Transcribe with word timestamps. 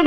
Hey, 0.00 0.06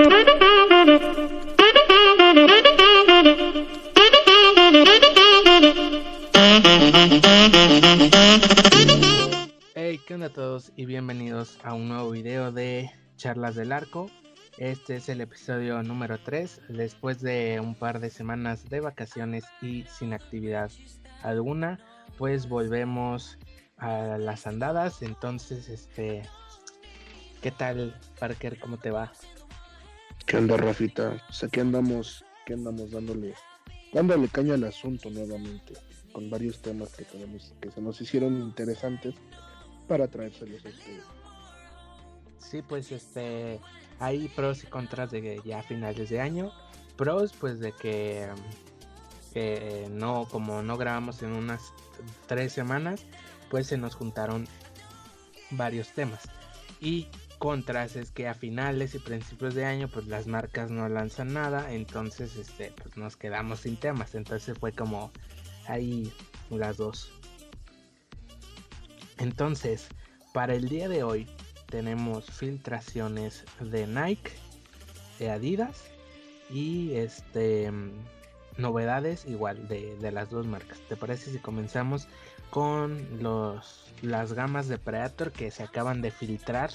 ¿qué 10.07 10.13
onda 10.13 10.27
a 10.27 10.29
todos? 10.29 10.71
Y 10.77 10.85
bienvenidos 10.85 11.57
a 11.65 11.73
un 11.73 11.89
nuevo 11.89 12.11
video 12.11 12.53
de 12.53 12.89
Charlas 13.17 13.55
del 13.55 13.73
Arco. 13.73 14.09
Este 14.57 14.95
es 14.95 15.09
el 15.09 15.19
episodio 15.19 15.83
número 15.83 16.17
3, 16.23 16.61
después 16.69 17.19
de 17.19 17.59
un 17.61 17.75
par 17.75 17.99
de 17.99 18.11
semanas 18.11 18.69
de 18.69 18.79
vacaciones 18.79 19.43
y 19.61 19.83
sin 19.83 20.13
actividad 20.13 20.71
alguna, 21.21 21.79
pues 22.17 22.47
volvemos 22.47 23.37
a 23.75 24.17
las 24.17 24.47
andadas. 24.47 25.01
Entonces, 25.01 25.67
este, 25.67 26.21
¿qué 27.41 27.51
tal, 27.51 27.99
Parker? 28.21 28.57
¿Cómo 28.57 28.77
te 28.77 28.89
va? 28.89 29.11
¿Qué 30.25 30.37
onda, 30.37 30.57
Rafita? 30.57 31.21
Pues 31.27 31.43
aquí 31.43 31.59
andamos, 31.59 32.23
que 32.45 32.53
andamos 32.53 32.91
dándole, 32.91 33.33
dándole 33.93 34.27
caña 34.29 34.53
al 34.53 34.63
asunto 34.63 35.09
nuevamente, 35.09 35.73
con 36.13 36.29
varios 36.29 36.61
temas 36.61 36.95
que 36.95 37.03
tenemos, 37.03 37.53
que 37.59 37.71
se 37.71 37.81
nos 37.81 37.99
hicieron 37.99 38.39
interesantes 38.39 39.15
para 39.87 40.07
traérselos 40.07 40.65
a 40.65 40.69
ustedes. 40.69 41.03
Sí, 42.37 42.61
pues 42.61 42.91
este, 42.91 43.59
hay 43.99 44.27
pros 44.29 44.63
y 44.63 44.67
contras 44.67 45.11
de 45.11 45.21
que 45.21 45.41
ya 45.45 45.63
finales 45.63 46.09
de 46.09 46.21
año. 46.21 46.51
Pros, 46.95 47.33
pues 47.33 47.59
de 47.59 47.71
que, 47.71 48.27
que 49.33 49.87
no, 49.91 50.27
como 50.29 50.61
no 50.61 50.77
grabamos 50.77 51.23
en 51.23 51.31
unas 51.31 51.73
tres 52.27 52.53
semanas, 52.53 53.05
pues 53.49 53.67
se 53.67 53.77
nos 53.77 53.95
juntaron 53.95 54.47
varios 55.51 55.89
temas. 55.93 56.21
Y 56.79 57.07
contras 57.41 57.95
es 57.95 58.11
que 58.11 58.27
a 58.27 58.35
finales 58.35 58.93
y 58.93 58.99
principios 58.99 59.55
de 59.55 59.65
año 59.65 59.87
pues 59.87 60.05
las 60.05 60.27
marcas 60.27 60.69
no 60.69 60.87
lanzan 60.87 61.33
nada, 61.33 61.73
entonces 61.73 62.35
este 62.35 62.71
pues 62.79 62.97
nos 62.97 63.17
quedamos 63.17 63.61
sin 63.61 63.77
temas, 63.77 64.13
entonces 64.13 64.55
fue 64.59 64.73
como 64.73 65.11
ahí 65.67 66.13
las 66.51 66.77
dos. 66.77 67.11
Entonces, 69.17 69.87
para 70.33 70.53
el 70.53 70.69
día 70.69 70.87
de 70.87 71.01
hoy 71.01 71.27
tenemos 71.65 72.25
filtraciones 72.29 73.43
de 73.59 73.87
Nike, 73.87 74.33
de 75.17 75.31
Adidas 75.31 75.85
y 76.47 76.93
este 76.93 77.71
novedades 78.57 79.25
igual 79.25 79.67
de, 79.67 79.95
de, 79.95 80.11
las 80.11 80.29
dos 80.29 80.45
marcas. 80.45 80.77
¿Te 80.87 80.95
parece 80.95 81.31
si 81.31 81.39
comenzamos 81.39 82.07
con 82.51 83.03
los 83.19 83.91
las 84.03 84.33
gamas 84.33 84.67
de 84.67 84.77
Predator 84.77 85.31
que 85.31 85.49
se 85.49 85.63
acaban 85.63 86.03
de 86.03 86.11
filtrar? 86.11 86.69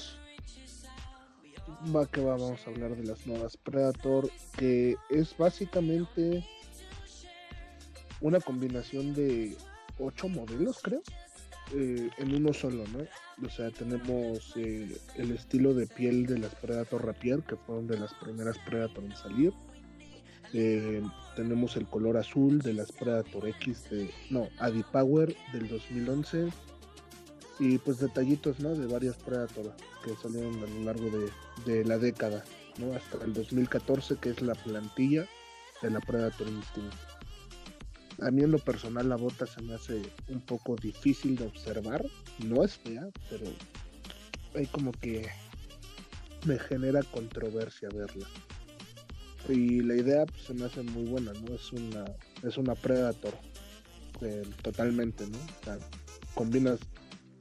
Va 1.95 2.07
que 2.07 2.21
va, 2.21 2.37
vamos 2.37 2.67
a 2.67 2.71
hablar 2.71 2.97
de 2.97 3.05
las 3.05 3.27
nuevas 3.27 3.57
Predator, 3.57 4.31
que 4.57 4.97
es 5.11 5.37
básicamente 5.37 6.45
una 8.21 8.41
combinación 8.41 9.15
de 9.15 9.57
ocho 9.99 10.29
modelos, 10.29 10.79
creo, 10.83 11.03
eh, 11.75 12.09
en 12.19 12.35
uno 12.35 12.53
solo, 12.53 12.85
¿no? 12.89 13.47
O 13.47 13.51
sea, 13.51 13.71
tenemos 13.71 14.55
eh, 14.57 14.97
el 15.17 15.33
estilo 15.33 15.75
de 15.75 15.87
piel 15.87 16.27
de 16.27 16.39
las 16.39 16.55
Predator 16.55 17.05
Rapier, 17.05 17.43
que 17.43 17.57
fueron 17.57 17.87
de 17.87 17.99
las 17.99 18.15
primeras 18.15 18.57
Predator 18.59 19.05
en 19.05 19.17
salir. 19.17 19.53
Eh, 20.53 21.03
tenemos 21.35 21.77
el 21.77 21.87
color 21.87 22.17
azul 22.17 22.61
de 22.61 22.73
las 22.73 22.91
Predator 22.93 23.49
X 23.49 23.91
de, 23.91 24.11
no, 24.31 24.49
Adipower 24.59 25.37
del 25.53 25.69
2011 25.69 26.49
y 27.59 27.79
pues 27.79 27.99
detallitos, 27.99 28.61
¿no? 28.61 28.75
De 28.75 28.87
varias 28.87 29.17
Predator 29.17 29.75
que 30.05 30.15
salieron 30.17 30.55
a 30.63 30.67
lo 30.67 30.85
largo 30.85 31.11
de, 31.11 31.31
de, 31.65 31.85
la 31.85 31.99
década, 31.99 32.45
¿no? 32.79 32.93
Hasta 32.95 33.25
el 33.25 33.33
2014 33.33 34.17
que 34.17 34.31
es 34.31 34.43
la 34.43 34.55
plantilla 34.55 35.27
de 35.83 35.91
la 35.91 36.01
Predator 36.01 36.49
Instinct. 36.49 36.95
A 38.23 38.31
mí 38.31 38.43
en 38.43 38.51
lo 38.51 38.59
personal 38.59 39.09
la 39.09 39.17
bota 39.17 39.47
se 39.47 39.61
me 39.63 39.75
hace 39.75 40.03
un 40.29 40.41
poco 40.41 40.77
difícil 40.77 41.37
de 41.37 41.47
observar, 41.47 42.05
no 42.45 42.65
es 42.65 42.77
fea, 42.77 43.09
pero 43.29 43.45
hay 44.55 44.67
como 44.67 44.93
que 44.93 45.29
me 46.47 46.59
genera 46.59 47.03
controversia 47.03 47.89
verla. 47.93 48.27
Y 49.49 49.81
la 49.81 49.95
idea 49.95 50.27
pues, 50.27 50.43
se 50.43 50.55
me 50.55 50.65
hace 50.65 50.83
muy 50.83 51.05
buena, 51.05 51.33
¿no? 51.35 51.55
Es 51.55 51.73
una, 51.73 52.05
es 52.43 52.57
una 52.57 52.75
Predator 52.75 53.35
eh, 54.23 54.43
totalmente, 54.63 55.27
¿no? 55.27 55.39
O 55.39 55.65
sea, 55.65 55.79
combinas 56.35 56.81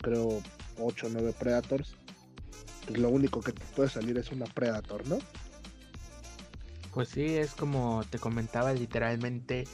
creo 0.05 0.41
8 0.79 1.07
o 1.07 1.09
9 1.09 1.33
Predators. 1.37 1.95
Pues 2.85 2.99
lo 2.99 3.09
único 3.09 3.41
que 3.41 3.51
te 3.51 3.63
puede 3.75 3.89
salir 3.89 4.17
es 4.19 4.31
una 4.31 4.45
Predator, 4.45 5.07
¿no? 5.07 5.17
Pues 6.93 7.09
sí, 7.09 7.35
es 7.35 7.55
como 7.55 8.03
te 8.09 8.19
comentaba 8.19 8.71
literalmente 8.73 9.65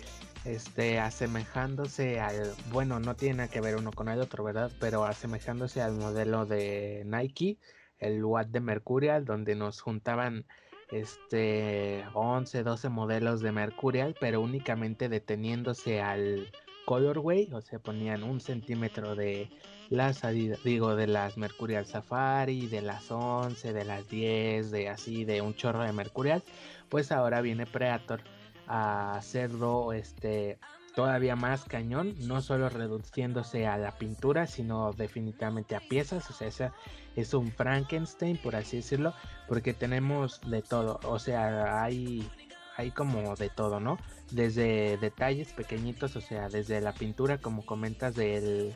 este 0.45 0.99
asemejándose 0.99 2.19
al 2.19 2.51
bueno 2.71 2.99
no 2.99 3.15
tiene 3.15 3.35
nada 3.35 3.49
que 3.49 3.61
ver 3.61 3.75
uno 3.75 3.91
con 3.91 4.09
el 4.09 4.19
otro 4.19 4.43
verdad 4.43 4.71
pero 4.79 5.05
asemejándose 5.05 5.83
al 5.83 5.93
modelo 5.93 6.47
de 6.47 7.03
Nike 7.05 7.59
el 7.99 8.25
Watt 8.25 8.47
de 8.47 8.59
Mercurial 8.59 9.23
donde 9.23 9.53
nos 9.53 9.81
juntaban 9.81 10.45
este 10.89 12.03
11 12.15 12.63
12 12.63 12.89
modelos 12.89 13.41
de 13.41 13.51
Mercurial 13.51 14.15
pero 14.19 14.41
únicamente 14.41 15.09
deteniéndose 15.09 16.01
al 16.01 16.51
colorway 16.87 17.47
o 17.53 17.61
sea 17.61 17.77
ponían 17.77 18.23
un 18.23 18.39
centímetro 18.39 19.15
de 19.15 19.47
las 19.91 20.21
digo 20.63 20.95
de 20.95 21.05
las 21.05 21.37
Mercurial 21.37 21.85
Safari 21.85 22.65
de 22.67 22.81
las 22.81 23.11
11 23.11 23.73
de 23.73 23.85
las 23.85 24.09
10 24.09 24.71
de 24.71 24.89
así 24.89 25.25
de 25.25 25.41
un 25.41 25.53
chorro 25.53 25.83
de 25.83 25.91
Mercurial 25.91 26.43
pues 26.89 27.11
ahora 27.11 27.41
viene 27.41 27.65
Predator 27.65 28.21
a 28.67 29.15
hacerlo 29.15 29.91
este 29.91 30.57
todavía 30.95 31.35
más 31.35 31.65
cañón, 31.65 32.15
no 32.27 32.41
solo 32.41 32.69
reduciéndose 32.69 33.65
a 33.67 33.77
la 33.77 33.97
pintura, 33.97 34.47
sino 34.47 34.91
definitivamente 34.93 35.75
a 35.75 35.79
piezas, 35.79 36.29
o 36.29 36.33
sea, 36.33 36.73
es 37.15 37.33
un 37.33 37.51
Frankenstein, 37.51 38.37
por 38.37 38.55
así 38.55 38.77
decirlo, 38.77 39.13
porque 39.47 39.73
tenemos 39.73 40.41
de 40.41 40.61
todo, 40.61 40.99
o 41.03 41.19
sea, 41.19 41.83
hay, 41.83 42.29
hay 42.77 42.91
como 42.91 43.35
de 43.35 43.49
todo, 43.49 43.79
¿no? 43.79 43.97
Desde 44.31 44.97
detalles 44.97 45.53
pequeñitos, 45.53 46.15
o 46.15 46.21
sea, 46.21 46.49
desde 46.49 46.81
la 46.81 46.93
pintura, 46.93 47.37
como 47.37 47.65
comentas, 47.65 48.15
del, 48.15 48.73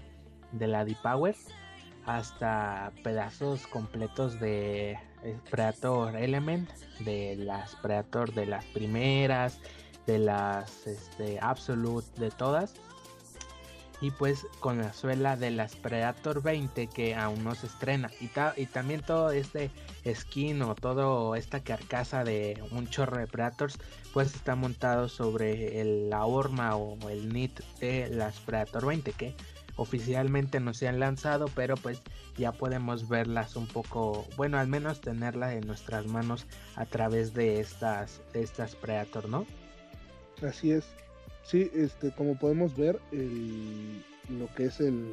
de 0.57 0.67
la 0.67 0.85
D-Power, 0.85 1.35
hasta 2.05 2.91
pedazos 3.03 3.67
completos 3.67 4.39
de 4.39 4.97
Predator 5.49 6.15
Element, 6.15 6.69
de 6.99 7.35
las 7.35 7.75
Predator 7.75 8.33
de 8.33 8.45
las 8.45 8.65
primeras, 8.65 9.59
de 10.05 10.19
las 10.19 10.87
este, 10.87 11.39
Absolute, 11.41 12.07
de 12.19 12.31
todas. 12.31 12.75
Y 14.01 14.11
pues 14.11 14.45
con 14.59 14.79
la 14.79 14.91
suela 14.91 15.37
de 15.37 15.51
las 15.51 15.75
Predator 15.77 16.43
20 16.43 16.87
que 16.87 17.15
aún 17.15 17.43
no 17.43 17.55
se 17.55 17.67
estrena. 17.67 18.11
Y, 18.19 18.29
y 18.61 18.65
también 18.65 19.01
todo 19.01 19.31
este 19.31 19.71
skin 20.13 20.61
o 20.61 20.75
toda 20.75 21.37
esta 21.37 21.61
carcasa 21.61 22.23
de 22.23 22.61
un 22.71 22.87
chorro 22.87 23.17
de 23.17 23.25
Predators 23.25 23.79
pues 24.13 24.35
está 24.35 24.55
montado 24.55 25.07
sobre 25.07 25.81
el, 25.81 26.09
la 26.09 26.25
horma 26.25 26.75
o 26.75 27.09
el 27.09 27.29
knit 27.29 27.61
de 27.79 28.09
las 28.09 28.39
Predator 28.41 28.85
20 28.85 29.13
que 29.13 29.33
oficialmente 29.75 30.59
no 30.59 30.73
se 30.73 30.87
han 30.87 30.99
lanzado, 30.99 31.47
pero 31.55 31.75
pues 31.75 32.01
ya 32.37 32.51
podemos 32.51 33.07
verlas 33.07 33.55
un 33.55 33.67
poco, 33.67 34.25
bueno, 34.37 34.57
al 34.57 34.67
menos 34.67 35.01
tenerlas 35.01 35.53
en 35.53 35.67
nuestras 35.67 36.05
manos 36.07 36.45
a 36.75 36.85
través 36.85 37.33
de 37.33 37.59
estas, 37.59 38.21
de 38.33 38.41
estas 38.41 38.75
Predator, 38.75 39.27
¿no? 39.29 39.45
Así 40.41 40.71
es. 40.71 40.85
Sí, 41.43 41.69
este, 41.73 42.11
como 42.11 42.37
podemos 42.37 42.75
ver, 42.75 42.99
el, 43.11 44.03
lo 44.29 44.47
que 44.55 44.65
es 44.65 44.79
el, 44.79 45.11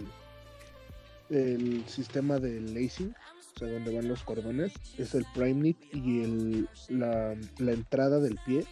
el 1.29 1.85
sistema 1.87 2.39
de 2.39 2.61
lacing, 2.61 3.15
o 3.55 3.59
sea, 3.59 3.69
donde 3.69 3.95
van 3.95 4.09
los 4.09 4.23
cordones, 4.23 4.73
es 4.97 5.15
el 5.15 5.27
prime 5.35 5.61
knit 5.61 5.95
y 5.95 6.23
el, 6.23 6.69
la, 6.89 7.35
la 7.59 7.73
entrada 7.73 8.19
del 8.19 8.39
pie 8.47 8.65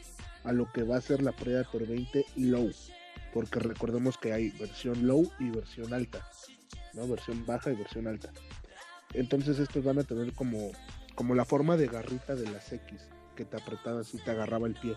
a 0.44 0.52
lo 0.52 0.70
que 0.72 0.84
va 0.84 0.96
a 0.96 1.00
ser 1.02 1.22
la 1.22 1.32
Predator 1.32 1.86
20 1.86 2.24
low 2.36 2.70
porque 3.32 3.60
recordemos 3.60 4.18
que 4.18 4.32
hay 4.32 4.50
versión 4.50 5.06
low 5.06 5.30
y 5.38 5.50
versión 5.50 5.92
alta, 5.92 6.26
¿no? 6.94 7.06
Versión 7.06 7.44
baja 7.46 7.70
y 7.70 7.76
versión 7.76 8.06
alta. 8.06 8.30
Entonces 9.14 9.58
estos 9.58 9.84
van 9.84 9.98
a 9.98 10.04
tener 10.04 10.32
como, 10.32 10.70
como 11.14 11.34
la 11.34 11.44
forma 11.44 11.76
de 11.76 11.86
garrita 11.86 12.34
de 12.34 12.50
las 12.50 12.72
X, 12.72 13.00
que 13.36 13.44
te 13.44 13.56
apretaba 13.56 14.00
así, 14.00 14.18
te 14.18 14.30
agarraba 14.30 14.66
el 14.66 14.74
pie. 14.74 14.94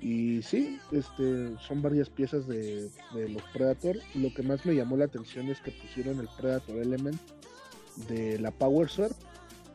Y 0.00 0.42
sí, 0.42 0.78
este, 0.92 1.56
son 1.58 1.80
varias 1.80 2.10
piezas 2.10 2.46
de, 2.46 2.90
de 3.14 3.28
los 3.28 3.42
Predator. 3.44 3.96
Lo 4.14 4.32
que 4.34 4.42
más 4.42 4.66
me 4.66 4.74
llamó 4.74 4.96
la 4.96 5.06
atención 5.06 5.48
es 5.48 5.60
que 5.60 5.70
pusieron 5.70 6.20
el 6.20 6.28
Predator 6.36 6.76
Element 6.76 7.20
de 8.08 8.38
la 8.38 8.50
Power 8.50 8.88
Sword 8.90 9.14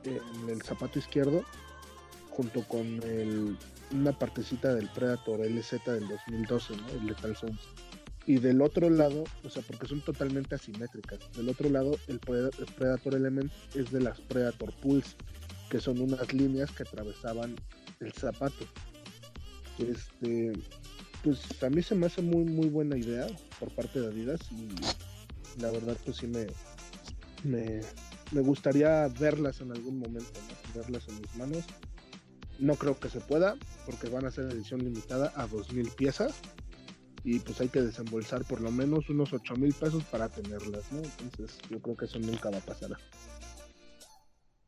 en 0.04 0.50
el 0.50 0.62
zapato 0.62 1.00
izquierdo, 1.00 1.44
junto 2.30 2.64
con 2.68 2.86
el, 3.04 3.58
una 3.94 4.18
partecita 4.18 4.74
del 4.74 4.90
Predator 4.90 5.40
LZ 5.42 5.84
del 5.86 6.08
2012, 6.08 6.78
¿no? 6.78 6.90
El 6.90 7.06
Lethal 7.08 7.36
Zones. 7.36 7.62
Y 8.28 8.38
del 8.38 8.62
otro 8.62 8.90
lado, 8.90 9.24
o 9.44 9.50
sea, 9.50 9.64
porque 9.64 9.88
son 9.88 10.02
totalmente 10.02 10.56
asimétricas. 10.56 11.20
Del 11.36 11.50
otro 11.50 11.70
lado, 11.70 11.98
el 12.08 12.20
Predator 12.20 13.16
Element 13.16 13.52
es 13.74 13.92
de 13.92 14.02
las 14.02 14.20
Predator 14.22 14.72
Pulse, 14.80 15.16
que 15.70 15.80
son 15.80 16.00
unas 16.00 16.32
líneas 16.34 16.72
que 16.72 16.84
atravesaban 16.84 17.56
el 18.00 18.12
zapato. 18.14 18.66
Este, 19.80 20.54
pues 21.24 21.40
a 21.64 21.70
mí 21.70 21.82
se 21.82 21.96
me 21.96 22.08
hace 22.08 22.22
muy 22.22 22.44
muy 22.44 22.70
buena 22.70 22.98
idea 22.98 23.26
por 23.60 23.74
parte 23.74 24.00
de 24.00 24.08
Adidas 24.08 24.42
y 24.52 25.62
la 25.62 25.72
verdad 25.72 25.98
pues 26.06 26.18
sí 26.18 26.28
me 26.28 26.48
me, 27.44 27.82
gustaría 28.42 29.08
verlas 29.08 29.62
en 29.62 29.72
algún 29.72 30.00
momento, 30.00 30.40
verlas 30.76 31.08
en 31.08 31.22
mis 31.22 31.36
manos. 31.36 31.66
No 32.62 32.75
creo 32.75 32.98
que 32.98 33.10
se 33.10 33.19
pueda 33.19 33.56
porque 33.86 34.08
van 34.08 34.25
a 34.25 34.31
ser 34.31 34.46
edición 34.46 34.81
limitada 34.81 35.34
a 35.36 35.48
2000 35.48 35.90
piezas 35.90 36.40
y 37.24 37.40
pues 37.40 37.60
hay 37.60 37.69
que 37.69 37.81
desembolsar 37.81 38.46
por 38.46 38.62
lo 38.62 38.72
menos 38.72 39.10
unos 39.10 39.34
8 39.34 39.56
mil 39.56 39.74
pesos 39.74 40.04
para 40.06 40.30
tenerlas, 40.30 40.92
¿no? 40.92 41.00
Entonces 41.00 41.58
yo 41.69 41.80
creo 41.81 41.98
que 41.98 42.06
eso 42.06 42.19
nunca 42.19 42.50
va 42.52 42.58
a 42.58 42.62
pasar. 42.62 42.92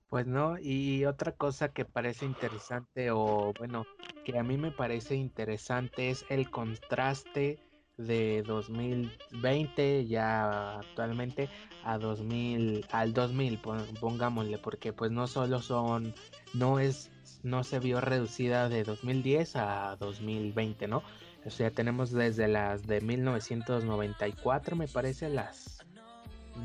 Pues 0.10 0.28
no, 0.28 0.58
y 0.60 1.06
otra 1.06 1.32
cosa 1.34 1.70
que 1.70 1.86
parece 1.86 2.26
interesante 2.26 3.12
o 3.12 3.54
bueno, 3.58 3.86
que 4.26 4.38
a 4.38 4.44
mí 4.44 4.58
me 4.58 4.72
parece 4.72 5.16
interesante 5.16 6.10
es 6.10 6.26
el 6.30 6.50
contraste 6.50 7.60
de 7.98 8.44
2020 8.44 10.08
ya 10.08 10.80
actualmente 10.80 11.48
a 11.84 12.00
2000 12.00 12.86
al 12.92 13.14
2000 13.14 13.60
pongámosle 14.00 14.58
porque 14.58 14.94
pues 14.94 15.12
no 15.12 15.28
solo 15.28 15.62
son 15.62 16.16
no 16.56 16.80
es 16.80 17.12
no 17.44 17.64
se 17.64 17.80
vio 17.80 18.02
reducida 18.02 18.70
de 18.70 18.84
2010 18.84 19.56
a 19.56 19.96
2020 20.00 20.88
no 20.88 21.04
o 21.46 21.50
sea 21.50 21.72
tenemos 21.72 22.12
desde 22.12 22.48
las 22.48 22.88
de 22.88 23.02
1994 23.02 24.76
me 24.76 24.88
parece 24.88 25.30
las 25.30 25.80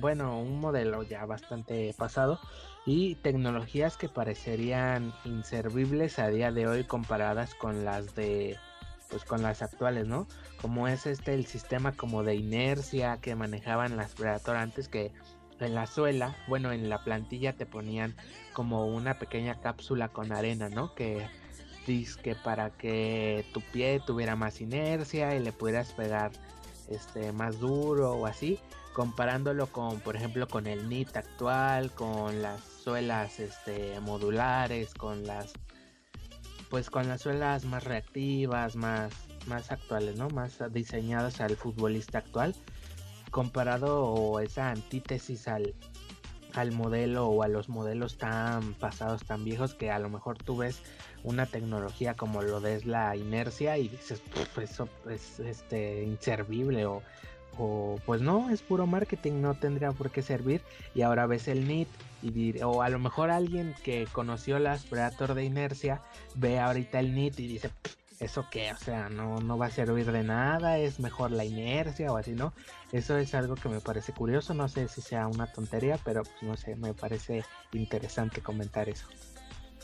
bueno 0.01 0.39
un 0.41 0.61
modelo 0.61 1.03
ya 1.03 1.25
bastante 1.27 1.95
pasado 1.97 2.39
y 2.87 3.17
tecnologías 3.17 3.97
que 3.97 4.09
parecerían 4.09 5.13
inservibles 5.25 6.19
a 6.19 6.29
día 6.29 6.53
de 6.53 6.67
hoy 6.67 6.85
comparadas 6.85 7.55
con 7.55 7.85
las 7.85 8.15
de 8.15 8.57
pues 9.09 9.25
con 9.25 9.43
las 9.43 9.63
actuales, 9.63 10.07
¿no? 10.07 10.27
Como 10.61 10.89
es 10.89 11.07
este 11.07 11.35
el 11.35 11.47
sistema 11.47 11.93
como 11.93 12.23
de 12.23 12.35
inercia 12.35 13.19
que 13.21 13.35
manejaban 13.35 13.97
las 13.97 14.15
Predator 14.15 14.57
antes 14.57 14.89
que 14.89 15.13
en 15.67 15.75
la 15.75 15.87
suela, 15.87 16.37
bueno, 16.47 16.73
en 16.73 16.89
la 16.89 17.05
plantilla 17.05 17.55
te 17.55 17.67
ponían 17.67 18.15
como 18.53 18.87
una 18.87 19.19
pequeña 19.19 19.61
cápsula 19.61 20.09
con 20.09 20.33
arena, 20.33 20.69
¿no? 20.69 20.95
Que 20.95 21.27
que 22.23 22.35
para 22.35 22.69
que 22.69 23.47
tu 23.55 23.63
pie 23.63 24.01
tuviera 24.05 24.37
más 24.37 24.61
inercia 24.61 25.35
y 25.35 25.41
le 25.41 25.53
pudieras 25.53 25.93
pegar 25.93 26.33
este 26.91 27.33
más 27.33 27.61
duro 27.61 28.13
o 28.13 28.27
así, 28.27 28.59
comparándolo 28.93 29.69
con 29.69 30.01
por 30.01 30.15
ejemplo 30.15 30.47
con 30.49 30.67
el 30.67 30.89
NIT 30.89 31.17
actual, 31.17 31.91
con 31.93 32.43
las 32.43 32.61
suelas 32.63 33.41
este, 33.41 33.99
modulares, 34.01 34.93
con 34.93 35.27
las 35.27 35.55
pues 36.69 36.91
con 36.91 37.09
las 37.09 37.23
suelas 37.23 37.65
más 37.65 37.85
reactivas, 37.85 38.77
más, 38.77 39.11
más 39.47 39.73
actuales, 39.73 40.19
¿no? 40.19 40.29
Más 40.29 40.59
diseñadas 40.71 41.41
al 41.41 41.57
futbolista 41.57 42.19
actual, 42.19 42.55
comparado 43.31 44.05
o 44.05 44.41
esa 44.41 44.71
antítesis 44.71 45.49
al, 45.49 45.75
al 46.55 46.73
modelo 46.73 47.27
o 47.29 47.43
a 47.43 47.49
los 47.49 47.69
modelos 47.69 48.19
tan 48.19 48.75
pasados, 48.75 49.25
tan 49.25 49.45
viejos, 49.45 49.75
que 49.75 49.91
a 49.91 49.99
lo 49.99 50.09
mejor 50.09 50.39
tú 50.39 50.57
ves 50.57 50.83
una 51.25 51.47
tecnología 51.47 52.15
como 52.15 52.43
lo 52.43 52.61
de 52.61 52.77
es 52.77 52.87
la 52.87 53.17
inercia 53.17 53.79
y 53.79 53.89
dices, 53.89 54.23
eso 54.63 54.89
es 55.11 55.41
este, 55.41 56.05
inservible 56.05 56.87
o, 56.87 57.03
o 57.59 57.99
pues 58.07 58.21
no, 58.21 58.51
es 58.51 58.63
puro 58.63 58.87
marketing, 58.87 59.41
no 59.41 59.55
tendría 59.55 59.93
por 59.93 60.11
qué 60.11 60.23
servir. 60.23 60.63
Y 60.95 61.03
ahora 61.03 61.27
ves 61.27 61.49
el 61.49 61.67
NIT 61.67 61.89
y 62.23 62.61
o 62.63 62.83
a 62.83 62.89
lo 62.89 62.99
mejor 62.99 63.31
alguien 63.31 63.75
que 63.85 64.07
conoció 64.13 64.59
las 64.59 64.85
Predator 64.85 65.35
de 65.35 65.45
inercia 65.45 66.03
ve 66.35 66.59
ahorita 66.59 67.01
el 67.01 67.15
NIT 67.15 67.41
y 67.41 67.49
dice, 67.49 67.71
¿eso 68.21 68.47
qué? 68.51 68.73
O 68.73 68.77
sea, 68.77 69.09
no, 69.09 69.41
no 69.41 69.59
va 69.59 69.67
a 69.67 69.71
servir 69.71 70.11
de 70.11 70.23
nada, 70.23 70.79
es 70.79 71.01
mejor 71.01 71.31
la 71.31 71.45
inercia 71.45 72.13
o 72.13 72.17
así, 72.17 72.33
¿no? 72.33 72.53
Eso 72.93 73.17
es 73.17 73.35
algo 73.35 73.55
que 73.55 73.69
me 73.69 73.81
parece 73.81 74.13
curioso, 74.13 74.55
no 74.55 74.69
sé 74.69 74.89
si 74.89 75.01
sea 75.01 75.27
una 75.27 75.47
tontería, 75.53 75.99
pero 76.05 76.23
pues 76.23 76.43
no 76.43 76.57
sé, 76.57 76.75
me 76.77 76.95
parece 76.95 77.45
interesante 77.73 78.41
comentar 78.41 78.89
eso. 78.89 79.07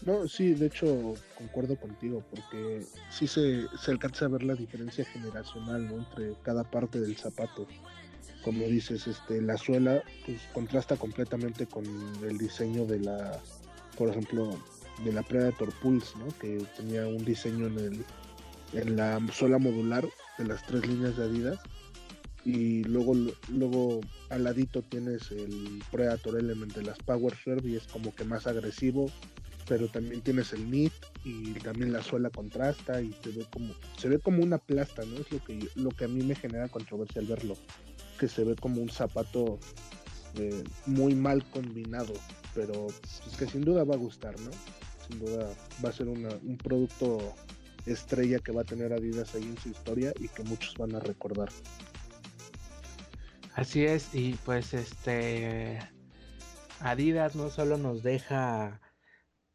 No, 0.04 0.28
sí, 0.28 0.54
de 0.54 0.66
hecho 0.66 1.14
concuerdo 1.38 1.76
contigo, 1.76 2.22
porque 2.30 2.84
sí 3.10 3.26
se, 3.26 3.66
se 3.78 3.90
alcanza 3.90 4.26
a 4.26 4.28
ver 4.28 4.42
la 4.42 4.54
diferencia 4.54 5.04
generacional 5.04 5.86
¿no? 5.86 5.98
entre 5.98 6.34
cada 6.42 6.64
parte 6.64 7.00
del 7.00 7.16
zapato. 7.16 7.66
Como 8.42 8.66
dices, 8.66 9.06
este, 9.06 9.40
la 9.40 9.56
suela 9.56 10.02
pues, 10.26 10.42
contrasta 10.52 10.96
completamente 10.96 11.66
con 11.66 11.86
el 12.22 12.36
diseño 12.36 12.84
de 12.84 12.98
la, 12.98 13.40
por 13.96 14.10
ejemplo, 14.10 14.58
de 15.02 15.12
la 15.12 15.22
Predator 15.22 15.72
Pulse, 15.80 16.18
¿no? 16.18 16.26
que 16.38 16.62
tenía 16.76 17.06
un 17.06 17.24
diseño 17.24 17.66
en, 17.68 17.78
el, 17.78 18.04
en 18.74 18.96
la 18.96 19.20
suela 19.32 19.58
modular 19.58 20.06
de 20.38 20.44
las 20.44 20.64
tres 20.66 20.86
líneas 20.86 21.16
de 21.16 21.24
Adidas. 21.24 21.58
Y 22.44 22.84
luego, 22.84 23.14
luego 23.48 24.00
al 24.28 24.44
ladito 24.44 24.82
tienes 24.82 25.30
el 25.30 25.82
Predator 25.90 26.38
Element 26.38 26.74
de 26.74 26.82
las 26.82 26.98
Power 26.98 27.34
Serve 27.42 27.70
y 27.70 27.76
es 27.76 27.86
como 27.86 28.14
que 28.14 28.24
más 28.24 28.46
agresivo, 28.46 29.10
pero 29.66 29.88
también 29.88 30.20
tienes 30.20 30.52
el 30.52 30.64
knit 30.64 30.92
y 31.24 31.54
también 31.54 31.92
la 31.92 32.02
suela 32.02 32.28
contrasta 32.28 33.00
y 33.00 33.14
se 33.22 33.30
ve 33.30 33.46
como 33.50 33.72
se 33.96 34.10
ve 34.10 34.18
como 34.18 34.42
una 34.42 34.58
plasta, 34.58 35.04
¿no? 35.06 35.16
Es 35.16 35.32
lo 35.32 35.42
que 35.42 35.68
lo 35.74 35.88
que 35.88 36.04
a 36.04 36.08
mí 36.08 36.22
me 36.22 36.34
genera 36.34 36.68
controversia 36.68 37.22
al 37.22 37.28
verlo, 37.28 37.56
que 38.20 38.28
se 38.28 38.44
ve 38.44 38.56
como 38.56 38.82
un 38.82 38.90
zapato 38.90 39.58
eh, 40.34 40.64
muy 40.84 41.14
mal 41.14 41.48
combinado, 41.50 42.12
pero 42.54 42.88
es 42.88 43.36
que 43.38 43.46
sin 43.46 43.62
duda 43.62 43.84
va 43.84 43.94
a 43.94 43.98
gustar, 43.98 44.38
¿no? 44.40 44.50
Sin 45.08 45.18
duda 45.18 45.48
va 45.82 45.88
a 45.88 45.92
ser 45.92 46.08
un 46.08 46.58
producto 46.62 47.34
estrella 47.86 48.38
que 48.38 48.52
va 48.52 48.62
a 48.62 48.64
tener 48.64 48.92
Adidas 48.92 49.34
ahí 49.34 49.44
en 49.44 49.58
su 49.58 49.68
historia 49.70 50.12
y 50.18 50.28
que 50.28 50.42
muchos 50.44 50.76
van 50.76 50.94
a 50.94 51.00
recordar. 51.00 51.48
Así 53.54 53.84
es, 53.84 54.14
y 54.14 54.34
pues 54.44 54.74
este 54.74 55.78
Adidas 56.80 57.36
no 57.36 57.50
solo 57.50 57.78
nos 57.78 58.02
deja 58.02 58.80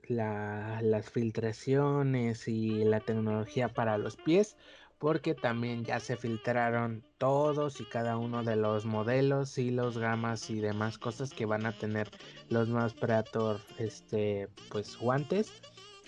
las 0.10 1.10
filtraciones 1.12 2.48
y 2.48 2.84
la 2.84 3.00
tecnología 3.00 3.70
para 3.70 3.98
los 3.98 4.16
pies 4.16 4.58
porque 4.98 5.34
también 5.34 5.86
ya 5.86 6.00
se 6.00 6.18
filtraron 6.18 7.06
todos 7.18 7.80
y 7.80 7.86
cada 7.86 8.18
uno 8.18 8.44
de 8.44 8.58
los 8.58 8.86
modelos 8.86 9.58
y 9.58 9.72
los 9.72 9.98
gamas 9.98 10.50
y 10.50 10.60
demás 10.60 10.98
cosas 10.98 11.30
que 11.30 11.46
van 11.46 11.66
a 11.66 11.78
tener 11.78 12.10
los 12.50 12.68
más 12.70 12.94
Predator 12.94 13.62
este 13.78 14.50
pues 14.70 14.98
guantes 14.98 15.52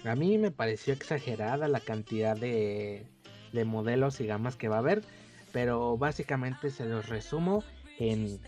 a 0.05 0.15
mí 0.15 0.37
me 0.37 0.51
pareció 0.51 0.93
exagerada 0.93 1.67
la 1.67 1.79
cantidad 1.79 2.35
de, 2.35 3.05
de 3.53 3.65
modelos 3.65 4.19
y 4.21 4.25
gamas 4.25 4.55
que 4.55 4.67
va 4.67 4.77
a 4.77 4.79
haber 4.79 5.03
pero 5.51 5.97
básicamente 5.97 6.69
se 6.69 6.85
los 6.85 7.09
resumo 7.09 7.63
en 7.99 8.39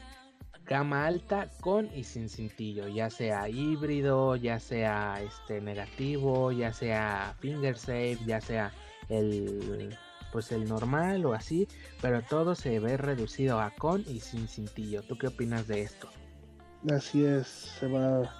gama 0.65 1.05
alta 1.05 1.49
con 1.59 1.89
y 1.93 2.03
sin 2.03 2.29
cintillo, 2.29 2.87
ya 2.87 3.09
sea 3.09 3.49
híbrido, 3.49 4.35
ya 4.35 4.59
sea 4.59 5.21
este 5.21 5.59
negativo, 5.61 6.51
ya 6.51 6.71
sea 6.73 7.35
finger 7.39 7.77
safe, 7.77 8.19
ya 8.25 8.39
sea 8.39 8.71
el 9.09 9.95
pues 10.31 10.51
el 10.51 10.67
normal 10.67 11.25
o 11.25 11.33
así, 11.33 11.67
pero 12.01 12.23
todo 12.23 12.55
se 12.55 12.79
ve 12.79 12.97
reducido 12.97 13.59
a 13.59 13.69
con 13.69 14.03
y 14.07 14.19
sin 14.19 14.47
cintillo. 14.47 15.03
¿Tú 15.03 15.15
qué 15.15 15.27
opinas 15.27 15.67
de 15.67 15.81
esto? 15.81 16.09
Así 16.89 17.23
es, 17.23 17.45
se 17.47 17.87
va 17.87 18.33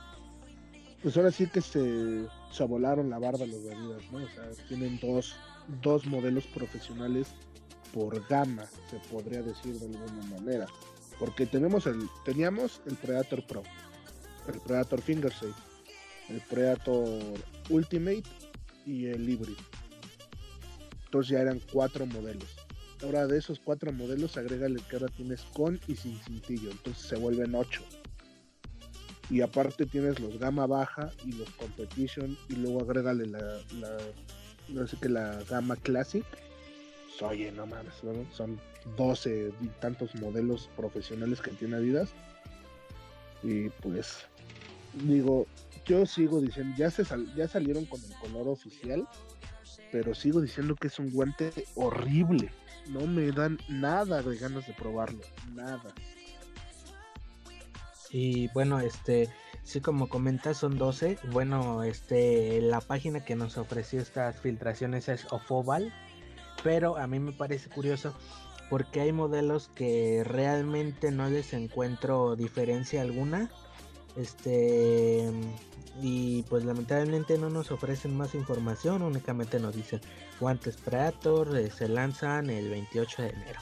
pues 1.04 1.18
ahora 1.18 1.32
sí 1.32 1.48
que 1.48 1.60
se, 1.62 2.26
se 2.54 2.64
volaron 2.64 3.10
la 3.10 3.18
barba 3.18 3.46
los 3.46 3.64
venidas, 3.64 4.04
¿no? 4.12 4.20
O 4.20 4.30
sea, 4.30 4.50
tienen 4.68 5.00
dos, 5.00 5.36
dos 5.82 6.06
modelos 6.06 6.46
profesionales 6.48 7.30
por 7.94 8.26
gama, 8.28 8.66
se 8.90 8.98
podría 9.10 9.42
decir 9.42 9.80
de 9.80 9.88
alguna 9.88 10.40
manera. 10.40 10.68
Porque 11.20 11.46
tenemos 11.46 11.88
el, 11.88 12.08
teníamos 12.26 12.82
el 12.86 12.96
Predator 12.96 13.46
Pro, 13.48 13.64
el 14.48 14.60
Predator 14.62 15.02
Fingersafe, 15.02 15.54
el 16.30 16.42
Predator 16.42 17.08
Ultimate 17.70 18.24
y 18.86 19.08
el 19.08 19.28
Hybrid. 19.28 19.58
Entonces 21.06 21.32
ya 21.32 21.40
eran 21.40 21.60
cuatro 21.72 22.06
modelos. 22.06 22.56
Ahora 23.04 23.28
de 23.28 23.38
esos 23.38 23.60
cuatro 23.60 23.92
modelos 23.92 24.38
agrégale 24.38 24.80
que 24.90 24.96
ahora 24.96 25.14
tienes 25.16 25.42
con 25.54 25.80
y 25.88 25.96
sin 25.96 26.18
cintillo, 26.20 26.72
entonces 26.72 27.06
se 27.06 27.16
vuelven 27.18 27.56
ocho. 27.56 27.84
Y 29.34 29.42
aparte 29.42 29.88
tienes 29.88 30.20
los 30.20 30.38
gama 30.38 30.68
baja 30.68 31.10
y 31.26 31.32
los 31.32 31.50
competition 31.54 32.38
y 32.50 32.56
luego 32.56 32.82
agrégale 32.82 33.26
la, 33.26 33.58
no 34.70 34.86
sé 34.86 34.96
qué 35.02 35.10
la 35.10 35.42
gama 35.50 35.76
classic. 35.76 36.24
oye, 37.20 37.52
no 37.52 37.66
mames, 37.66 37.96
son 38.32 38.62
12 38.96 39.52
y 39.60 39.68
tantos 39.82 40.14
modelos 40.14 40.70
profesionales 40.78 41.42
que 41.42 41.50
tiene 41.50 41.78
Adidas. 41.78 42.14
Y 43.42 43.70
pues, 43.70 44.20
digo, 44.94 45.48
yo 45.88 46.06
sigo 46.06 46.40
diciendo, 46.40 46.76
ya, 46.78 46.92
se 46.92 47.04
ya 47.36 47.48
salieron 47.48 47.86
con 47.86 48.00
el 48.04 48.14
color 48.20 48.50
oficial, 48.50 49.08
pero 49.92 50.14
sigo 50.14 50.42
diciendo 50.42 50.76
que 50.76 50.90
es 50.90 51.00
un 51.00 51.10
guante 51.10 51.52
horrible. 51.74 52.52
No 52.88 53.08
me 53.08 53.32
dan 53.32 53.58
nada 53.68 54.22
de 54.22 54.38
ganas 54.38 54.68
de 54.68 54.74
probarlo, 54.74 55.22
nada. 55.56 55.92
Y 58.14 58.48
bueno, 58.54 58.80
este, 58.80 59.30
Sí, 59.64 59.80
como 59.80 60.10
comentas, 60.10 60.58
son 60.58 60.78
12. 60.78 61.18
Bueno, 61.32 61.84
este, 61.84 62.62
la 62.62 62.82
página 62.82 63.24
que 63.24 63.36
nos 63.36 63.58
ofreció 63.58 64.02
estas 64.02 64.40
filtraciones 64.40 65.08
es 65.08 65.26
Ofoval, 65.32 65.94
pero 66.64 66.98
a 66.98 67.08
mí 67.08 67.20
me 67.20 67.32
parece 67.32 67.70
curioso 67.70 68.14
porque 68.70 69.02
hay 69.02 69.14
modelos 69.14 69.70
que 69.74 70.24
realmente 70.26 71.12
no 71.12 71.30
les 71.30 71.54
encuentro 71.54 72.36
diferencia 72.36 73.02
alguna. 73.02 73.50
Este, 74.18 75.32
y 76.02 76.44
pues 76.44 76.66
lamentablemente 76.66 77.38
no 77.38 77.50
nos 77.50 77.72
ofrecen 77.72 78.16
más 78.16 78.36
información, 78.36 79.02
únicamente 79.02 79.60
nos 79.60 79.76
dicen 79.76 80.02
guantes 80.40 80.78
Predator 80.78 81.58
eh, 81.58 81.72
se 81.72 81.88
lanzan 81.88 82.50
el 82.50 82.70
28 82.70 83.22
de 83.24 83.30
enero. 83.30 83.60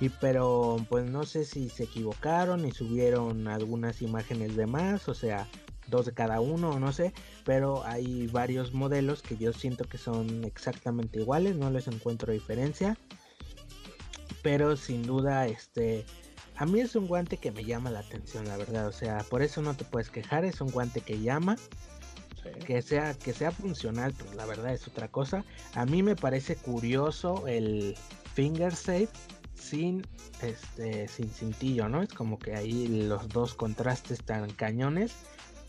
Y 0.00 0.10
pero 0.10 0.76
pues 0.88 1.04
no 1.04 1.24
sé 1.24 1.44
si 1.44 1.68
se 1.68 1.84
equivocaron 1.84 2.64
y 2.64 2.70
subieron 2.70 3.48
algunas 3.48 4.00
imágenes 4.00 4.56
de 4.56 4.66
más, 4.66 5.08
o 5.08 5.14
sea, 5.14 5.48
dos 5.88 6.06
de 6.06 6.12
cada 6.12 6.40
uno, 6.40 6.78
no 6.78 6.92
sé, 6.92 7.12
pero 7.44 7.84
hay 7.84 8.26
varios 8.28 8.72
modelos 8.72 9.22
que 9.22 9.36
yo 9.36 9.52
siento 9.52 9.84
que 9.84 9.98
son 9.98 10.44
exactamente 10.44 11.20
iguales, 11.20 11.56
no 11.56 11.70
les 11.70 11.88
encuentro 11.88 12.32
diferencia. 12.32 12.96
Pero 14.42 14.76
sin 14.76 15.02
duda, 15.02 15.46
este, 15.46 16.06
a 16.56 16.64
mí 16.64 16.80
es 16.80 16.94
un 16.94 17.08
guante 17.08 17.38
que 17.38 17.50
me 17.50 17.64
llama 17.64 17.90
la 17.90 18.00
atención, 18.00 18.46
la 18.46 18.56
verdad, 18.56 18.86
o 18.86 18.92
sea, 18.92 19.18
por 19.28 19.42
eso 19.42 19.62
no 19.62 19.74
te 19.74 19.84
puedes 19.84 20.10
quejar, 20.10 20.44
es 20.44 20.60
un 20.60 20.70
guante 20.70 21.00
que 21.00 21.20
llama. 21.20 21.56
Que 22.64 22.80
sea, 22.80 23.12
que 23.14 23.34
sea 23.34 23.50
funcional, 23.50 24.14
pues 24.14 24.34
la 24.34 24.46
verdad 24.46 24.72
es 24.72 24.88
otra 24.88 25.08
cosa. 25.08 25.44
A 25.74 25.84
mí 25.84 26.02
me 26.02 26.16
parece 26.16 26.56
curioso 26.56 27.46
el 27.46 27.94
finger 28.32 28.74
safe 28.74 29.08
sin 29.58 30.06
este 30.42 31.08
sin 31.08 31.30
cintillo, 31.30 31.88
¿no? 31.88 32.02
Es 32.02 32.12
como 32.12 32.38
que 32.38 32.54
ahí 32.54 32.86
los 32.86 33.28
dos 33.28 33.54
contrastes 33.54 34.20
están 34.20 34.50
cañones. 34.50 35.14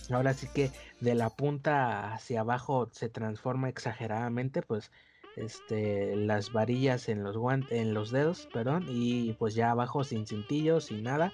Ahora 0.09 0.33
sí 0.33 0.47
que 0.53 0.71
de 1.01 1.15
la 1.15 1.29
punta 1.29 2.13
hacia 2.13 2.41
abajo 2.41 2.89
se 2.91 3.09
transforma 3.09 3.69
exageradamente, 3.69 4.61
pues 4.61 4.91
este 5.35 6.15
las 6.15 6.51
varillas 6.51 7.09
en 7.09 7.23
los 7.23 7.37
guantes, 7.37 7.71
en 7.71 7.93
los 7.93 8.11
dedos, 8.11 8.47
perdón, 8.53 8.85
y 8.89 9.33
pues 9.33 9.53
ya 9.55 9.71
abajo 9.71 10.03
sin 10.03 10.25
cintillo, 10.25 10.81
sin 10.81 11.03
nada. 11.03 11.31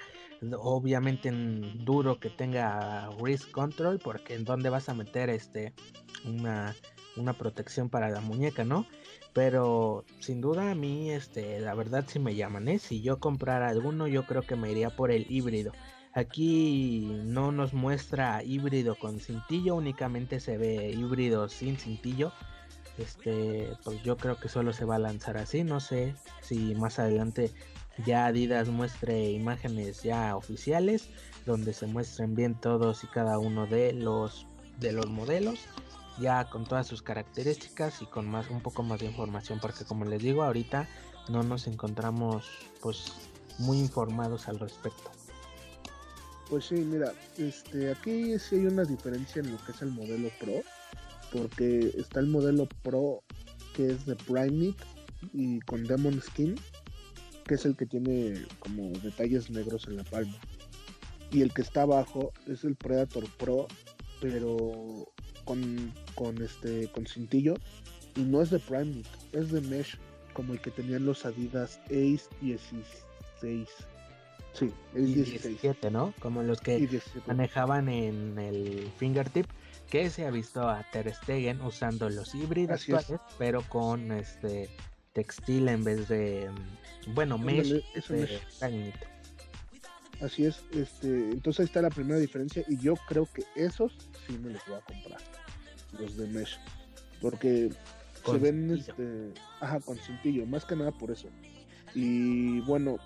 Obviamente 0.59 1.29
en 1.29 1.85
duro 1.85 2.19
que 2.19 2.29
tenga 2.29 3.09
wrist 3.19 3.51
control, 3.51 3.99
porque 3.99 4.35
en 4.35 4.43
dónde 4.43 4.69
vas 4.69 4.89
a 4.89 4.93
meter 4.93 5.29
este 5.29 5.73
una 6.25 6.75
una 7.17 7.33
protección 7.33 7.89
para 7.89 8.09
la 8.09 8.21
muñeca, 8.21 8.63
¿no? 8.63 8.85
Pero 9.35 10.05
sin 10.19 10.39
duda 10.39 10.71
a 10.71 10.75
mí, 10.75 11.11
este, 11.11 11.59
la 11.59 11.75
verdad 11.75 12.05
si 12.07 12.19
me 12.19 12.35
llaman, 12.35 12.69
¿eh? 12.69 12.79
Si 12.79 13.01
yo 13.01 13.19
comprara 13.19 13.67
alguno, 13.67 14.07
yo 14.07 14.25
creo 14.25 14.43
que 14.43 14.55
me 14.55 14.71
iría 14.71 14.91
por 14.91 15.11
el 15.11 15.25
híbrido. 15.29 15.73
Aquí 16.13 17.21
no 17.25 17.51
nos 17.51 17.73
muestra 17.73 18.41
híbrido 18.45 18.95
con 18.95 19.19
cintillo, 19.19 19.75
únicamente 19.75 20.39
se 20.39 20.57
ve 20.57 20.89
híbrido 20.91 21.49
sin 21.49 21.75
cintillo. 21.75 22.31
Este, 22.97 23.73
pues 23.83 24.01
yo 24.03 24.15
creo 24.15 24.39
que 24.39 24.47
solo 24.47 24.71
se 24.71 24.85
va 24.85 24.95
a 24.95 24.99
lanzar 24.99 25.35
así. 25.35 25.65
No 25.65 25.81
sé 25.81 26.15
si 26.39 26.73
más 26.75 26.97
adelante 26.97 27.51
ya 28.05 28.27
Adidas 28.27 28.69
muestre 28.69 29.31
imágenes 29.31 30.01
ya 30.01 30.37
oficiales 30.37 31.09
donde 31.45 31.73
se 31.73 31.87
muestren 31.87 32.35
bien 32.35 32.55
todos 32.55 33.03
y 33.03 33.07
cada 33.07 33.37
uno 33.37 33.67
de 33.67 33.91
los 33.91 34.47
de 34.79 34.93
los 34.93 35.07
modelos 35.07 35.59
ya 36.19 36.45
con 36.49 36.65
todas 36.65 36.87
sus 36.87 37.01
características 37.01 38.01
y 38.01 38.05
con 38.05 38.27
más 38.27 38.49
un 38.49 38.61
poco 38.61 38.83
más 38.83 38.99
de 38.99 39.07
información 39.07 39.59
porque 39.61 39.83
como 39.85 40.05
les 40.05 40.21
digo 40.21 40.43
ahorita 40.43 40.87
no 41.29 41.43
nos 41.43 41.67
encontramos 41.67 42.45
pues 42.81 43.13
muy 43.59 43.79
informados 43.79 44.47
al 44.47 44.59
respecto. 44.59 45.11
Pues 46.49 46.65
sí 46.65 46.75
mira 46.75 47.11
este 47.37 47.91
aquí 47.91 48.37
sí 48.39 48.55
hay 48.55 48.65
una 48.67 48.83
diferencia 48.83 49.41
en 49.41 49.51
lo 49.51 49.57
que 49.65 49.71
es 49.71 49.81
el 49.81 49.91
modelo 49.91 50.29
pro 50.39 50.61
porque 51.31 51.91
está 51.97 52.19
el 52.19 52.27
modelo 52.27 52.67
pro 52.83 53.23
que 53.73 53.91
es 53.91 54.05
de 54.05 54.15
Primate 54.15 54.75
y 55.33 55.59
con 55.61 55.83
Demon 55.83 56.21
Skin 56.21 56.55
que 57.45 57.55
es 57.55 57.65
el 57.65 57.75
que 57.75 57.85
tiene 57.85 58.45
como 58.59 58.89
detalles 58.99 59.49
negros 59.49 59.85
en 59.87 59.97
la 59.97 60.03
palma. 60.03 60.35
Y 61.31 61.41
el 61.41 61.53
que 61.53 61.61
está 61.61 61.81
abajo 61.81 62.31
es 62.47 62.63
el 62.63 62.75
Predator 62.75 63.27
Pro 63.37 63.67
pero 64.21 65.11
con, 65.45 65.93
con 66.15 66.41
este 66.41 66.87
con 66.89 67.05
cintillo 67.05 67.55
y 68.15 68.21
no 68.21 68.41
es 68.41 68.49
de 68.49 68.59
Prime 68.59 69.03
es 69.31 69.51
de 69.51 69.61
mesh 69.61 69.97
como 70.33 70.53
el 70.53 70.59
que 70.59 70.71
tenían 70.71 71.05
los 71.05 71.25
Adidas 71.25 71.79
Ace 71.85 72.25
16. 72.41 73.69
Sí, 74.53 74.71
es 74.93 75.15
17, 75.15 75.91
¿no? 75.91 76.13
Como 76.19 76.43
los 76.43 76.61
que 76.61 77.01
manejaban 77.25 77.89
en 77.89 78.37
el 78.37 78.89
fingertip, 78.97 79.45
que 79.89 80.09
se 80.09 80.25
ha 80.25 80.31
visto 80.31 80.67
a 80.69 80.83
Ter 80.91 81.13
Stegen 81.13 81.61
usando 81.61 82.09
los 82.09 82.35
híbridos 82.35 82.81
actuales, 82.81 83.21
pero 83.37 83.61
con 83.63 84.11
este 84.11 84.69
textil 85.13 85.67
en 85.69 85.83
vez 85.83 86.07
de 86.07 86.49
bueno, 87.07 87.37
mesh, 87.37 87.81
es 87.95 88.09
mesh. 88.09 88.41
Así 90.25 90.45
es, 90.45 90.63
este, 90.71 91.07
entonces 91.07 91.59
ahí 91.59 91.65
está 91.65 91.81
la 91.83 91.91
primera 91.91 92.19
diferencia 92.19 92.63
y 92.67 92.77
yo 92.77 92.95
creo 93.07 93.27
que 93.31 93.43
esos 93.55 93.93
sí 94.25 94.37
me 94.39 94.51
los 94.51 94.61
voy 94.65 94.75
a 94.75 94.81
comprar 94.81 95.21
los 95.99 96.17
de 96.17 96.27
Mesh. 96.27 96.57
Porque 97.21 97.69
se 98.25 98.37
ven 98.39 98.71
este, 98.71 99.33
ajá, 99.59 99.79
con 99.81 99.97
cintillo, 99.97 100.45
más 100.47 100.65
que 100.65 100.75
nada 100.75 100.91
por 100.91 101.11
eso. 101.11 101.27
Y 101.93 102.59
bueno, 102.61 102.97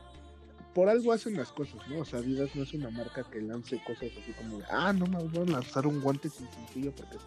por 0.73 0.87
algo 0.87 1.11
hacen 1.11 1.35
las 1.35 1.51
cosas, 1.51 1.75
¿no? 1.89 1.99
O 1.99 2.05
sea, 2.05 2.19
Adidas 2.19 2.55
no 2.55 2.63
es 2.63 2.73
una 2.73 2.89
marca 2.89 3.23
que 3.23 3.41
lance 3.41 3.81
cosas 3.85 4.11
así 4.21 4.31
como, 4.33 4.61
ah, 4.69 4.93
no 4.93 5.05
me 5.07 5.21
voy 5.21 5.47
a 5.49 5.51
lanzar 5.51 5.87
un 5.87 5.99
guante 6.01 6.29
sin 6.29 6.47
cintillo 6.47 6.93
porque 6.95 7.17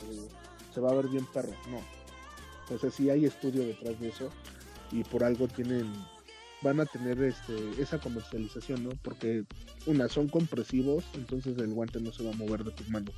se, 0.73 0.81
va 0.81 0.91
a 0.91 0.95
ver 0.95 1.09
bien 1.09 1.27
perro. 1.27 1.53
No. 1.71 1.81
Entonces 2.63 2.95
sí 2.95 3.11
hay 3.11 3.27
estudio 3.27 3.67
detrás 3.67 4.01
de 4.01 4.09
eso 4.09 4.31
y 4.91 5.05
por 5.05 5.23
algo 5.23 5.49
tienen, 5.49 5.93
van 6.63 6.81
a 6.81 6.87
tener 6.87 7.23
este, 7.23 7.55
esa 7.81 7.99
comercialización, 7.99 8.85
¿no? 8.85 8.91
Porque 9.03 9.45
una, 9.87 10.09
son 10.09 10.29
compresivos, 10.29 11.05
entonces 11.15 11.59
el 11.59 11.75
guante 11.75 12.01
no 12.01 12.13
se 12.13 12.25
va 12.25 12.31
a 12.31 12.37
mover 12.37 12.65
de 12.65 12.71
tus 12.73 12.89
manos 12.89 13.15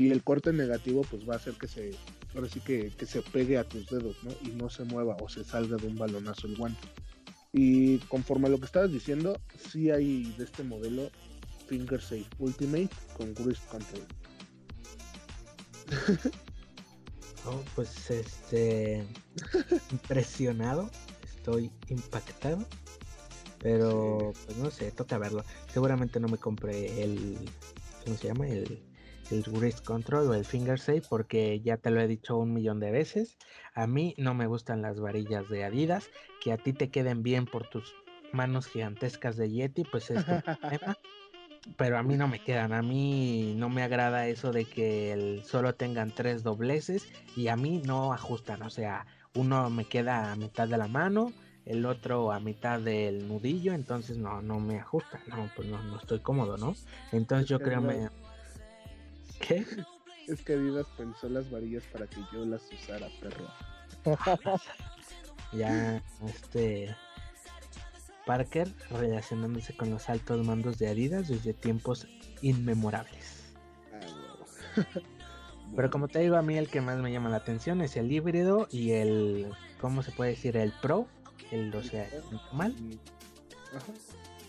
y 0.00 0.10
el 0.10 0.22
corte 0.22 0.52
negativo 0.52 1.02
pues 1.02 1.28
va 1.28 1.34
a 1.34 1.36
hacer 1.36 1.54
que 1.54 1.68
se 1.68 1.90
ahora 2.34 2.48
sí 2.48 2.60
que, 2.60 2.90
se 3.04 3.20
pegue 3.20 3.58
a 3.58 3.64
tus 3.64 3.86
dedos 3.88 4.16
¿no? 4.22 4.30
y 4.42 4.48
no 4.48 4.70
se 4.70 4.84
mueva 4.84 5.14
o 5.20 5.28
se 5.28 5.44
salga 5.44 5.76
de 5.76 5.86
un 5.86 5.96
balonazo 5.96 6.46
el 6.46 6.56
guante 6.56 6.88
y 7.52 7.98
conforme 7.98 8.48
a 8.48 8.50
lo 8.50 8.58
que 8.58 8.64
estabas 8.64 8.90
diciendo 8.90 9.38
sí 9.70 9.90
hay 9.90 10.32
de 10.38 10.44
este 10.44 10.62
modelo 10.62 11.10
Finger 11.66 12.00
Safe 12.00 12.24
Ultimate 12.38 12.88
con 13.16 13.34
Wrist 13.40 13.66
Control 13.68 14.06
oh, 17.44 17.62
pues 17.74 18.10
este 18.10 19.04
impresionado 19.90 20.90
estoy 21.40 21.72
impactado 21.88 22.66
pero 23.62 24.32
pues 24.44 24.56
no 24.58 24.70
sé 24.70 24.92
toca 24.92 25.18
verlo 25.18 25.42
seguramente 25.72 26.20
no 26.20 26.28
me 26.28 26.38
compré 26.38 27.02
el 27.02 27.38
¿cómo 28.04 28.16
se 28.16 28.28
llama? 28.28 28.46
el 28.46 28.82
el 29.30 29.44
wrist 29.52 29.84
control 29.84 30.28
o 30.28 30.34
el 30.34 30.44
finger 30.44 30.78
safe 30.78 31.02
porque 31.08 31.60
ya 31.60 31.76
te 31.76 31.90
lo 31.90 32.00
he 32.00 32.08
dicho 32.08 32.36
un 32.36 32.52
millón 32.52 32.80
de 32.80 32.90
veces. 32.90 33.38
A 33.74 33.86
mí 33.86 34.14
no 34.18 34.34
me 34.34 34.46
gustan 34.46 34.82
las 34.82 35.00
varillas 35.00 35.48
de 35.48 35.64
Adidas, 35.64 36.10
que 36.42 36.52
a 36.52 36.58
ti 36.58 36.72
te 36.72 36.90
queden 36.90 37.22
bien 37.22 37.46
por 37.46 37.68
tus 37.68 37.94
manos 38.32 38.66
gigantescas 38.66 39.36
de 39.36 39.50
Yeti, 39.50 39.84
pues 39.84 40.10
es 40.10 40.24
tu 40.24 40.32
problema. 40.60 40.98
Pero 41.76 41.98
a 41.98 42.02
mí 42.02 42.16
no 42.16 42.26
me 42.26 42.42
quedan, 42.42 42.72
a 42.72 42.82
mí 42.82 43.54
no 43.56 43.68
me 43.68 43.82
agrada 43.82 44.26
eso 44.26 44.50
de 44.50 44.64
que 44.64 45.12
el, 45.12 45.44
solo 45.44 45.74
tengan 45.74 46.10
tres 46.10 46.42
dobleces 46.42 47.06
y 47.36 47.48
a 47.48 47.56
mí 47.56 47.82
no 47.84 48.12
ajustan, 48.12 48.62
o 48.62 48.70
sea, 48.70 49.06
uno 49.34 49.70
me 49.70 49.84
queda 49.84 50.32
a 50.32 50.36
mitad 50.36 50.68
de 50.68 50.76
la 50.76 50.88
mano, 50.88 51.32
el 51.64 51.86
otro 51.86 52.32
a 52.32 52.40
mitad 52.40 52.80
del 52.80 53.28
nudillo, 53.28 53.72
entonces 53.72 54.16
no, 54.16 54.42
no 54.42 54.58
me 54.58 54.80
ajusta, 54.80 55.20
no, 55.28 55.50
pues 55.54 55.68
no, 55.68 55.82
no 55.82 55.98
estoy 55.98 56.20
cómodo, 56.20 56.56
¿no? 56.56 56.74
Entonces 57.12 57.48
yo 57.48 57.60
creo 57.60 57.80
me, 57.80 58.08
¿Qué? 59.40 59.64
Es 60.26 60.42
que 60.42 60.54
Adidas 60.54 60.86
pensó 60.96 61.28
las 61.28 61.50
varillas 61.50 61.84
para 61.92 62.06
que 62.06 62.20
yo 62.32 62.44
las 62.44 62.62
usara, 62.72 63.08
perro. 63.20 63.48
ya, 65.52 66.02
este. 66.26 66.94
Parker 68.26 68.72
relacionándose 68.90 69.74
con 69.74 69.90
los 69.90 70.08
altos 70.08 70.46
mandos 70.46 70.78
de 70.78 70.88
Adidas 70.88 71.28
desde 71.28 71.52
tiempos 71.52 72.06
inmemorables. 72.42 73.54
Ah, 73.92 74.76
Pero 75.74 75.90
como 75.90 76.08
te 76.08 76.18
digo, 76.20 76.36
a 76.36 76.42
mí 76.42 76.56
el 76.56 76.68
que 76.68 76.80
más 76.80 76.98
me 76.98 77.12
llama 77.12 77.28
la 77.28 77.36
atención 77.36 77.80
es 77.80 77.96
el 77.96 78.10
híbrido 78.10 78.66
y 78.70 78.92
el, 78.92 79.52
¿cómo 79.80 80.02
se 80.02 80.12
puede 80.12 80.30
decir? 80.30 80.56
El 80.56 80.72
Pro, 80.82 81.06
el, 81.50 81.74
o 81.74 81.82
sea, 81.82 82.08
normal. 82.30 82.74
Ajá. 83.74 83.92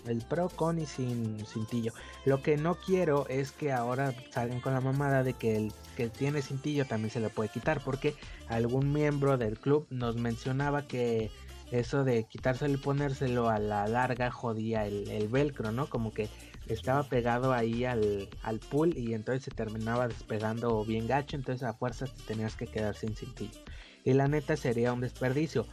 El 0.07 0.19
Pro 0.19 0.49
con 0.49 0.79
y 0.79 0.85
sin 0.85 1.45
cintillo. 1.45 1.93
Lo 2.25 2.41
que 2.41 2.57
no 2.57 2.75
quiero 2.75 3.27
es 3.29 3.51
que 3.51 3.71
ahora 3.71 4.13
salgan 4.31 4.59
con 4.59 4.73
la 4.73 4.81
mamada 4.81 5.23
de 5.23 5.33
que 5.33 5.55
el 5.55 5.73
que 5.95 6.09
tiene 6.09 6.41
cintillo 6.41 6.85
también 6.85 7.11
se 7.11 7.19
le 7.19 7.29
puede 7.29 7.49
quitar. 7.49 7.81
Porque 7.83 8.15
algún 8.47 8.91
miembro 8.91 9.37
del 9.37 9.59
club 9.59 9.85
nos 9.89 10.15
mencionaba 10.15 10.87
que 10.87 11.29
eso 11.71 12.03
de 12.03 12.23
quitárselo 12.25 12.73
y 12.73 12.77
ponérselo 12.77 13.49
a 13.49 13.59
la 13.59 13.87
larga 13.87 14.31
jodía 14.31 14.85
el, 14.85 15.27
velcro, 15.29 15.71
¿no? 15.71 15.87
Como 15.89 16.11
que 16.13 16.29
estaba 16.73 17.03
pegado 17.03 17.53
ahí 17.53 17.85
al, 17.85 18.29
al 18.43 18.59
pool 18.59 18.97
y 18.97 19.13
entonces 19.13 19.43
se 19.43 19.51
terminaba 19.51 20.07
despegando 20.07 20.83
bien 20.85 21.07
gacho, 21.07 21.35
entonces 21.35 21.67
a 21.67 21.73
fuerzas 21.73 22.13
te 22.13 22.23
tenías 22.23 22.55
que 22.55 22.67
quedar 22.67 22.95
sin 22.95 23.15
cintillo. 23.15 23.59
Y 24.03 24.13
la 24.13 24.27
neta 24.27 24.55
sería 24.57 24.93
un 24.93 25.01
desperdicio, 25.01 25.65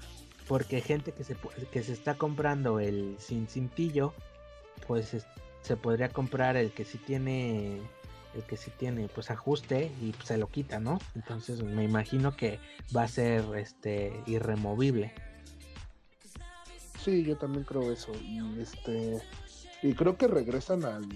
porque 0.47 0.81
gente 0.81 1.13
que 1.13 1.25
se, 1.25 1.37
que 1.71 1.83
se 1.83 1.93
está 1.93 2.15
comprando 2.15 2.81
el 2.81 3.17
sin 3.19 3.49
cintillo, 3.49 4.15
pues 4.87 5.27
se 5.63 5.77
podría 5.77 6.09
comprar 6.09 6.57
el 6.57 6.73
que 6.73 6.85
sí 6.85 6.99
tiene 6.99 7.81
el 8.35 8.45
que 8.45 8.57
sí 8.57 8.71
tiene 8.77 9.09
pues 9.09 9.31
ajuste 9.31 9.91
y 10.01 10.15
se 10.25 10.37
lo 10.37 10.49
quita, 10.49 10.81
¿no? 10.81 10.99
Entonces 11.15 11.63
me 11.63 11.85
imagino 11.85 12.37
que 12.37 12.59
va 12.97 13.03
a 13.03 13.09
ser 13.09 13.45
este 13.57 14.13
irremovible. 14.27 15.13
Sí, 17.03 17.25
yo 17.25 17.37
también 17.37 17.65
creo 17.65 17.91
eso. 17.91 18.13
Y 18.23 18.39
este 18.61 19.21
y 19.83 19.95
creo 19.95 20.17
que 20.17 20.27
regresan 20.27 20.85
al, 20.85 21.09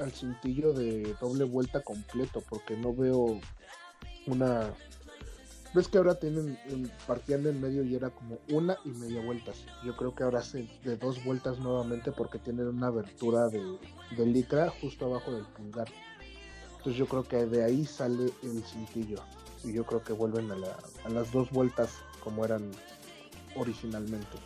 al 0.00 0.12
cintillo 0.12 0.72
de 0.72 1.14
doble 1.20 1.44
vuelta 1.44 1.80
completo, 1.82 2.42
porque 2.48 2.76
no 2.76 2.94
veo 2.94 3.40
una 4.26 4.72
ves 5.74 5.88
que 5.88 5.98
ahora 5.98 6.14
tienen 6.14 6.56
partían 7.06 7.44
en 7.46 7.60
medio 7.60 7.82
y 7.82 7.94
era 7.96 8.10
como 8.10 8.38
una 8.50 8.78
y 8.84 8.90
media 8.90 9.20
vueltas. 9.22 9.64
Yo 9.84 9.96
creo 9.96 10.14
que 10.14 10.22
ahora 10.22 10.40
se 10.40 10.68
de 10.84 10.96
dos 10.96 11.22
vueltas 11.24 11.58
nuevamente 11.58 12.12
porque 12.12 12.38
tienen 12.38 12.68
una 12.68 12.86
abertura 12.86 13.48
de, 13.48 13.60
de 14.16 14.26
licra 14.26 14.72
justo 14.80 15.06
abajo 15.06 15.32
del 15.32 15.44
pulgar. 15.46 15.88
Entonces 16.70 16.96
yo 16.96 17.06
creo 17.06 17.24
que 17.24 17.44
de 17.46 17.64
ahí 17.64 17.84
sale 17.84 18.32
el 18.42 18.62
cintillo. 18.62 19.18
Y 19.64 19.72
yo 19.72 19.84
creo 19.84 20.02
que 20.02 20.12
vuelven 20.12 20.50
a, 20.52 20.56
a 21.04 21.08
las 21.08 21.32
dos 21.32 21.50
vueltas 21.50 21.90
como 22.22 22.44
eran 22.44 22.70
originalmente. 23.56 24.38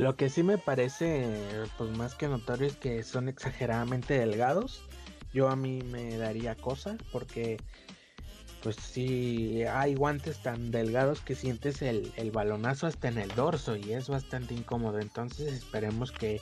Lo 0.00 0.16
que 0.16 0.30
sí 0.30 0.42
me 0.42 0.56
parece 0.56 1.26
pues 1.76 1.90
más 1.90 2.14
que 2.14 2.26
notorio 2.26 2.66
es 2.66 2.76
que 2.76 3.02
son 3.02 3.28
exageradamente 3.28 4.18
delgados. 4.18 4.80
Yo 5.34 5.50
a 5.50 5.56
mí 5.56 5.82
me 5.82 6.16
daría 6.16 6.54
cosa 6.54 6.96
porque 7.12 7.58
pues 8.62 8.76
sí 8.76 9.62
hay 9.64 9.94
guantes 9.94 10.42
tan 10.42 10.70
delgados 10.70 11.20
que 11.20 11.34
sientes 11.34 11.82
el, 11.82 12.14
el, 12.16 12.30
balonazo 12.30 12.86
hasta 12.86 13.08
en 13.08 13.18
el 13.18 13.28
dorso 13.34 13.76
y 13.76 13.92
es 13.92 14.08
bastante 14.08 14.54
incómodo. 14.54 15.00
Entonces 15.00 15.52
esperemos 15.52 16.12
que 16.12 16.40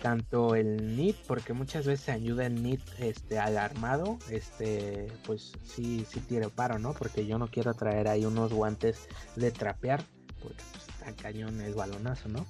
tanto 0.00 0.54
el 0.54 0.96
NIT, 0.96 1.16
porque 1.26 1.52
muchas 1.52 1.86
veces 1.86 2.10
ayuda 2.10 2.46
el 2.46 2.62
NIT 2.62 2.80
este, 3.00 3.40
al 3.40 3.58
armado, 3.58 4.20
este, 4.30 5.08
pues 5.26 5.50
sí, 5.64 6.06
sí 6.08 6.20
tire 6.20 6.48
paro, 6.48 6.78
¿no? 6.78 6.94
Porque 6.94 7.26
yo 7.26 7.40
no 7.40 7.48
quiero 7.48 7.74
traer 7.74 8.06
ahí 8.06 8.24
unos 8.24 8.52
guantes 8.52 9.08
de 9.34 9.50
trapear, 9.50 10.04
porque 10.40 10.62
pues, 10.72 10.88
está 10.88 11.12
cañón 11.20 11.60
el 11.60 11.74
balonazo, 11.74 12.28
¿no? 12.28 12.46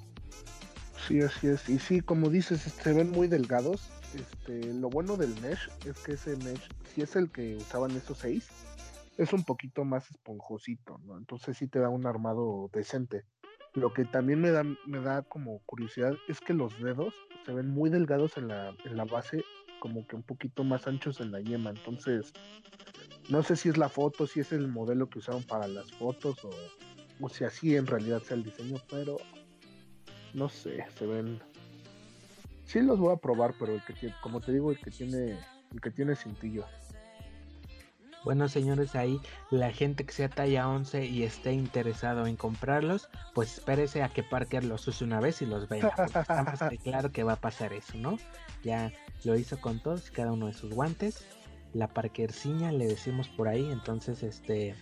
Sí, 1.06 1.20
así 1.20 1.48
es. 1.48 1.68
Y 1.68 1.78
sí, 1.78 2.00
como 2.00 2.28
dices, 2.28 2.60
se 2.60 2.92
ven 2.92 3.10
muy 3.10 3.28
delgados. 3.28 3.90
Este, 4.14 4.72
lo 4.74 4.90
bueno 4.90 5.16
del 5.16 5.34
mesh 5.40 5.68
es 5.86 5.98
que 6.00 6.12
ese 6.12 6.36
mesh, 6.36 6.68
si 6.94 7.02
es 7.02 7.16
el 7.16 7.30
que 7.30 7.56
usaban 7.56 7.92
esos 7.92 8.18
seis, 8.18 8.48
es 9.16 9.32
un 9.32 9.44
poquito 9.44 9.84
más 9.84 10.10
esponjosito, 10.10 10.98
¿no? 11.04 11.18
Entonces 11.18 11.56
sí 11.56 11.68
te 11.68 11.78
da 11.78 11.88
un 11.88 12.06
armado 12.06 12.70
decente. 12.72 13.24
Lo 13.74 13.92
que 13.92 14.04
también 14.04 14.40
me 14.40 14.50
da, 14.50 14.64
me 14.64 15.00
da 15.00 15.22
como 15.22 15.60
curiosidad 15.66 16.14
es 16.28 16.40
que 16.40 16.54
los 16.54 16.80
dedos 16.80 17.14
se 17.46 17.52
ven 17.52 17.68
muy 17.68 17.88
delgados 17.90 18.36
en 18.36 18.48
la, 18.48 18.74
en 18.84 18.96
la 18.96 19.04
base, 19.04 19.44
como 19.78 20.06
que 20.06 20.16
un 20.16 20.22
poquito 20.22 20.64
más 20.64 20.86
anchos 20.86 21.20
en 21.20 21.32
la 21.32 21.40
yema. 21.40 21.70
Entonces, 21.70 22.32
no 23.28 23.42
sé 23.42 23.56
si 23.56 23.68
es 23.68 23.76
la 23.76 23.88
foto, 23.88 24.26
si 24.26 24.40
es 24.40 24.52
el 24.52 24.68
modelo 24.68 25.08
que 25.08 25.20
usaron 25.20 25.44
para 25.44 25.68
las 25.68 25.92
fotos 25.92 26.44
o, 26.44 26.50
o 27.20 27.28
si 27.28 27.44
así 27.44 27.76
en 27.76 27.86
realidad 27.86 28.22
sea 28.22 28.36
el 28.36 28.42
diseño, 28.42 28.76
pero 28.90 29.18
no 30.34 30.48
sé, 30.48 30.84
se 30.96 31.06
ven. 31.06 31.40
Sí 32.66 32.80
los 32.80 32.98
voy 32.98 33.12
a 33.12 33.16
probar, 33.16 33.54
pero 33.58 33.74
el 33.74 33.82
que 33.84 33.92
tiene, 33.94 34.14
como 34.22 34.40
te 34.40 34.52
digo, 34.52 34.70
el 34.70 34.78
que 34.78 34.90
tiene, 34.90 35.38
el 35.72 35.80
que 35.80 35.90
tiene 35.90 36.14
cintillo. 36.14 36.64
Bueno, 38.22 38.48
señores, 38.48 38.94
ahí 38.94 39.18
la 39.50 39.72
gente 39.72 40.04
que 40.04 40.12
sea 40.12 40.28
talla 40.28 40.68
11 40.68 41.06
y 41.06 41.22
esté 41.22 41.52
interesado 41.52 42.26
en 42.26 42.36
comprarlos, 42.36 43.08
pues 43.34 43.54
espérese 43.54 44.02
a 44.02 44.10
que 44.10 44.22
Parker 44.22 44.62
los 44.64 44.86
use 44.86 45.04
una 45.04 45.20
vez 45.20 45.40
y 45.40 45.46
los 45.46 45.68
vea. 45.68 45.90
claro 46.84 47.12
que 47.12 47.24
va 47.24 47.34
a 47.34 47.40
pasar 47.40 47.72
eso, 47.72 47.96
¿no? 47.96 48.18
Ya 48.62 48.92
lo 49.24 49.36
hizo 49.36 49.58
con 49.58 49.80
todos 49.80 50.08
y 50.08 50.12
cada 50.12 50.32
uno 50.32 50.48
de 50.48 50.52
sus 50.52 50.72
guantes. 50.74 51.24
La 51.72 51.88
Parkerciña 51.88 52.72
le 52.72 52.86
decimos 52.86 53.28
por 53.28 53.48
ahí, 53.48 53.70
entonces 53.70 54.22
este 54.22 54.74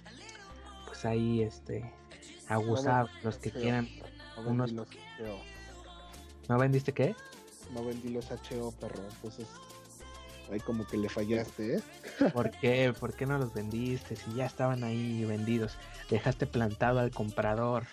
pues 0.86 1.04
ahí 1.04 1.42
este 1.42 1.92
abusar 2.48 3.06
los 3.22 3.36
que 3.36 3.50
quieran 3.50 3.88
no 4.42 4.50
unos 4.50 4.72
los 4.72 4.88
¿No 6.48 6.58
vendiste 6.58 6.92
qué? 6.92 7.14
No 7.72 7.84
vendí 7.84 8.08
los 8.08 8.30
HO, 8.30 8.72
perro, 8.72 9.02
entonces 9.14 9.46
ahí 10.52 10.60
como 10.60 10.86
que 10.86 10.96
le 10.96 11.08
fallaste, 11.08 11.76
¿eh? 11.76 11.82
¿Por 12.32 12.50
qué? 12.50 12.92
¿Por 12.98 13.14
qué 13.14 13.26
no 13.26 13.38
los 13.38 13.52
vendiste? 13.52 14.16
Si 14.16 14.34
ya 14.34 14.46
estaban 14.46 14.84
ahí 14.84 15.24
vendidos. 15.24 15.76
Dejaste 16.10 16.46
plantado 16.46 17.00
al 17.00 17.10
comprador. 17.10 17.84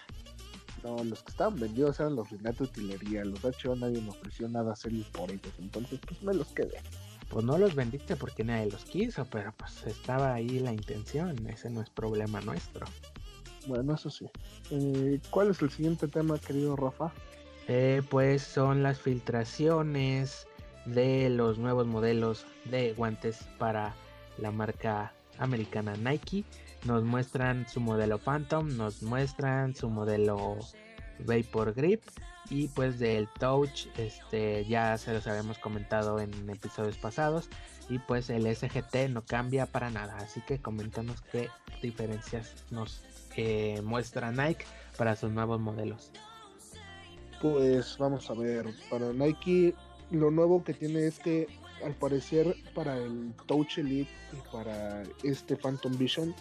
No, 0.84 1.04
los 1.04 1.24
que 1.24 1.32
estaban 1.32 1.60
vendidos 1.60 2.00
eran 2.00 2.16
los 2.16 2.30
Renato 2.30 2.64
Utilería. 2.64 3.26
Los 3.26 3.44
HO 3.44 3.76
nadie 3.76 4.02
me 4.02 4.10
ofreció 4.10 4.48
nada 4.48 4.76
serio 4.76 5.04
por 5.12 5.32
ellos. 5.32 5.54
Entonces, 5.60 6.00
pues 6.08 6.22
me 6.22 6.34
los 6.34 6.48
quedé. 6.50 6.80
Pues 7.30 7.44
no 7.44 7.58
los 7.58 7.74
vendiste 7.74 8.16
porque 8.16 8.44
nadie 8.44 8.72
los 8.72 8.86
quiso, 8.86 9.26
pero 9.26 9.52
pues 9.58 9.84
estaba 9.88 10.34
ahí 10.34 10.60
la 10.60 10.72
intención. 10.72 11.48
Ese 11.48 11.70
no 11.70 11.82
es 11.82 11.90
problema 11.90 12.40
nuestro. 12.42 12.86
Bueno, 13.68 13.96
eso 13.96 14.10
sí. 14.10 14.30
Eh, 14.72 15.20
¿Cuál 15.30 15.52
es 15.52 15.62
el 15.62 15.70
siguiente 15.70 16.08
tema, 16.08 16.38
querido 16.38 16.76
Rafa? 16.76 17.12
Eh, 17.68 18.02
pues 18.10 18.44
son 18.44 18.84
las 18.84 19.00
filtraciones 19.00 20.48
de 20.86 21.30
los 21.30 21.58
nuevos 21.58 21.88
modelos 21.88 22.46
de 22.66 22.94
guantes 22.94 23.40
para 23.58 23.96
la 24.38 24.52
marca 24.52 25.14
americana 25.40 25.96
Nike. 25.96 26.44
Nos 26.86 27.04
muestran 27.04 27.68
su 27.68 27.80
modelo 27.80 28.20
Phantom, 28.20 28.78
nos 28.78 29.02
muestran 29.02 29.76
su 29.76 29.90
modelo 29.90 30.58
Vapor 31.26 31.74
Grip 31.74 32.04
y 32.50 32.68
pues 32.68 33.00
del 33.00 33.28
Touch, 33.40 33.88
este 33.98 34.66
ya 34.66 34.98
se 34.98 35.14
los 35.14 35.26
habíamos 35.26 35.58
comentado 35.58 36.20
en 36.20 36.50
episodios 36.50 36.98
pasados 36.98 37.50
y 37.90 37.98
pues 38.00 38.30
el 38.30 38.54
SGT 38.54 39.10
no 39.10 39.24
cambia 39.24 39.66
para 39.66 39.90
nada, 39.90 40.18
así 40.18 40.42
que 40.42 40.60
comentamos 40.60 41.22
qué 41.32 41.50
diferencias 41.82 42.54
nos 42.70 43.02
eh, 43.36 43.82
muestra 43.84 44.32
Nike 44.32 44.66
para 44.98 45.16
sus 45.16 45.32
nuevos 45.32 45.60
modelos. 45.60 46.12
Pues 47.42 47.98
vamos 47.98 48.30
a 48.30 48.34
ver, 48.34 48.66
para 48.90 49.12
Nike 49.12 49.74
lo 50.12 50.32
nuevo 50.32 50.64
que 50.64 50.74
tiene 50.74 51.08
es 51.08 51.20
que 51.20 51.48
al 51.84 51.94
parecer 51.94 52.56
para 52.74 52.98
el 52.98 53.34
Touch 53.46 53.78
Elite 53.78 54.12
y 54.34 54.52
para 54.52 55.04
este 55.24 55.56
Phantom 55.56 55.98
Vision 55.98 56.34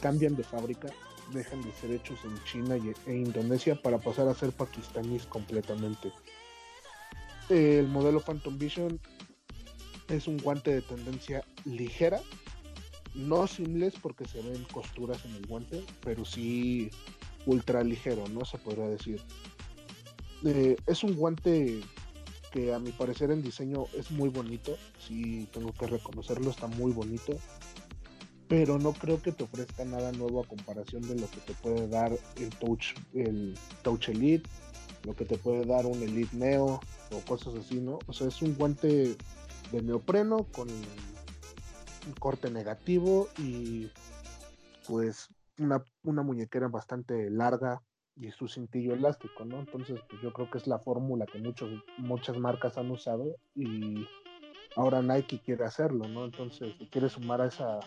cambian 0.00 0.36
de 0.36 0.44
fábrica, 0.44 0.88
dejan 1.32 1.62
de 1.62 1.72
ser 1.72 1.90
hechos 1.92 2.18
en 2.24 2.42
China 2.44 2.76
e 3.06 3.14
Indonesia 3.14 3.80
para 3.80 3.98
pasar 3.98 4.28
a 4.28 4.34
ser 4.34 4.52
pakistaníes 4.52 5.26
completamente. 5.26 6.12
El 7.48 7.88
modelo 7.88 8.20
Phantom 8.20 8.58
Vision 8.58 9.00
es 10.08 10.26
un 10.26 10.38
guante 10.38 10.74
de 10.74 10.82
tendencia 10.82 11.44
ligera, 11.64 12.20
no 13.14 13.46
simples 13.46 13.94
porque 14.00 14.26
se 14.26 14.40
ven 14.42 14.64
costuras 14.72 15.24
en 15.24 15.34
el 15.36 15.46
guante, 15.46 15.84
pero 16.02 16.24
sí 16.24 16.90
ultra 17.46 17.82
ligero, 17.82 18.24
¿no? 18.28 18.44
Se 18.44 18.58
podría 18.58 18.88
decir. 18.88 19.20
Eh, 20.44 20.76
es 20.86 21.04
un 21.04 21.14
guante 21.14 21.80
que 22.50 22.74
a 22.74 22.78
mi 22.78 22.90
parecer 22.90 23.30
en 23.30 23.42
diseño 23.42 23.86
es 23.96 24.10
muy 24.10 24.28
bonito, 24.28 24.76
sí 24.98 25.48
tengo 25.52 25.72
que 25.72 25.86
reconocerlo, 25.86 26.50
está 26.50 26.66
muy 26.66 26.92
bonito, 26.92 27.32
pero 28.48 28.78
no 28.78 28.92
creo 28.92 29.22
que 29.22 29.32
te 29.32 29.44
ofrezca 29.44 29.84
nada 29.84 30.12
nuevo 30.12 30.42
a 30.42 30.46
comparación 30.46 31.02
de 31.02 31.14
lo 31.14 31.30
que 31.30 31.40
te 31.40 31.54
puede 31.54 31.88
dar 31.88 32.12
el 32.36 32.50
Touch, 32.50 32.94
el 33.14 33.54
Touch 33.82 34.10
Elite, 34.10 34.48
lo 35.04 35.14
que 35.14 35.24
te 35.24 35.38
puede 35.38 35.64
dar 35.64 35.86
un 35.86 36.02
Elite 36.02 36.36
Neo 36.36 36.80
o 37.10 37.20
cosas 37.26 37.54
así, 37.54 37.80
¿no? 37.80 37.98
O 38.06 38.12
sea, 38.12 38.28
es 38.28 38.42
un 38.42 38.54
guante 38.54 39.16
de 39.72 39.82
neopreno 39.82 40.46
con 40.52 40.68
un 42.06 42.12
corte 42.14 42.50
negativo 42.50 43.28
y 43.38 43.90
pues 44.86 45.28
una, 45.58 45.82
una 46.02 46.22
muñequera 46.22 46.68
bastante 46.68 47.30
larga, 47.30 47.82
y 48.16 48.30
su 48.30 48.48
cintillo 48.48 48.94
elástico, 48.94 49.44
¿no? 49.44 49.60
Entonces, 49.60 50.00
pues 50.08 50.20
yo 50.22 50.32
creo 50.32 50.50
que 50.50 50.58
es 50.58 50.66
la 50.66 50.78
fórmula 50.78 51.26
que 51.26 51.38
muchos, 51.38 51.70
muchas 51.98 52.36
marcas 52.38 52.76
han 52.76 52.90
usado 52.90 53.36
y 53.54 54.06
ahora 54.76 55.02
Nike 55.02 55.40
quiere 55.44 55.64
hacerlo, 55.64 56.06
¿no? 56.08 56.24
Entonces, 56.24 56.74
quiere 56.90 57.08
sumar 57.08 57.40
a 57.40 57.46
esa 57.46 57.80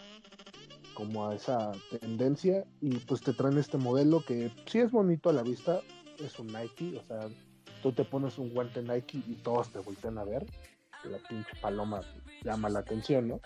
como 0.95 1.27
a 1.27 1.35
esa 1.35 1.73
tendencia 1.99 2.65
y 2.79 2.97
pues 2.99 3.21
te 3.21 3.33
traen 3.33 3.57
este 3.57 3.77
modelo 3.77 4.23
que 4.25 4.49
sí 4.65 4.79
es 4.79 4.91
bonito 4.91 5.29
a 5.29 5.33
la 5.33 5.43
vista, 5.43 5.81
es 6.19 6.39
un 6.39 6.47
Nike, 6.47 6.97
o 6.97 7.03
sea, 7.05 7.29
tú 7.83 7.91
te 7.91 8.05
pones 8.05 8.37
un 8.37 8.53
guante 8.53 8.81
Nike 8.81 9.17
y 9.27 9.35
todos 9.43 9.69
te 9.71 9.79
voltean 9.79 10.17
a 10.17 10.23
ver, 10.23 10.45
la 11.03 11.17
pinche 11.27 11.51
paloma 11.61 11.99
llama 12.43 12.69
la 12.69 12.79
atención, 12.79 13.27
¿no? 13.27 13.41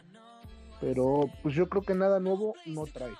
Pero 0.80 1.30
pues 1.44 1.56
yo 1.56 1.68
creo 1.68 1.84
que 1.84 1.94
nada 1.94 2.20
nuevo 2.20 2.54
no 2.66 2.86
trae 2.86 3.14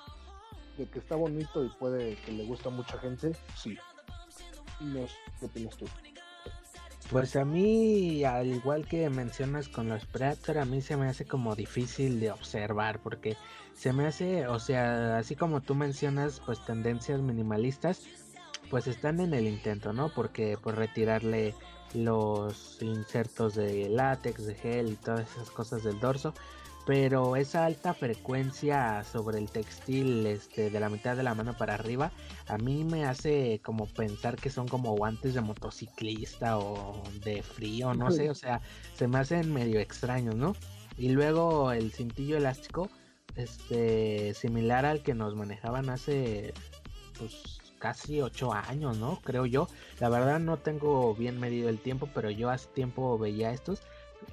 que 0.86 0.98
está 0.98 1.16
bonito 1.16 1.64
y 1.64 1.68
puede 1.68 2.16
que 2.16 2.32
le 2.32 2.44
guste 2.44 2.68
a 2.68 2.72
mucha 2.72 2.98
gente, 2.98 3.32
sí. 3.54 3.76
¿Qué 5.38 5.46
opinas 5.46 5.76
tú? 5.76 5.86
Pues 7.10 7.34
a 7.36 7.44
mí, 7.44 8.24
al 8.24 8.46
igual 8.46 8.86
que 8.86 9.10
mencionas 9.10 9.68
con 9.68 9.88
los 9.88 10.06
Predator, 10.06 10.58
a 10.58 10.64
mí 10.64 10.80
se 10.80 10.96
me 10.96 11.08
hace 11.08 11.26
como 11.26 11.56
difícil 11.56 12.20
de 12.20 12.30
observar 12.30 13.00
porque 13.00 13.36
se 13.74 13.92
me 13.92 14.06
hace, 14.06 14.46
o 14.46 14.60
sea, 14.60 15.18
así 15.18 15.34
como 15.34 15.60
tú 15.60 15.74
mencionas, 15.74 16.40
pues 16.46 16.64
tendencias 16.64 17.20
minimalistas, 17.20 18.02
pues 18.70 18.86
están 18.86 19.20
en 19.20 19.34
el 19.34 19.48
intento, 19.48 19.92
¿no? 19.92 20.08
Porque 20.14 20.56
por 20.56 20.76
retirarle 20.76 21.54
los 21.94 22.80
insertos 22.80 23.56
de 23.56 23.88
látex, 23.88 24.46
de 24.46 24.54
gel 24.54 24.92
y 24.92 24.96
todas 24.96 25.32
esas 25.32 25.50
cosas 25.50 25.82
del 25.82 25.98
dorso, 25.98 26.32
pero 26.86 27.36
esa 27.36 27.66
alta 27.66 27.94
frecuencia 27.94 29.04
sobre 29.04 29.38
el 29.38 29.50
textil 29.50 30.26
este, 30.26 30.70
de 30.70 30.80
la 30.80 30.88
mitad 30.88 31.16
de 31.16 31.22
la 31.22 31.34
mano 31.34 31.56
para 31.56 31.74
arriba 31.74 32.10
a 32.50 32.58
mí 32.58 32.84
me 32.84 33.04
hace 33.04 33.60
como 33.62 33.86
pensar 33.86 34.36
que 34.36 34.50
son 34.50 34.66
como 34.66 34.96
guantes 34.96 35.34
de 35.34 35.40
motociclista 35.40 36.58
o 36.58 37.02
de 37.24 37.42
frío, 37.42 37.94
no 37.94 38.10
sé, 38.10 38.28
o 38.28 38.34
sea, 38.34 38.60
se 38.94 39.06
me 39.06 39.18
hacen 39.18 39.52
medio 39.52 39.78
extraños, 39.78 40.34
¿no? 40.34 40.56
Y 40.98 41.10
luego 41.10 41.72
el 41.72 41.92
cintillo 41.92 42.36
elástico, 42.36 42.90
este, 43.36 44.34
similar 44.34 44.84
al 44.84 45.02
que 45.02 45.14
nos 45.14 45.34
manejaban 45.36 45.88
hace, 45.90 46.52
pues, 47.18 47.60
casi 47.78 48.20
ocho 48.20 48.52
años, 48.52 48.98
¿no? 48.98 49.20
Creo 49.22 49.46
yo. 49.46 49.68
La 50.00 50.08
verdad 50.08 50.40
no 50.40 50.58
tengo 50.58 51.14
bien 51.14 51.40
medido 51.40 51.68
el 51.68 51.78
tiempo, 51.78 52.08
pero 52.14 52.30
yo 52.30 52.50
hace 52.50 52.68
tiempo 52.68 53.16
veía 53.16 53.52
estos 53.52 53.80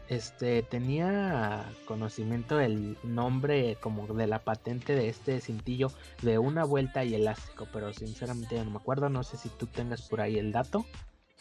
este 0.10 0.64
tenía 0.64 1.66
conocimiento 1.86 2.60
el 2.60 2.98
nombre 3.04 3.78
como 3.82 4.08
de 4.08 4.28
la 4.28 4.40
patente 4.40 4.96
de 4.96 5.10
este 5.10 5.42
cintillo 5.42 5.92
de 6.22 6.38
una 6.38 6.64
vuelta 6.64 7.04
y 7.04 7.16
elástico, 7.16 7.68
pero 7.74 7.94
sinceramente 7.94 8.56
ya 8.56 8.64
no 8.64 8.72
me 8.72 8.78
acuerdo, 8.78 9.10
no 9.10 9.24
sé 9.24 9.38
si 9.38 9.50
tú 9.50 9.68
tengas 9.68 10.04
por 10.04 10.22
ahí 10.22 10.38
el 10.38 10.52
dato. 10.52 10.86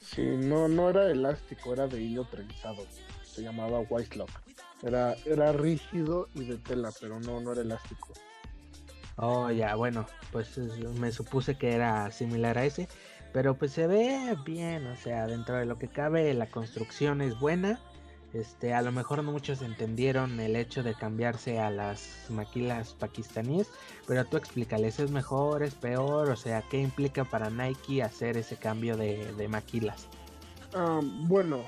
Sí, 0.00 0.22
no, 0.22 0.68
no 0.68 0.90
era 0.90 1.10
elástico, 1.10 1.72
era 1.72 1.86
de 1.86 2.00
hilo 2.00 2.24
trenzado, 2.24 2.84
se 3.24 3.42
llamaba 3.42 3.80
White 3.80 4.16
Lock. 4.16 4.30
Era, 4.82 5.14
era 5.24 5.52
rígido 5.52 6.28
y 6.34 6.44
de 6.44 6.58
tela, 6.58 6.90
pero 7.00 7.18
no, 7.20 7.40
no 7.40 7.52
era 7.52 7.62
elástico. 7.62 8.12
Oh, 9.16 9.50
ya, 9.50 9.74
bueno, 9.76 10.06
pues 10.30 10.58
me 10.58 11.10
supuse 11.10 11.56
que 11.56 11.72
era 11.72 12.10
similar 12.10 12.58
a 12.58 12.66
ese, 12.66 12.86
pero 13.32 13.54
pues 13.56 13.72
se 13.72 13.86
ve 13.86 14.36
bien, 14.44 14.86
o 14.86 14.96
sea, 14.96 15.26
dentro 15.26 15.56
de 15.56 15.64
lo 15.64 15.78
que 15.78 15.88
cabe 15.88 16.34
la 16.34 16.46
construcción 16.46 17.22
es 17.22 17.38
buena 17.38 17.80
este, 18.40 18.74
a 18.74 18.82
lo 18.82 18.92
mejor 18.92 19.22
no 19.22 19.32
muchos 19.32 19.62
entendieron 19.62 20.38
el 20.40 20.56
hecho 20.56 20.82
de 20.82 20.94
cambiarse 20.94 21.58
a 21.58 21.70
las 21.70 22.26
maquilas 22.28 22.94
pakistaníes, 22.94 23.68
pero 24.06 24.24
tú 24.24 24.36
explícales, 24.36 24.98
¿es 24.98 25.10
mejor, 25.10 25.62
es 25.62 25.74
peor? 25.74 26.30
O 26.30 26.36
sea, 26.36 26.62
¿qué 26.70 26.80
implica 26.80 27.24
para 27.24 27.50
Nike 27.50 28.02
hacer 28.02 28.36
ese 28.36 28.56
cambio 28.56 28.96
de, 28.96 29.48
maquilas? 29.48 30.06
Ah, 30.74 31.00
bueno, 31.02 31.64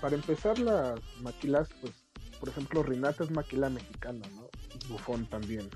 para 0.00 0.16
empezar 0.16 0.58
las 0.58 1.00
maquilas, 1.20 1.68
pues, 1.80 1.92
por 2.40 2.48
ejemplo, 2.48 2.82
Rinata 2.82 3.24
es 3.24 3.30
maquila 3.30 3.70
mexicana, 3.70 4.26
¿no? 4.34 4.48
Bufón 4.88 5.26
también. 5.26 5.70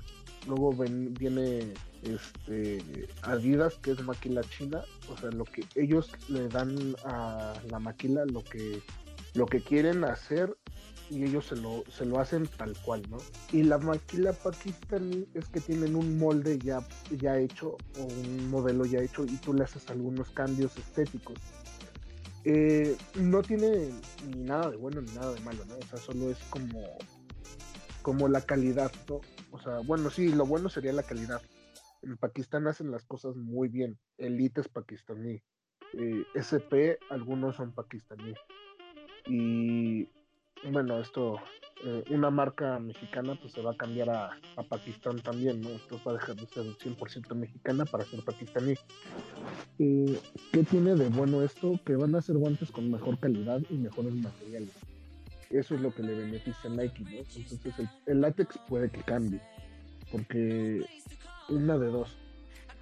Luego 0.47 0.73
viene 0.73 1.73
este 2.03 3.07
Adidas, 3.23 3.75
que 3.75 3.91
es 3.91 4.01
maquila 4.01 4.41
china, 4.43 4.81
o 5.09 5.17
sea, 5.17 5.31
lo 5.31 5.43
que 5.45 5.65
ellos 5.75 6.11
le 6.29 6.47
dan 6.47 6.95
a 7.05 7.53
la 7.69 7.79
maquila, 7.79 8.25
lo 8.25 8.43
que 8.43 8.81
lo 9.33 9.45
que 9.45 9.61
quieren 9.61 10.03
hacer 10.03 10.57
y 11.09 11.23
ellos 11.23 11.47
se 11.47 11.55
lo, 11.55 11.83
se 11.89 12.05
lo 12.05 12.19
hacen 12.19 12.47
tal 12.57 12.75
cual, 12.85 13.01
¿no? 13.09 13.17
Y 13.51 13.63
la 13.63 13.77
maquila 13.79 14.33
pakistaní 14.33 15.27
es 15.33 15.47
que 15.47 15.59
tienen 15.59 15.95
un 15.95 16.17
molde 16.17 16.59
ya, 16.59 16.85
ya 17.11 17.37
hecho 17.39 17.77
o 17.97 18.03
un 18.03 18.49
modelo 18.49 18.85
ya 18.85 18.99
hecho 18.99 19.25
y 19.25 19.37
tú 19.37 19.53
le 19.53 19.63
haces 19.63 19.89
algunos 19.89 20.29
cambios 20.29 20.77
estéticos. 20.77 21.37
Eh, 22.45 22.95
no 23.15 23.41
tiene 23.41 23.91
ni 24.27 24.43
nada 24.43 24.71
de 24.71 24.77
bueno 24.77 25.01
ni 25.01 25.11
nada 25.11 25.33
de 25.33 25.39
malo, 25.41 25.65
¿no? 25.65 25.75
O 25.77 25.81
sea, 25.83 25.97
solo 25.97 26.29
es 26.29 26.37
como, 26.49 26.97
como 28.01 28.27
la 28.27 28.41
calidad, 28.41 28.91
¿no? 29.09 29.21
O 29.51 29.59
sea, 29.59 29.79
bueno, 29.79 30.09
sí, 30.09 30.29
lo 30.29 30.45
bueno 30.45 30.69
sería 30.69 30.93
la 30.93 31.03
calidad. 31.03 31.41
En 32.01 32.17
Pakistán 32.17 32.67
hacen 32.67 32.91
las 32.91 33.03
cosas 33.05 33.35
muy 33.35 33.67
bien. 33.67 33.99
Elite 34.17 34.61
es 34.61 34.69
pakistaní. 34.69 35.41
Eh, 35.93 36.23
SP, 36.37 36.99
algunos 37.09 37.55
son 37.55 37.73
pakistaní. 37.73 38.33
Y 39.27 40.07
bueno, 40.69 40.99
esto, 40.99 41.39
eh, 41.85 42.03
una 42.09 42.29
marca 42.29 42.79
mexicana 42.79 43.37
pues 43.39 43.53
se 43.53 43.61
va 43.61 43.71
a 43.71 43.77
cambiar 43.77 44.09
a, 44.09 44.31
Pakistán 44.67 45.21
también, 45.21 45.61
¿no? 45.61 45.69
Entonces 45.69 46.05
va 46.05 46.11
a 46.11 46.15
dejar 46.15 46.35
de 46.35 46.45
ser 46.47 46.65
100% 46.65 47.35
mexicana 47.35 47.85
para 47.85 48.03
ser 48.05 48.23
pakistaní. 48.23 48.75
¿Qué 49.77 50.63
tiene 50.69 50.95
de 50.95 51.07
bueno 51.07 51.41
esto? 51.41 51.79
Que 51.85 51.95
van 51.95 52.15
a 52.15 52.21
ser 52.21 52.37
guantes 52.37 52.71
con 52.71 52.91
mejor 52.91 53.17
calidad 53.19 53.61
y 53.69 53.75
mejores 53.75 54.13
materiales. 54.13 54.73
Eso 55.49 55.75
es 55.75 55.81
lo 55.81 55.93
que 55.93 56.03
le 56.03 56.13
beneficia 56.13 56.69
a 56.69 56.73
Nike, 56.73 57.03
¿no? 57.03 57.11
Entonces 57.11 57.79
el, 57.79 57.89
el 58.05 58.21
látex 58.21 58.59
puede 58.67 58.91
que 58.91 59.01
cambie, 59.01 59.41
porque 60.11 60.85
una 61.47 61.77
de 61.77 61.87
dos. 61.87 62.17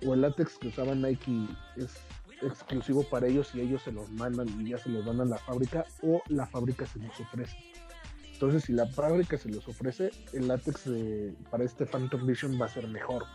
O 0.05 0.13
el 0.13 0.21
látex 0.21 0.57
que 0.57 0.67
usaba 0.67 0.93
Nike 0.93 1.47
es 1.75 1.97
exclusivo 2.41 3.03
para 3.03 3.27
ellos 3.27 3.51
y 3.53 3.61
ellos 3.61 3.81
se 3.83 3.91
los 3.91 4.09
mandan 4.11 4.47
y 4.61 4.69
ya 4.69 4.77
se 4.77 4.89
los 4.89 5.05
dan 5.05 5.21
a 5.21 5.25
la 5.25 5.37
fábrica 5.37 5.85
o 6.01 6.21
la 6.27 6.45
fábrica 6.45 6.85
se 6.85 6.99
los 6.99 7.19
ofrece. 7.19 7.55
Entonces, 8.33 8.65
si 8.65 8.73
la 8.73 8.85
fábrica 8.85 9.37
se 9.37 9.49
los 9.49 9.67
ofrece, 9.67 10.11
el 10.33 10.47
látex 10.47 10.83
para 11.49 11.63
este 11.63 11.85
Phantom 11.85 12.25
Vision 12.27 12.59
va 12.61 12.67
a 12.67 12.69
ser 12.69 12.87
mejor 12.87 13.25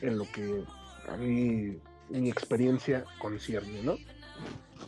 en 0.00 0.18
lo 0.18 0.24
que 0.32 0.64
a 1.08 1.16
mí 1.16 1.78
mi 2.10 2.28
experiencia 2.28 3.04
concierne, 3.20 3.82
¿no? 3.82 3.96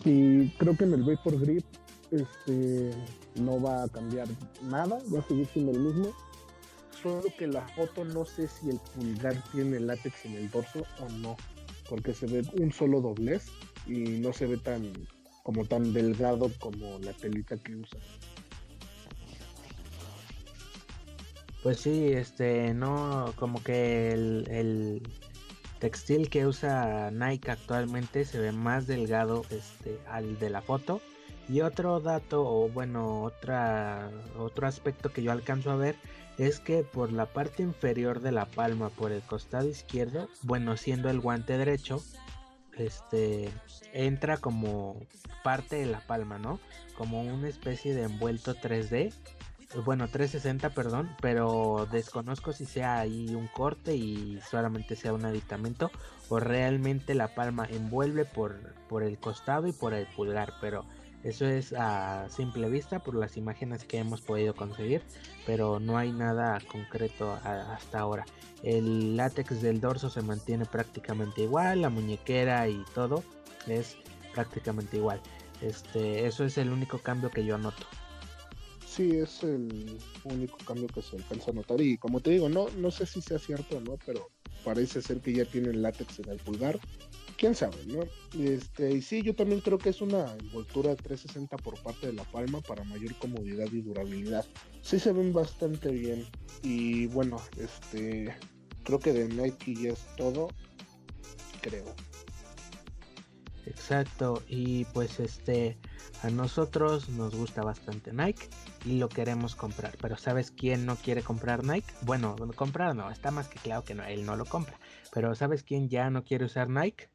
Y 0.05 0.49
creo 0.57 0.77
que 0.77 0.85
en 0.85 0.95
el 0.95 1.05
Vapor 1.05 1.39
Grip 1.41 1.65
este, 2.11 2.91
no 3.37 3.61
va 3.61 3.85
a 3.85 3.89
cambiar 3.89 4.27
nada, 4.63 4.99
va 5.15 5.21
a 5.21 5.23
seguir 5.23 5.47
siendo 5.47 5.71
el 5.71 5.79
mismo. 5.79 6.13
Solo 7.01 7.23
que 7.39 7.47
la 7.47 7.67
foto 7.69 8.05
no 8.05 8.25
sé 8.25 8.49
si 8.49 8.71
el 8.71 8.81
pulgar 8.95 9.41
tiene 9.53 9.79
látex 9.79 10.25
en 10.25 10.35
el 10.35 10.51
dorso 10.51 10.85
o 11.01 11.09
no 11.11 11.37
porque 11.95 12.13
se 12.13 12.27
ve 12.27 12.43
un 12.61 12.73
solo 12.73 13.01
doblez 13.01 13.47
y 13.87 14.19
no 14.19 14.33
se 14.33 14.47
ve 14.47 14.57
tan 14.57 14.91
como 15.45 15.65
tan 15.65 15.93
delgado 15.93 16.51
como 16.59 16.99
la 16.99 17.13
telita 17.13 17.57
que 17.57 17.77
usa. 17.77 18.01
Pues 21.63 21.79
sí, 21.79 22.09
este, 22.09 22.75
no, 22.75 23.33
como 23.37 23.63
que 23.63 24.11
el, 24.11 24.45
el, 24.51 25.03
textil 25.79 26.29
que 26.31 26.49
usa 26.49 27.13
Nike 27.13 27.53
actualmente 27.53 28.25
se 28.25 28.41
ve 28.41 28.51
más 28.51 28.89
delgado 28.89 29.43
este, 29.51 30.01
al 30.09 30.37
de 30.41 30.51
la 30.51 30.63
foto. 30.63 31.01
Y 31.49 31.61
otro 31.61 32.01
dato, 32.01 32.43
o 32.45 32.69
bueno, 32.71 33.23
otra, 33.23 34.11
otro 34.37 34.67
aspecto 34.67 35.13
que 35.13 35.23
yo 35.23 35.31
alcanzo 35.31 35.71
a 35.71 35.77
ver 35.77 35.95
es 36.39 36.61
que 36.61 36.83
por 36.83 37.13
la 37.13 37.27
parte 37.27 37.63
inferior 37.63 38.21
de 38.21 38.33
la 38.33 38.47
palma, 38.47 38.91
por 38.91 39.13
el 39.13 39.23
costado 39.23 39.69
izquierdo, 39.69 40.29
bueno, 40.43 40.77
siendo 40.77 41.11
el 41.11 41.21
guante 41.21 41.57
derecho, 41.57 42.03
este 42.77 43.51
entra 43.93 44.39
como 44.39 45.01
parte 45.45 45.77
de 45.77 45.87
la 45.87 46.01
palma, 46.01 46.39
¿no? 46.39 46.59
Como 46.97 47.23
una 47.23 47.49
especie 47.49 47.95
de 47.95 48.03
envuelto 48.05 48.55
3D, 48.55 49.13
bueno, 49.85 50.09
360, 50.09 50.71
perdón, 50.71 51.11
pero 51.21 51.89
desconozco 51.91 52.53
si 52.53 52.65
sea 52.65 52.99
ahí 52.99 53.35
un 53.35 53.49
corte 53.49 53.97
y 53.97 54.41
solamente 54.49 54.95
sea 54.95 55.13
un 55.13 55.25
aditamento 55.25 55.91
o 56.29 56.39
realmente 56.39 57.15
la 57.15 57.35
palma 57.35 57.67
envuelve 57.69 58.25
por, 58.25 58.75
por 58.89 59.03
el 59.03 59.19
costado 59.19 59.67
y 59.67 59.73
por 59.73 59.95
el 59.95 60.07
pulgar, 60.07 60.55
pero 60.61 60.85
eso 61.25 61.47
es 61.47 61.73
a 61.73 62.29
simple 62.29 62.69
vista 62.69 62.99
por 62.99 63.15
las 63.15 63.39
imágenes 63.39 63.85
que 63.85 63.97
hemos 63.97 64.21
podido 64.21 64.55
conseguir, 64.55 65.01
pero 65.47 65.81
no 65.81 65.97
hay 65.97 66.13
nada 66.13 66.61
concreto 66.71 67.33
hasta 67.33 67.99
ahora. 67.99 68.27
El 68.63 69.17
látex 69.17 69.63
del 69.63 69.81
dorso 69.81 70.11
se 70.11 70.21
mantiene 70.21 70.67
prácticamente 70.67 71.43
igual, 71.43 71.81
la 71.81 71.89
muñequera 71.89 72.69
y 72.69 72.85
todo 72.95 73.25
es 73.67 73.97
prácticamente 74.35 74.99
igual. 74.99 75.21
Este, 75.63 76.27
eso 76.27 76.45
es 76.45 76.59
el 76.59 76.71
único 76.71 76.99
cambio 76.99 77.31
que 77.31 77.45
yo 77.45 77.57
noto. 77.57 77.87
Sí, 78.87 79.17
es 79.17 79.43
el 79.43 79.99
único 80.25 80.59
cambio 80.59 80.89
que 80.89 81.01
se 81.01 81.17
alcanza 81.17 81.53
a 81.53 81.55
notar 81.55 81.81
y 81.81 81.97
como 81.97 82.21
te 82.21 82.31
digo, 82.33 82.51
no, 82.51 82.69
no 82.77 82.91
sé 82.91 83.07
si 83.07 83.23
sea 83.23 83.39
cierto 83.39 83.79
o 83.79 83.81
no, 83.81 83.99
pero 84.05 84.29
parece 84.63 85.01
ser 85.01 85.21
que 85.21 85.33
ya 85.33 85.47
tiene 85.47 85.71
el 85.71 85.81
látex 85.81 86.19
en 86.19 86.29
el 86.29 86.39
pulgar 86.39 86.79
quién 87.37 87.55
sabe, 87.55 87.77
¿no? 87.87 88.05
Este, 88.43 88.93
y 88.93 89.03
sí, 89.03 89.23
yo 89.23 89.35
también 89.35 89.61
creo 89.61 89.79
que 89.79 89.91
es 89.91 90.01
una 90.01 90.33
envoltura 90.37 90.95
360 90.97 91.57
por 91.59 91.81
parte 91.83 92.09
de 92.09 92.13
la 92.13 92.25
palma 92.25 92.61
para 92.61 92.85
mayor 92.85 93.15
comodidad 93.17 93.67
y 93.73 93.83
durabilidad. 93.83 94.45
Sí 94.83 94.99
se 94.99 95.13
ven 95.13 95.33
bastante 95.33 95.91
bien. 95.91 96.27
Y 96.63 97.07
bueno, 97.09 97.41
este 97.59 98.35
creo 98.85 98.99
que 98.99 99.13
de 99.13 99.29
Nike 99.29 99.75
ya 99.75 99.93
es 99.93 100.07
todo. 100.17 100.49
Creo. 101.61 101.95
Exacto, 103.67 104.43
y 104.47 104.85
pues 104.87 105.21
este 105.21 105.79
a 106.23 106.31
nosotros 106.31 107.09
nos 107.11 107.35
gusta 107.35 107.63
bastante 107.63 108.13
Nike 108.13 108.49
y 108.85 108.99
lo 108.99 109.09
queremos 109.09 109.55
comprar. 109.55 109.97
Pero 110.01 110.17
¿sabes 110.17 110.51
quién 110.51 110.87
no 110.87 110.97
quiere 110.97 111.23
comprar 111.23 111.65
Nike? 111.65 111.93
Bueno, 112.03 112.37
comprar 112.57 112.95
no, 112.95 113.11
está 113.11 113.31
más 113.31 113.49
que 113.49 113.59
claro 113.59 113.85
que 113.85 113.93
él 113.93 114.25
no 114.27 114.37
lo 114.37 114.45
compra. 114.45 114.79
Pero 115.13 115.35
¿sabes 115.35 115.63
quién 115.63 115.89
ya 115.89 116.11
no 116.11 116.25
quiere 116.25 116.45
usar 116.45 116.69
Nike? 116.69 117.09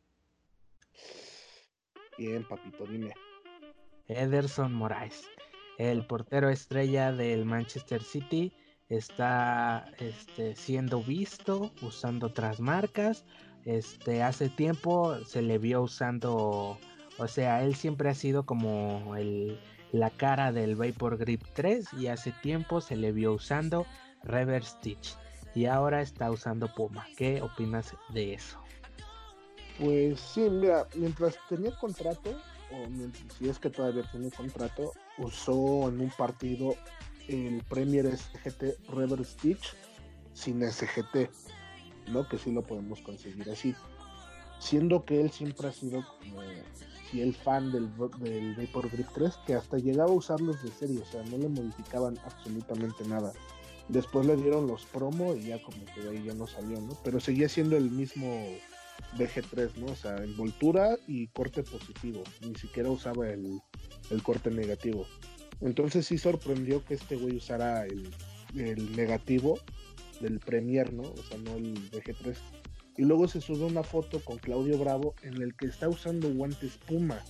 Bien, 2.19 2.43
papito, 2.43 2.85
dime. 2.85 3.13
Ederson 4.09 4.73
Moraes. 4.73 5.23
El 5.77 6.05
portero 6.05 6.49
estrella 6.49 7.13
del 7.13 7.45
Manchester 7.45 8.03
City 8.03 8.51
está 8.89 9.89
este, 9.99 10.53
siendo 10.53 11.01
visto 11.01 11.71
usando 11.81 12.27
otras 12.27 12.59
marcas. 12.59 13.23
Este, 13.63 14.21
hace 14.21 14.49
tiempo 14.49 15.15
se 15.25 15.41
le 15.41 15.59
vio 15.59 15.81
usando, 15.81 16.77
o 17.17 17.27
sea, 17.29 17.63
él 17.63 17.75
siempre 17.75 18.09
ha 18.09 18.15
sido 18.15 18.45
como 18.45 19.15
el, 19.15 19.57
la 19.93 20.09
cara 20.09 20.51
del 20.51 20.75
Vapor 20.75 21.17
Grip 21.17 21.43
3 21.53 21.93
y 21.93 22.07
hace 22.07 22.33
tiempo 22.41 22.81
se 22.81 22.97
le 22.97 23.13
vio 23.13 23.31
usando 23.31 23.85
Reverse 24.23 24.71
Stitch 24.71 25.15
y 25.55 25.67
ahora 25.67 26.01
está 26.01 26.29
usando 26.29 26.67
Puma. 26.73 27.07
¿Qué 27.15 27.41
opinas 27.41 27.95
de 28.09 28.33
eso? 28.33 28.61
Pues 29.79 30.19
sí, 30.19 30.41
mira, 30.41 30.87
mientras 30.95 31.35
tenía 31.47 31.71
contrato, 31.77 32.31
o 32.71 32.89
mientras, 32.89 33.23
si 33.37 33.47
es 33.47 33.59
que 33.59 33.69
todavía 33.69 34.03
tiene 34.11 34.29
contrato, 34.29 34.91
usó 35.17 35.87
en 35.87 36.01
un 36.01 36.09
partido 36.17 36.75
el 37.29 37.63
Premier 37.69 38.05
SGT 38.05 38.89
Reverse 38.89 39.31
Stitch 39.31 39.75
sin 40.33 40.69
SGT, 40.69 41.29
¿no? 42.09 42.27
Que 42.27 42.37
sí 42.37 42.51
lo 42.51 42.61
podemos 42.63 42.99
conseguir 43.01 43.49
así. 43.49 43.73
Siendo 44.59 45.05
que 45.05 45.21
él 45.21 45.31
siempre 45.31 45.69
ha 45.69 45.71
sido 45.71 46.03
como 46.19 46.41
si 47.09 47.21
el 47.21 47.33
fan 47.33 47.71
del, 47.71 47.89
del 48.19 48.55
Vapor 48.55 48.89
Grip 48.89 49.07
3, 49.13 49.33
que 49.47 49.53
hasta 49.53 49.77
llegaba 49.77 50.09
a 50.11 50.15
usarlos 50.15 50.61
de 50.61 50.71
serie, 50.71 50.99
o 50.99 51.05
sea, 51.05 51.23
no 51.23 51.37
le 51.37 51.47
modificaban 51.47 52.17
absolutamente 52.25 53.05
nada. 53.05 53.31
Después 53.87 54.25
le 54.25 54.35
dieron 54.35 54.67
los 54.67 54.85
promo 54.85 55.33
y 55.35 55.47
ya 55.47 55.63
como 55.63 55.83
que 55.85 56.01
de 56.01 56.09
ahí 56.09 56.23
ya 56.25 56.33
no 56.33 56.47
salió, 56.47 56.79
¿no? 56.81 56.97
Pero 57.03 57.19
seguía 57.19 57.47
siendo 57.47 57.77
el 57.77 57.89
mismo 57.89 58.45
VG3, 59.17 59.75
¿no? 59.77 59.87
O 59.87 59.95
sea, 59.95 60.17
envoltura 60.17 60.97
y 61.07 61.27
corte 61.27 61.63
positivo. 61.63 62.23
Ni 62.41 62.55
siquiera 62.55 62.89
usaba 62.89 63.29
el, 63.29 63.61
corte 64.23 64.51
negativo. 64.51 65.05
Entonces 65.61 66.05
sí 66.05 66.17
sorprendió 66.17 66.83
que 66.85 66.93
este 66.93 67.15
güey 67.15 67.35
usara 67.35 67.85
el, 67.85 68.09
el 68.55 68.95
negativo 68.95 69.59
del 70.21 70.39
Premier, 70.39 70.93
¿no? 70.93 71.03
O 71.03 71.23
sea, 71.23 71.37
no 71.37 71.55
el 71.55 71.73
VG3. 71.91 72.35
Y 72.97 73.03
luego 73.03 73.27
se 73.27 73.41
sube 73.41 73.63
una 73.63 73.83
foto 73.83 74.19
con 74.19 74.37
Claudio 74.37 74.77
Bravo 74.77 75.15
en 75.21 75.41
el 75.41 75.55
que 75.55 75.67
está 75.67 75.87
usando 75.87 76.29
guantes 76.33 76.77
Puma. 76.77 77.23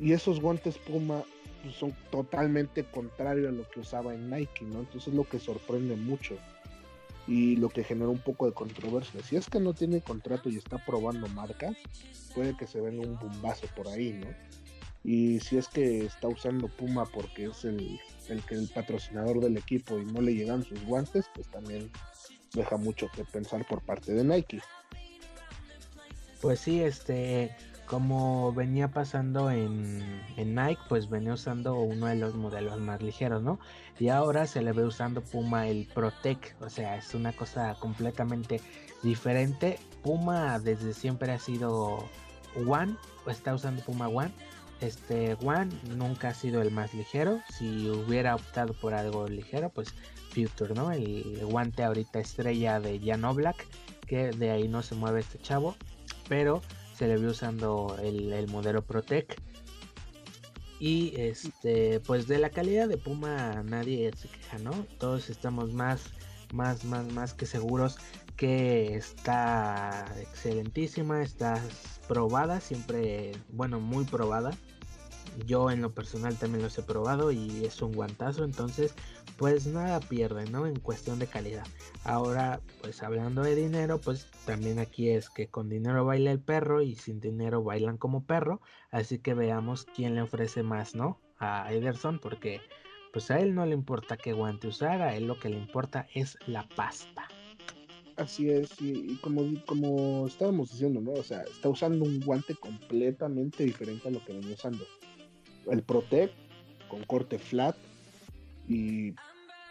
Y 0.00 0.12
esos 0.12 0.40
guantes 0.40 0.78
Puma 0.78 1.22
pues, 1.62 1.74
son 1.74 1.94
totalmente 2.10 2.84
contrario 2.84 3.48
a 3.48 3.52
lo 3.52 3.68
que 3.68 3.80
usaba 3.80 4.14
en 4.14 4.30
Nike, 4.30 4.64
¿no? 4.64 4.80
Entonces 4.80 5.08
es 5.08 5.14
lo 5.14 5.24
que 5.24 5.38
sorprende 5.38 5.96
mucho 5.96 6.38
y 7.26 7.56
lo 7.56 7.68
que 7.68 7.84
genera 7.84 8.08
un 8.08 8.18
poco 8.18 8.46
de 8.46 8.52
controversia. 8.52 9.22
Si 9.22 9.36
es 9.36 9.48
que 9.48 9.60
no 9.60 9.74
tiene 9.74 10.00
contrato 10.00 10.48
y 10.48 10.56
está 10.56 10.78
probando 10.78 11.26
marcas, 11.28 11.76
puede 12.34 12.56
que 12.56 12.66
se 12.66 12.80
venga 12.80 13.06
un 13.06 13.18
bombazo 13.18 13.66
por 13.74 13.88
ahí, 13.88 14.12
¿no? 14.12 14.26
Y 15.02 15.38
si 15.40 15.56
es 15.56 15.68
que 15.68 16.04
está 16.04 16.28
usando 16.28 16.68
Puma 16.68 17.06
porque 17.06 17.46
es 17.46 17.64
el, 17.64 18.00
el 18.28 18.42
que 18.42 18.56
el 18.56 18.68
patrocinador 18.68 19.40
del 19.40 19.56
equipo 19.56 19.98
y 19.98 20.04
no 20.04 20.20
le 20.20 20.34
llegan 20.34 20.64
sus 20.64 20.82
guantes, 20.84 21.26
pues 21.34 21.48
también 21.48 21.90
deja 22.52 22.76
mucho 22.76 23.08
que 23.14 23.24
pensar 23.24 23.66
por 23.68 23.82
parte 23.82 24.12
de 24.12 24.24
Nike. 24.24 24.60
Pues 26.40 26.60
sí, 26.60 26.82
este, 26.82 27.54
como 27.86 28.52
venía 28.52 28.88
pasando 28.88 29.50
en, 29.50 30.22
Nike, 30.36 30.80
pues 30.88 31.08
venía 31.08 31.32
usando 31.32 31.74
uno 31.76 32.06
de 32.06 32.16
los 32.16 32.34
modelos 32.34 32.80
más 32.80 33.00
ligeros, 33.00 33.42
¿no? 33.42 33.58
Y 33.98 34.08
ahora 34.08 34.46
se 34.46 34.60
le 34.62 34.72
ve 34.72 34.84
usando 34.84 35.22
Puma 35.22 35.68
el 35.68 35.86
Protec, 35.94 36.56
o 36.60 36.68
sea, 36.68 36.96
es 36.96 37.14
una 37.14 37.32
cosa 37.32 37.74
completamente 37.78 38.60
diferente. 39.02 39.78
Puma 40.02 40.58
desde 40.58 40.92
siempre 40.92 41.32
ha 41.32 41.38
sido 41.38 42.04
One, 42.66 42.96
o 43.24 43.30
está 43.30 43.54
usando 43.54 43.82
Puma 43.82 44.08
One. 44.08 44.32
Este 44.80 45.34
One 45.42 45.70
nunca 45.96 46.28
ha 46.28 46.34
sido 46.34 46.60
el 46.60 46.70
más 46.70 46.92
ligero. 46.92 47.40
Si 47.56 47.88
hubiera 47.88 48.34
optado 48.34 48.74
por 48.74 48.94
algo 48.94 49.26
ligero, 49.28 49.70
pues 49.70 49.94
Future, 50.30 50.74
¿no? 50.74 50.92
El 50.92 51.46
guante 51.46 51.82
ahorita 51.82 52.18
estrella 52.18 52.78
de 52.80 53.00
Jan 53.02 53.24
Oblak, 53.24 53.66
que 54.06 54.30
de 54.32 54.50
ahí 54.50 54.68
no 54.68 54.82
se 54.82 54.94
mueve 54.94 55.20
este 55.20 55.38
chavo, 55.38 55.76
pero 56.28 56.60
se 56.96 57.06
le 57.06 57.16
vio 57.16 57.30
usando 57.30 57.96
el, 58.02 58.46
modelo 58.48 58.82
Protec. 58.82 59.40
Y 60.78 61.18
este, 61.18 62.00
pues 62.00 62.26
de 62.28 62.38
la 62.38 62.50
calidad 62.50 62.88
de 62.88 62.98
Puma 62.98 63.62
nadie 63.64 64.10
se 64.14 64.28
queja, 64.28 64.58
¿no? 64.58 64.72
Todos 64.98 65.30
estamos 65.30 65.72
más, 65.72 66.10
más, 66.52 66.84
más, 66.84 67.10
más 67.12 67.32
que 67.32 67.46
seguros 67.46 67.96
que 68.36 68.94
está 68.94 70.04
excelentísima, 70.20 71.22
está 71.22 71.62
probada, 72.08 72.60
siempre, 72.60 73.32
bueno, 73.48 73.80
muy 73.80 74.04
probada. 74.04 74.50
Yo 75.46 75.70
en 75.70 75.80
lo 75.80 75.92
personal 75.92 76.36
también 76.36 76.62
los 76.62 76.76
he 76.78 76.82
probado 76.82 77.32
y 77.32 77.64
es 77.64 77.80
un 77.80 77.92
guantazo, 77.92 78.44
entonces 78.44 78.94
pues 79.36 79.66
nada 79.66 80.00
pierde, 80.00 80.48
¿no? 80.50 80.66
En 80.66 80.78
cuestión 80.78 81.18
de 81.18 81.26
calidad. 81.26 81.66
Ahora, 82.04 82.60
pues 82.80 83.02
hablando 83.02 83.42
de 83.42 83.54
dinero, 83.54 84.00
pues 84.00 84.30
también 84.44 84.78
aquí 84.78 85.10
es 85.10 85.28
que 85.28 85.48
con 85.48 85.68
dinero 85.68 86.04
baila 86.04 86.30
el 86.30 86.40
perro 86.40 86.82
y 86.82 86.94
sin 86.94 87.20
dinero 87.20 87.62
bailan 87.62 87.98
como 87.98 88.24
perro, 88.24 88.60
así 88.90 89.18
que 89.18 89.34
veamos 89.34 89.86
quién 89.94 90.14
le 90.14 90.22
ofrece 90.22 90.62
más, 90.62 90.94
¿no? 90.94 91.20
A 91.38 91.72
Ederson, 91.72 92.18
porque 92.18 92.60
pues 93.12 93.30
a 93.30 93.38
él 93.38 93.54
no 93.54 93.66
le 93.66 93.74
importa 93.74 94.16
qué 94.16 94.32
guante 94.32 94.68
usar, 94.68 95.02
a 95.02 95.16
él 95.16 95.26
lo 95.26 95.38
que 95.38 95.50
le 95.50 95.56
importa 95.56 96.06
es 96.14 96.38
la 96.46 96.66
pasta. 96.68 97.28
Así 98.16 98.48
es, 98.48 98.70
y, 98.80 99.16
como, 99.16 99.42
como 99.66 100.26
estábamos 100.26 100.70
diciendo, 100.70 101.02
¿no? 101.02 101.12
O 101.12 101.22
sea, 101.22 101.42
está 101.42 101.68
usando 101.68 102.04
un 102.04 102.20
guante 102.20 102.54
completamente 102.54 103.64
diferente 103.64 104.08
a 104.08 104.10
lo 104.10 104.24
que 104.24 104.32
venía 104.32 104.54
usando. 104.54 104.84
El 105.70 105.82
Protect 105.82 106.34
con 106.88 107.04
corte 107.04 107.38
flat, 107.38 107.76
y 108.68 109.14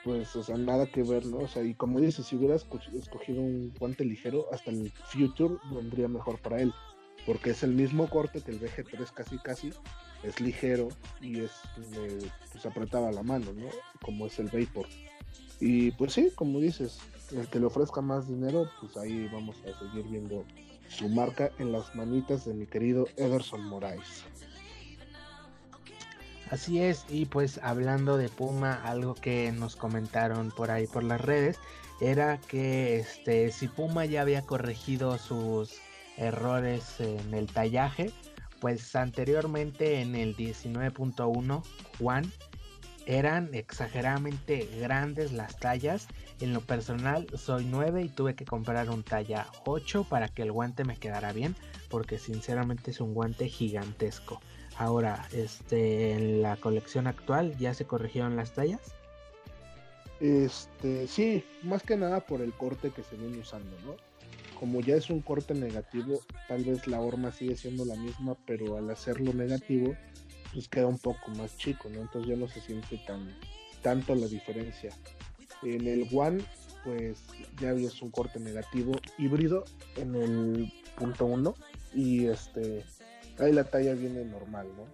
pues, 0.04 0.36
o 0.36 0.44
sea, 0.44 0.56
nada 0.56 0.86
que 0.86 1.02
ver, 1.02 1.26
¿no? 1.26 1.38
O 1.40 1.48
sea, 1.48 1.64
y 1.64 1.74
como 1.74 2.00
dices, 2.00 2.28
si 2.28 2.36
hubiera 2.36 2.56
escogido 2.56 3.42
un 3.42 3.74
guante 3.80 4.06
ligero, 4.06 4.46
hasta 4.54 4.70
el 4.70 4.92
Future 4.92 5.56
vendría 5.72 6.08
mejor 6.08 6.38
para 6.40 6.62
él, 6.62 6.72
porque 7.26 7.50
es 7.50 7.64
el 7.64 7.72
mismo 7.72 8.08
corte 8.08 8.42
que 8.42 8.52
el 8.52 8.62
VG3 8.62 9.12
casi 9.12 9.38
casi, 9.40 9.72
es 10.24 10.40
ligero 10.40 10.90
y 11.22 11.40
es, 11.40 11.52
eh, 11.98 12.30
pues 12.52 12.66
apretaba 12.66 13.12
la 13.12 13.24
mano, 13.24 13.52
¿no? 13.54 13.68
Como 14.04 14.28
es 14.28 14.38
el 14.40 14.46
Vapor. 14.46 14.88
Y 15.60 15.92
pues 15.92 16.14
sí, 16.14 16.32
como 16.36 16.60
dices, 16.60 17.00
el 17.32 17.48
que 17.48 17.60
le 17.60 17.66
ofrezca 17.66 18.02
más 18.02 18.28
dinero, 18.28 18.70
pues 18.80 18.98
ahí 18.98 19.28
vamos 19.34 19.56
a 19.62 19.80
seguir 19.80 20.06
viendo 20.10 20.46
su 20.88 21.10
marca 21.10 21.52
en 21.58 21.72
las 21.72 21.96
manitas 21.96 22.46
de 22.46 22.54
mi 22.54 22.68
querido 22.68 23.08
Ederson 23.18 23.64
Moraes. 23.64 24.26
Así 26.52 26.80
es, 26.80 27.06
y 27.10 27.26
pues 27.26 27.60
hablando 27.64 28.18
de 28.18 28.30
Puma, 28.30 28.74
algo 28.84 29.16
que 29.16 29.52
nos 29.52 29.76
comentaron 29.76 30.52
por 30.52 30.70
ahí 30.70 30.86
por 30.86 31.04
las 31.04 31.20
redes 31.20 31.58
era 32.00 32.38
que 32.38 32.98
este 32.98 33.52
si 33.52 33.68
Puma 33.68 34.06
ya 34.06 34.22
había 34.22 34.44
corregido 34.44 35.18
sus 35.18 35.80
errores 36.18 37.00
en 37.00 37.34
el 37.34 37.48
tallaje, 37.48 38.12
pues 38.60 38.96
anteriormente 38.96 40.02
en 40.02 40.16
el 40.16 40.36
19.1 40.36 41.64
Juan 42.00 42.32
eran 43.08 43.54
exageradamente 43.54 44.70
grandes 44.80 45.32
las 45.32 45.58
tallas. 45.58 46.08
En 46.40 46.54
lo 46.54 46.62
personal 46.62 47.28
soy 47.36 47.66
9 47.66 48.04
y 48.04 48.10
tuve 48.10 48.36
que 48.36 48.46
comprar 48.46 48.90
un 48.90 49.04
talla 49.04 49.48
8 49.66 50.06
para 50.10 50.28
que 50.28 50.42
el 50.42 50.52
guante 50.52 50.84
me 50.84 50.98
quedara 50.98 51.32
bien, 51.32 51.56
porque 51.90 52.18
sinceramente 52.18 52.92
es 52.92 53.02
un 53.02 53.14
guante 53.14 53.48
gigantesco. 53.48 54.42
Ahora, 54.78 55.28
este, 55.32 56.12
en 56.14 56.42
la 56.42 56.58
colección 56.58 57.08
actual 57.08 57.58
ya 57.58 57.74
se 57.74 57.86
corrigieron 57.86 58.36
las 58.36 58.52
tallas. 58.54 58.82
Este, 60.20 61.08
sí, 61.08 61.44
más 61.64 61.84
que 61.84 61.98
nada 61.98 62.22
por 62.22 62.42
el 62.42 62.54
corte 62.54 62.92
que 62.92 63.04
se 63.04 63.16
viene 63.16 63.38
usando, 63.38 63.76
¿no? 63.86 63.96
Como 64.60 64.82
ya 64.82 64.96
es 64.96 65.10
un 65.10 65.22
corte 65.22 65.54
negativo, 65.54 66.22
tal 66.48 66.64
vez 66.64 66.88
la 66.88 67.00
horma 67.00 67.32
sigue 67.32 67.56
siendo 67.56 67.86
la 67.86 67.96
misma, 67.96 68.36
pero 68.46 68.78
al 68.78 68.90
hacerlo 68.90 69.34
negativo, 69.34 69.96
pues 70.54 70.68
queda 70.70 70.88
un 70.88 71.00
poco 71.00 71.32
más 71.32 71.58
chico, 71.58 71.90
¿no? 71.90 72.02
Entonces 72.02 72.30
ya 72.30 72.38
no 72.38 72.48
se 72.48 72.62
siente 72.62 72.98
tan 73.06 73.36
tanto 73.82 74.16
la 74.16 74.26
diferencia. 74.28 74.92
En 75.62 75.86
el 75.88 76.08
One, 76.12 76.44
pues 76.84 77.24
ya 77.62 77.72
es 77.72 78.02
un 78.02 78.10
corte 78.10 78.40
negativo 78.40 78.94
híbrido 79.18 79.66
en 79.96 80.16
el 80.16 80.74
punto 80.98 81.26
1 81.26 81.54
y 81.94 82.26
este 82.26 82.84
ahí 83.40 83.52
la 83.52 83.64
talla 83.66 83.94
viene 83.94 84.24
normal, 84.26 84.68
¿no? 84.78 84.86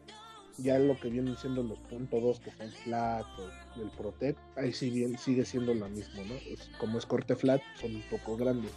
Ya 0.58 0.78
lo 0.78 1.00
que 1.00 1.10
vienen 1.10 1.38
siendo 1.38 1.64
los 1.64 1.80
punto 1.80 2.20
2 2.20 2.40
que 2.42 2.52
son 2.52 2.72
flat 2.72 3.26
o 3.40 3.82
el 3.82 3.90
Protect, 3.92 4.40
ahí 4.58 4.74
sí 4.74 4.90
bien, 4.90 5.18
sigue 5.18 5.46
siendo 5.46 5.74
lo 5.74 5.88
mismo, 5.90 6.24
¿no? 6.26 6.36
como 6.78 6.98
es 6.98 7.06
corte 7.06 7.36
flat, 7.36 7.62
son 7.80 7.96
un 7.96 8.04
poco 8.04 8.38
grandes. 8.38 8.72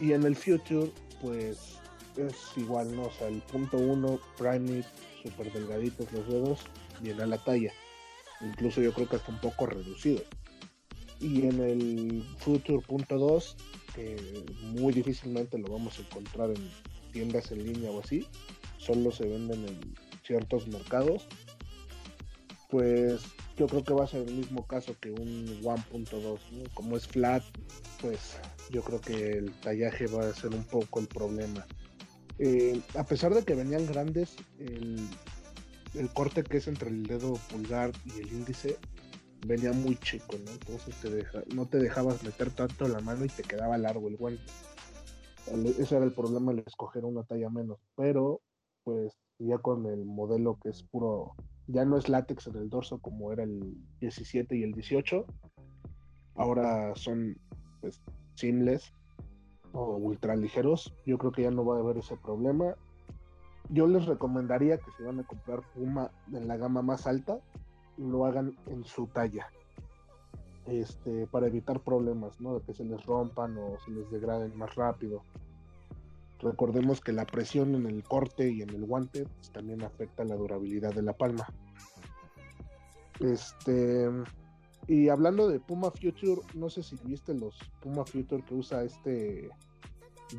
Y 0.00 0.12
en 0.12 0.22
el 0.24 0.36
Future, 0.36 0.90
pues 1.20 1.78
es 2.16 2.34
igual, 2.56 2.94
¿no? 2.94 3.02
O 3.02 3.10
sea, 3.10 3.28
el 3.28 3.42
punto 3.42 3.76
1, 3.78 4.20
Prime 4.38 4.84
súper 5.22 5.52
delgaditos 5.52 6.10
los 6.12 6.26
dedos, 6.28 6.60
viene 7.00 7.22
a 7.22 7.26
la 7.26 7.38
talla. 7.38 7.72
Incluso 8.40 8.80
yo 8.80 8.92
creo 8.92 9.08
que 9.08 9.16
hasta 9.16 9.32
un 9.32 9.40
poco 9.40 9.66
reducido. 9.66 10.22
Y 11.20 11.46
en 11.46 11.60
el 11.60 12.22
Future 12.38 12.84
punto 12.86 13.18
2, 13.18 13.56
que 13.94 14.44
muy 14.62 14.92
difícilmente 14.92 15.58
lo 15.58 15.72
vamos 15.72 15.98
a 15.98 16.02
encontrar 16.02 16.50
en 16.50 16.70
tiendas 17.12 17.50
en 17.50 17.64
línea 17.64 17.90
o 17.90 18.00
así, 18.00 18.26
solo 18.86 19.10
se 19.10 19.26
venden 19.26 19.66
en 19.66 19.94
ciertos 20.24 20.66
mercados. 20.68 21.26
pues 22.70 23.22
yo 23.56 23.66
creo 23.66 23.84
que 23.84 23.94
va 23.94 24.04
a 24.04 24.06
ser 24.06 24.28
el 24.28 24.34
mismo 24.34 24.66
caso 24.66 24.96
que 25.00 25.10
un 25.10 25.62
1.2, 25.62 26.38
como 26.74 26.96
es 26.96 27.06
flat, 27.06 27.42
pues 28.02 28.38
yo 28.70 28.82
creo 28.82 29.00
que 29.00 29.38
el 29.38 29.52
tallaje 29.60 30.06
va 30.06 30.28
a 30.28 30.34
ser 30.34 30.50
un 30.50 30.64
poco 30.64 31.00
el 31.00 31.06
problema. 31.06 31.66
Eh, 32.38 32.80
a 32.94 33.04
pesar 33.04 33.34
de 33.34 33.44
que 33.44 33.54
venían 33.54 33.86
grandes, 33.86 34.36
el, 34.58 35.08
corte 36.12 36.42
que 36.42 36.58
es 36.58 36.68
entre 36.68 36.90
el 36.90 37.06
dedo 37.06 37.34
pulgar 37.50 37.92
y 38.04 38.20
el 38.20 38.32
índice 38.32 38.76
venía 39.46 39.72
muy 39.72 39.96
chico, 39.96 40.36
¿no? 40.44 40.50
Entonces 40.50 40.94
te 40.96 41.08
deja, 41.08 41.42
no 41.54 41.64
te 41.64 41.78
dejabas 41.78 42.22
meter 42.22 42.50
tanto 42.50 42.86
la 42.88 43.00
mano 43.00 43.24
y 43.24 43.28
te 43.28 43.42
quedaba 43.42 43.78
largo 43.78 44.08
el 44.08 44.16
guante. 44.16 44.42
Ese 45.78 45.96
era 45.96 46.04
el 46.04 46.12
problema 46.12 46.52
el 46.52 46.58
escoger 46.58 47.04
una 47.04 47.22
talla 47.22 47.48
menos, 47.48 47.78
pero 47.96 48.42
pues 48.86 49.18
ya 49.40 49.58
con 49.58 49.84
el 49.86 50.04
modelo 50.04 50.60
que 50.62 50.68
es 50.68 50.84
puro, 50.84 51.34
ya 51.66 51.84
no 51.84 51.98
es 51.98 52.08
látex 52.08 52.46
en 52.46 52.54
el 52.54 52.70
dorso 52.70 52.98
como 52.98 53.32
era 53.32 53.42
el 53.42 53.74
17 53.98 54.56
y 54.56 54.62
el 54.62 54.72
18, 54.74 55.26
ahora 56.36 56.94
son 56.94 57.36
pues 57.80 58.00
simples 58.36 58.92
o 59.72 59.96
ultra 59.96 60.36
ligeros, 60.36 60.94
yo 61.04 61.18
creo 61.18 61.32
que 61.32 61.42
ya 61.42 61.50
no 61.50 61.64
va 61.64 61.76
a 61.76 61.80
haber 61.80 61.98
ese 61.98 62.16
problema. 62.16 62.76
Yo 63.70 63.88
les 63.88 64.06
recomendaría 64.06 64.78
que 64.78 64.92
si 64.96 65.02
van 65.02 65.18
a 65.18 65.26
comprar 65.26 65.62
Puma 65.74 66.12
en 66.32 66.46
la 66.46 66.56
gama 66.56 66.80
más 66.80 67.08
alta, 67.08 67.40
lo 67.96 68.24
hagan 68.24 68.56
en 68.66 68.84
su 68.84 69.08
talla. 69.08 69.48
Este, 70.66 71.26
para 71.26 71.48
evitar 71.48 71.80
problemas, 71.80 72.40
¿no? 72.40 72.54
De 72.54 72.64
que 72.64 72.72
se 72.72 72.84
les 72.84 73.04
rompan 73.04 73.58
o 73.58 73.76
se 73.84 73.90
les 73.90 74.08
degraden 74.12 74.56
más 74.56 74.76
rápido. 74.76 75.22
Recordemos 76.40 77.00
que 77.00 77.12
la 77.12 77.24
presión 77.24 77.74
en 77.74 77.86
el 77.86 78.02
corte 78.02 78.50
y 78.50 78.62
en 78.62 78.70
el 78.70 78.84
guante 78.84 79.24
pues, 79.24 79.50
también 79.50 79.82
afecta 79.82 80.24
la 80.24 80.36
durabilidad 80.36 80.94
de 80.94 81.02
la 81.02 81.14
palma. 81.14 81.46
Este, 83.20 84.10
y 84.86 85.08
hablando 85.08 85.48
de 85.48 85.60
Puma 85.60 85.90
Future, 85.90 86.42
no 86.54 86.68
sé 86.68 86.82
si 86.82 86.96
viste 87.04 87.34
los 87.34 87.58
Puma 87.80 88.04
Future 88.04 88.42
que 88.44 88.54
usa 88.54 88.84
este 88.84 89.50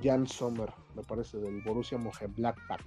Jan 0.03 0.27
Sommer, 0.27 0.71
me 0.95 1.01
parece, 1.01 1.37
del 1.39 1.61
Borussia 1.61 1.97
Mönchengladbach. 1.97 2.85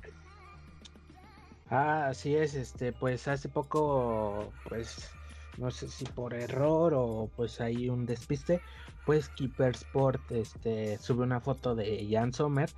Ah, 1.69 2.09
así 2.09 2.35
es, 2.35 2.55
este, 2.55 2.93
pues 2.93 3.27
hace 3.29 3.49
poco, 3.49 4.53
pues, 4.69 5.11
no 5.59 5.71
sé 5.71 5.89
si 5.89 6.05
por 6.05 6.35
error 6.35 6.95
o 6.97 7.31
pues 7.37 7.61
hay 7.61 7.89
un 7.89 8.07
despiste, 8.07 8.61
pues 9.07 9.29
Keeper 9.31 9.75
Sport, 9.75 10.33
este, 10.33 10.99
sube 10.99 11.23
una 11.23 11.41
foto 11.41 11.75
de 11.75 12.09
Jan 12.11 12.33
Sommer 12.33 12.71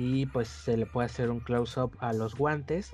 y 0.00 0.24
pues 0.24 0.48
se 0.48 0.78
le 0.78 0.86
puede 0.86 1.06
hacer 1.06 1.30
un 1.30 1.40
close-up 1.40 1.94
a 2.00 2.14
los 2.14 2.34
guantes. 2.34 2.92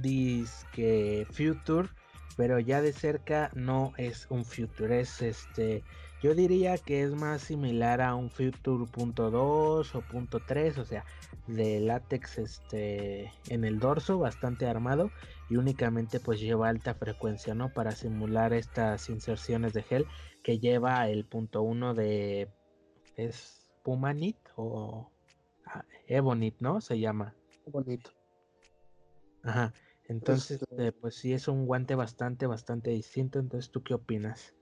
Dice 0.00 0.66
que 0.72 1.26
Future 1.32 1.88
pero 2.36 2.58
ya 2.58 2.82
de 2.82 2.92
cerca 2.92 3.50
no 3.54 3.92
es 3.96 4.26
un 4.30 4.44
Future, 4.44 5.00
es 5.00 5.22
este, 5.22 5.84
yo 6.22 6.34
diría 6.34 6.78
que 6.78 7.02
es 7.02 7.14
más 7.14 7.42
similar 7.42 8.00
a 8.00 8.14
un 8.14 8.30
Future 8.30 8.84
.2 8.84 9.34
o 9.34 9.84
.3, 9.84 10.78
o 10.78 10.84
sea, 10.84 11.04
de 11.46 11.80
látex 11.80 12.38
este 12.38 13.32
en 13.48 13.64
el 13.64 13.78
dorso, 13.78 14.18
bastante 14.18 14.66
armado 14.66 15.10
y 15.48 15.56
únicamente 15.56 16.18
pues 16.20 16.40
lleva 16.40 16.68
alta 16.68 16.94
frecuencia, 16.94 17.54
¿no? 17.54 17.72
Para 17.72 17.92
simular 17.92 18.52
estas 18.52 19.08
inserciones 19.08 19.72
de 19.72 19.82
gel 19.82 20.06
que 20.42 20.58
lleva 20.58 21.08
el 21.08 21.24
punto 21.24 21.62
.1 21.62 21.94
de 21.94 22.48
es 23.16 23.60
Pumanit 23.84 24.38
o 24.56 25.10
Ebonit, 26.06 26.60
¿no? 26.60 26.80
Se 26.80 26.98
llama. 26.98 27.34
Bonito. 27.66 28.10
Ajá. 29.42 29.72
Entonces, 30.06 30.62
este 30.62 30.88
eh, 30.88 30.92
pues 30.92 31.16
sí 31.16 31.32
es 31.32 31.48
un 31.48 31.66
guante 31.66 31.94
bastante, 31.94 32.46
bastante 32.46 32.90
distinto. 32.90 33.38
Entonces, 33.38 33.70
¿tú 33.70 33.82
qué 33.82 33.94
opinas? 33.94 34.54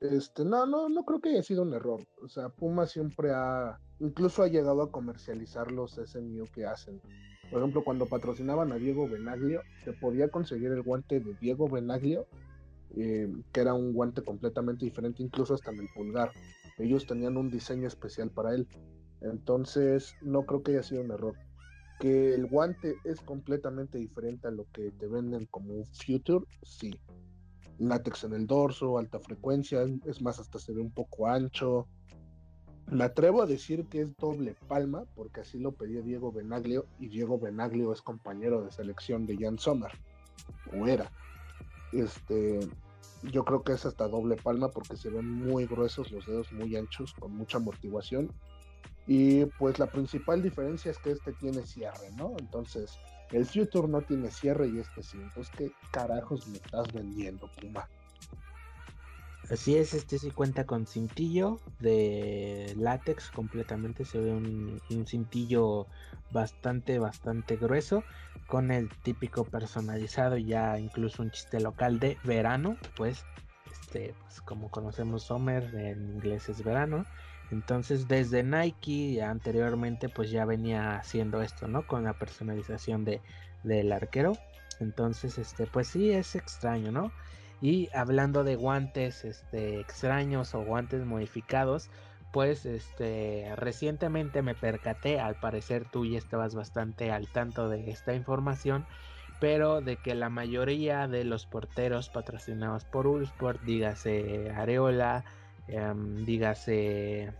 Este, 0.00 0.44
no, 0.44 0.64
no, 0.64 0.88
no 0.88 1.04
creo 1.04 1.20
que 1.20 1.30
haya 1.30 1.42
sido 1.42 1.62
un 1.62 1.74
error. 1.74 2.06
O 2.22 2.28
sea, 2.28 2.48
Puma 2.48 2.86
siempre 2.86 3.30
ha, 3.32 3.78
incluso 3.98 4.42
ha 4.42 4.48
llegado 4.48 4.82
a 4.82 4.92
comercializar 4.92 5.70
los 5.72 5.98
SMU 6.02 6.46
que 6.54 6.64
hacen. 6.66 7.00
Por 7.50 7.60
ejemplo, 7.60 7.82
cuando 7.82 8.06
patrocinaban 8.06 8.72
a 8.72 8.76
Diego 8.76 9.08
Benaglio, 9.08 9.62
se 9.84 9.92
podía 9.92 10.28
conseguir 10.28 10.70
el 10.70 10.82
guante 10.82 11.20
de 11.20 11.34
Diego 11.40 11.68
Benaglio, 11.68 12.26
eh, 12.96 13.30
que 13.52 13.60
era 13.60 13.74
un 13.74 13.92
guante 13.92 14.22
completamente 14.22 14.84
diferente, 14.84 15.22
incluso 15.22 15.54
hasta 15.54 15.72
en 15.72 15.80
el 15.80 15.88
pulgar. 15.94 16.30
Ellos 16.78 17.06
tenían 17.06 17.36
un 17.36 17.50
diseño 17.50 17.88
especial 17.88 18.30
para 18.30 18.54
él. 18.54 18.68
Entonces, 19.20 20.14
no 20.22 20.44
creo 20.44 20.62
que 20.62 20.72
haya 20.72 20.82
sido 20.82 21.02
un 21.02 21.10
error 21.10 21.34
que 21.98 22.34
el 22.34 22.46
guante 22.46 22.96
es 23.04 23.20
completamente 23.20 23.98
diferente 23.98 24.48
a 24.48 24.52
lo 24.52 24.66
que 24.72 24.92
te 24.92 25.06
venden 25.06 25.46
como 25.46 25.84
Future, 25.86 26.44
sí. 26.62 26.98
Látex 27.78 28.24
en 28.24 28.34
el 28.34 28.46
dorso, 28.46 28.98
alta 28.98 29.20
frecuencia, 29.20 29.84
es 30.04 30.20
más, 30.20 30.38
hasta 30.38 30.58
se 30.58 30.72
ve 30.72 30.80
un 30.80 30.90
poco 30.90 31.26
ancho. 31.26 31.86
Me 32.86 33.04
atrevo 33.04 33.42
a 33.42 33.46
decir 33.46 33.86
que 33.86 34.00
es 34.00 34.16
doble 34.16 34.56
palma, 34.66 35.04
porque 35.14 35.40
así 35.40 35.58
lo 35.58 35.72
pedía 35.72 36.00
Diego 36.02 36.32
Benaglio, 36.32 36.86
y 36.98 37.08
Diego 37.08 37.38
Benaglio 37.38 37.92
es 37.92 38.02
compañero 38.02 38.64
de 38.64 38.72
selección 38.72 39.26
de 39.26 39.36
Jan 39.36 39.58
Sommer, 39.58 39.92
o 40.72 40.86
era. 40.86 41.10
Este, 41.92 42.60
yo 43.24 43.44
creo 43.44 43.62
que 43.62 43.72
es 43.72 43.84
hasta 43.86 44.08
doble 44.08 44.36
palma 44.36 44.70
porque 44.70 44.96
se 44.96 45.10
ven 45.10 45.28
muy 45.28 45.66
gruesos, 45.66 46.10
los 46.10 46.26
dedos 46.26 46.52
muy 46.52 46.74
anchos, 46.76 47.14
con 47.14 47.32
mucha 47.32 47.58
amortiguación, 47.58 48.32
y 49.10 49.46
pues 49.46 49.78
la 49.78 49.86
principal 49.86 50.42
diferencia 50.42 50.90
es 50.90 50.98
que 50.98 51.12
este 51.12 51.32
tiene 51.32 51.62
cierre, 51.62 52.10
¿no? 52.18 52.34
Entonces, 52.38 53.00
el 53.32 53.46
Future 53.46 53.88
no 53.88 54.02
tiene 54.02 54.30
cierre 54.30 54.68
y 54.68 54.78
este 54.78 55.02
sí. 55.02 55.16
Entonces, 55.18 55.50
¿qué 55.56 55.72
carajos 55.90 56.46
me 56.46 56.58
estás 56.58 56.92
vendiendo, 56.92 57.50
Puma? 57.58 57.88
Así 59.50 59.76
es, 59.76 59.94
este 59.94 60.18
sí 60.18 60.30
cuenta 60.30 60.64
con 60.66 60.86
cintillo 60.86 61.58
de 61.78 62.74
látex 62.76 63.30
completamente. 63.30 64.04
Se 64.04 64.20
ve 64.20 64.30
un, 64.30 64.78
cintillo 65.06 65.86
bastante, 66.30 66.98
bastante 66.98 67.56
grueso. 67.56 68.04
Con 68.46 68.70
el 68.70 68.90
típico 69.02 69.44
personalizado, 69.44 70.36
ya 70.36 70.78
incluso 70.78 71.22
un 71.22 71.30
chiste 71.30 71.60
local 71.60 71.98
de 71.98 72.18
verano. 72.24 72.76
Pues, 72.94 73.24
este, 73.70 74.14
pues 74.20 74.42
como 74.42 74.70
conocemos 74.70 75.22
Summer, 75.22 75.64
en 75.74 76.10
inglés 76.10 76.50
es 76.50 76.62
verano. 76.62 77.06
Entonces 77.50 78.08
desde 78.08 78.42
Nike 78.42 79.22
anteriormente 79.22 80.08
pues 80.08 80.30
ya 80.30 80.44
venía 80.44 80.96
haciendo 80.96 81.42
esto, 81.42 81.68
¿no? 81.68 81.86
Con 81.86 82.04
la 82.04 82.12
personalización 82.12 83.04
de, 83.04 83.20
del 83.62 83.92
arquero. 83.92 84.32
Entonces, 84.80 85.38
este, 85.38 85.66
pues 85.66 85.88
sí, 85.88 86.10
es 86.10 86.36
extraño, 86.36 86.92
¿no? 86.92 87.12
Y 87.60 87.88
hablando 87.92 88.44
de 88.44 88.54
guantes 88.54 89.24
este, 89.24 89.80
extraños 89.80 90.54
o 90.54 90.62
guantes 90.62 91.04
modificados, 91.04 91.90
pues 92.32 92.66
este, 92.66 93.52
recientemente 93.56 94.42
me 94.42 94.54
percaté, 94.54 95.18
al 95.18 95.34
parecer 95.34 95.84
tú 95.84 96.06
ya 96.06 96.18
estabas 96.18 96.54
bastante 96.54 97.10
al 97.10 97.26
tanto 97.28 97.68
de 97.68 97.90
esta 97.90 98.14
información, 98.14 98.86
pero 99.40 99.80
de 99.80 99.96
que 99.96 100.14
la 100.14 100.28
mayoría 100.28 101.08
de 101.08 101.24
los 101.24 101.46
porteros 101.46 102.10
patrocinados 102.10 102.84
por 102.84 103.06
Ulsport, 103.06 103.62
dígase 103.62 104.50
Areola, 104.54 105.24
Em, 105.68 106.24
dígase, 106.24 107.32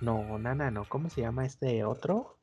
no, 0.00 0.38
Nana, 0.38 0.70
no, 0.70 0.84
¿cómo 0.88 1.08
se 1.08 1.20
llama 1.22 1.46
este 1.46 1.84
otro? 1.84 2.36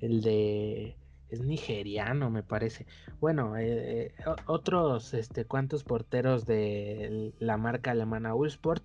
El 0.00 0.22
de, 0.22 0.96
es 1.30 1.40
nigeriano, 1.40 2.30
me 2.30 2.42
parece. 2.42 2.86
Bueno, 3.20 3.56
eh, 3.56 4.06
eh, 4.06 4.14
otros, 4.46 5.14
este, 5.14 5.44
cuantos 5.44 5.84
porteros 5.84 6.46
de 6.46 7.32
la 7.38 7.56
marca 7.56 7.90
alemana 7.90 8.34
Ulsport 8.34 8.84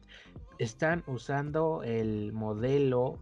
están 0.58 1.04
usando 1.08 1.84
el 1.84 2.34
modelo 2.34 3.20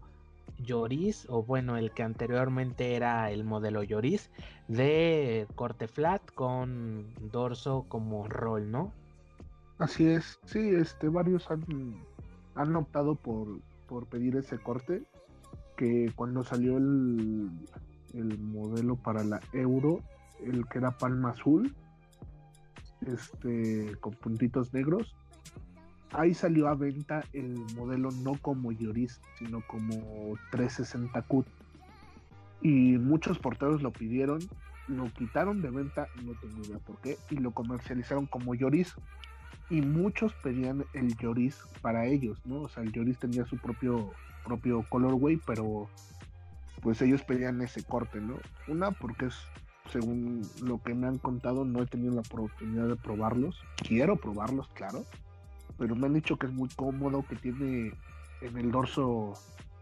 Lloris, 0.60 1.28
o 1.30 1.44
bueno, 1.44 1.78
el 1.78 1.92
que 1.92 2.04
anteriormente 2.04 2.96
era 2.96 3.30
el 3.30 3.44
modelo 3.44 3.84
Lloris, 3.84 4.32
de 4.68 5.48
corte 5.56 5.88
flat 5.88 6.22
con 6.34 7.14
dorso 7.32 7.86
como 7.90 8.28
roll, 8.28 8.72
¿no? 8.72 8.94
Así 9.78 10.08
es, 10.08 10.40
sí, 10.46 10.70
este, 10.70 11.10
varios 11.10 11.52
han 11.52 12.07
han 12.58 12.76
optado 12.76 13.16
por, 13.16 13.62
pedir 14.10 14.36
ese 14.36 14.58
corte, 14.58 15.04
que 15.78 16.12
cuando 16.16 16.44
salió 16.44 16.78
el, 16.78 17.50
el 18.14 18.40
modelo 18.40 18.96
para 18.96 19.24
la 19.24 19.40
Euro, 19.54 20.02
el 20.44 20.68
que 20.68 20.80
era 20.80 20.98
palma 20.98 21.30
azul, 21.30 21.74
este, 23.06 23.96
con 24.00 24.14
puntitos 24.14 24.74
negros, 24.74 25.16
ahí 26.12 26.34
salió 26.34 26.68
a 26.68 26.76
venta 26.76 27.24
el 27.34 27.56
modelo 27.76 28.10
no 28.12 28.34
como 28.42 28.72
Lloris, 28.72 29.22
sino 29.38 29.62
como 29.68 30.36
360 30.52 31.22
Cut. 31.24 31.48
Y 32.62 32.98
muchos 32.98 33.38
porteros 33.38 33.84
lo 33.84 33.92
pidieron, 33.92 34.40
lo 34.88 35.06
quitaron 35.14 35.62
de 35.62 35.70
venta, 35.70 36.08
no 36.24 36.34
tengo 36.40 36.66
idea 36.66 36.80
por 36.80 36.98
qué, 37.02 37.18
y 37.30 37.38
lo 37.38 37.52
comercializaron 37.52 38.26
como 38.26 38.56
Lloris 38.56 38.96
y 39.70 39.82
muchos 39.82 40.34
pedían 40.34 40.86
el 40.94 41.16
Lloris 41.18 41.58
para 41.82 42.06
ellos, 42.06 42.40
¿no? 42.46 42.62
O 42.62 42.70
sea, 42.70 42.84
el 42.84 42.92
Lloris 42.92 43.20
tenía 43.20 43.46
su 43.46 43.58
propio 43.58 44.12
propio 44.46 44.86
colorway, 44.90 45.38
pero 45.46 45.90
pues 46.82 47.02
ellos 47.02 47.22
pedían 47.24 47.62
ese 47.62 47.84
corte, 47.84 48.22
¿no? 48.22 48.38
Una 48.68 48.92
porque 48.92 49.26
es 49.26 49.36
según 49.92 50.42
lo 50.62 50.82
que 50.82 50.94
me 50.94 51.08
han 51.08 51.18
contado, 51.18 51.66
no 51.66 51.82
he 51.82 51.86
tenido 51.86 52.14
la 52.14 52.22
oportunidad 52.22 52.88
de 52.88 52.96
probarlos. 52.96 53.62
Quiero 53.88 54.18
probarlos, 54.18 54.68
claro, 54.70 55.06
pero 55.78 55.96
me 55.96 56.08
han 56.08 56.14
dicho 56.14 56.38
que 56.38 56.48
es 56.48 56.54
muy 56.54 56.70
cómodo, 56.70 57.26
que 57.28 57.36
tiene 57.36 57.94
en 58.42 58.58
el 58.58 58.72
dorso 58.72 59.34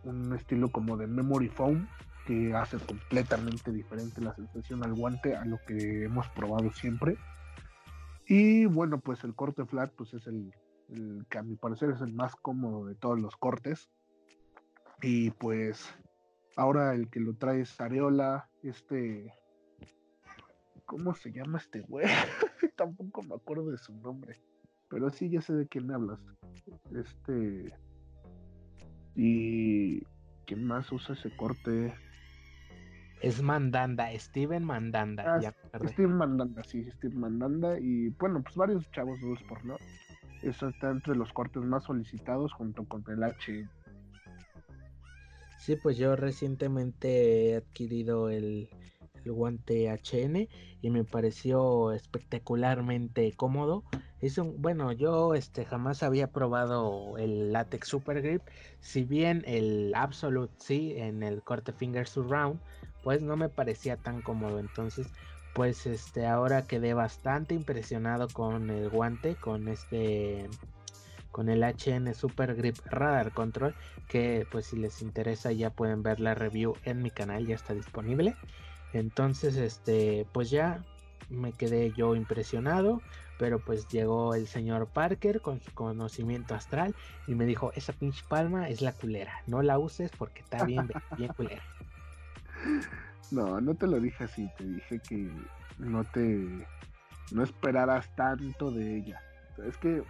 un 0.03 0.33
estilo 0.33 0.69
como 0.69 0.97
de 0.97 1.07
memory 1.07 1.49
foam 1.49 1.87
que 2.25 2.53
hace 2.53 2.77
completamente 2.77 3.71
diferente 3.71 4.21
la 4.21 4.35
sensación 4.35 4.83
al 4.83 4.93
guante 4.93 5.35
a 5.35 5.45
lo 5.45 5.59
que 5.67 6.05
hemos 6.05 6.27
probado 6.29 6.71
siempre. 6.71 7.17
Y 8.27 8.65
bueno, 8.65 8.99
pues 8.99 9.23
el 9.23 9.35
corte 9.35 9.65
flat 9.65 9.93
pues 9.95 10.13
es 10.13 10.27
el, 10.27 10.51
que 11.29 11.37
a 11.37 11.43
mi 11.43 11.55
parecer 11.55 11.91
es 11.91 12.01
el 12.01 12.13
más 12.13 12.35
cómodo 12.35 12.85
de 12.85 12.95
todos 12.95 13.19
los 13.19 13.35
cortes. 13.35 13.89
Y 15.01 15.31
pues 15.31 15.93
ahora 16.55 16.93
el 16.93 17.09
que 17.09 17.19
lo 17.19 17.35
trae 17.35 17.61
es 17.61 17.79
Areola, 17.79 18.49
este 18.63 19.33
¿cómo 20.85 21.13
se 21.15 21.31
llama 21.31 21.57
este 21.57 21.81
güey? 21.81 22.07
Tampoco 22.75 23.23
me 23.23 23.35
acuerdo 23.35 23.71
de 23.71 23.77
su 23.77 23.93
nombre. 23.93 24.41
Pero 24.89 25.09
sí, 25.09 25.29
ya 25.29 25.41
sé 25.41 25.53
de 25.53 25.67
quién 25.67 25.91
hablas. 25.91 26.19
Este. 26.91 27.73
Y. 29.15 30.03
¿Quién 30.45 30.63
más 30.63 30.91
usa 30.91 31.15
ese 31.15 31.35
corte? 31.35 31.95
Es 33.21 33.41
Mandanda, 33.41 34.09
Steven 34.17 34.63
Mandanda. 34.63 35.39
Ah, 35.41 35.87
Steven 35.87 36.17
Mandanda, 36.17 36.63
sí, 36.63 36.89
Steven 36.91 37.19
Mandanda. 37.19 37.79
Y 37.79 38.09
bueno, 38.09 38.41
pues 38.43 38.55
varios 38.55 38.89
chavos 38.91 39.19
de 39.19 39.35
por 39.47 39.63
¿no? 39.65 39.77
Eso 40.41 40.67
está 40.67 40.91
entre 40.91 41.15
los 41.15 41.31
cortes 41.33 41.63
más 41.63 41.85
solicitados 41.85 42.53
junto 42.53 42.85
con 42.85 43.03
el 43.07 43.23
H. 43.23 43.67
Sí, 45.59 45.75
pues 45.75 45.97
yo 45.97 46.15
recientemente 46.15 47.49
he 47.49 47.55
adquirido 47.55 48.29
el, 48.29 48.69
el 49.23 49.31
guante 49.31 49.89
HN 49.89 50.47
y 50.81 50.89
me 50.91 51.03
pareció 51.03 51.91
espectacularmente 51.91 53.33
cómodo. 53.35 53.83
Es 54.21 54.37
un, 54.37 54.61
bueno, 54.61 54.91
yo 54.91 55.33
este 55.33 55.65
jamás 55.65 56.03
había 56.03 56.27
probado 56.27 57.17
el 57.17 57.51
látex 57.51 57.87
Super 57.87 58.21
Grip, 58.21 58.43
si 58.79 59.03
bien 59.03 59.43
el 59.47 59.93
Absolute 59.95 60.53
sí 60.57 60.93
en 60.97 61.23
el 61.23 61.41
corte 61.41 61.73
Finger 61.73 62.07
Surround, 62.07 62.59
pues 63.05 63.21
no 63.21 63.37
me 63.37 63.49
parecía 63.49 63.97
tan 63.97 64.23
cómodo, 64.23 64.57
entonces 64.57 65.07
pues 65.53 65.85
este 65.85 66.25
ahora 66.25 66.63
quedé 66.63 66.95
bastante 66.95 67.53
impresionado 67.53 68.27
con 68.27 68.71
el 68.71 68.89
guante, 68.89 69.35
con 69.35 69.67
este 69.67 70.49
con 71.29 71.47
el 71.49 71.63
HN 71.63 72.15
Super 72.15 72.55
Grip 72.55 72.77
Radar 72.85 73.31
Control, 73.31 73.75
que 74.07 74.47
pues 74.49 74.65
si 74.65 74.77
les 74.77 75.03
interesa 75.03 75.51
ya 75.51 75.69
pueden 75.69 76.01
ver 76.01 76.19
la 76.19 76.33
review 76.33 76.73
en 76.83 77.03
mi 77.03 77.11
canal, 77.11 77.45
ya 77.45 77.53
está 77.53 77.75
disponible. 77.75 78.35
Entonces, 78.91 79.55
este, 79.55 80.25
pues 80.31 80.49
ya 80.49 80.83
me 81.29 81.51
quedé 81.51 81.91
yo 81.91 82.15
impresionado, 82.15 83.01
pero 83.37 83.59
pues 83.59 83.87
llegó 83.87 84.33
el 84.33 84.47
señor 84.47 84.87
Parker 84.87 85.41
con 85.41 85.61
su 85.61 85.71
conocimiento 85.73 86.55
astral 86.55 86.95
y 87.27 87.35
me 87.35 87.45
dijo, 87.45 87.71
esa 87.75 87.93
pinche 87.93 88.23
palma 88.27 88.67
es 88.67 88.81
la 88.81 88.93
culera, 88.93 89.43
no 89.45 89.61
la 89.61 89.77
uses 89.77 90.09
porque 90.17 90.41
está 90.41 90.65
bien, 90.65 90.89
bien 91.17 91.31
culera. 91.37 91.61
No, 93.31 93.59
no 93.59 93.73
te 93.73 93.87
lo 93.87 93.99
dije 93.99 94.23
así, 94.23 94.49
te 94.57 94.63
dije 94.63 94.99
que 94.99 95.29
no 95.79 96.03
te, 96.03 96.47
no 97.31 97.43
esperaras 97.43 98.07
tanto 98.15 98.71
de 98.71 98.97
ella. 98.97 99.19
Es 99.65 99.77
que 99.77 100.03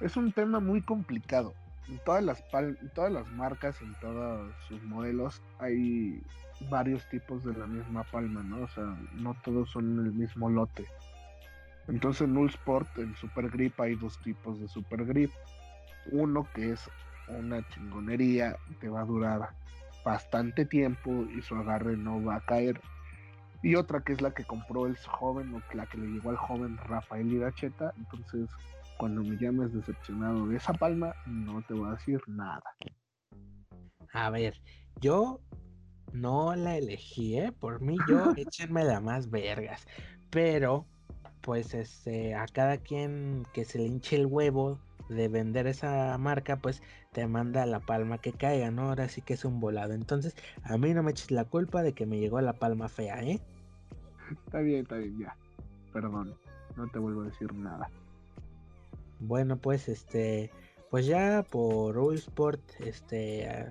es 0.00 0.16
un 0.16 0.32
tema 0.32 0.60
muy 0.60 0.82
complicado. 0.82 1.54
En 1.88 1.98
todas 1.98 2.22
las, 2.22 2.42
en 2.52 2.90
todas 2.94 3.12
las 3.12 3.26
marcas, 3.32 3.80
en 3.82 3.92
todos 3.94 4.54
sus 4.68 4.82
modelos, 4.84 5.42
hay 5.58 6.22
varios 6.70 7.08
tipos 7.08 7.44
de 7.44 7.54
la 7.54 7.66
misma 7.66 8.04
palma, 8.04 8.42
¿no? 8.42 8.62
O 8.62 8.68
sea, 8.68 8.84
no 9.14 9.34
todos 9.42 9.70
son 9.70 9.98
el 10.06 10.12
mismo 10.12 10.48
lote. 10.48 10.86
Entonces 11.88 12.28
en 12.28 12.38
Sport, 12.46 12.98
en 12.98 13.16
Super 13.16 13.50
Grip, 13.50 13.80
hay 13.80 13.96
dos 13.96 14.18
tipos 14.22 14.60
de 14.60 14.68
Super 14.68 15.04
Grip. 15.04 15.30
Uno 16.12 16.46
que 16.54 16.72
es 16.72 16.88
una 17.28 17.66
chingonería, 17.70 18.56
te 18.80 18.88
va 18.88 19.00
a 19.00 19.04
durar 19.04 19.50
bastante 20.04 20.64
tiempo 20.64 21.10
y 21.36 21.42
su 21.42 21.54
agarre 21.54 21.96
no 21.96 22.22
va 22.22 22.36
a 22.36 22.44
caer. 22.44 22.80
Y 23.62 23.76
otra 23.76 24.02
que 24.02 24.12
es 24.12 24.20
la 24.20 24.32
que 24.34 24.44
compró 24.44 24.86
el 24.86 24.96
joven 24.96 25.54
o 25.54 25.62
la 25.74 25.86
que 25.86 25.98
le 25.98 26.08
llegó 26.08 26.30
al 26.30 26.36
joven 26.36 26.76
Rafael 26.78 27.32
Iracheta. 27.32 27.92
Entonces, 27.96 28.50
cuando 28.98 29.22
me 29.22 29.36
llames 29.36 29.72
decepcionado 29.72 30.48
de 30.48 30.56
esa 30.56 30.72
palma, 30.72 31.14
no 31.26 31.62
te 31.62 31.74
voy 31.74 31.88
a 31.88 31.92
decir 31.92 32.20
nada. 32.26 32.62
A 34.12 34.30
ver, 34.30 34.60
yo 35.00 35.40
no 36.12 36.54
la 36.56 36.76
elegí, 36.76 37.38
¿eh? 37.38 37.52
Por 37.52 37.80
mí 37.80 37.96
yo 38.08 38.32
échenme 38.36 38.84
la 38.84 39.00
más 39.00 39.30
vergas. 39.30 39.86
Pero, 40.30 40.86
pues, 41.40 41.72
este, 41.74 42.34
a 42.34 42.46
cada 42.46 42.78
quien 42.78 43.44
que 43.52 43.64
se 43.64 43.78
le 43.78 43.84
hinche 43.84 44.16
el 44.16 44.26
huevo 44.26 44.80
de 45.08 45.28
vender 45.28 45.66
esa 45.66 46.16
marca, 46.18 46.56
pues 46.56 46.82
te 47.12 47.26
manda 47.26 47.66
la 47.66 47.80
palma 47.80 48.18
que 48.18 48.32
caiga, 48.32 48.70
¿no? 48.70 48.88
Ahora 48.88 49.08
sí 49.08 49.22
que 49.22 49.34
es 49.34 49.44
un 49.44 49.60
volado. 49.60 49.92
Entonces, 49.94 50.36
a 50.62 50.76
mí 50.78 50.94
no 50.94 51.02
me 51.02 51.10
eches 51.10 51.30
la 51.30 51.44
culpa 51.44 51.82
de 51.82 51.92
que 51.92 52.06
me 52.06 52.18
llegó 52.18 52.40
la 52.40 52.54
palma 52.54 52.88
fea, 52.88 53.22
¿eh? 53.22 53.40
Está 54.46 54.60
bien, 54.60 54.82
está 54.82 54.96
bien, 54.96 55.18
ya. 55.18 55.36
Perdón, 55.92 56.34
no 56.76 56.88
te 56.88 56.98
vuelvo 56.98 57.22
a 57.22 57.26
decir 57.26 57.52
nada. 57.54 57.90
Bueno, 59.20 59.56
pues 59.56 59.88
este, 59.88 60.50
pues 60.90 61.06
ya 61.06 61.44
por 61.48 61.96
Sport, 62.14 62.60
este, 62.80 63.66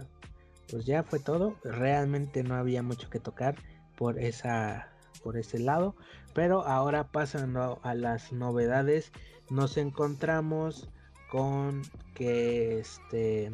pues 0.70 0.86
ya 0.86 1.04
fue 1.04 1.20
todo. 1.20 1.56
Realmente 1.64 2.44
no 2.44 2.56
había 2.56 2.84
mucho 2.84 3.10
que 3.10 3.20
tocar 3.20 3.56
por 3.98 4.20
esa 4.20 4.88
por 5.24 5.38
ese 5.38 5.60
lado, 5.60 5.96
pero 6.34 6.66
ahora 6.66 7.08
pasando 7.12 7.80
a 7.84 7.94
las 7.94 8.32
novedades, 8.32 9.12
nos 9.50 9.78
encontramos 9.78 10.90
con 11.32 11.82
que 12.14 12.80
este 12.80 13.52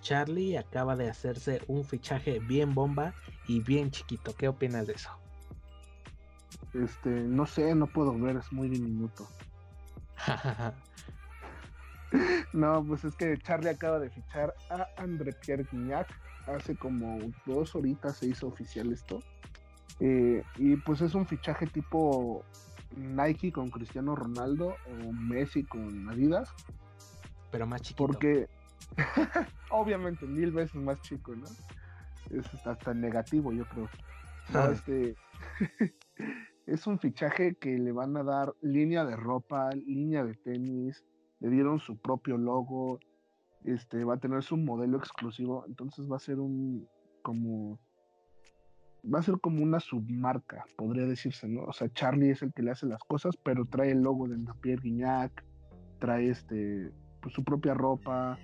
Charlie 0.00 0.56
acaba 0.56 0.96
de 0.96 1.10
hacerse 1.10 1.60
un 1.68 1.84
fichaje 1.84 2.38
bien 2.38 2.74
bomba 2.74 3.14
y 3.46 3.60
bien 3.60 3.90
chiquito. 3.90 4.34
¿Qué 4.34 4.48
opinas 4.48 4.86
de 4.86 4.94
eso? 4.94 5.10
Este, 6.72 7.10
no 7.10 7.46
sé, 7.46 7.74
no 7.74 7.86
puedo 7.86 8.18
ver, 8.18 8.36
es 8.36 8.50
muy 8.52 8.68
diminuto. 8.68 9.28
no, 12.54 12.82
pues 12.84 13.04
es 13.04 13.14
que 13.16 13.36
Charlie 13.36 13.68
acaba 13.68 13.98
de 13.98 14.08
fichar 14.08 14.54
a 14.70 14.88
André 14.96 15.34
Pierre 15.34 15.66
Guignac 15.70 16.08
hace 16.46 16.74
como 16.74 17.18
dos 17.44 17.74
horitas 17.74 18.16
se 18.16 18.26
hizo 18.26 18.46
oficial 18.46 18.92
esto. 18.92 19.22
Eh, 20.00 20.42
y 20.56 20.76
pues 20.76 21.02
es 21.02 21.14
un 21.14 21.26
fichaje 21.26 21.66
tipo 21.66 22.42
Nike 22.96 23.52
con 23.52 23.70
Cristiano 23.70 24.16
Ronaldo 24.16 24.76
o 24.86 25.12
Messi 25.12 25.64
con 25.64 26.08
Adidas. 26.08 26.48
Pero 27.54 27.68
más 27.68 27.82
chiquito. 27.82 28.04
Porque, 28.04 28.48
obviamente, 29.70 30.26
mil 30.26 30.50
veces 30.50 30.74
más 30.74 31.00
chico, 31.02 31.36
¿no? 31.36 31.46
Es 32.36 32.66
hasta 32.66 32.92
negativo, 32.92 33.52
yo 33.52 33.64
creo. 33.66 33.88
Ah. 34.52 34.70
este, 34.72 35.14
es 36.66 36.84
un 36.88 36.98
fichaje 36.98 37.54
que 37.54 37.78
le 37.78 37.92
van 37.92 38.16
a 38.16 38.24
dar 38.24 38.52
línea 38.60 39.04
de 39.04 39.14
ropa, 39.14 39.70
línea 39.70 40.24
de 40.24 40.34
tenis, 40.34 41.04
le 41.38 41.48
dieron 41.48 41.78
su 41.78 41.96
propio 41.96 42.38
logo, 42.38 42.98
este, 43.62 44.02
va 44.02 44.14
a 44.14 44.18
tener 44.18 44.42
su 44.42 44.56
modelo 44.56 44.98
exclusivo, 44.98 45.64
entonces 45.68 46.10
va 46.10 46.16
a 46.16 46.18
ser 46.18 46.40
un 46.40 46.88
como 47.22 47.78
va 49.06 49.20
a 49.20 49.22
ser 49.22 49.38
como 49.38 49.62
una 49.62 49.78
submarca, 49.78 50.64
podría 50.76 51.06
decirse, 51.06 51.46
¿no? 51.46 51.62
O 51.66 51.72
sea, 51.72 51.88
Charlie 51.92 52.30
es 52.30 52.42
el 52.42 52.52
que 52.52 52.64
le 52.64 52.72
hace 52.72 52.86
las 52.86 53.04
cosas, 53.04 53.36
pero 53.36 53.64
trae 53.64 53.92
el 53.92 54.00
logo 54.00 54.26
de 54.26 54.38
Napier 54.38 54.80
Guignac, 54.80 55.44
trae 56.00 56.30
este 56.30 56.90
pues, 57.24 57.34
su 57.34 57.42
propia 57.42 57.74
ropa. 57.74 58.38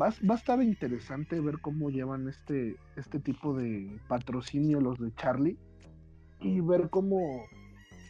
Va, 0.00 0.12
va, 0.28 0.34
a 0.34 0.36
estar 0.36 0.62
interesante 0.62 1.40
ver 1.40 1.58
cómo 1.60 1.88
llevan 1.88 2.28
este, 2.28 2.76
este 2.96 3.18
tipo 3.18 3.54
de 3.54 3.98
patrocinio 4.08 4.80
los 4.80 4.98
de 4.98 5.14
Charlie 5.14 5.56
y 6.40 6.60
ver 6.60 6.90
cómo, 6.90 7.44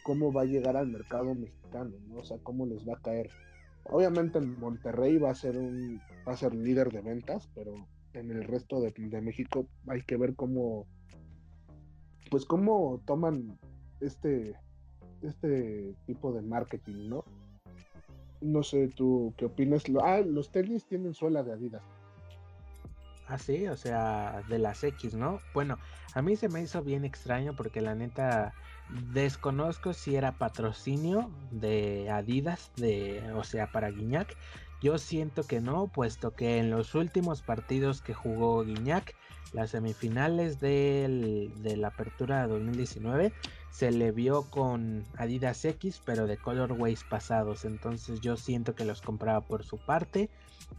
cómo 0.03 0.33
va 0.33 0.41
a 0.41 0.45
llegar 0.45 0.75
al 0.75 0.87
mercado 0.87 1.33
mexicano, 1.33 1.91
¿no? 2.07 2.17
O 2.17 2.23
sea, 2.23 2.37
cómo 2.43 2.65
les 2.65 2.87
va 2.87 2.95
a 2.95 3.01
caer. 3.01 3.29
Obviamente 3.85 4.39
en 4.39 4.59
Monterrey 4.59 5.17
va 5.17 5.31
a 5.31 5.35
ser 5.35 5.57
un 5.57 6.01
va 6.27 6.33
a 6.33 6.37
ser 6.37 6.53
líder 6.53 6.91
de 6.91 7.01
ventas, 7.01 7.49
pero 7.55 7.73
en 8.13 8.31
el 8.31 8.43
resto 8.43 8.81
de, 8.81 9.21
México 9.21 9.65
hay 9.87 10.01
que 10.01 10.17
ver 10.17 10.35
cómo 10.35 10.87
pues 12.29 12.45
cómo 12.45 13.01
toman 13.05 13.57
este 14.01 14.55
este 15.21 15.95
tipo 16.05 16.33
de 16.33 16.41
marketing, 16.41 17.09
¿no? 17.09 17.23
No 18.41 18.63
sé 18.63 18.87
tú 18.87 19.33
qué 19.37 19.45
opinas. 19.45 19.83
Ah, 20.03 20.21
los 20.25 20.49
tenis 20.49 20.85
tienen 20.85 21.13
suela 21.13 21.43
de 21.43 21.53
Adidas. 21.53 21.83
Ah, 23.27 23.37
sí, 23.37 23.67
o 23.67 23.77
sea, 23.77 24.41
de 24.49 24.57
las 24.57 24.83
X, 24.83 25.13
¿no? 25.13 25.39
Bueno, 25.53 25.77
a 26.15 26.21
mí 26.23 26.35
se 26.35 26.49
me 26.49 26.63
hizo 26.63 26.81
bien 26.81 27.05
extraño 27.05 27.55
porque 27.55 27.79
la 27.79 27.93
neta 27.93 28.53
desconozco 29.13 29.93
si 29.93 30.15
era 30.15 30.31
patrocinio 30.39 31.29
de 31.51 32.09
Adidas, 32.09 32.71
de, 32.75 33.31
o 33.33 33.43
sea, 33.43 33.71
para 33.71 33.91
Guiñac. 33.91 34.35
Yo 34.81 34.97
siento 34.97 35.43
que 35.43 35.59
no, 35.59 35.89
puesto 35.89 36.31
que 36.31 36.57
en 36.57 36.71
los 36.71 36.95
últimos 36.95 37.43
partidos 37.43 38.01
que 38.01 38.15
jugó 38.15 38.63
Guiñac 38.63 39.13
las 39.53 39.71
semifinales 39.71 40.59
de 40.59 41.75
la 41.77 41.87
apertura 41.89 42.47
2019 42.47 43.33
se 43.69 43.91
le 43.91 44.11
vio 44.11 44.49
con 44.49 45.05
Adidas 45.17 45.63
X, 45.63 46.01
pero 46.03 46.27
de 46.27 46.37
colorways 46.37 47.03
pasados. 47.03 47.65
Entonces 47.65 48.19
yo 48.19 48.35
siento 48.35 48.75
que 48.75 48.85
los 48.85 49.01
compraba 49.01 49.41
por 49.41 49.63
su 49.63 49.77
parte. 49.77 50.29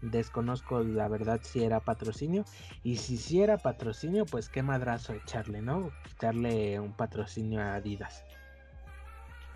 Desconozco 0.02 0.80
la 0.82 1.08
verdad 1.08 1.40
si 1.42 1.62
era 1.62 1.80
patrocinio. 1.80 2.44
Y 2.82 2.96
si 2.96 3.16
sí 3.16 3.42
era 3.42 3.58
patrocinio, 3.58 4.26
pues 4.26 4.48
qué 4.48 4.62
madrazo 4.62 5.12
echarle, 5.14 5.62
¿no? 5.62 5.90
Quitarle 6.04 6.80
un 6.80 6.92
patrocinio 6.92 7.60
a 7.60 7.74
Adidas. 7.74 8.24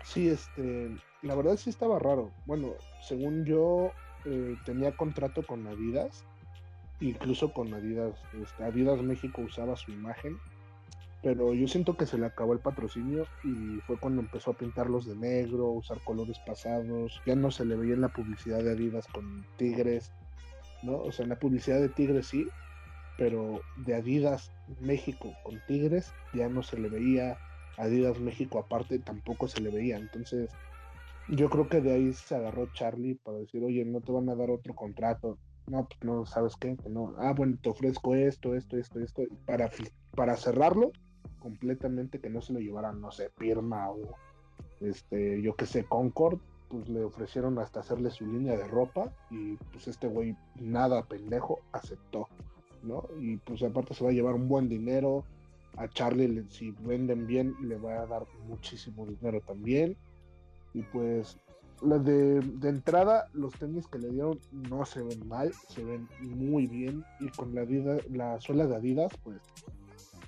Sí, 0.03 0.29
este, 0.29 0.95
la 1.21 1.35
verdad 1.35 1.57
sí 1.57 1.69
estaba 1.69 1.99
raro. 1.99 2.31
Bueno, 2.45 2.73
según 3.01 3.43
yo 3.43 3.91
eh, 4.23 4.55
tenía 4.65 4.95
contrato 4.95 5.43
con 5.43 5.67
Adidas, 5.67 6.23
incluso 6.99 7.51
con 7.51 7.73
Adidas, 7.73 8.13
este, 8.41 8.63
Adidas 8.63 9.01
México 9.01 9.41
usaba 9.41 9.75
su 9.75 9.91
imagen 9.91 10.37
pero 11.25 11.55
yo 11.55 11.67
siento 11.67 11.97
que 11.97 12.05
se 12.05 12.19
le 12.19 12.27
acabó 12.27 12.53
el 12.53 12.59
patrocinio 12.59 13.25
y 13.43 13.79
fue 13.87 13.97
cuando 13.97 14.21
empezó 14.21 14.51
a 14.51 14.57
pintarlos 14.57 15.07
de 15.07 15.15
negro, 15.15 15.69
usar 15.69 15.97
colores 16.03 16.37
pasados, 16.45 17.19
ya 17.25 17.35
no 17.35 17.49
se 17.49 17.65
le 17.65 17.75
veía 17.75 17.95
en 17.95 18.01
la 18.01 18.09
publicidad 18.09 18.63
de 18.63 18.73
Adidas 18.73 19.07
con 19.07 19.43
Tigres, 19.57 20.11
¿no? 20.83 20.97
O 20.97 21.11
sea, 21.11 21.23
en 21.23 21.29
la 21.29 21.39
publicidad 21.39 21.81
de 21.81 21.89
Tigres 21.89 22.27
sí, 22.27 22.47
pero 23.17 23.59
de 23.77 23.95
Adidas 23.95 24.51
México 24.81 25.33
con 25.43 25.59
Tigres 25.65 26.13
ya 26.35 26.47
no 26.47 26.61
se 26.61 26.77
le 26.77 26.89
veía, 26.89 27.39
Adidas 27.77 28.19
México 28.19 28.59
aparte 28.59 28.99
tampoco 28.99 29.47
se 29.47 29.61
le 29.61 29.71
veía, 29.71 29.97
entonces 29.97 30.51
yo 31.27 31.49
creo 31.49 31.67
que 31.67 31.81
de 31.81 31.91
ahí 31.91 32.13
se 32.13 32.35
agarró 32.35 32.71
Charlie 32.73 33.15
para 33.15 33.39
decir, 33.39 33.63
oye, 33.63 33.83
no 33.83 33.99
te 33.99 34.11
van 34.11 34.29
a 34.29 34.35
dar 34.35 34.51
otro 34.51 34.75
contrato, 34.75 35.39
no, 35.67 35.85
pues 35.85 36.03
no, 36.03 36.25
¿sabes 36.25 36.55
qué? 36.55 36.77
No, 36.87 37.13
ah, 37.17 37.33
bueno, 37.33 37.57
te 37.61 37.69
ofrezco 37.69 38.15
esto, 38.15 38.55
esto, 38.55 38.77
esto, 38.77 38.99
esto, 38.99 39.23
para, 39.45 39.69
para 40.15 40.35
cerrarlo 40.35 40.91
completamente 41.39 42.19
que 42.19 42.29
no 42.29 42.41
se 42.41 42.53
lo 42.53 42.59
llevaran, 42.59 43.01
no 43.01 43.11
sé, 43.11 43.29
Pirma 43.37 43.91
o 43.91 44.15
este, 44.81 45.41
yo 45.41 45.55
que 45.55 45.65
sé, 45.65 45.85
Concord, 45.85 46.39
pues 46.69 46.89
le 46.89 47.03
ofrecieron 47.03 47.59
hasta 47.59 47.79
hacerle 47.79 48.09
su 48.09 48.25
línea 48.25 48.57
de 48.57 48.67
ropa 48.67 49.11
y 49.29 49.55
pues 49.71 49.87
este 49.87 50.07
güey 50.07 50.35
nada 50.55 51.03
pendejo 51.03 51.59
aceptó, 51.71 52.27
¿no? 52.83 53.07
Y 53.19 53.37
pues 53.37 53.61
aparte 53.63 53.93
se 53.93 54.03
va 54.03 54.09
a 54.09 54.13
llevar 54.13 54.35
un 54.35 54.47
buen 54.47 54.67
dinero, 54.67 55.23
a 55.77 55.87
Charlie 55.87 56.45
si 56.49 56.71
venden 56.71 57.27
bien 57.27 57.55
le 57.61 57.77
va 57.77 58.01
a 58.01 58.07
dar 58.07 58.25
muchísimo 58.47 59.05
dinero 59.05 59.41
también 59.41 59.97
y 60.73 60.83
pues 60.83 61.37
de, 61.81 62.39
de, 62.39 62.69
entrada 62.69 63.27
los 63.33 63.53
tenis 63.53 63.87
que 63.87 63.99
le 63.99 64.09
dieron 64.09 64.39
no 64.51 64.85
se 64.85 65.03
ven 65.03 65.27
mal, 65.27 65.51
se 65.69 65.83
ven 65.83 66.07
muy 66.21 66.67
bien 66.67 67.03
y 67.19 67.29
con 67.29 67.53
la, 67.53 67.65
la 68.11 68.39
suela 68.39 68.65
de 68.65 68.75
Adidas 68.75 69.11
pues 69.23 69.39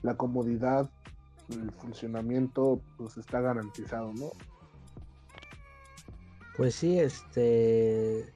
la 0.01 0.15
comodidad, 0.15 0.89
el 1.49 1.71
funcionamiento, 1.71 2.81
pues 2.97 3.17
está 3.17 3.41
garantizado, 3.41 4.13
¿no? 4.13 4.31
Pues 6.55 6.75
sí, 6.75 6.99
este, 6.99 8.33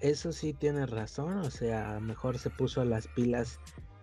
eso 0.00 0.32
sí 0.32 0.52
tiene 0.52 0.86
razón, 0.86 1.38
o 1.38 1.50
sea, 1.50 2.00
mejor 2.00 2.38
se 2.38 2.50
puso 2.50 2.84
las 2.84 3.06
pilas, 3.08 3.60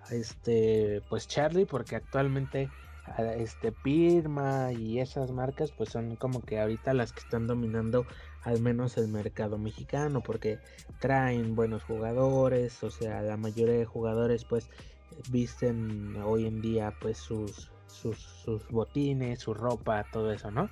este, 0.10 1.02
pues 1.10 1.28
Charlie, 1.28 1.66
porque 1.66 1.96
actualmente 1.96 2.70
este 3.38 3.72
Pirma 3.72 4.72
y 4.72 5.00
esas 5.00 5.32
marcas 5.32 5.72
pues 5.72 5.90
son 5.90 6.16
como 6.16 6.42
que 6.42 6.60
ahorita 6.60 6.94
las 6.94 7.12
que 7.12 7.20
están 7.20 7.48
dominando 7.48 8.06
al 8.44 8.60
menos 8.60 8.98
el 8.98 9.08
mercado 9.08 9.58
mexicano 9.58 10.22
porque 10.22 10.60
traen 11.00 11.56
buenos 11.56 11.84
jugadores, 11.84 12.84
o 12.84 12.90
sea, 12.90 13.22
la 13.22 13.38
mayoría 13.38 13.76
de 13.76 13.86
jugadores 13.86 14.46
pues 14.46 14.70
visten 15.30 16.16
hoy 16.24 16.46
en 16.46 16.62
día 16.62 16.94
pues 17.00 17.18
sus, 17.18 17.72
sus, 17.88 18.18
sus 18.18 18.68
botines, 18.70 19.40
su 19.40 19.54
ropa, 19.54 20.06
todo 20.12 20.32
eso, 20.32 20.52
¿no? 20.52 20.70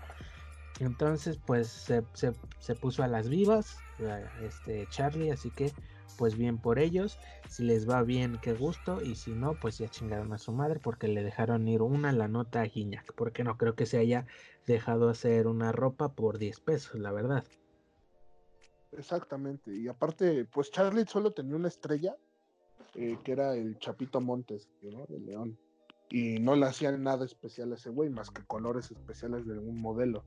Entonces 0.79 1.37
pues 1.45 1.67
se, 1.67 2.03
se, 2.13 2.75
puso 2.75 3.03
a 3.03 3.07
las 3.07 3.27
vivas 3.27 3.77
este 4.41 4.87
Charlie, 4.89 5.31
así 5.31 5.51
que 5.51 5.73
pues 6.17 6.37
bien 6.37 6.57
por 6.57 6.79
ellos, 6.79 7.17
si 7.47 7.63
les 7.63 7.89
va 7.89 8.01
bien 8.03 8.39
qué 8.41 8.53
gusto 8.53 9.01
y 9.01 9.15
si 9.15 9.31
no 9.31 9.53
pues 9.53 9.77
ya 9.77 9.87
chingaron 9.89 10.33
a 10.33 10.37
su 10.37 10.51
madre 10.51 10.79
porque 10.79 11.07
le 11.07 11.23
dejaron 11.23 11.67
ir 11.67 11.81
una 11.81 12.11
la 12.11 12.27
nota 12.27 12.61
a 12.61 12.65
Guiñac, 12.65 13.13
porque 13.13 13.43
no 13.43 13.57
creo 13.57 13.75
que 13.75 13.85
se 13.85 13.97
haya 13.97 14.25
dejado 14.65 15.09
hacer 15.09 15.47
una 15.47 15.71
ropa 15.71 16.13
por 16.13 16.37
10 16.37 16.59
pesos, 16.61 16.95
la 16.95 17.11
verdad. 17.11 17.43
Exactamente, 18.91 19.75
y 19.75 19.87
aparte 19.87 20.45
pues 20.45 20.71
Charlie 20.71 21.05
solo 21.05 21.31
tenía 21.31 21.55
una 21.55 21.67
estrella 21.67 22.15
eh, 22.95 23.17
que 23.23 23.31
era 23.31 23.55
el 23.55 23.77
Chapito 23.79 24.19
Montes, 24.19 24.67
¿no? 24.81 25.05
De 25.07 25.19
León. 25.19 25.57
Y 26.09 26.39
no 26.39 26.55
le 26.55 26.65
hacían 26.65 27.03
nada 27.03 27.25
especial 27.25 27.71
a 27.71 27.75
ese 27.75 27.89
güey, 27.89 28.09
más 28.09 28.31
que 28.31 28.43
colores 28.43 28.89
especiales 28.91 29.45
de 29.45 29.53
algún 29.53 29.79
modelo. 29.79 30.23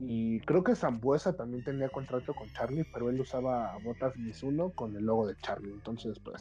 Y 0.00 0.40
creo 0.40 0.62
que 0.62 0.76
Zambuesa 0.76 1.36
también 1.36 1.64
tenía 1.64 1.88
contrato 1.88 2.34
con 2.34 2.48
Charlie, 2.52 2.86
pero 2.92 3.10
él 3.10 3.20
usaba 3.20 3.76
botas 3.84 4.16
Mizuno 4.16 4.70
con 4.70 4.96
el 4.96 5.04
logo 5.04 5.26
de 5.26 5.36
Charlie. 5.38 5.72
Entonces, 5.72 6.18
pues, 6.20 6.40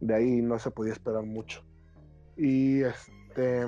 de 0.00 0.14
ahí 0.14 0.40
no 0.42 0.58
se 0.58 0.70
podía 0.70 0.92
esperar 0.92 1.24
mucho. 1.24 1.62
Y 2.36 2.82
este, 2.82 3.66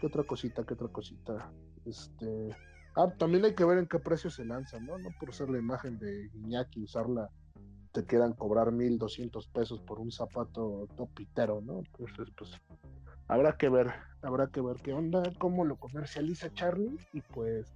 ¿qué 0.00 0.06
otra 0.06 0.24
cosita? 0.24 0.64
¿Qué 0.64 0.74
otra 0.74 0.88
cosita? 0.88 1.52
Este, 1.86 2.50
ah, 2.96 3.12
también 3.18 3.44
hay 3.44 3.54
que 3.54 3.64
ver 3.64 3.78
en 3.78 3.86
qué 3.86 3.98
precio 3.98 4.30
se 4.30 4.44
lanza, 4.44 4.78
¿no? 4.80 4.98
No 4.98 5.10
por 5.18 5.34
ser 5.34 5.50
la 5.50 5.58
imagen 5.58 5.98
de 5.98 6.30
Iñaki, 6.34 6.82
usarla 6.82 7.28
te 7.92 8.04
quieran 8.06 8.32
cobrar 8.32 8.72
mil 8.72 8.98
doscientos 8.98 9.46
pesos 9.48 9.80
por 9.80 10.00
un 10.00 10.10
zapato 10.10 10.88
topitero, 10.96 11.60
¿no? 11.60 11.80
Entonces, 11.80 12.34
pues 12.36 12.50
habrá 13.28 13.56
que 13.56 13.68
ver, 13.68 13.92
habrá 14.22 14.48
que 14.48 14.60
ver 14.60 14.76
qué 14.82 14.92
onda, 14.92 15.22
cómo 15.38 15.64
lo 15.64 15.76
comercializa 15.76 16.52
Charlie 16.54 16.98
y 17.12 17.20
pues 17.20 17.72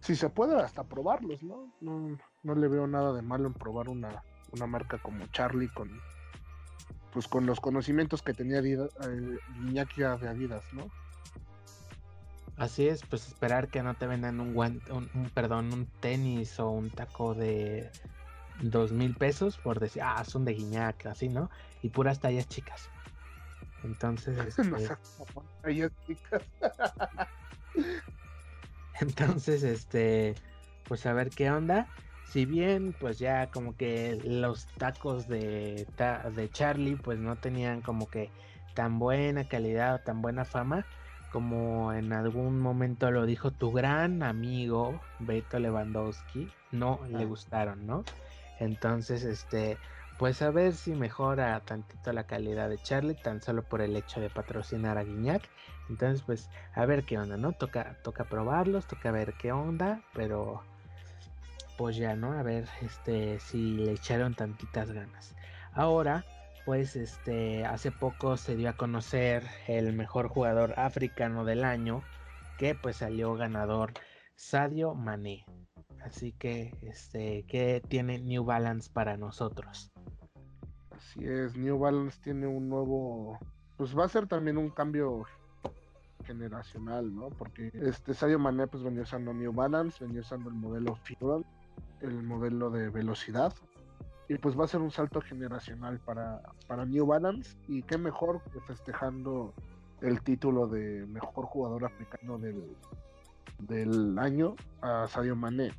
si 0.00 0.14
se 0.16 0.28
puede 0.28 0.56
hasta 0.56 0.84
probarlos, 0.84 1.42
¿no? 1.42 1.72
No, 1.80 2.16
no 2.42 2.54
le 2.54 2.68
veo 2.68 2.86
nada 2.86 3.12
de 3.12 3.22
malo 3.22 3.48
en 3.48 3.54
probar 3.54 3.88
una, 3.88 4.22
una 4.52 4.66
marca 4.66 4.98
como 4.98 5.26
Charlie 5.28 5.68
con 5.74 5.90
pues 7.12 7.28
con 7.28 7.44
los 7.44 7.60
conocimientos 7.60 8.22
que 8.22 8.32
tenía 8.32 8.58
Adidas, 8.58 8.90
eh, 9.06 9.38
de 9.70 10.28
Adidas, 10.28 10.64
¿no? 10.72 10.86
Así 12.56 12.86
es, 12.86 13.02
pues 13.04 13.26
esperar 13.26 13.68
que 13.68 13.82
no 13.82 13.94
te 13.94 14.06
vendan 14.06 14.40
un 14.40 14.52
guante, 14.52 14.92
un, 14.92 15.08
perdón, 15.34 15.72
un 15.72 15.86
tenis 16.00 16.60
o 16.60 16.70
un 16.70 16.90
taco 16.90 17.34
de 17.34 17.90
dos 18.60 18.92
mil 18.92 19.14
pesos 19.14 19.56
por 19.56 19.80
decir, 19.80 20.02
ah, 20.02 20.22
son 20.24 20.44
de 20.44 20.52
Guiñac, 20.54 21.06
así, 21.06 21.28
¿no? 21.28 21.50
Y 21.82 21.88
puras 21.88 22.20
tallas 22.20 22.48
chicas. 22.48 22.90
Entonces, 23.82 24.38
este... 24.58 24.62
chicas. 26.06 26.42
Entonces, 29.00 29.62
este, 29.62 30.34
pues 30.84 31.06
a 31.06 31.12
ver 31.12 31.30
qué 31.30 31.50
onda. 31.50 31.88
Si 32.24 32.44
bien, 32.44 32.94
pues 32.98 33.18
ya 33.18 33.50
como 33.50 33.76
que 33.76 34.20
los 34.24 34.66
tacos 34.78 35.26
de, 35.26 35.86
de 36.34 36.50
Charlie, 36.50 36.96
pues 36.96 37.18
no 37.18 37.36
tenían 37.36 37.82
como 37.82 38.08
que 38.08 38.30
tan 38.74 38.98
buena 38.98 39.48
calidad 39.48 39.96
o 39.96 39.98
tan 39.98 40.22
buena 40.22 40.44
fama, 40.44 40.86
como 41.32 41.92
en 41.92 42.12
algún 42.12 42.60
momento 42.60 43.10
lo 43.10 43.24
dijo 43.26 43.50
tu 43.50 43.72
gran 43.72 44.22
amigo 44.22 45.00
Beto 45.18 45.58
Lewandowski, 45.58 46.50
no 46.70 47.00
le 47.08 47.24
ah. 47.24 47.26
gustaron, 47.26 47.86
¿no? 47.86 48.04
Entonces, 48.60 49.24
este, 49.24 49.78
pues 50.18 50.42
a 50.42 50.50
ver 50.50 50.74
si 50.74 50.94
mejora 50.94 51.58
tantito 51.60 52.12
la 52.12 52.24
calidad 52.24 52.68
de 52.68 52.78
Charlie, 52.78 53.14
tan 53.14 53.40
solo 53.40 53.62
por 53.62 53.80
el 53.80 53.96
hecho 53.96 54.20
de 54.20 54.30
patrocinar 54.30 54.98
a 54.98 55.04
Guiñac. 55.04 55.42
Entonces, 55.88 56.22
pues 56.22 56.50
a 56.74 56.84
ver 56.86 57.04
qué 57.04 57.18
onda, 57.18 57.36
¿no? 57.36 57.52
Toca, 57.52 57.96
toca 58.02 58.24
probarlos, 58.24 58.86
toca 58.86 59.10
ver 59.10 59.34
qué 59.34 59.52
onda, 59.52 60.00
pero 60.12 60.62
pues 61.76 61.96
ya, 61.96 62.14
¿no? 62.14 62.32
A 62.38 62.42
ver, 62.42 62.68
este, 62.82 63.40
si 63.40 63.76
le 63.78 63.92
echaron 63.92 64.34
tantitas 64.34 64.92
ganas. 64.92 65.34
Ahora, 65.72 66.24
pues 66.64 66.96
este, 66.96 67.64
hace 67.64 67.90
poco 67.90 68.36
se 68.36 68.56
dio 68.56 68.70
a 68.70 68.76
conocer 68.76 69.44
el 69.66 69.92
mejor 69.92 70.28
jugador 70.28 70.78
africano 70.78 71.44
del 71.44 71.64
año, 71.64 72.02
que 72.58 72.74
pues 72.74 72.96
salió 72.96 73.34
ganador 73.34 73.92
Sadio 74.34 74.94
Mané. 74.94 75.44
Así 76.04 76.32
que, 76.32 76.76
este, 76.82 77.44
¿qué 77.46 77.82
tiene 77.88 78.18
New 78.18 78.44
Balance 78.44 78.90
para 78.92 79.16
nosotros? 79.16 79.92
Así 80.90 81.24
es, 81.24 81.56
New 81.56 81.78
Balance 81.78 82.18
tiene 82.22 82.46
un 82.46 82.68
nuevo, 82.68 83.38
pues 83.76 83.96
va 83.96 84.04
a 84.04 84.08
ser 84.08 84.26
también 84.26 84.58
un 84.58 84.70
cambio 84.70 85.24
generacional, 86.24 87.14
¿no? 87.14 87.28
Porque 87.30 87.70
este 87.74 88.14
Sadio 88.14 88.38
Mané 88.38 88.66
pues 88.66 88.82
venía 88.82 89.02
usando 89.02 89.32
New 89.34 89.52
Balance, 89.52 90.04
venía 90.04 90.20
usando 90.20 90.48
el 90.48 90.56
modelo 90.56 90.94
Fibron, 90.96 91.44
el 92.00 92.22
modelo 92.22 92.70
de 92.70 92.88
velocidad, 92.88 93.52
y 94.32 94.38
pues 94.38 94.58
va 94.58 94.64
a 94.64 94.68
ser 94.68 94.80
un 94.80 94.90
salto 94.90 95.20
generacional 95.20 95.98
para, 96.00 96.40
para 96.66 96.86
New 96.86 97.04
Balance, 97.04 97.54
y 97.68 97.82
qué 97.82 97.98
mejor 97.98 98.40
que 98.50 98.60
festejando 98.60 99.52
el 100.00 100.22
título 100.22 100.66
de 100.66 101.04
mejor 101.06 101.44
jugador 101.44 101.84
africano 101.84 102.38
del, 102.38 102.74
del 103.58 104.18
año 104.18 104.56
a 104.80 105.06
Sadio 105.06 105.36
Mané. 105.36 105.72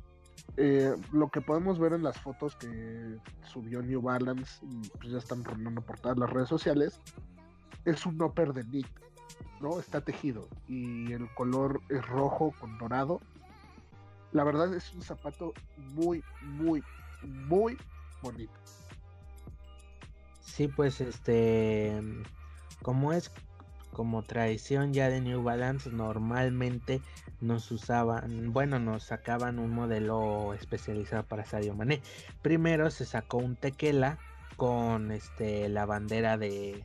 Eh, 0.56 0.94
lo 1.12 1.30
que 1.30 1.40
podemos 1.40 1.80
ver 1.80 1.94
en 1.94 2.04
las 2.04 2.16
fotos 2.20 2.54
que 2.54 3.18
subió 3.42 3.82
New 3.82 4.00
Balance 4.00 4.64
y 4.64 4.88
pues 4.98 5.10
ya 5.10 5.18
están 5.18 5.42
rondando 5.42 5.80
por 5.80 5.98
todas 5.98 6.16
las 6.16 6.30
redes 6.30 6.48
sociales 6.48 7.00
es 7.84 8.06
un 8.06 8.22
upper 8.22 8.52
de 8.52 8.62
Nick, 8.64 8.88
¿no? 9.60 9.80
Está 9.80 10.00
tejido 10.00 10.48
y 10.68 11.12
el 11.12 11.28
color 11.34 11.80
es 11.88 12.06
rojo 12.06 12.54
con 12.60 12.78
dorado. 12.78 13.20
La 14.30 14.44
verdad 14.44 14.72
es 14.74 14.92
un 14.92 15.02
zapato 15.02 15.54
muy, 15.94 16.22
muy, 16.42 16.84
muy 17.22 17.76
bonito. 18.24 18.52
Sí, 20.40 20.68
pues 20.68 21.00
este, 21.00 22.00
como 22.82 23.12
es 23.12 23.30
como 23.92 24.24
tradición 24.24 24.92
ya 24.92 25.08
de 25.08 25.20
New 25.20 25.42
Balance, 25.42 25.90
normalmente 25.90 27.00
nos 27.40 27.70
usaban, 27.70 28.52
bueno, 28.52 28.80
nos 28.80 29.04
sacaban 29.04 29.60
un 29.60 29.70
modelo 29.70 30.54
especializado 30.54 31.24
para 31.24 31.44
Sadio 31.44 31.74
Mané. 31.74 32.02
Primero 32.42 32.90
se 32.90 33.04
sacó 33.04 33.38
un 33.38 33.54
tequila 33.54 34.18
con 34.56 35.12
este 35.12 35.68
la 35.68 35.86
bandera 35.86 36.36
de 36.36 36.84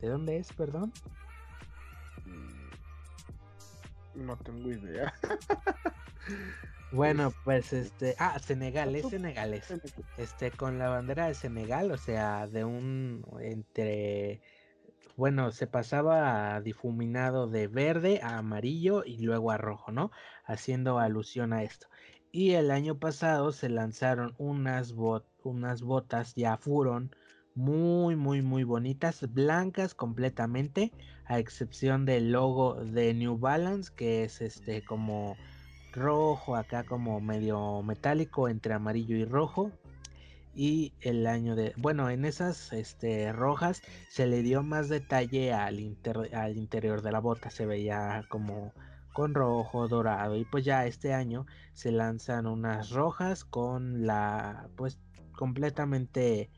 ¿De 0.00 0.08
dónde 0.08 0.38
es, 0.38 0.52
perdón? 0.52 0.92
Mm, 2.24 2.70
no 4.26 4.36
tengo 4.38 4.70
idea. 4.70 5.12
Bueno, 6.90 7.32
pues 7.44 7.72
este, 7.72 8.14
ah, 8.18 8.38
Senegal, 8.38 8.96
es 8.96 9.08
senegalés. 9.08 9.66
Este, 10.16 10.50
con 10.50 10.78
la 10.78 10.88
bandera 10.88 11.26
de 11.26 11.34
Senegal, 11.34 11.90
o 11.90 11.98
sea, 11.98 12.46
de 12.46 12.64
un 12.64 13.24
entre 13.40 14.40
bueno, 15.18 15.50
se 15.50 15.66
pasaba 15.66 16.60
difuminado 16.60 17.48
de 17.48 17.66
verde 17.66 18.20
a 18.22 18.38
amarillo 18.38 19.02
y 19.04 19.18
luego 19.18 19.50
a 19.50 19.58
rojo, 19.58 19.90
¿no? 19.90 20.12
Haciendo 20.44 21.00
alusión 21.00 21.52
a 21.52 21.64
esto. 21.64 21.88
Y 22.30 22.52
el 22.52 22.70
año 22.70 23.00
pasado 23.00 23.50
se 23.50 23.68
lanzaron 23.68 24.36
unas, 24.38 24.94
unas 25.42 25.82
botas 25.82 26.36
ya 26.36 26.56
fueron 26.56 27.10
muy, 27.56 28.14
muy, 28.14 28.42
muy 28.42 28.62
bonitas, 28.62 29.26
blancas 29.34 29.92
completamente, 29.92 30.92
a 31.24 31.40
excepción 31.40 32.04
del 32.04 32.30
logo 32.30 32.76
de 32.84 33.12
New 33.12 33.38
Balance, 33.38 33.92
que 33.96 34.22
es 34.22 34.40
este 34.40 34.84
como 34.84 35.36
rojo, 35.98 36.56
acá 36.56 36.84
como 36.84 37.20
medio 37.20 37.82
metálico 37.82 38.48
entre 38.48 38.74
amarillo 38.74 39.16
y 39.16 39.24
rojo. 39.24 39.70
Y 40.54 40.92
el 41.02 41.26
año 41.26 41.54
de, 41.54 41.72
bueno, 41.76 42.10
en 42.10 42.24
esas 42.24 42.72
este, 42.72 43.32
rojas 43.32 43.82
se 44.08 44.26
le 44.26 44.42
dio 44.42 44.62
más 44.62 44.88
detalle 44.88 45.52
al, 45.52 45.96
al 46.32 46.56
interior 46.56 47.02
de 47.02 47.12
la 47.12 47.20
bota, 47.20 47.50
se 47.50 47.64
veía 47.66 48.24
como 48.28 48.72
con 49.12 49.34
rojo, 49.34 49.88
dorado. 49.88 50.36
Y 50.36 50.44
pues 50.44 50.64
ya 50.64 50.86
este 50.86 51.12
año 51.12 51.46
se 51.74 51.92
lanzan 51.92 52.46
unas 52.46 52.90
rojas 52.90 53.44
con 53.44 54.06
la, 54.06 54.68
pues 54.76 54.98
completamente 55.36 56.50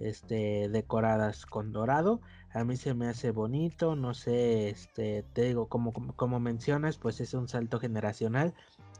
este, 0.00 0.68
decoradas 0.68 1.46
con 1.46 1.72
dorado. 1.72 2.20
A 2.52 2.64
mí 2.64 2.76
se 2.76 2.94
me 2.94 3.08
hace 3.08 3.30
bonito, 3.32 3.96
no 3.96 4.14
sé, 4.14 4.70
este, 4.70 5.24
te 5.32 5.42
digo, 5.42 5.68
como, 5.68 5.92
como, 5.92 6.40
mencionas, 6.40 6.98
pues 6.98 7.20
es 7.20 7.34
un 7.34 7.48
salto 7.48 7.78
generacional. 7.78 8.54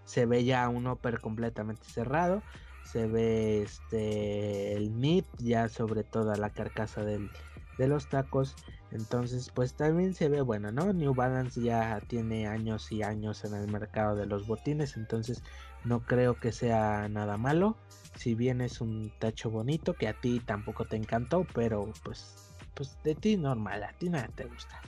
Se 0.07 0.25
ve 0.25 0.45
ya 0.45 0.69
un 0.69 0.87
upper 0.87 1.21
completamente 1.21 1.85
cerrado. 1.85 2.43
Se 2.83 3.07
ve 3.07 3.63
este 3.63 4.75
el 4.75 4.91
mid 4.91 5.25
ya 5.39 5.69
sobre 5.69 6.05
toda 6.05 6.37
la 6.37 6.51
carcasa 6.51 7.05
del, 7.05 7.31
de 7.77 7.89
los 7.89 8.09
tacos. 8.09 8.57
Entonces, 8.93 9.51
pues 9.53 9.75
también 9.75 10.15
se 10.15 10.29
ve 10.29 10.41
bueno, 10.41 10.71
¿no? 10.71 10.93
New 10.93 11.15
Balance 11.15 11.61
ya 11.61 12.01
tiene 12.07 12.47
años 12.47 12.91
y 12.93 13.03
años 13.03 13.45
en 13.45 13.55
el 13.55 13.71
mercado 13.71 14.15
de 14.15 14.27
los 14.27 14.47
botines, 14.47 14.97
entonces 14.97 15.43
no 15.85 16.01
creo 16.01 16.39
que 16.39 16.53
sea 16.53 17.09
nada 17.09 17.37
malo. 17.37 17.77
Si 18.15 18.35
bien 18.35 18.61
es 18.61 18.81
un 18.81 19.13
tacho 19.19 19.51
bonito 19.51 19.95
que 19.95 20.09
a 20.09 20.15
ti 20.15 20.41
tampoco 20.41 20.87
te 20.87 20.97
encantó, 20.97 21.47
pero 21.53 21.93
pues, 22.05 22.37
pues 22.75 22.97
de 23.03 23.15
ti 23.15 23.37
normal, 23.37 23.83
a 23.83 23.93
ti 23.93 24.09
nada 24.09 24.29
te 24.35 24.45
gusta. 24.45 24.81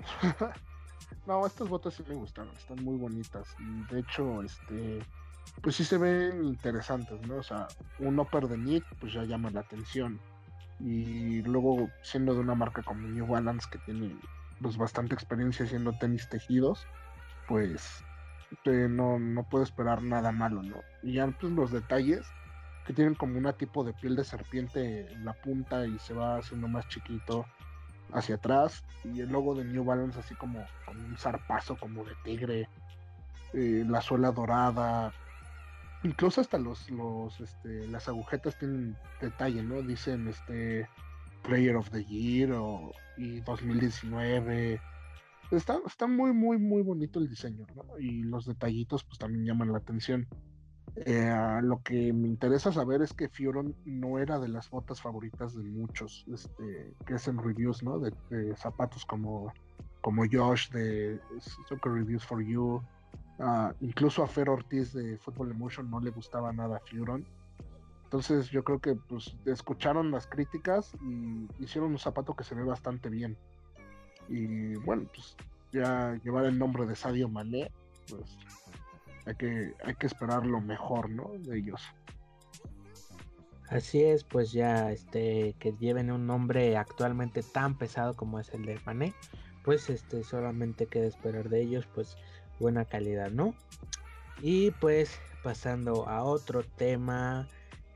no, 1.26 1.46
estas 1.46 1.68
botas 1.68 1.94
sí 1.94 2.04
me 2.08 2.14
gustaron, 2.14 2.52
están 2.56 2.82
muy 2.84 2.96
bonitas. 2.96 3.54
De 3.90 4.00
hecho, 4.00 4.42
este, 4.42 5.00
pues 5.62 5.76
sí 5.76 5.84
se 5.84 5.98
ven 5.98 6.44
interesantes, 6.44 7.20
¿no? 7.26 7.36
O 7.36 7.42
sea, 7.42 7.68
un 7.98 8.18
upper 8.18 8.48
de 8.48 8.58
Nick, 8.58 8.84
pues 9.00 9.12
ya 9.12 9.24
llama 9.24 9.50
la 9.50 9.60
atención 9.60 10.20
y 10.78 11.42
luego 11.42 11.88
siendo 12.02 12.34
de 12.34 12.40
una 12.40 12.54
marca 12.54 12.82
como 12.82 13.08
New 13.08 13.26
Balance 13.26 13.66
que 13.70 13.78
tiene 13.78 14.14
pues 14.60 14.76
bastante 14.76 15.14
experiencia 15.14 15.64
haciendo 15.64 15.92
tenis 15.92 16.28
tejidos, 16.28 16.86
pues 17.48 18.04
no, 18.64 19.18
no 19.18 19.42
puedo 19.44 19.64
esperar 19.64 20.02
nada 20.02 20.32
malo, 20.32 20.62
¿no? 20.62 20.76
Y 21.02 21.14
ya 21.14 21.26
pues 21.26 21.52
los 21.52 21.72
detalles 21.72 22.26
que 22.86 22.92
tienen 22.92 23.14
como 23.14 23.38
una 23.38 23.52
tipo 23.52 23.84
de 23.84 23.92
piel 23.92 24.16
de 24.16 24.24
serpiente 24.24 25.12
en 25.12 25.24
la 25.24 25.32
punta 25.32 25.86
y 25.86 25.98
se 25.98 26.14
va 26.14 26.38
haciendo 26.38 26.68
más 26.68 26.86
chiquito 26.88 27.46
hacia 28.12 28.36
atrás 28.36 28.84
y 29.04 29.20
el 29.20 29.30
logo 29.30 29.54
de 29.54 29.64
New 29.64 29.84
Balance 29.84 30.18
así 30.18 30.34
como 30.34 30.64
con 30.84 30.98
un 30.98 31.16
zarpazo 31.16 31.76
como 31.76 32.04
de 32.04 32.14
tigre, 32.24 32.68
eh, 33.52 33.84
la 33.86 34.00
suela 34.00 34.32
dorada, 34.32 35.12
incluso 36.02 36.40
hasta 36.40 36.58
los, 36.58 36.90
los 36.90 37.40
este, 37.40 37.86
las 37.88 38.08
agujetas 38.08 38.58
tienen 38.58 38.96
detalle, 39.20 39.62
¿no? 39.62 39.82
Dicen 39.82 40.28
este 40.28 40.88
Player 41.42 41.76
of 41.76 41.90
the 41.90 42.04
Year 42.04 42.52
o 42.52 42.92
y 43.16 43.40
2019. 43.40 44.80
Está, 45.50 45.78
está 45.86 46.06
muy, 46.06 46.32
muy, 46.32 46.58
muy 46.58 46.82
bonito 46.82 47.18
el 47.20 47.28
diseño. 47.28 47.66
Y 47.98 48.22
los 48.22 48.46
detallitos 48.46 49.04
pues 49.04 49.18
también 49.18 49.46
llaman 49.46 49.72
la 49.72 49.78
atención. 49.78 50.26
Eh, 50.94 51.60
lo 51.62 51.82
que 51.82 52.12
me 52.12 52.28
interesa 52.28 52.72
saber 52.72 53.02
es 53.02 53.12
que 53.12 53.28
Fioron 53.28 53.74
no 53.84 54.18
era 54.18 54.38
de 54.38 54.48
las 54.48 54.70
botas 54.70 55.02
favoritas 55.02 55.54
de 55.54 55.62
muchos 55.62 56.24
este, 56.32 56.94
que 57.04 57.14
hacen 57.14 57.38
reviews, 57.38 57.82
¿no? 57.82 57.98
De, 57.98 58.12
zapatos 58.56 59.04
como, 59.04 59.52
como 60.00 60.22
Josh 60.30 60.70
de 60.70 61.20
Soccer 61.68 61.92
Reviews 61.92 62.24
for 62.24 62.42
You, 62.42 62.80
Ah, 63.38 63.74
incluso 63.80 64.22
a 64.22 64.26
Fer 64.26 64.48
Ortiz 64.48 64.94
de 64.94 65.18
Football 65.18 65.50
Emotion 65.50 65.90
no 65.90 66.00
le 66.00 66.10
gustaba 66.10 66.52
nada 66.52 66.76
a 66.76 66.80
Furon. 66.80 67.26
Entonces 68.04 68.48
yo 68.50 68.64
creo 68.64 68.78
que 68.78 68.94
pues 68.94 69.36
escucharon 69.44 70.10
las 70.10 70.26
críticas 70.26 70.92
y 71.02 71.46
hicieron 71.62 71.90
un 71.90 71.98
zapato 71.98 72.34
que 72.34 72.44
se 72.44 72.54
ve 72.54 72.62
bastante 72.62 73.10
bien. 73.10 73.36
Y 74.28 74.74
bueno, 74.76 75.08
pues 75.14 75.36
ya 75.72 76.18
llevar 76.24 76.46
el 76.46 76.58
nombre 76.58 76.86
de 76.86 76.96
Sadio 76.96 77.28
Mané, 77.28 77.70
pues 78.08 78.38
hay 79.26 79.34
que, 79.34 79.74
hay 79.84 79.94
que 79.96 80.06
esperar 80.06 80.46
lo 80.46 80.60
mejor, 80.60 81.10
¿no? 81.10 81.32
De 81.40 81.58
ellos. 81.58 81.82
Así 83.68 84.04
es, 84.04 84.22
pues 84.22 84.52
ya 84.52 84.92
este 84.92 85.56
que 85.58 85.72
lleven 85.72 86.12
un 86.12 86.26
nombre 86.26 86.76
actualmente 86.76 87.42
tan 87.42 87.76
pesado 87.76 88.14
como 88.14 88.38
es 88.38 88.54
el 88.54 88.64
de 88.64 88.80
Mané, 88.86 89.12
pues 89.64 89.90
este 89.90 90.22
solamente 90.22 90.86
queda 90.86 91.06
esperar 91.06 91.48
de 91.48 91.62
ellos, 91.62 91.88
pues 91.92 92.16
buena 92.60 92.84
calidad, 92.84 93.30
¿no? 93.30 93.54
Y 94.40 94.70
pues 94.72 95.18
pasando 95.42 96.08
a 96.08 96.22
otro 96.22 96.62
tema, 96.62 97.48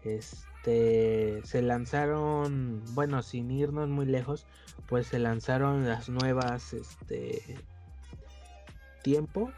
este 0.02 1.40
se 1.44 1.62
lanzaron, 1.62 2.82
bueno, 2.94 3.22
sin 3.22 3.52
irnos 3.52 3.88
muy 3.88 4.06
lejos, 4.06 4.46
pues 4.88 5.06
se 5.06 5.20
lanzaron 5.20 5.88
las 5.88 6.08
nuevas 6.08 6.72
este 6.72 7.58
tiempo. 9.04 9.52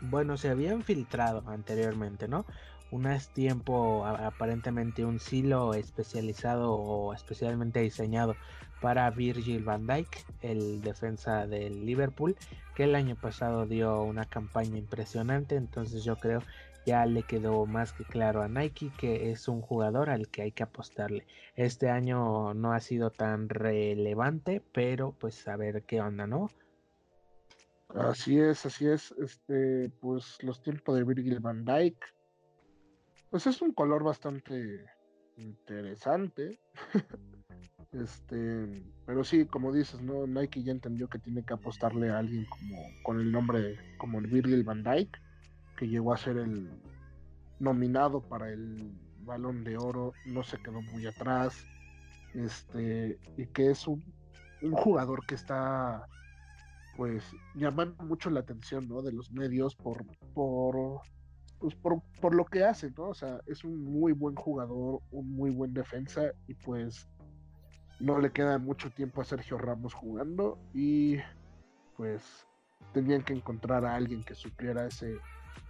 Bueno, 0.00 0.36
se 0.36 0.48
habían 0.48 0.82
filtrado 0.82 1.42
anteriormente, 1.46 2.26
¿no? 2.26 2.46
Unas 2.90 3.28
tiempo 3.28 4.04
aparentemente 4.06 5.04
un 5.04 5.20
silo 5.20 5.74
especializado 5.74 6.72
o 6.74 7.12
especialmente 7.14 7.80
diseñado 7.80 8.34
para 8.80 9.10
Virgil 9.10 9.62
van 9.62 9.86
Dijk, 9.86 10.08
el 10.40 10.80
defensa 10.80 11.46
del 11.46 11.84
Liverpool, 11.84 12.34
que 12.74 12.84
el 12.84 12.94
año 12.94 13.14
pasado 13.14 13.66
dio 13.66 14.02
una 14.02 14.24
campaña 14.24 14.78
impresionante, 14.78 15.56
entonces 15.56 16.02
yo 16.02 16.16
creo 16.16 16.42
ya 16.86 17.04
le 17.04 17.22
quedó 17.22 17.66
más 17.66 17.92
que 17.92 18.04
claro 18.04 18.42
a 18.42 18.48
Nike 18.48 18.90
que 18.96 19.30
es 19.30 19.48
un 19.48 19.60
jugador 19.60 20.08
al 20.10 20.28
que 20.28 20.42
hay 20.42 20.52
que 20.52 20.62
apostarle. 20.62 21.26
Este 21.54 21.90
año 21.90 22.54
no 22.54 22.72
ha 22.72 22.80
sido 22.80 23.10
tan 23.10 23.48
relevante, 23.48 24.62
pero 24.72 25.12
pues 25.12 25.46
a 25.46 25.56
ver 25.56 25.82
qué 25.82 26.00
onda, 26.00 26.26
¿no? 26.26 26.48
Así 27.94 28.38
es, 28.38 28.64
así 28.66 28.86
es. 28.86 29.12
Este, 29.18 29.90
pues 30.00 30.42
los 30.42 30.62
tiempos 30.62 30.96
de 30.96 31.04
Virgil 31.04 31.40
van 31.40 31.64
Dijk. 31.64 31.98
Pues 33.30 33.46
es 33.46 33.62
un 33.62 33.72
color 33.72 34.04
bastante 34.04 34.84
interesante. 35.36 36.60
Este, 37.92 38.84
pero 39.04 39.24
sí, 39.24 39.46
como 39.46 39.72
dices, 39.72 40.00
¿no? 40.00 40.24
Nike 40.24 40.62
ya 40.62 40.70
entendió 40.70 41.08
que 41.08 41.18
tiene 41.18 41.44
que 41.44 41.54
apostarle 41.54 42.10
a 42.10 42.18
alguien 42.18 42.46
como 42.46 42.76
con 43.02 43.18
el 43.18 43.32
nombre 43.32 43.78
como 43.98 44.20
el 44.20 44.28
Virgil 44.28 44.62
van 44.62 44.84
Dyke, 44.84 45.18
que 45.76 45.88
llegó 45.88 46.12
a 46.12 46.16
ser 46.16 46.36
el 46.36 46.70
nominado 47.58 48.20
para 48.22 48.48
el 48.48 48.92
Balón 49.24 49.64
de 49.64 49.76
Oro, 49.76 50.12
no 50.24 50.44
se 50.44 50.58
quedó 50.58 50.80
muy 50.82 51.04
atrás. 51.04 51.66
Este, 52.32 53.18
y 53.36 53.46
que 53.46 53.70
es 53.70 53.88
un, 53.88 54.04
un 54.62 54.72
jugador 54.72 55.26
que 55.26 55.34
está 55.34 56.06
pues 56.96 57.24
llamando 57.54 58.02
mucho 58.04 58.30
la 58.30 58.40
atención, 58.40 58.88
¿no? 58.88 59.02
De 59.02 59.12
los 59.12 59.30
medios 59.32 59.74
por 59.74 60.04
por 60.34 61.00
pues 61.58 61.74
por, 61.74 62.02
por 62.20 62.34
lo 62.34 62.46
que 62.46 62.64
hace, 62.64 62.90
¿no? 62.96 63.08
O 63.08 63.14
sea, 63.14 63.40
es 63.46 63.64
un 63.64 63.84
muy 63.84 64.12
buen 64.12 64.34
jugador, 64.34 65.02
un 65.10 65.30
muy 65.30 65.50
buen 65.50 65.74
defensa 65.74 66.32
y 66.46 66.54
pues 66.54 67.06
no 68.00 68.18
le 68.18 68.32
queda 68.32 68.58
mucho 68.58 68.90
tiempo 68.90 69.20
a 69.20 69.24
Sergio 69.24 69.58
Ramos 69.58 69.92
jugando 69.92 70.58
y 70.72 71.18
pues 71.96 72.46
tenían 72.94 73.22
que 73.22 73.34
encontrar 73.34 73.84
a 73.84 73.94
alguien 73.94 74.24
que 74.24 74.34
supliera 74.34 74.86
ese, 74.86 75.18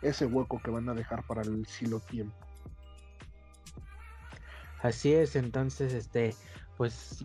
ese 0.00 0.26
hueco 0.26 0.60
que 0.62 0.70
van 0.70 0.88
a 0.88 0.94
dejar 0.94 1.26
para 1.26 1.42
el 1.42 1.66
silo 1.66 1.98
tiempo. 2.00 2.36
Así 4.82 5.12
es, 5.12 5.36
entonces, 5.36 5.92
este, 5.92 6.34
pues 6.76 7.22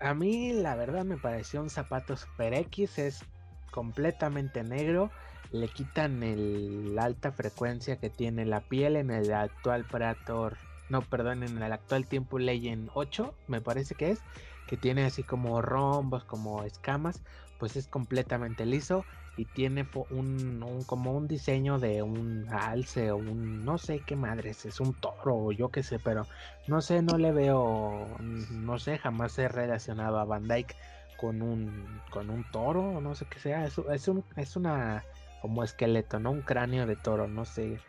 a 0.00 0.14
mí 0.14 0.52
la 0.52 0.74
verdad 0.74 1.04
me 1.04 1.18
pareció 1.18 1.60
un 1.60 1.70
zapato 1.70 2.16
Super 2.16 2.54
X, 2.54 2.98
es 2.98 3.24
completamente 3.70 4.64
negro, 4.64 5.10
le 5.52 5.68
quitan 5.68 6.22
el, 6.22 6.94
la 6.94 7.04
alta 7.04 7.32
frecuencia 7.32 7.96
que 7.96 8.10
tiene 8.10 8.46
la 8.46 8.60
piel 8.60 8.96
en 8.96 9.10
el 9.10 9.32
actual 9.32 9.84
Predator, 9.84 10.56
no, 10.88 11.02
perdón, 11.02 11.42
en 11.42 11.62
el 11.62 11.72
actual 11.72 12.06
tiempo 12.06 12.38
Legend 12.38 12.90
8, 12.94 13.34
me 13.46 13.60
parece 13.60 13.94
que 13.94 14.10
es, 14.10 14.20
que 14.66 14.76
tiene 14.76 15.04
así 15.04 15.22
como 15.22 15.62
rombos, 15.62 16.24
como 16.24 16.64
escamas, 16.64 17.22
pues 17.58 17.76
es 17.76 17.86
completamente 17.86 18.66
liso 18.66 19.04
y 19.40 19.46
tiene 19.46 19.86
un, 20.10 20.84
como 20.86 21.16
un 21.16 21.26
diseño 21.26 21.78
de 21.78 22.02
un 22.02 22.46
alce 22.50 23.10
o 23.10 23.16
un 23.16 23.64
no 23.64 23.78
sé 23.78 24.00
qué 24.00 24.14
madres, 24.14 24.66
es 24.66 24.80
un 24.80 24.92
toro 24.92 25.34
o 25.34 25.52
yo 25.52 25.70
qué 25.70 25.82
sé, 25.82 25.98
pero 25.98 26.26
no 26.66 26.82
sé, 26.82 27.00
no 27.00 27.16
le 27.16 27.32
veo, 27.32 28.18
no 28.20 28.78
sé, 28.78 28.98
jamás 28.98 29.38
he 29.38 29.48
relacionado 29.48 30.18
a 30.18 30.26
Van 30.26 30.46
Dyke 30.46 30.76
con 31.16 31.40
un 31.40 32.02
con 32.10 32.28
un 32.28 32.44
toro, 32.44 33.00
no 33.00 33.14
sé 33.14 33.24
qué 33.30 33.38
sea, 33.38 33.64
es, 33.64 33.78
es, 33.90 34.08
un, 34.08 34.22
es 34.36 34.56
una 34.56 35.06
como 35.40 35.64
esqueleto, 35.64 36.20
¿no? 36.20 36.32
Un 36.32 36.42
cráneo 36.42 36.86
de 36.86 36.96
toro, 36.96 37.26
no 37.26 37.46
sé 37.46 37.80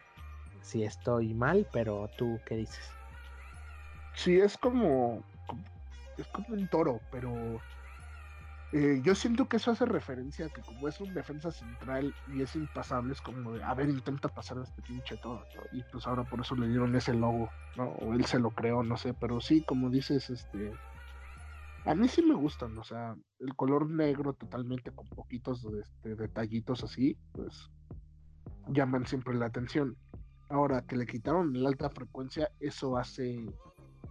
si 0.61 0.83
estoy 0.83 1.33
mal, 1.33 1.67
pero 1.73 2.09
tú 2.15 2.39
qué 2.45 2.55
dices? 2.55 2.89
Sí, 4.13 4.39
es 4.39 4.57
como 4.57 5.21
es 6.17 6.27
como 6.27 6.47
un 6.55 6.69
toro, 6.69 7.01
pero 7.11 7.61
eh, 8.73 9.01
yo 9.03 9.15
siento 9.15 9.49
que 9.49 9.57
eso 9.57 9.71
hace 9.71 9.85
referencia 9.85 10.45
a 10.45 10.49
que 10.49 10.61
como 10.61 10.87
es 10.87 11.01
un 11.01 11.13
defensa 11.13 11.51
central 11.51 12.15
y 12.33 12.41
es 12.41 12.55
impasable, 12.55 13.11
es 13.11 13.21
como 13.21 13.51
de, 13.51 13.63
a 13.63 13.73
ver, 13.73 13.89
intenta 13.89 14.29
pasar 14.29 14.59
a 14.59 14.63
este 14.63 14.81
pinche 14.81 15.17
todo, 15.17 15.43
Y 15.73 15.83
pues 15.91 16.07
ahora 16.07 16.23
por 16.23 16.39
eso 16.39 16.55
le 16.55 16.69
dieron 16.69 16.95
ese 16.95 17.13
logo, 17.13 17.49
¿no? 17.75 17.89
O 17.89 18.13
él 18.13 18.23
se 18.23 18.39
lo 18.39 18.51
creó, 18.51 18.81
no 18.81 18.95
sé, 18.95 19.13
pero 19.13 19.41
sí, 19.41 19.63
como 19.63 19.89
dices, 19.89 20.29
este... 20.29 20.73
A 21.83 21.95
mí 21.95 22.07
sí 22.07 22.21
me 22.21 22.35
gustan, 22.35 22.77
o 22.77 22.83
sea, 22.83 23.15
el 23.39 23.55
color 23.55 23.89
negro 23.89 24.33
totalmente 24.33 24.91
con 24.91 25.07
poquitos 25.07 25.65
este, 25.65 26.15
detallitos 26.15 26.83
así, 26.83 27.17
pues 27.33 27.71
llaman 28.67 29.05
siempre 29.05 29.33
la 29.33 29.47
atención. 29.47 29.97
Ahora 30.47 30.83
que 30.83 30.95
le 30.95 31.07
quitaron 31.07 31.61
la 31.61 31.69
alta 31.69 31.89
frecuencia, 31.89 32.51
eso 32.59 32.97
hace, 32.97 33.45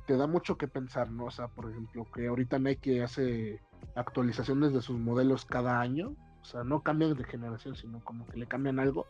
te 0.07 0.17
da 0.17 0.27
mucho 0.27 0.59
que 0.59 0.69
pensar, 0.69 1.11
¿no? 1.11 1.27
O 1.27 1.31
sea, 1.31 1.49
por 1.49 1.71
ejemplo, 1.71 2.05
que 2.13 2.27
ahorita 2.27 2.59
Nike 2.59 3.03
hace 3.03 3.61
actualizaciones 3.95 4.73
de 4.73 4.83
sus 4.83 4.99
modelos 4.99 5.45
cada 5.45 5.81
año, 5.81 6.15
o 6.43 6.45
sea, 6.45 6.65
no 6.65 6.83
cambian 6.83 7.15
de 7.15 7.25
generación, 7.25 7.77
sino 7.77 8.01
como 8.01 8.27
que 8.27 8.39
le 8.39 8.47
cambian 8.47 8.79
algo. 8.79 9.07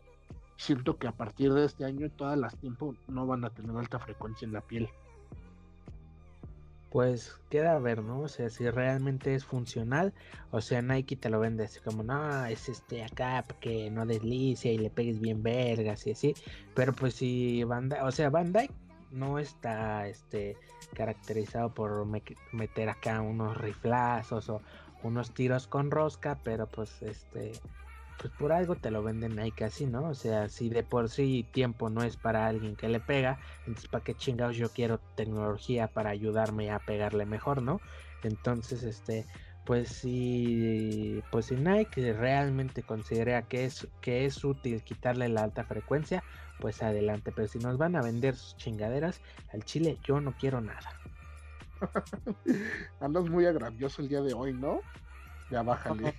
Siento 0.57 0.99
que 0.99 1.09
a 1.09 1.13
partir 1.13 1.53
de 1.55 1.65
este 1.65 1.85
año 1.85 2.11
todas 2.11 2.39
las 2.39 2.57
tiempos 2.57 2.97
no 3.09 3.27
van 3.27 3.45
a 3.45 3.51
tener 3.51 3.75
alta 3.77 3.99
frecuencia 3.99 4.47
en 4.47 4.53
la 4.53 4.61
piel. 4.61 4.89
Pues 6.91 7.39
queda 7.51 7.77
a 7.77 7.79
ver, 7.79 8.03
¿no? 8.03 8.23
O 8.23 8.29
sea, 8.29 8.51
si 8.51 8.69
realmente 8.69 9.35
es 9.35 9.45
funcional, 9.45 10.13
o 10.51 10.61
sea, 10.61 10.83
Nike 10.83 11.15
te 11.15 11.31
lo 11.31 11.39
vende 11.39 11.65
así 11.65 11.79
como, 11.81 12.03
no, 12.03 12.45
es 12.47 12.69
este 12.69 13.05
acá 13.05 13.45
que 13.61 13.91
no 13.91 14.05
deslice 14.07 14.73
y 14.73 14.79
le 14.79 14.91
pegues 14.91 15.21
bien 15.21 15.41
vergas 15.43 16.07
y 16.09 16.11
así. 16.11 16.35
Pero 16.75 16.93
pues 16.93 17.15
si 17.15 17.63
Van 17.63 17.93
o 18.03 18.11
sea, 18.11 18.29
Van 18.29 18.53
Dyke 18.53 18.75
no 19.11 19.39
está 19.39 20.07
este 20.07 20.57
caracterizado 20.95 21.73
por 21.75 22.07
meter 22.53 22.89
acá 22.89 23.21
unos 23.21 23.57
riflazos 23.57 24.49
o 24.49 24.63
unos 25.03 25.33
tiros 25.33 25.67
con 25.67 25.91
rosca, 25.91 26.39
pero 26.45 26.67
pues 26.67 27.03
este 27.03 27.53
pues 28.21 28.33
por 28.35 28.53
algo 28.53 28.77
te 28.77 28.91
lo 28.91 29.03
venden 29.03 29.39
ahí 29.39 29.51
casi, 29.51 29.87
¿no? 29.87 30.09
O 30.11 30.15
sea, 30.15 30.51
si 30.51 30.69
de 30.69 30.83
por 30.83 31.09
sí 31.09 31.47
tiempo 31.53 31.89
no 31.89 32.03
es 32.03 32.19
para 32.19 32.47
alguien 32.47 32.77
que 32.77 32.89
le 32.89 33.01
pega, 33.01 33.39
entonces 33.61 33.89
para 33.89 34.05
qué 34.05 34.15
chingados 34.15 34.57
yo 34.57 34.69
quiero 34.69 34.99
tecnología 35.17 35.89
para 35.89 36.11
ayudarme 36.11 36.71
a 36.71 36.81
pegarle 36.81 37.25
mejor, 37.25 37.63
¿no? 37.63 37.81
Entonces, 38.23 38.83
este, 38.83 39.25
pues 39.65 39.89
si, 39.89 41.23
pues 41.31 41.47
si 41.47 41.57
Nike 41.57 42.13
realmente 42.13 42.83
considera 42.83 43.43
que 43.43 43.65
es, 43.65 43.87
que 44.01 44.25
es 44.25 44.43
útil 44.45 44.83
quitarle 44.83 45.29
la 45.29 45.43
alta 45.43 45.65
frecuencia, 45.65 46.25
pues 46.59 46.83
adelante. 46.83 47.33
Pero 47.33 47.49
si 47.49 47.59
nos 47.59 47.79
van 47.79 47.97
a 47.97 48.03
vender 48.03 48.37
sus 48.37 48.57
chingaderas 48.57 49.21
al 49.53 49.65
chile, 49.65 49.99
yo 50.03 50.21
no 50.21 50.33
quiero 50.33 50.61
nada. 50.61 50.91
Andas 53.01 53.29
muy 53.29 53.47
agravioso 53.47 54.03
el 54.03 54.09
día 54.09 54.23
de 54.23 54.35
hoy, 54.35 54.53
¿no? 54.53 54.81
Ya 55.51 55.63
bájale. 55.63 56.15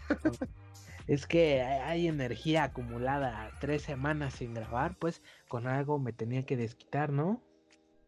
es 1.08 1.26
que 1.26 1.62
hay 1.62 2.08
energía 2.08 2.66
acumulada 2.66 3.52
tres 3.60 3.84
semanas 3.84 4.36
sin 4.36 4.54
grabar, 4.54 4.96
pues 4.98 5.22
con 5.48 5.68
algo 5.68 6.00
me 6.00 6.14
tenía 6.14 6.44
que 6.44 6.58
desquitar, 6.58 7.12
¿no? 7.12 7.42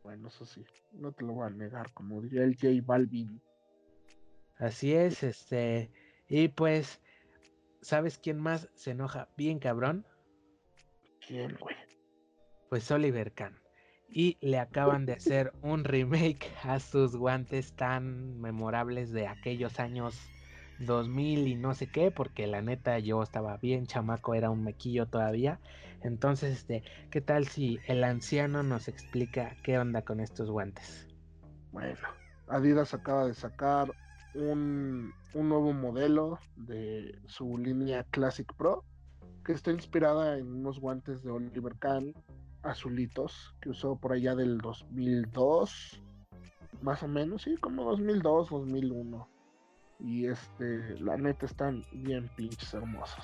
Bueno, 0.03 0.27
eso 0.27 0.45
sí, 0.45 0.65
no 0.91 1.13
te 1.13 1.23
lo 1.23 1.33
voy 1.33 1.47
a 1.47 1.49
negar, 1.49 1.91
como 1.93 2.21
diría 2.21 2.43
el 2.43 2.55
J 2.55 2.67
Balvin. 2.85 3.41
Así 4.63 4.93
es, 4.93 5.23
este, 5.23 5.91
y 6.27 6.47
pues, 6.47 7.01
¿sabes 7.81 8.17
quién 8.17 8.39
más 8.39 8.69
se 8.75 8.91
enoja 8.91 9.29
bien 9.35 9.59
cabrón? 9.59 10.05
¿Quién, 11.27 11.55
güey? 11.59 11.75
pues 12.73 12.89
Oliver 12.89 13.31
Kahn. 13.33 13.59
Y 14.09 14.39
le 14.41 14.57
acaban 14.57 15.05
de 15.05 15.13
hacer 15.13 15.53
un 15.61 15.83
remake 15.83 16.51
a 16.63 16.79
sus 16.79 17.15
guantes 17.15 17.73
tan 17.73 18.41
memorables 18.41 19.11
de 19.11 19.27
aquellos 19.27 19.79
años 19.79 20.19
2000 20.79 21.47
y 21.47 21.53
no 21.53 21.75
sé 21.75 21.85
qué, 21.85 22.09
porque 22.09 22.47
la 22.47 22.63
neta 22.63 22.97
yo 22.97 23.21
estaba 23.21 23.57
bien 23.57 23.85
chamaco, 23.85 24.33
era 24.33 24.49
un 24.49 24.63
mequillo 24.63 25.05
todavía. 25.05 25.59
Entonces, 26.01 26.57
este, 26.57 26.81
¿qué 27.11 27.21
tal 27.21 27.47
si 27.47 27.79
el 27.85 28.03
anciano 28.03 28.63
nos 28.63 28.87
explica 28.87 29.55
qué 29.61 29.77
onda 29.77 30.01
con 30.01 30.19
estos 30.19 30.49
guantes? 30.49 31.07
Bueno, 31.71 32.07
Adidas 32.47 32.95
acaba 32.95 33.27
de 33.27 33.35
sacar 33.35 33.93
un, 34.35 35.13
un 35.33 35.49
nuevo 35.49 35.73
modelo 35.73 36.39
de 36.55 37.19
su 37.27 37.57
línea 37.57 38.03
Classic 38.05 38.51
Pro, 38.55 38.83
que 39.45 39.53
está 39.53 39.71
inspirada 39.71 40.37
en 40.37 40.47
unos 40.47 40.79
guantes 40.79 41.23
de 41.23 41.31
Oliver 41.31 41.75
Kahn 41.77 42.13
azulitos 42.63 43.53
que 43.61 43.69
usó 43.69 43.95
por 43.97 44.13
allá 44.13 44.35
del 44.35 44.57
2002, 44.59 46.01
más 46.81 47.03
o 47.03 47.07
menos, 47.07 47.43
sí, 47.43 47.55
como 47.57 47.83
2002, 47.83 48.49
2001. 48.49 49.27
Y 49.99 50.27
este, 50.27 50.99
la 50.99 51.17
neta 51.17 51.45
están 51.45 51.83
bien 51.91 52.29
pinches 52.35 52.73
hermosos. 52.73 53.23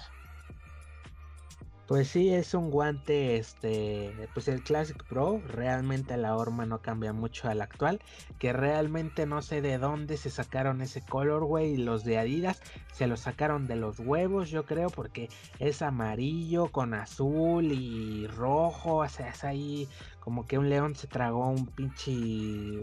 Pues 1.90 2.10
sí, 2.10 2.30
es 2.30 2.54
un 2.54 2.70
guante, 2.70 3.38
este, 3.38 4.30
pues 4.36 4.48
el 4.48 4.62
Classic 4.62 5.04
Pro, 5.06 5.42
realmente 5.48 6.18
la 6.18 6.36
horma 6.36 6.68
no 6.68 6.84
cambia 6.84 7.14
mucho 7.14 7.50
al 7.50 7.64
actual, 7.64 8.00
que 8.38 8.54
realmente 8.54 9.26
no 9.26 9.42
sé 9.42 9.64
de 9.64 9.80
dónde 9.80 10.18
se 10.18 10.30
sacaron 10.30 10.82
ese 10.82 11.04
colorway, 11.04 11.78
los 11.78 12.04
de 12.04 12.20
Adidas 12.20 12.62
se 12.94 13.08
los 13.08 13.22
sacaron 13.22 13.66
de 13.66 13.76
los 13.76 14.00
huevos, 14.00 14.52
yo 14.52 14.68
creo, 14.68 14.92
porque 14.92 15.30
es 15.58 15.82
amarillo 15.82 16.72
con 16.72 16.94
azul 16.94 17.72
y 17.72 18.28
rojo, 18.28 18.98
o 18.98 19.10
sea, 19.10 19.30
es 19.30 19.44
ahí 19.44 19.90
como 20.20 20.46
que 20.46 20.60
un 20.60 20.70
león 20.70 20.94
se 20.94 21.08
tragó 21.08 21.48
un 21.50 21.66
pinche, 21.66 22.12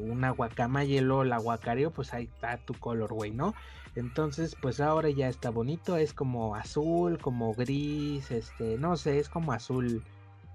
una 0.01 0.31
guacamaya 0.31 0.97
y 0.97 1.01
luego 1.01 1.23
la 1.23 1.39
guacareó, 1.39 1.93
pues 1.93 2.13
ahí 2.13 2.25
está 2.25 2.57
tu 2.59 2.75
colorway, 2.75 3.31
¿no? 3.31 3.55
Entonces, 3.97 4.55
pues 4.61 4.79
ahora 4.79 5.09
ya 5.09 5.27
está 5.27 5.49
bonito, 5.49 5.97
es 5.97 6.13
como 6.13 6.55
azul, 6.55 7.19
como 7.19 7.55
gris, 7.55 8.31
este, 8.31 8.77
no 8.77 8.95
sé, 8.97 9.19
es 9.19 9.31
como 9.31 9.53
azul 9.55 10.05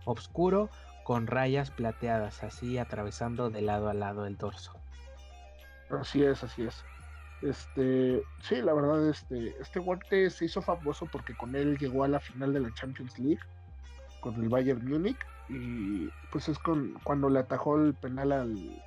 oscuro 0.05 0.69
con 1.03 1.25
rayas 1.25 1.71
plateadas, 1.71 2.43
así 2.43 2.77
atravesando 2.77 3.49
de 3.49 3.61
lado 3.63 3.89
a 3.89 3.95
lado 3.95 4.27
el 4.27 4.37
dorso. 4.37 4.73
Así 5.89 6.23
es, 6.23 6.43
así 6.43 6.61
es. 6.61 6.85
Este, 7.41 8.21
sí, 8.43 8.61
la 8.61 8.73
verdad, 8.73 9.09
este, 9.09 9.55
este 9.59 9.79
guante 9.79 10.29
se 10.29 10.45
hizo 10.45 10.61
famoso 10.61 11.07
porque 11.11 11.35
con 11.35 11.55
él 11.55 11.79
llegó 11.79 12.03
a 12.03 12.07
la 12.07 12.19
final 12.19 12.53
de 12.53 12.59
la 12.59 12.73
Champions 12.75 13.17
League 13.17 13.41
con 14.19 14.35
el 14.35 14.49
Bayern 14.49 14.87
Múnich 14.87 15.17
y 15.49 16.09
pues 16.31 16.47
es 16.47 16.59
con 16.59 16.93
cuando 17.03 17.27
le 17.27 17.39
atajó 17.39 17.77
el 17.77 17.95
penal 17.95 18.31
al, 18.31 18.83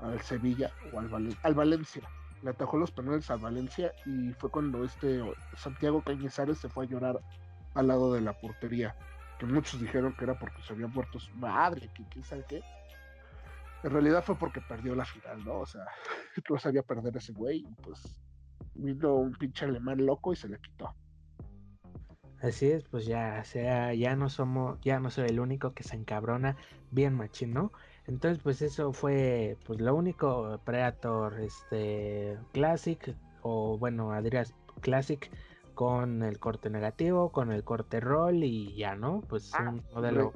al 0.00 0.20
Sevilla 0.20 0.70
o 0.92 0.98
al, 0.98 1.34
al 1.42 1.54
Valencia 1.54 2.02
le 2.46 2.52
atajó 2.52 2.78
los 2.78 2.92
penales 2.92 3.28
a 3.30 3.36
Valencia 3.36 3.92
y 4.06 4.32
fue 4.34 4.50
cuando 4.50 4.84
este 4.84 5.20
Santiago 5.56 6.00
Cañizares 6.00 6.58
se 6.58 6.68
fue 6.68 6.84
a 6.84 6.88
llorar 6.88 7.20
al 7.74 7.88
lado 7.88 8.12
de 8.12 8.20
la 8.20 8.32
portería. 8.34 8.94
Que 9.40 9.46
muchos 9.46 9.80
dijeron 9.80 10.14
que 10.16 10.24
era 10.24 10.38
porque 10.38 10.62
se 10.62 10.72
había 10.72 10.86
muerto 10.86 11.18
su 11.18 11.34
madre, 11.34 11.90
que 11.92 12.04
quién 12.04 12.24
sabe 12.24 12.44
qué. 12.48 12.62
En 13.82 13.90
realidad 13.90 14.22
fue 14.24 14.36
porque 14.36 14.60
perdió 14.60 14.94
la 14.94 15.04
final, 15.04 15.44
¿no? 15.44 15.58
O 15.58 15.66
sea, 15.66 15.84
no 16.48 16.58
sabía 16.58 16.82
perder 16.82 17.16
ese 17.16 17.32
güey 17.32 17.66
pues 17.82 18.22
vino 18.74 19.14
un 19.14 19.32
pinche 19.32 19.64
alemán 19.64 20.06
loco 20.06 20.32
y 20.32 20.36
se 20.36 20.48
le 20.48 20.58
quitó. 20.60 20.94
Así 22.40 22.70
es, 22.70 22.84
pues 22.84 23.06
ya, 23.06 23.42
sea, 23.42 23.92
ya 23.92 24.14
no 24.14 24.28
somos, 24.28 24.78
ya 24.82 25.00
no 25.00 25.10
soy 25.10 25.30
el 25.30 25.40
único 25.40 25.74
que 25.74 25.82
se 25.82 25.96
encabrona 25.96 26.56
bien 26.92 27.14
machín, 27.14 27.52
¿no? 27.52 27.72
Entonces, 28.06 28.40
pues 28.42 28.62
eso 28.62 28.92
fue 28.92 29.56
pues 29.66 29.80
lo 29.80 29.94
único 29.94 30.60
Predator 30.64 31.40
este 31.40 32.38
Classic 32.52 33.14
o 33.42 33.78
bueno, 33.78 34.12
Adrias 34.12 34.54
Classic 34.80 35.30
con 35.74 36.22
el 36.22 36.38
corte 36.38 36.70
negativo, 36.70 37.30
con 37.30 37.52
el 37.52 37.64
corte 37.64 38.00
roll 38.00 38.44
y 38.44 38.74
ya, 38.76 38.94
¿no? 38.94 39.20
Pues 39.28 39.52
Ah, 39.54 39.70
un 39.70 39.82
modelo 39.92 40.32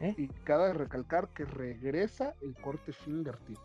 ¿eh? 0.00 0.14
Y 0.16 0.28
cabe 0.28 0.72
recalcar 0.72 1.28
que 1.28 1.44
regresa 1.44 2.34
el 2.42 2.54
corte 2.60 2.92
fingertip 2.92 3.58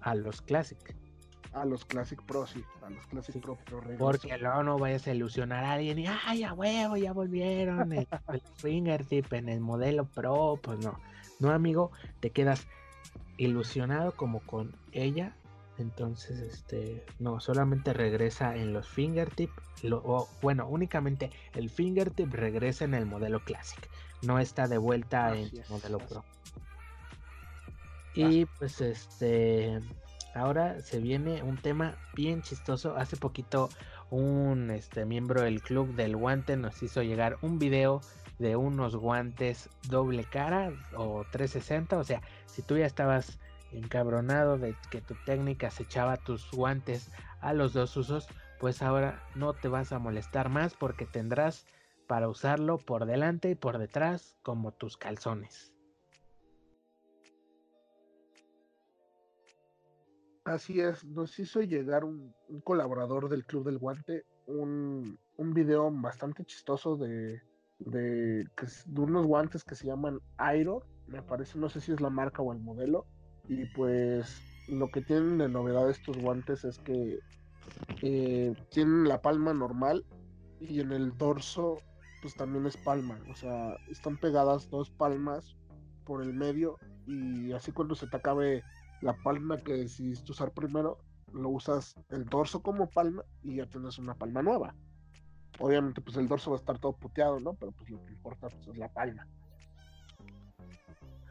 a 0.00 0.14
los 0.14 0.42
Classic. 0.42 0.96
A 1.52 1.64
los 1.64 1.84
Classic 1.84 2.20
Pro, 2.22 2.46
sí, 2.46 2.64
a 2.82 2.90
los 2.90 3.06
Classic 3.06 3.34
Sí, 3.34 3.40
Pro, 3.40 3.58
pero. 3.64 3.82
Porque 3.98 4.36
luego 4.38 4.62
no 4.62 4.78
vayas 4.78 5.06
a 5.06 5.12
ilusionar 5.14 5.64
a 5.64 5.72
alguien 5.72 5.98
y 5.98 6.06
ay 6.06 6.44
a 6.44 6.52
huevo, 6.54 6.96
ya 6.96 7.12
volvieron 7.12 7.92
el, 7.92 8.08
el 8.32 8.40
fingertip 8.56 9.32
en 9.32 9.48
el 9.48 9.60
modelo 9.60 10.04
Pro. 10.06 10.58
Pues 10.62 10.78
no, 10.78 10.98
no 11.40 11.50
amigo, 11.50 11.90
te 12.20 12.30
quedas 12.30 12.66
ilusionado 13.36 14.12
como 14.16 14.40
con 14.40 14.74
ella. 14.92 15.34
Entonces, 15.78 16.38
este, 16.38 17.04
no, 17.18 17.40
solamente 17.40 17.92
regresa 17.92 18.54
en 18.56 18.72
los 18.72 18.86
fingertip. 18.88 19.50
Lo, 19.82 19.98
o, 20.04 20.28
bueno, 20.42 20.68
únicamente 20.68 21.30
el 21.54 21.70
fingertip 21.70 22.32
regresa 22.32 22.84
en 22.84 22.94
el 22.94 23.06
modelo 23.06 23.40
Classic. 23.42 23.80
No 24.22 24.38
está 24.38 24.68
de 24.68 24.78
vuelta 24.78 25.28
Así 25.28 25.50
en 25.54 25.60
es, 25.60 25.70
modelo 25.70 25.96
así- 25.98 26.06
Pro. 26.08 26.24
Y 28.14 28.44
pues 28.44 28.80
este, 28.82 29.80
ahora 30.34 30.80
se 30.80 30.98
viene 30.98 31.42
un 31.42 31.56
tema 31.56 31.96
bien 32.14 32.42
chistoso. 32.42 32.96
Hace 32.96 33.16
poquito 33.16 33.68
un 34.10 34.70
este, 34.70 35.04
miembro 35.04 35.42
del 35.42 35.62
club 35.62 35.94
del 35.94 36.16
guante 36.16 36.56
nos 36.56 36.82
hizo 36.82 37.02
llegar 37.02 37.38
un 37.42 37.58
video 37.58 38.00
de 38.38 38.56
unos 38.56 38.96
guantes 38.96 39.68
doble 39.88 40.24
cara 40.24 40.72
o 40.96 41.24
360. 41.30 41.98
O 41.98 42.04
sea, 42.04 42.22
si 42.46 42.62
tú 42.62 42.76
ya 42.76 42.86
estabas 42.86 43.38
encabronado 43.72 44.58
de 44.58 44.74
que 44.90 45.00
tu 45.00 45.14
técnica 45.24 45.70
se 45.70 45.84
echaba 45.84 46.16
tus 46.16 46.50
guantes 46.50 47.10
a 47.40 47.52
los 47.52 47.72
dos 47.72 47.96
usos, 47.96 48.28
pues 48.60 48.82
ahora 48.82 49.22
no 49.34 49.54
te 49.54 49.68
vas 49.68 49.92
a 49.92 49.98
molestar 49.98 50.48
más 50.48 50.74
porque 50.74 51.06
tendrás 51.06 51.66
para 52.06 52.28
usarlo 52.28 52.78
por 52.78 53.06
delante 53.06 53.50
y 53.50 53.54
por 53.54 53.78
detrás 53.78 54.36
como 54.42 54.72
tus 54.72 54.96
calzones. 54.96 55.71
Así 60.44 60.80
es, 60.80 61.04
nos 61.04 61.38
hizo 61.38 61.60
llegar 61.62 62.04
un, 62.04 62.34
colaborador 62.64 63.28
del 63.28 63.44
Club 63.44 63.64
del 63.64 63.78
Guante 63.78 64.24
un, 64.46 65.16
un 65.36 65.54
video 65.54 65.88
bastante 65.92 66.44
chistoso 66.44 66.96
de, 66.96 67.40
de, 67.78 68.44
que 68.56 68.66
es- 68.66 68.84
de 68.86 69.00
unos 69.00 69.24
guantes 69.26 69.62
que 69.62 69.76
se 69.76 69.86
llaman 69.86 70.18
Airo, 70.38 70.82
me 71.06 71.22
parece, 71.22 71.58
no 71.58 71.68
sé 71.68 71.80
si 71.80 71.92
es 71.92 72.00
la 72.00 72.10
marca 72.10 72.42
o 72.42 72.52
el 72.52 72.58
modelo, 72.58 73.06
y 73.48 73.66
pues 73.66 74.42
lo 74.68 74.90
que 74.90 75.02
tienen 75.02 75.38
de 75.38 75.48
novedad 75.48 75.88
estos 75.88 76.18
guantes 76.18 76.64
es 76.64 76.78
que 76.80 77.20
eh, 78.02 78.52
tienen 78.70 79.08
la 79.08 79.22
palma 79.22 79.54
normal 79.54 80.04
y 80.60 80.80
en 80.80 80.90
el 80.92 81.16
dorso 81.16 81.76
pues 82.20 82.34
también 82.34 82.66
es 82.66 82.76
palma, 82.76 83.18
o 83.30 83.34
sea, 83.34 83.76
están 83.90 84.16
pegadas 84.16 84.68
dos 84.70 84.90
palmas 84.90 85.56
por 86.04 86.20
el 86.22 86.32
medio 86.34 86.78
y 87.06 87.52
así 87.52 87.70
cuando 87.70 87.94
se 87.94 88.06
te 88.08 88.16
acabe 88.16 88.64
la 89.02 89.14
palma 89.14 89.58
que 89.58 89.74
decidiste 89.74 90.32
usar 90.32 90.52
primero, 90.52 90.98
lo 91.32 91.50
usas 91.50 91.96
el 92.10 92.24
dorso 92.24 92.62
como 92.62 92.88
palma 92.88 93.24
y 93.42 93.56
ya 93.56 93.66
tienes 93.66 93.98
una 93.98 94.14
palma 94.14 94.42
nueva. 94.42 94.74
Obviamente, 95.58 96.00
pues 96.00 96.16
el 96.16 96.28
dorso 96.28 96.50
va 96.50 96.56
a 96.56 96.60
estar 96.60 96.78
todo 96.78 96.92
puteado, 96.92 97.38
¿no? 97.40 97.54
Pero 97.54 97.72
pues 97.72 97.90
lo 97.90 98.04
que 98.04 98.12
importa 98.12 98.48
pues, 98.48 98.66
es 98.68 98.78
la 98.78 98.88
palma. 98.88 99.26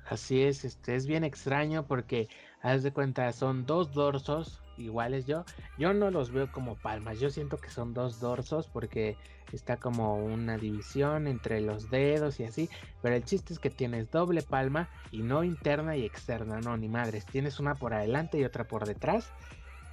Así 0.06 0.42
es, 0.42 0.66
este 0.66 0.96
es 0.96 1.08
bien 1.08 1.24
extraño 1.24 1.88
porque 1.88 2.28
haz 2.62 2.84
de 2.84 2.92
cuenta 2.92 3.32
son 3.32 3.66
dos 3.66 3.94
dorsos 3.94 4.62
iguales 4.82 5.26
yo. 5.26 5.46
Yo 5.78 5.94
no 5.94 6.12
los 6.12 6.32
veo 6.32 6.52
como 6.52 6.76
palmas, 6.76 7.20
yo 7.20 7.30
siento 7.30 7.58
que 7.58 7.70
son 7.70 7.94
dos 7.94 8.20
dorsos 8.20 8.68
porque 8.68 9.18
está 9.52 9.78
como 9.78 10.16
una 10.16 10.58
división 10.58 11.28
entre 11.28 11.62
los 11.62 11.90
dedos 11.90 12.40
y 12.40 12.46
así, 12.46 12.70
pero 13.02 13.16
el 13.16 13.24
chiste 13.24 13.54
es 13.54 13.60
que 13.60 13.70
tienes 13.70 14.10
doble 14.12 14.42
palma 14.42 14.90
y 15.12 15.24
no 15.24 15.44
interna 15.44 15.96
y 15.98 16.06
externa, 16.06 16.60
no 16.62 16.78
ni 16.78 16.88
madres, 16.88 17.26
tienes 17.26 17.60
una 17.60 17.76
por 17.76 17.94
adelante 17.94 18.40
y 18.40 18.46
otra 18.46 18.66
por 18.66 18.86
detrás. 18.86 19.32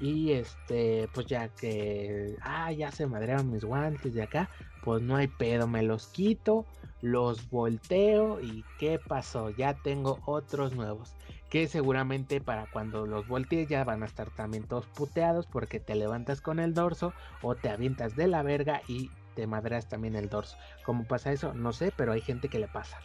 Y 0.01 0.31
este, 0.31 1.09
pues 1.13 1.27
ya 1.27 1.49
que, 1.49 2.37
ah, 2.43 2.71
ya 2.71 2.93
se 2.93 3.07
madrearon 3.07 3.51
mis 3.51 3.65
guantes 3.65 4.15
de 4.15 4.23
acá, 4.23 4.49
pues 4.85 5.03
no 5.03 5.17
hay 5.17 5.27
pedo, 5.27 5.67
me 5.67 5.83
los 5.83 6.07
quito, 6.07 6.67
los 7.01 7.49
volteo 7.51 8.41
y 8.41 8.65
¿qué 8.79 8.99
pasó? 8.99 9.51
Ya 9.51 9.75
tengo 9.75 10.19
otros 10.27 10.75
nuevos 10.75 11.15
que 11.51 11.67
seguramente 11.67 12.41
para 12.41 12.67
cuando 12.67 13.07
los 13.07 13.27
voltees 13.27 13.69
ya 13.69 13.85
van 13.85 14.03
a 14.03 14.07
estar 14.07 14.31
también 14.31 14.65
todos 14.65 14.87
puteados 14.87 15.47
porque 15.47 15.81
te 15.81 15.95
levantas 15.95 16.41
con 16.41 16.59
el 16.59 16.75
dorso 16.75 17.15
o 17.43 17.55
te 17.55 17.71
avientas 17.71 18.17
de 18.17 18.29
la 18.29 18.43
verga 18.43 18.83
y 18.87 19.11
te 19.35 19.47
madreas 19.47 19.89
también 19.89 20.17
el 20.17 20.29
dorso. 20.29 20.57
¿Cómo 20.85 21.05
pasa 21.05 21.33
eso? 21.33 21.55
No 21.55 21.73
sé, 21.73 21.93
pero 21.97 22.13
hay 22.13 22.21
gente 22.21 22.49
que 22.49 22.59
le 22.59 22.69
pasa. 22.69 22.99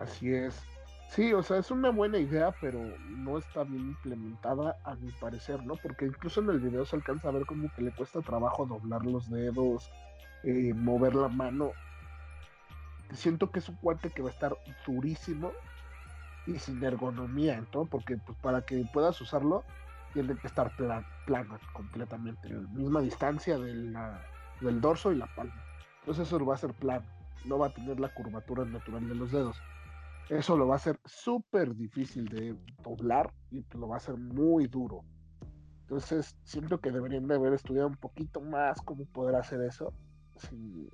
Así 0.00 0.32
es. 0.32 0.62
Sí, 1.10 1.34
o 1.34 1.42
sea, 1.42 1.58
es 1.58 1.70
una 1.70 1.90
buena 1.90 2.16
idea, 2.16 2.54
pero 2.58 2.80
no 3.10 3.36
está 3.36 3.64
bien 3.64 3.88
implementada 3.88 4.78
a 4.84 4.94
mi 4.94 5.12
parecer, 5.12 5.62
¿no? 5.62 5.74
Porque 5.76 6.06
incluso 6.06 6.40
en 6.40 6.48
el 6.48 6.58
video 6.58 6.86
se 6.86 6.96
alcanza 6.96 7.28
a 7.28 7.32
ver 7.32 7.44
como 7.44 7.70
que 7.74 7.82
le 7.82 7.90
cuesta 7.90 8.22
trabajo 8.22 8.64
doblar 8.64 9.04
los 9.04 9.28
dedos, 9.28 9.90
eh, 10.42 10.72
mover 10.74 11.14
la 11.14 11.28
mano. 11.28 11.72
Siento 13.14 13.50
que 13.50 13.58
es 13.58 13.68
un 13.68 13.78
guante 13.82 14.10
que 14.10 14.22
va 14.22 14.30
a 14.30 14.32
estar 14.32 14.56
durísimo 14.86 15.52
y 16.46 16.58
sin 16.58 16.82
ergonomía, 16.82 17.62
¿no? 17.72 17.84
Porque 17.86 18.16
pues, 18.16 18.38
para 18.38 18.62
que 18.62 18.84
puedas 18.92 19.20
usarlo, 19.20 19.64
tiene 20.12 20.36
que 20.36 20.46
estar 20.46 20.74
plan, 20.76 21.04
plano 21.26 21.58
completamente, 21.72 22.48
la 22.48 22.68
misma 22.68 23.00
distancia 23.00 23.58
del 23.58 24.80
dorso 24.80 25.12
y 25.12 25.16
la 25.16 25.26
palma. 25.34 25.62
Entonces 26.00 26.26
eso 26.26 26.44
va 26.44 26.54
a 26.54 26.58
ser 26.58 26.72
plano, 26.74 27.06
no 27.44 27.58
va 27.58 27.68
a 27.68 27.74
tener 27.74 28.00
la 28.00 28.08
curvatura 28.08 28.64
natural 28.64 29.08
de 29.08 29.14
los 29.14 29.32
dedos. 29.32 29.56
Eso 30.28 30.56
lo 30.56 30.66
va 30.66 30.74
a 30.74 30.76
hacer 30.76 30.98
súper 31.04 31.74
difícil 31.74 32.26
de 32.26 32.56
doblar 32.82 33.32
y 33.50 33.64
lo 33.74 33.88
va 33.88 33.96
a 33.96 33.98
hacer 33.98 34.16
muy 34.16 34.66
duro. 34.66 35.04
Entonces 35.82 36.36
siento 36.44 36.80
que 36.80 36.90
deberían 36.90 37.26
de 37.26 37.34
haber 37.34 37.52
estudiado 37.52 37.88
un 37.88 37.96
poquito 37.96 38.40
más 38.40 38.80
cómo 38.82 39.04
poder 39.06 39.34
hacer 39.36 39.60
eso. 39.60 39.92
Si, 40.36 40.88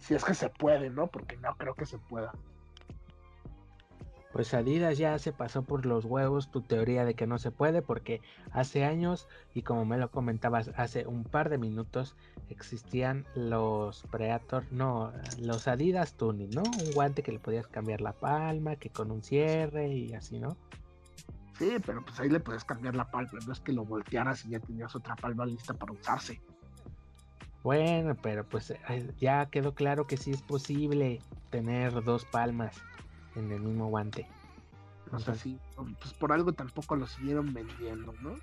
si 0.00 0.14
es 0.14 0.24
que 0.24 0.34
se 0.34 0.48
puede, 0.48 0.90
¿no? 0.90 1.06
Porque 1.06 1.36
no 1.36 1.54
creo 1.56 1.74
que 1.74 1.86
se 1.86 1.98
pueda. 1.98 2.32
Pues 4.32 4.54
Adidas 4.54 4.96
ya 4.96 5.18
se 5.18 5.32
pasó 5.32 5.62
por 5.62 5.84
los 5.84 6.06
huevos 6.06 6.50
tu 6.50 6.62
teoría 6.62 7.04
de 7.04 7.14
que 7.14 7.26
no 7.26 7.38
se 7.38 7.50
puede 7.50 7.82
porque 7.82 8.22
hace 8.50 8.84
años 8.84 9.28
y 9.52 9.60
como 9.60 9.84
me 9.84 9.98
lo 9.98 10.10
comentabas 10.10 10.70
hace 10.76 11.06
un 11.06 11.24
par 11.24 11.50
de 11.50 11.58
minutos 11.58 12.16
existían 12.48 13.26
los 13.34 14.04
Predator, 14.10 14.64
no, 14.70 15.12
los 15.38 15.68
Adidas 15.68 16.14
Tuning, 16.14 16.48
¿no? 16.50 16.62
Un 16.62 16.92
guante 16.92 17.22
que 17.22 17.32
le 17.32 17.40
podías 17.40 17.66
cambiar 17.66 18.00
la 18.00 18.14
palma, 18.14 18.76
que 18.76 18.88
con 18.88 19.10
un 19.10 19.22
cierre 19.22 19.88
y 19.88 20.14
así, 20.14 20.38
¿no? 20.38 20.56
Sí, 21.58 21.76
pero 21.84 22.02
pues 22.02 22.18
ahí 22.18 22.30
le 22.30 22.40
puedes 22.40 22.64
cambiar 22.64 22.96
la 22.96 23.10
palma, 23.10 23.38
no 23.46 23.52
es 23.52 23.60
que 23.60 23.72
lo 23.72 23.84
voltearas 23.84 24.46
y 24.46 24.50
ya 24.50 24.60
tenías 24.60 24.96
otra 24.96 25.14
palma 25.14 25.44
lista 25.44 25.74
para 25.74 25.92
usarse. 25.92 26.40
Bueno, 27.62 28.16
pero 28.20 28.44
pues 28.44 28.70
eh, 28.70 29.12
ya 29.20 29.46
quedó 29.46 29.74
claro 29.74 30.06
que 30.06 30.16
sí 30.16 30.32
es 30.32 30.42
posible 30.42 31.20
tener 31.50 32.02
dos 32.02 32.24
palmas 32.24 32.76
en 33.36 33.52
el 33.52 33.60
mismo 33.60 33.88
guante. 33.88 34.26
O 35.12 35.18
sea, 35.18 35.34
sí, 35.34 35.58
pues 35.76 36.14
por 36.14 36.32
algo 36.32 36.52
tampoco 36.52 36.96
lo 36.96 37.06
siguieron 37.06 37.52
vendiendo, 37.52 38.14
¿no? 38.22 38.34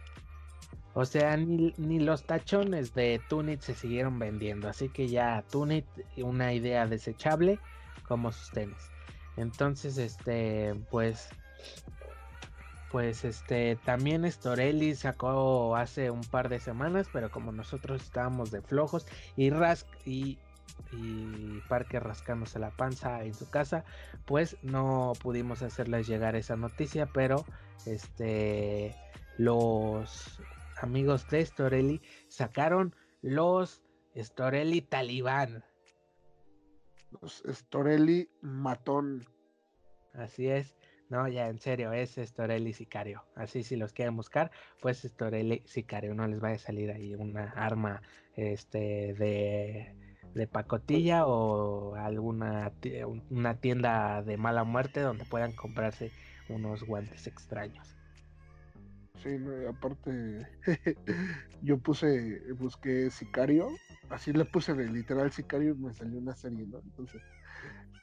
O 0.94 1.06
sea, 1.06 1.36
ni, 1.38 1.74
ni 1.78 2.00
los 2.00 2.24
tachones 2.26 2.94
de 2.94 3.22
Tunit 3.28 3.62
se 3.62 3.74
siguieron 3.74 4.20
vendiendo. 4.20 4.70
Así 4.70 4.90
que 4.90 5.08
ya 5.08 5.44
Tunit, 5.52 5.86
una 6.18 6.54
idea 6.54 6.88
desechable 6.88 7.60
como 8.08 8.32
sus 8.32 8.52
tenis. 8.52 8.92
Entonces, 9.38 9.98
este, 9.98 10.76
pues, 10.92 11.30
pues, 12.92 13.24
este, 13.24 13.78
también 13.86 14.30
Storelli 14.30 14.96
sacó 14.96 15.76
hace 15.76 16.10
un 16.12 16.22
par 16.22 16.50
de 16.50 16.60
semanas, 16.60 17.08
pero 17.12 17.30
como 17.30 17.52
nosotros 17.52 18.02
estábamos 18.02 18.52
de 18.52 18.62
flojos 18.62 19.06
y 19.36 19.50
ras 19.50 19.86
y, 20.06 20.40
y 20.92 21.60
Parque 21.68 22.00
rascándose 22.00 22.60
la 22.60 22.72
panza 22.72 23.24
en 23.24 23.34
su 23.34 23.50
casa, 23.50 23.84
pues 24.26 24.58
no 24.64 25.14
pudimos 25.22 25.62
hacerles 25.62 26.08
llegar 26.08 26.36
esa 26.36 26.56
noticia, 26.56 27.08
pero 27.08 27.46
este, 27.86 28.96
los 29.38 30.42
amigos 30.82 31.28
de 31.30 31.46
Storelli 31.46 32.02
sacaron 32.28 32.96
los 33.22 33.82
Storelli 34.16 34.82
Talibán. 34.82 35.64
Los 37.22 37.44
Storelli 37.48 38.30
Matón. 38.42 39.26
Así 40.14 40.48
es. 40.48 40.79
No, 41.10 41.28
ya 41.28 41.48
en 41.50 41.60
serio, 41.60 41.92
es 41.92 42.16
Storelli 42.18 42.72
Sicario. 42.72 43.24
Así 43.36 43.64
si 43.64 43.76
los 43.76 43.94
quieren 43.94 44.16
buscar, 44.16 44.52
pues 44.80 45.02
Storelli 45.02 45.64
Sicario. 45.66 46.14
No 46.14 46.28
les 46.28 46.42
va 46.42 46.50
a 46.50 46.58
salir 46.60 46.92
ahí 46.92 47.16
una 47.16 47.52
arma 47.56 48.02
este 48.36 49.16
de, 49.16 49.96
de 50.36 50.48
pacotilla 50.48 51.26
o 51.26 51.96
alguna 51.96 52.72
una 53.32 53.56
tienda 53.56 54.22
de 54.22 54.38
mala 54.38 54.64
muerte 54.64 55.02
donde 55.02 55.26
puedan 55.26 55.52
comprarse 55.54 56.12
unos 56.48 56.84
guantes 56.84 57.26
extraños. 57.26 57.96
Sí, 59.24 59.36
aparte 59.68 60.48
yo 61.64 61.80
puse, 61.80 62.40
busqué 62.54 63.10
Sicario, 63.10 63.68
así 64.10 64.32
le 64.32 64.46
puse 64.46 64.76
literal 64.76 65.32
Sicario 65.32 65.72
y 65.72 65.76
me 65.76 65.94
salió 65.94 66.20
una 66.20 66.36
serie, 66.36 66.66
¿no? 66.68 66.80
Entonces, 66.80 67.22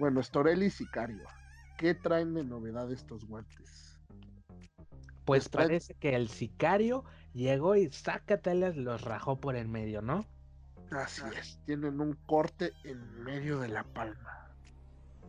bueno, 0.01 0.21
Storelli 0.23 0.71
Sicario. 0.71 1.25
¿Qué 1.77 1.95
traen 1.95 2.35
de 2.35 2.45
novedad 2.45 2.91
estos 2.91 3.25
guantes? 3.27 3.99
Pues 5.25 5.49
parece 5.49 5.95
que 5.95 6.15
el 6.15 6.29
Sicario 6.29 7.05
llegó 7.35 7.75
y 7.75 7.91
sácateles 7.91 8.77
los 8.77 9.03
rajó 9.03 9.41
por 9.41 9.57
el 9.57 9.69
medio, 9.69 10.01
¿no? 10.01 10.25
Así 10.91 11.23
es, 11.39 11.59
tienen 11.67 12.01
un 12.01 12.15
corte 12.27 12.73
en 12.85 13.25
medio 13.25 13.59
de 13.59 13.69
la 13.69 13.83
palma. 13.83 14.49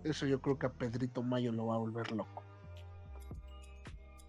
Eso 0.03 0.27
yo 0.27 0.39
creo 0.39 0.59
que 0.59 0.67
a 0.67 0.71
Pedrito 0.71 1.23
Mayo 1.23 1.51
lo 1.51 1.65
va 1.65 1.75
a 1.75 1.79
volver 1.79 2.11
loco. 2.11 2.43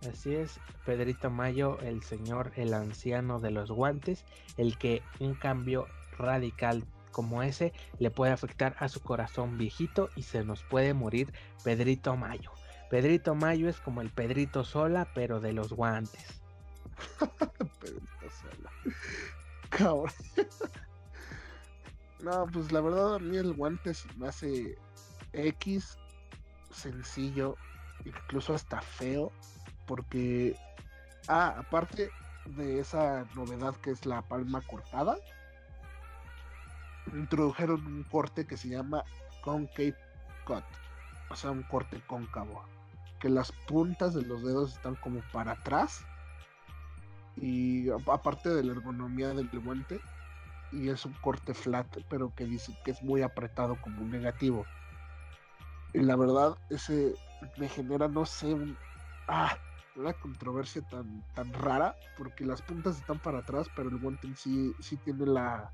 Así 0.09 0.35
es, 0.35 0.59
Pedrito 0.87 1.29
Mayo, 1.29 1.79
el 1.81 2.03
señor, 2.03 2.53
el 2.57 2.73
anciano 2.73 3.41
de 3.41 3.51
los 3.51 3.71
guantes, 3.71 4.25
el 4.57 4.79
que 4.79 5.03
un 5.21 5.35
cambio 5.35 5.87
radical 6.17 6.85
como 7.19 7.43
ese 7.43 7.73
le 7.99 8.13
puede 8.13 8.31
afectar 8.31 8.77
a 8.79 8.89
su 8.89 9.01
corazón 9.01 9.59
viejito 9.59 10.09
y 10.15 10.23
se 10.23 10.45
nos 10.45 10.63
puede 10.63 10.95
morir 10.95 11.33
Pedrito 11.65 12.15
Mayo. 12.15 12.53
Pedrito 12.91 13.35
Mayo 13.35 13.69
es 13.69 13.81
como 13.81 14.03
el 14.03 14.11
Pedrito 14.11 14.63
Sola, 14.63 15.09
pero 15.17 15.41
de 15.41 15.53
los 15.53 15.73
guantes. 15.73 16.41
Pedrito 17.81 18.31
Sola. 18.41 18.71
Cabrón. 19.69 20.13
no, 22.21 22.47
pues 22.53 22.71
la 22.71 22.83
verdad 22.83 23.17
a 23.17 23.19
mí 23.19 23.37
el 23.37 23.53
guante 23.53 23.91
me 24.17 24.29
hace 24.29 24.79
X, 25.33 25.99
sencillo, 26.71 27.57
incluso 28.05 28.55
hasta 28.55 28.81
feo 28.81 29.33
porque, 29.89 30.55
ah, 31.27 31.57
aparte 31.59 32.11
de 32.47 32.79
esa 32.79 33.27
novedad 33.35 33.75
que 33.75 33.91
es 33.91 34.07
la 34.07 34.23
palma 34.23 34.61
cortada, 34.61 35.19
introdujeron 37.15 37.85
un 37.87 38.03
corte 38.05 38.47
que 38.47 38.57
se 38.57 38.69
llama 38.69 39.05
concave 39.43 39.95
cut, 40.45 40.65
o 41.31 41.37
sea, 41.37 41.51
un 41.51 41.63
corte 41.63 42.01
cóncavo, 42.07 42.63
que 43.21 43.29
las 43.29 43.53
puntas 43.67 44.15
de 44.15 44.23
los 44.23 44.43
dedos 44.43 44.75
están 44.75 44.95
como 44.97 45.21
para 45.33 45.53
atrás 45.53 46.05
y 47.37 47.89
aparte 47.91 48.49
de 48.51 48.65
la 48.65 48.73
ergonomía 48.73 49.29
del 49.29 49.49
guante 49.61 50.01
y 50.73 50.89
es 50.89 51.05
un 51.07 51.15
corte 51.15 51.55
flat, 51.55 51.87
pero 52.09 52.33
que 52.35 52.45
dice 52.45 52.73
que 52.85 52.91
es 52.91 53.03
muy 53.03 53.23
apretado 53.23 53.77
como 53.81 54.03
un 54.03 54.11
negativo. 54.11 54.67
Y 55.95 56.01
la 56.01 56.17
verdad, 56.17 56.57
ese 56.69 57.15
me 57.57 57.69
genera, 57.69 58.09
no 58.09 58.27
sé, 58.27 58.53
un, 58.53 58.77
ah, 59.29 59.57
una 59.97 60.13
controversia 60.13 60.83
tan, 60.83 61.23
tan 61.35 61.53
rara, 61.55 61.97
porque 62.17 62.45
las 62.45 62.61
puntas 62.61 62.99
están 62.99 63.19
para 63.19 63.39
atrás, 63.39 63.69
pero 63.75 63.89
el 63.89 63.97
guante 63.97 64.27
en 64.27 64.37
sí, 64.37 64.75
sí 64.81 64.97
tiene 64.99 65.27
la, 65.27 65.73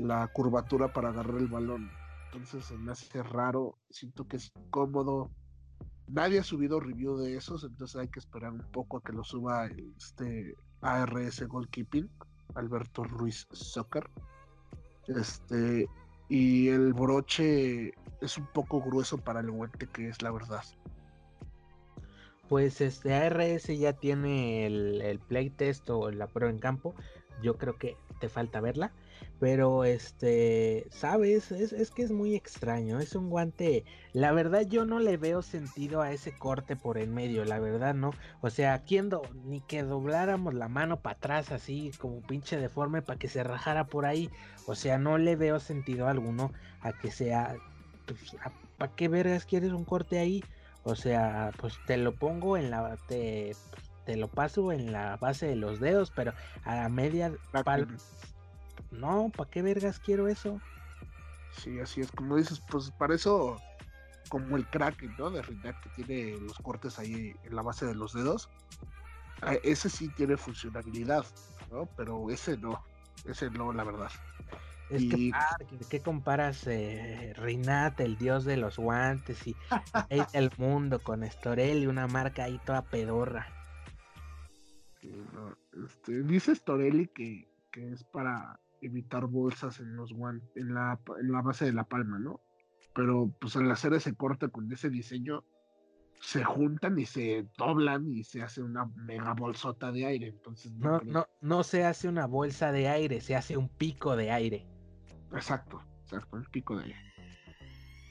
la 0.00 0.26
curvatura 0.28 0.92
para 0.92 1.10
agarrar 1.10 1.36
el 1.36 1.48
balón. 1.48 1.90
Entonces 2.26 2.64
se 2.64 2.76
me 2.76 2.92
hace 2.92 3.22
raro, 3.22 3.78
siento 3.90 4.26
que 4.26 4.36
es 4.36 4.52
incómodo. 4.56 5.30
Nadie 6.06 6.40
ha 6.40 6.44
subido 6.44 6.80
review 6.80 7.16
de 7.16 7.36
esos, 7.36 7.64
entonces 7.64 7.96
hay 7.96 8.08
que 8.08 8.18
esperar 8.18 8.52
un 8.52 8.70
poco 8.72 8.96
a 8.96 9.02
que 9.02 9.12
lo 9.12 9.22
suba 9.22 9.68
este 9.96 10.54
ARS 10.80 11.46
Goalkeeping, 11.46 12.10
Alberto 12.54 13.04
Ruiz 13.04 13.46
Soccer. 13.52 14.08
Este, 15.06 15.88
y 16.28 16.68
el 16.68 16.92
broche 16.92 17.92
es 18.20 18.38
un 18.38 18.46
poco 18.46 18.80
grueso 18.80 19.18
para 19.18 19.40
el 19.40 19.50
guante 19.50 19.86
que 19.86 20.08
es 20.08 20.22
la 20.22 20.30
verdad 20.30 20.62
pues 22.50 22.80
este 22.80 23.14
ARS 23.14 23.68
ya 23.68 23.92
tiene 23.92 24.66
el, 24.66 25.00
el 25.02 25.20
playtest 25.20 25.88
o 25.88 26.10
la 26.10 26.26
prueba 26.26 26.50
en 26.50 26.58
campo. 26.58 26.96
Yo 27.40 27.56
creo 27.56 27.78
que 27.78 27.96
te 28.18 28.28
falta 28.28 28.60
verla. 28.60 28.92
Pero 29.38 29.84
este, 29.84 30.86
sabes, 30.90 31.50
es, 31.50 31.90
que 31.90 32.02
es 32.02 32.10
muy 32.10 32.34
extraño. 32.34 33.00
Es 33.00 33.14
un 33.14 33.30
guante. 33.30 33.84
La 34.12 34.32
verdad, 34.32 34.66
yo 34.68 34.84
no 34.84 35.00
le 35.00 35.16
veo 35.16 35.42
sentido 35.42 36.02
a 36.02 36.12
ese 36.12 36.36
corte 36.36 36.76
por 36.76 36.98
en 36.98 37.14
medio. 37.14 37.44
La 37.44 37.58
verdad, 37.58 37.94
no. 37.94 38.12
O 38.42 38.50
sea, 38.50 38.82
¿quién 38.84 39.10
ni 39.46 39.60
que 39.62 39.82
dobláramos 39.82 40.54
la 40.54 40.68
mano 40.68 41.00
para 41.00 41.16
atrás 41.16 41.52
así, 41.52 41.90
como 41.98 42.20
pinche 42.20 42.58
deforme, 42.58 43.02
para 43.02 43.18
que 43.18 43.28
se 43.28 43.42
rajara 43.42 43.86
por 43.86 44.04
ahí. 44.04 44.30
O 44.66 44.74
sea, 44.74 44.98
no 44.98 45.18
le 45.18 45.36
veo 45.36 45.58
sentido 45.58 46.06
alguno 46.08 46.52
a 46.80 46.92
que 46.92 47.10
sea. 47.10 47.56
Pues, 48.06 48.36
¿Para 48.76 48.94
qué 48.94 49.08
vergas 49.08 49.46
quieres 49.46 49.72
un 49.72 49.84
corte 49.84 50.18
ahí? 50.18 50.44
O 50.84 50.94
sea, 50.94 51.50
pues 51.58 51.78
te 51.86 51.96
lo 51.96 52.14
pongo 52.14 52.56
en 52.56 52.70
la. 52.70 52.96
Te, 53.08 53.52
te 54.04 54.16
lo 54.16 54.28
paso 54.28 54.72
en 54.72 54.92
la 54.92 55.16
base 55.16 55.46
de 55.46 55.56
los 55.56 55.80
dedos, 55.80 56.10
pero 56.10 56.32
a 56.64 56.76
la 56.76 56.88
media 56.88 57.32
palma. 57.64 57.96
No, 58.90 59.30
¿para 59.36 59.50
qué 59.50 59.62
vergas 59.62 59.98
quiero 59.98 60.28
eso? 60.28 60.60
Sí, 61.56 61.80
así 61.80 62.00
es. 62.00 62.10
Como 62.12 62.36
dices, 62.36 62.60
pues 62.70 62.90
para 62.92 63.14
eso, 63.14 63.60
como 64.28 64.56
el 64.56 64.66
crack, 64.66 65.02
¿no? 65.18 65.30
De 65.30 65.42
Rinat 65.42 65.76
que 65.80 66.02
tiene 66.02 66.40
los 66.40 66.58
cortes 66.58 66.98
ahí 66.98 67.34
en 67.42 67.56
la 67.56 67.62
base 67.62 67.86
de 67.86 67.94
los 67.94 68.12
dedos. 68.12 68.48
Ese 69.62 69.88
sí 69.88 70.08
tiene 70.10 70.36
funcionalidad, 70.36 71.24
¿no? 71.70 71.86
Pero 71.96 72.30
ese 72.30 72.56
no. 72.58 72.82
Ese 73.24 73.50
no, 73.50 73.72
la 73.72 73.84
verdad. 73.84 74.10
Es 74.90 75.04
que, 75.04 75.30
¿qué 75.88 76.00
comparas 76.00 76.66
eh, 76.66 77.32
Rinat, 77.36 78.00
el 78.00 78.18
dios 78.18 78.44
de 78.44 78.56
los 78.56 78.76
guantes, 78.76 79.46
y 79.46 79.54
el 80.32 80.50
mundo 80.58 80.98
con 81.00 81.24
Storelli, 81.24 81.86
una 81.86 82.08
marca 82.08 82.44
ahí 82.44 82.60
toda 82.64 82.82
pedorra? 82.82 83.46
este, 85.84 86.22
dice 86.22 86.54
Storelli 86.54 87.06
que, 87.08 87.48
es 87.72 88.04
para 88.04 88.58
evitar 88.80 89.26
bolsas 89.26 89.80
en 89.80 89.96
los 89.96 90.12
guantes, 90.12 90.48
en 90.56 90.74
la, 90.74 90.98
en 91.20 91.32
la 91.32 91.42
base 91.42 91.66
de 91.66 91.72
la 91.72 91.84
palma, 91.84 92.18
¿no? 92.18 92.40
Pero 92.94 93.32
pues 93.40 93.56
al 93.56 93.70
hacer 93.70 93.94
ese 93.94 94.14
corte 94.14 94.48
con 94.48 94.70
ese 94.72 94.90
diseño, 94.90 95.44
se 96.20 96.44
juntan 96.44 96.98
y 96.98 97.06
se 97.06 97.46
doblan 97.56 98.12
y 98.12 98.24
se 98.24 98.42
hace 98.42 98.62
una 98.62 98.86
mega 98.94 99.32
bolsota 99.34 99.90
de 99.90 100.06
aire. 100.06 100.28
Entonces 100.28 100.72
no, 100.72 101.00
no, 101.00 101.26
no 101.40 101.62
se 101.62 101.84
hace 101.84 102.08
una 102.08 102.26
bolsa 102.26 102.72
de 102.72 102.88
aire, 102.88 103.20
se 103.20 103.36
hace 103.36 103.56
un 103.56 103.68
pico 103.68 104.16
de 104.16 104.30
aire. 104.30 104.66
Exacto, 105.32 105.82
exacto, 106.02 106.36
el 106.36 106.44
pico 106.50 106.76
de 106.76 106.94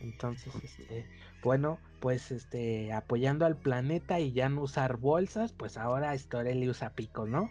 Entonces, 0.02 0.54
este, 0.64 1.08
bueno, 1.44 1.80
pues 2.00 2.32
este, 2.32 2.94
apoyando 2.94 3.46
al 3.46 3.58
planeta 3.58 4.20
y 4.20 4.32
ya 4.32 4.50
no 4.50 4.62
usar 4.62 4.98
bolsas, 4.98 5.52
pues 5.54 5.78
ahora 5.78 6.18
Storelli 6.18 6.68
usa 6.70 6.94
pico, 6.94 7.28
¿no? 7.28 7.50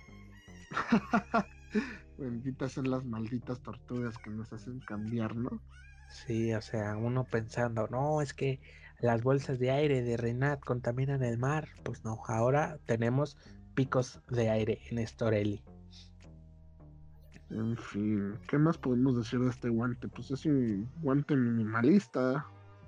Benditas 2.19 2.73
son 2.73 2.91
las 2.91 3.05
malditas 3.05 3.61
tortugas 3.61 4.19
que 4.19 4.31
nos 4.31 4.53
hacen 4.53 4.81
cambiar, 4.81 5.37
¿no? 5.37 5.63
Sí, 6.09 6.53
o 6.53 6.61
sea, 6.61 6.97
uno 6.97 7.25
pensando, 7.25 7.87
no, 7.89 8.21
es 8.23 8.35
que 8.35 8.61
las 9.01 9.23
bolsas 9.23 9.59
de 9.59 9.71
aire 9.71 10.03
de 10.03 10.17
Renat 10.17 10.61
contaminan 10.61 11.23
el 11.23 11.39
mar. 11.39 11.69
Pues 11.85 12.05
no, 12.05 12.21
ahora 12.27 12.79
tenemos 12.87 13.37
picos 13.75 14.21
de 14.29 14.51
aire 14.51 14.81
en 14.91 15.07
Storelli. 15.07 15.63
En 17.51 17.77
fin, 17.77 18.35
¿qué 18.49 18.59
más 18.59 18.77
podemos 18.77 19.17
decir 19.17 19.41
de 19.41 19.51
este 19.51 19.69
guante? 19.69 20.09
Pues 20.09 20.31
es 20.31 20.45
un 20.45 20.91
guante 21.01 21.35
minimalista, 21.37 22.45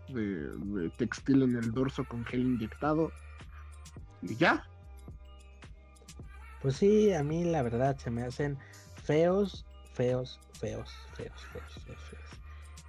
de, 0.09 0.91
textil 0.99 1.43
en 1.43 1.57
el 1.57 1.73
dorso 1.73 2.05
con 2.05 2.25
gel 2.25 2.41
inyectado. 2.41 3.13
Y 4.23 4.35
ya. 4.35 4.67
Pues 6.61 6.77
sí, 6.77 7.13
a 7.13 7.23
mí 7.23 7.45
la 7.45 7.63
verdad 7.63 7.97
se 7.97 8.11
me 8.11 8.23
hacen 8.23 8.59
feos, 9.11 9.67
feos, 9.95 10.39
feos, 10.53 10.95
feos, 11.17 11.43
feos, 11.53 11.75
feos, 11.85 12.01
feos. 12.11 12.31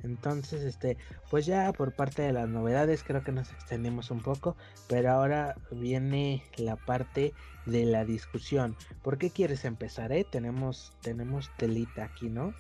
Entonces, 0.04 0.62
este, 0.62 0.96
pues 1.32 1.48
ya 1.48 1.74
por 1.74 1.94
parte 1.96 2.22
de 2.22 2.32
las 2.32 2.48
novedades 2.48 3.04
creo 3.04 3.24
que 3.24 3.32
nos 3.32 3.52
extendimos 3.52 4.12
un 4.12 4.22
poco, 4.22 4.56
pero 4.88 5.10
ahora 5.10 5.56
viene 5.72 6.44
la 6.58 6.76
parte 6.76 7.34
de 7.66 7.86
la 7.86 8.06
discusión. 8.06 8.76
¿Por 9.02 9.18
qué 9.18 9.32
quieres 9.32 9.66
empezar, 9.66 10.12
eh? 10.12 10.24
Tenemos 10.24 10.94
tenemos 11.02 11.50
telita 11.58 12.04
aquí, 12.04 12.30
¿no? 12.30 12.54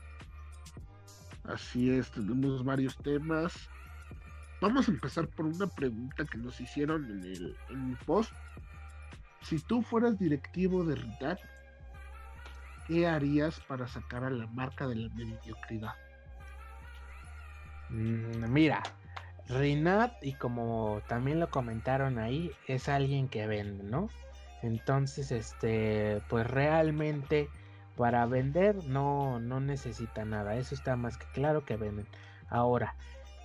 Así 1.43 1.91
es, 1.91 2.09
tenemos 2.09 2.65
varios 2.65 2.97
temas. 2.97 3.53
Vamos 4.59 4.87
a 4.87 4.91
empezar 4.91 5.27
por 5.27 5.45
una 5.45 5.67
pregunta 5.67 6.25
que 6.25 6.39
nos 6.39 6.59
hicieron 6.59 7.05
en 7.05 7.23
el, 7.25 7.55
en 7.69 7.91
el 7.91 7.97
post. 8.07 8.31
Si 9.43 9.59
tú 9.59 9.83
fueras 9.83 10.17
directivo 10.17 10.83
de 10.83 10.95
Ritat, 10.95 11.39
¿qué 12.91 13.07
harías 13.07 13.61
para 13.61 13.87
sacar 13.87 14.25
a 14.25 14.29
la 14.29 14.47
marca 14.47 14.85
de 14.85 14.95
la 14.95 15.09
mediocridad? 15.15 15.93
Mm, 17.89 18.51
mira, 18.51 18.83
Rinat, 19.47 20.11
y 20.21 20.33
como 20.33 21.01
también 21.07 21.39
lo 21.39 21.49
comentaron 21.49 22.19
ahí, 22.19 22.51
es 22.67 22.89
alguien 22.89 23.29
que 23.29 23.47
vende, 23.47 23.85
¿no? 23.85 24.09
Entonces, 24.61 25.31
este, 25.31 26.21
pues 26.27 26.45
realmente, 26.45 27.49
para 27.95 28.25
vender 28.25 28.75
no, 28.83 29.39
no 29.39 29.61
necesita 29.61 30.25
nada, 30.25 30.57
eso 30.57 30.75
está 30.75 30.97
más 30.97 31.17
que 31.17 31.27
claro 31.27 31.63
que 31.63 31.77
venden. 31.77 32.07
Ahora, 32.49 32.95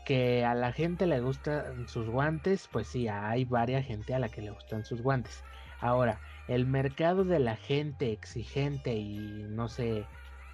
que 0.04 0.44
a 0.44 0.54
la 0.54 0.72
gente 0.72 1.06
le 1.06 1.20
gustan 1.20 1.86
sus 1.86 2.10
guantes, 2.10 2.68
pues 2.72 2.88
sí, 2.88 3.06
hay 3.06 3.44
varias 3.44 3.86
gente 3.86 4.12
a 4.12 4.18
la 4.18 4.28
que 4.28 4.42
le 4.42 4.50
gustan 4.50 4.84
sus 4.84 5.02
guantes. 5.02 5.44
Ahora, 5.80 6.20
el 6.48 6.66
mercado 6.66 7.24
de 7.24 7.38
la 7.38 7.56
gente 7.56 8.12
exigente 8.12 8.94
y 8.94 9.44
no 9.48 9.68
sé, 9.68 10.06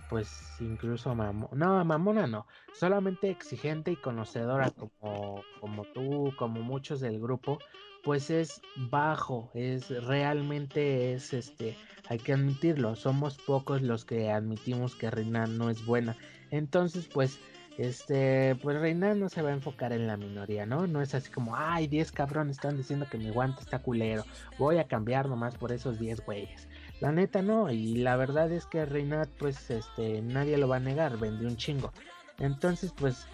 pues 0.09 0.57
incluso 0.61 1.15
mamona, 1.15 1.49
no, 1.55 1.85
mamona 1.85 2.27
no, 2.27 2.47
solamente 2.75 3.31
exigente 3.31 3.93
y 3.93 3.97
conocedora 3.97 4.71
como, 4.71 5.43
como 5.61 5.85
tú, 5.85 6.33
como 6.37 6.61
muchos 6.61 7.01
del 7.01 7.21
grupo, 7.21 7.59
pues 8.03 8.31
es 8.31 8.61
bajo, 8.91 9.51
es 9.55 9.89
realmente 10.05 11.15
es 11.15 11.33
este, 11.33 11.77
hay 12.09 12.19
que 12.19 12.33
admitirlo, 12.33 12.97
somos 12.97 13.39
pocos 13.39 13.81
los 13.81 14.05
que 14.05 14.31
admitimos 14.31 14.97
que 14.97 15.11
Reina 15.11 15.47
no 15.47 15.71
es 15.71 15.85
buena. 15.87 16.17
Entonces, 16.51 17.09
pues 17.09 17.39
este, 17.79 18.55
pues 18.57 18.79
Reina 18.79 19.15
no 19.15 19.29
se 19.29 19.43
va 19.43 19.51
a 19.51 19.55
enfocar 19.55 19.93
en 19.93 20.07
la 20.07 20.17
minoría, 20.17 20.67
¿no? 20.67 20.87
No 20.87 21.03
es 21.03 21.15
así 21.15 21.31
como, 21.31 21.57
ay, 21.57 21.87
10 21.87 22.13
cabrones 22.13 22.57
están 22.57 22.77
diciendo 22.77 23.07
que 23.11 23.19
mi 23.19 23.31
guante 23.31 23.63
está 23.63 23.81
culero, 23.81 24.25
voy 24.59 24.79
a 24.79 24.87
cambiar 24.87 25.29
nomás 25.29 25.57
por 25.57 25.73
esos 25.73 25.99
10 25.99 26.25
güeyes. 26.25 26.69
La 27.01 27.13
neta 27.13 27.43
no, 27.43 27.71
y 27.71 27.97
la 27.97 28.17
verdad 28.17 28.53
es 28.53 28.67
que 28.67 28.85
Reina, 28.85 29.29
pues, 29.39 29.71
este, 29.71 30.23
nadie 30.23 30.57
lo 30.57 30.69
va 30.69 30.77
a 30.77 30.81
negar, 30.81 31.19
vendió 31.19 31.49
un 31.49 31.57
chingo. 31.57 31.93
Entonces, 32.39 32.93
pues, 32.97 33.27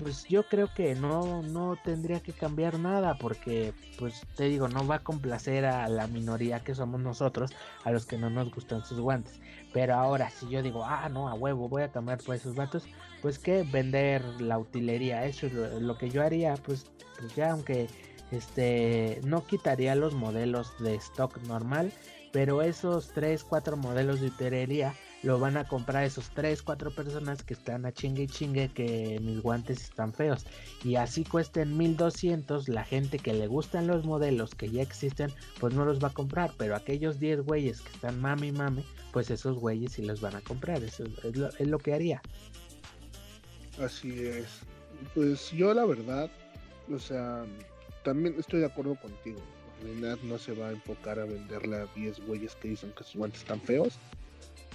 pues 0.00 0.24
yo 0.24 0.44
creo 0.44 0.68
que 0.74 0.94
no, 0.94 1.42
no 1.42 1.76
tendría 1.82 2.20
que 2.20 2.32
cambiar 2.32 2.78
nada 2.78 3.16
porque, 3.18 3.72
pues 3.98 4.22
te 4.36 4.44
digo, 4.44 4.68
no 4.68 4.86
va 4.86 4.96
a 4.96 5.02
complacer 5.04 5.64
a 5.64 5.88
la 5.88 6.06
minoría 6.06 6.60
que 6.60 6.74
somos 6.74 7.00
nosotros, 7.00 7.52
a 7.84 7.90
los 7.90 8.06
que 8.06 8.18
no 8.18 8.30
nos 8.30 8.50
gustan 8.50 8.84
sus 8.84 9.00
guantes. 9.00 9.40
Pero 9.72 9.94
ahora, 9.94 10.30
si 10.30 10.48
yo 10.48 10.62
digo, 10.62 10.84
ah, 10.84 11.08
no, 11.08 11.28
a 11.28 11.34
huevo, 11.34 11.68
voy 11.68 11.82
a 11.82 11.92
cambiar 11.92 12.18
por 12.18 12.34
esos 12.34 12.54
vatos, 12.54 12.84
pues 13.20 13.38
que 13.38 13.62
vender 13.62 14.22
la 14.40 14.58
utilería, 14.58 15.24
eso 15.24 15.46
es 15.46 15.52
lo, 15.52 15.96
que 15.96 16.10
yo 16.10 16.22
haría, 16.22 16.54
pues, 16.54 16.86
pues 17.18 17.34
ya 17.34 17.52
aunque 17.52 17.88
este 18.30 19.20
no 19.24 19.46
quitaría 19.46 19.94
los 19.94 20.14
modelos 20.14 20.72
de 20.78 20.94
stock 20.94 21.38
normal, 21.42 21.92
pero 22.32 22.62
esos 22.62 23.08
3, 23.12 23.44
4 23.44 23.76
modelos 23.76 24.20
de 24.20 24.28
utilería 24.28 24.94
lo 25.22 25.38
van 25.38 25.56
a 25.56 25.64
comprar 25.64 26.04
esos 26.04 26.30
3, 26.30 26.62
4 26.62 26.90
personas 26.90 27.42
que 27.42 27.54
están 27.54 27.86
a 27.86 27.92
chingue 27.92 28.24
y 28.24 28.26
chingue 28.26 28.68
que 28.68 29.20
mis 29.22 29.40
guantes 29.40 29.82
están 29.84 30.12
feos. 30.12 30.44
Y 30.84 30.96
así 30.96 31.24
cuesten 31.24 31.76
1200, 31.76 32.68
la 32.68 32.84
gente 32.84 33.18
que 33.18 33.32
le 33.32 33.46
gustan 33.46 33.86
los 33.86 34.04
modelos 34.04 34.54
que 34.54 34.70
ya 34.70 34.82
existen, 34.82 35.32
pues 35.60 35.74
no 35.74 35.84
los 35.84 36.02
va 36.02 36.08
a 36.08 36.14
comprar. 36.14 36.52
Pero 36.58 36.74
aquellos 36.74 37.20
10 37.20 37.42
güeyes 37.42 37.80
que 37.80 37.92
están 37.92 38.20
mami 38.20 38.50
mami, 38.50 38.84
pues 39.12 39.30
esos 39.30 39.58
güeyes 39.58 39.92
sí 39.92 40.02
los 40.02 40.20
van 40.20 40.34
a 40.34 40.40
comprar. 40.40 40.82
Eso 40.82 41.04
es 41.04 41.36
lo, 41.36 41.48
es 41.48 41.68
lo 41.68 41.78
que 41.78 41.94
haría. 41.94 42.20
Así 43.80 44.26
es. 44.26 44.60
Pues 45.14 45.50
yo 45.52 45.72
la 45.72 45.84
verdad, 45.84 46.30
o 46.92 46.98
sea, 46.98 47.44
también 48.04 48.34
estoy 48.38 48.60
de 48.60 48.66
acuerdo 48.66 48.96
contigo. 48.96 49.40
Renat 49.82 50.20
no 50.22 50.38
se 50.38 50.52
va 50.52 50.68
a 50.68 50.72
enfocar 50.72 51.18
a 51.18 51.24
venderle 51.24 51.76
a 51.76 51.86
10 51.94 52.26
güeyes 52.26 52.54
que 52.56 52.68
dicen 52.68 52.92
que 52.96 53.02
sus 53.04 53.16
guantes 53.16 53.40
están 53.40 53.60
feos 53.60 53.98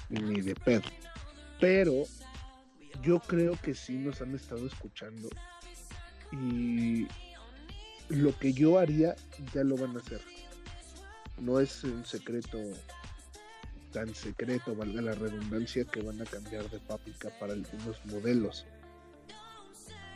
ni 0.09 0.41
de 0.41 0.55
pedo. 0.55 0.89
Pero 1.59 2.03
yo 3.01 3.19
creo 3.19 3.57
que 3.61 3.73
sí 3.73 3.93
nos 3.93 4.21
han 4.21 4.35
estado 4.35 4.65
escuchando 4.65 5.29
y 6.31 7.07
lo 8.09 8.37
que 8.37 8.53
yo 8.53 8.79
haría 8.79 9.15
ya 9.53 9.63
lo 9.63 9.77
van 9.77 9.95
a 9.95 9.99
hacer. 9.99 10.21
No 11.39 11.59
es 11.59 11.83
un 11.83 12.05
secreto 12.05 12.57
tan 13.91 14.13
secreto, 14.13 14.75
valga 14.75 15.01
la 15.01 15.13
redundancia, 15.13 15.85
que 15.85 16.01
van 16.01 16.21
a 16.21 16.25
cambiar 16.25 16.69
de 16.69 16.79
fábrica 16.79 17.29
para 17.39 17.53
algunos 17.53 18.03
modelos. 18.05 18.65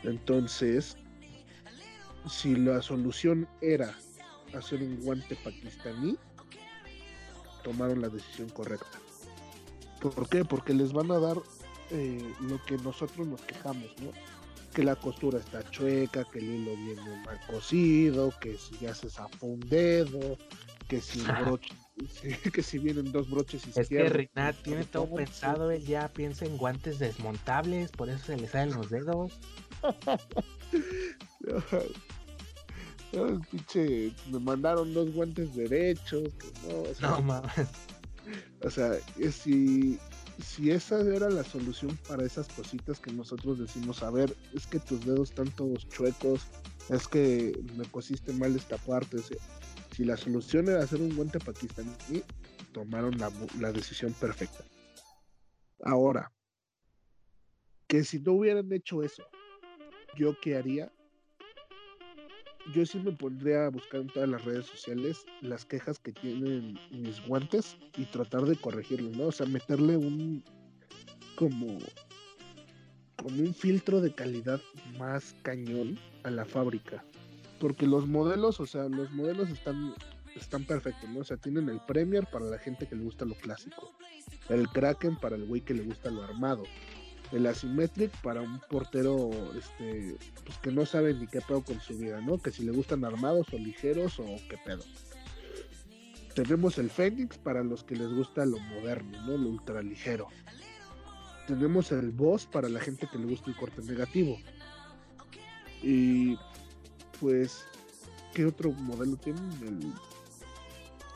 Entonces, 0.02 0.96
si 2.28 2.54
la 2.54 2.82
solución 2.82 3.48
era 3.60 3.96
hacer 4.54 4.82
un 4.82 5.00
guante 5.00 5.36
pakistaní, 5.36 6.16
tomaron 7.64 8.00
la 8.00 8.08
decisión 8.08 8.48
correcta. 8.50 9.00
¿Por 10.10 10.28
qué? 10.28 10.44
Porque 10.44 10.74
les 10.74 10.92
van 10.92 11.10
a 11.12 11.18
dar 11.18 11.38
eh, 11.90 12.34
lo 12.40 12.62
que 12.64 12.76
nosotros 12.78 13.26
nos 13.26 13.40
quejamos, 13.42 13.88
¿no? 14.00 14.10
Que 14.74 14.82
la 14.82 14.96
costura 14.96 15.38
está 15.38 15.62
chueca, 15.70 16.24
que 16.24 16.40
el 16.40 16.46
hilo 16.46 16.76
viene 16.76 17.22
mal 17.24 17.38
cosido, 17.46 18.34
que 18.40 18.56
si 18.56 18.76
ya 18.78 18.94
se 18.94 19.08
zafó 19.08 19.46
un 19.46 19.60
dedo, 19.60 20.36
que 20.88 21.00
si 21.00 21.20
el 21.20 21.26
broche, 21.44 21.72
que 22.52 22.62
si 22.62 22.78
vienen 22.78 23.12
dos 23.12 23.30
broches 23.30 23.66
izquierdos. 23.66 23.88
Es 23.88 23.88
que 23.88 24.08
Rinat 24.08 24.56
tiene 24.62 24.84
todo 24.84 25.14
pensado, 25.14 25.70
él 25.70 25.86
ya 25.86 26.08
piensa 26.08 26.46
en 26.46 26.56
guantes 26.56 26.98
desmontables, 26.98 27.92
por 27.92 28.08
eso 28.08 28.26
se 28.26 28.36
le 28.36 28.48
salen 28.48 28.74
los 28.74 28.90
dedos. 28.90 29.38
pinche, 33.50 34.12
me 34.30 34.38
mandaron 34.40 34.94
dos 34.94 35.12
guantes 35.12 35.54
derechos, 35.54 36.30
no, 37.00 37.08
no 37.08 37.22
mames. 37.22 37.68
O 38.62 38.70
sea, 38.70 38.98
si, 39.30 39.98
si 40.42 40.70
esa 40.70 41.00
era 41.00 41.28
la 41.28 41.44
solución 41.44 41.98
para 42.08 42.24
esas 42.24 42.48
cositas 42.48 43.00
que 43.00 43.12
nosotros 43.12 43.58
decimos, 43.58 44.02
a 44.02 44.10
ver, 44.10 44.34
es 44.54 44.66
que 44.66 44.78
tus 44.78 45.04
dedos 45.04 45.30
están 45.30 45.50
todos 45.50 45.88
chuecos, 45.88 46.46
es 46.88 47.08
que 47.08 47.52
me 47.76 47.84
cosiste 47.84 48.32
mal 48.32 48.54
esta 48.54 48.76
parte. 48.78 49.18
si 49.94 50.04
la 50.04 50.16
solución 50.16 50.68
era 50.68 50.82
hacer 50.82 51.00
un 51.00 51.14
guante 51.14 51.38
pakistaní, 51.38 51.92
tomaron 52.72 53.18
la, 53.18 53.30
la 53.60 53.72
decisión 53.72 54.12
perfecta. 54.14 54.64
Ahora, 55.84 56.32
que 57.88 58.04
si 58.04 58.20
no 58.20 58.32
hubieran 58.32 58.72
hecho 58.72 59.02
eso, 59.02 59.22
¿yo 60.16 60.34
qué 60.40 60.56
haría? 60.56 60.90
Yo 62.74 62.86
sí 62.86 62.98
me 62.98 63.12
pondría 63.12 63.66
a 63.66 63.70
buscar 63.70 64.00
en 64.00 64.08
todas 64.08 64.28
las 64.28 64.44
redes 64.44 64.66
sociales 64.66 65.24
las 65.40 65.64
quejas 65.64 65.98
que 65.98 66.12
tienen 66.12 66.78
mis 66.90 67.24
guantes 67.26 67.76
y 67.96 68.04
tratar 68.06 68.42
de 68.42 68.56
corregirlo, 68.56 69.10
¿no? 69.10 69.26
O 69.26 69.32
sea, 69.32 69.46
meterle 69.46 69.96
un 69.96 70.44
como 71.36 71.78
como 73.16 73.40
un 73.40 73.54
filtro 73.54 74.00
de 74.00 74.14
calidad 74.14 74.60
más 74.98 75.34
cañón 75.42 75.98
a 76.24 76.30
la 76.30 76.44
fábrica. 76.44 77.04
Porque 77.60 77.86
los 77.86 78.08
modelos, 78.08 78.58
o 78.58 78.66
sea, 78.66 78.88
los 78.88 79.10
modelos 79.12 79.48
están 79.50 79.94
están 80.34 80.64
perfectos, 80.64 81.08
¿no? 81.10 81.20
O 81.20 81.24
sea, 81.24 81.36
tienen 81.36 81.68
el 81.68 81.80
Premier 81.80 82.26
para 82.30 82.46
la 82.46 82.58
gente 82.58 82.86
que 82.86 82.96
le 82.96 83.04
gusta 83.04 83.24
lo 83.24 83.34
clásico, 83.34 83.92
el 84.48 84.68
Kraken 84.68 85.16
para 85.16 85.36
el 85.36 85.44
güey 85.44 85.60
que 85.60 85.74
le 85.74 85.82
gusta 85.82 86.10
lo 86.10 86.22
armado, 86.22 86.64
el 87.32 87.46
Asymmetric 87.46 88.10
para 88.22 88.42
un 88.42 88.60
portero 88.70 89.30
este 89.56 90.16
pues 90.44 90.58
que 90.58 90.70
no 90.70 90.84
sabe 90.84 91.14
ni 91.14 91.26
qué 91.26 91.40
pedo 91.40 91.62
con 91.62 91.80
su 91.80 91.96
vida, 91.96 92.20
¿no? 92.20 92.38
Que 92.38 92.50
si 92.50 92.62
le 92.64 92.72
gustan 92.72 93.04
armados 93.04 93.46
o 93.52 93.58
ligeros 93.58 94.18
o 94.20 94.26
qué 94.48 94.58
pedo. 94.64 94.84
Tenemos 96.34 96.78
el 96.78 96.90
Phoenix 96.90 97.36
para 97.38 97.62
los 97.62 97.84
que 97.84 97.96
les 97.96 98.08
gusta 98.12 98.46
lo 98.46 98.58
moderno, 98.58 99.20
¿no? 99.26 99.36
Lo 99.36 99.50
ultra 99.50 99.82
ligero. 99.82 100.28
Tenemos 101.46 101.92
el 101.92 102.10
Boss 102.10 102.46
para 102.46 102.68
la 102.68 102.80
gente 102.80 103.08
que 103.10 103.18
le 103.18 103.26
gusta 103.26 103.50
el 103.50 103.56
corte 103.56 103.82
negativo. 103.82 104.38
Y 105.82 106.36
pues, 107.20 107.64
¿qué 108.32 108.46
otro 108.46 108.72
modelo 108.72 109.16
tienen? 109.16 109.50
El 109.62 109.92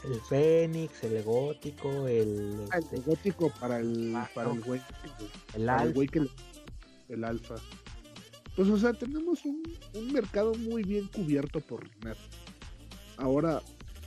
el 0.05 0.21
Fénix, 0.21 1.03
el 1.05 1.23
gótico, 1.23 2.07
el. 2.07 2.67
Ah, 2.73 2.79
el 2.93 3.03
gótico 3.03 3.53
para 3.61 3.79
el, 3.79 4.15
ah, 4.15 4.29
para 4.35 4.53
el 4.53 4.61
güey. 4.61 4.81
El 5.55 5.69
alfa. 5.69 6.01
El, 7.09 7.25
alfa. 7.25 7.55
Pues, 8.55 8.69
o 8.69 8.79
sea, 8.79 8.93
tenemos 8.93 9.45
un, 9.45 9.63
mercado 10.13 10.55
muy 10.55 10.83
bien 10.83 11.09
cubierto 11.09 11.61
por 11.61 11.89
Renat. 11.89 12.19
Ahora, 13.17 13.63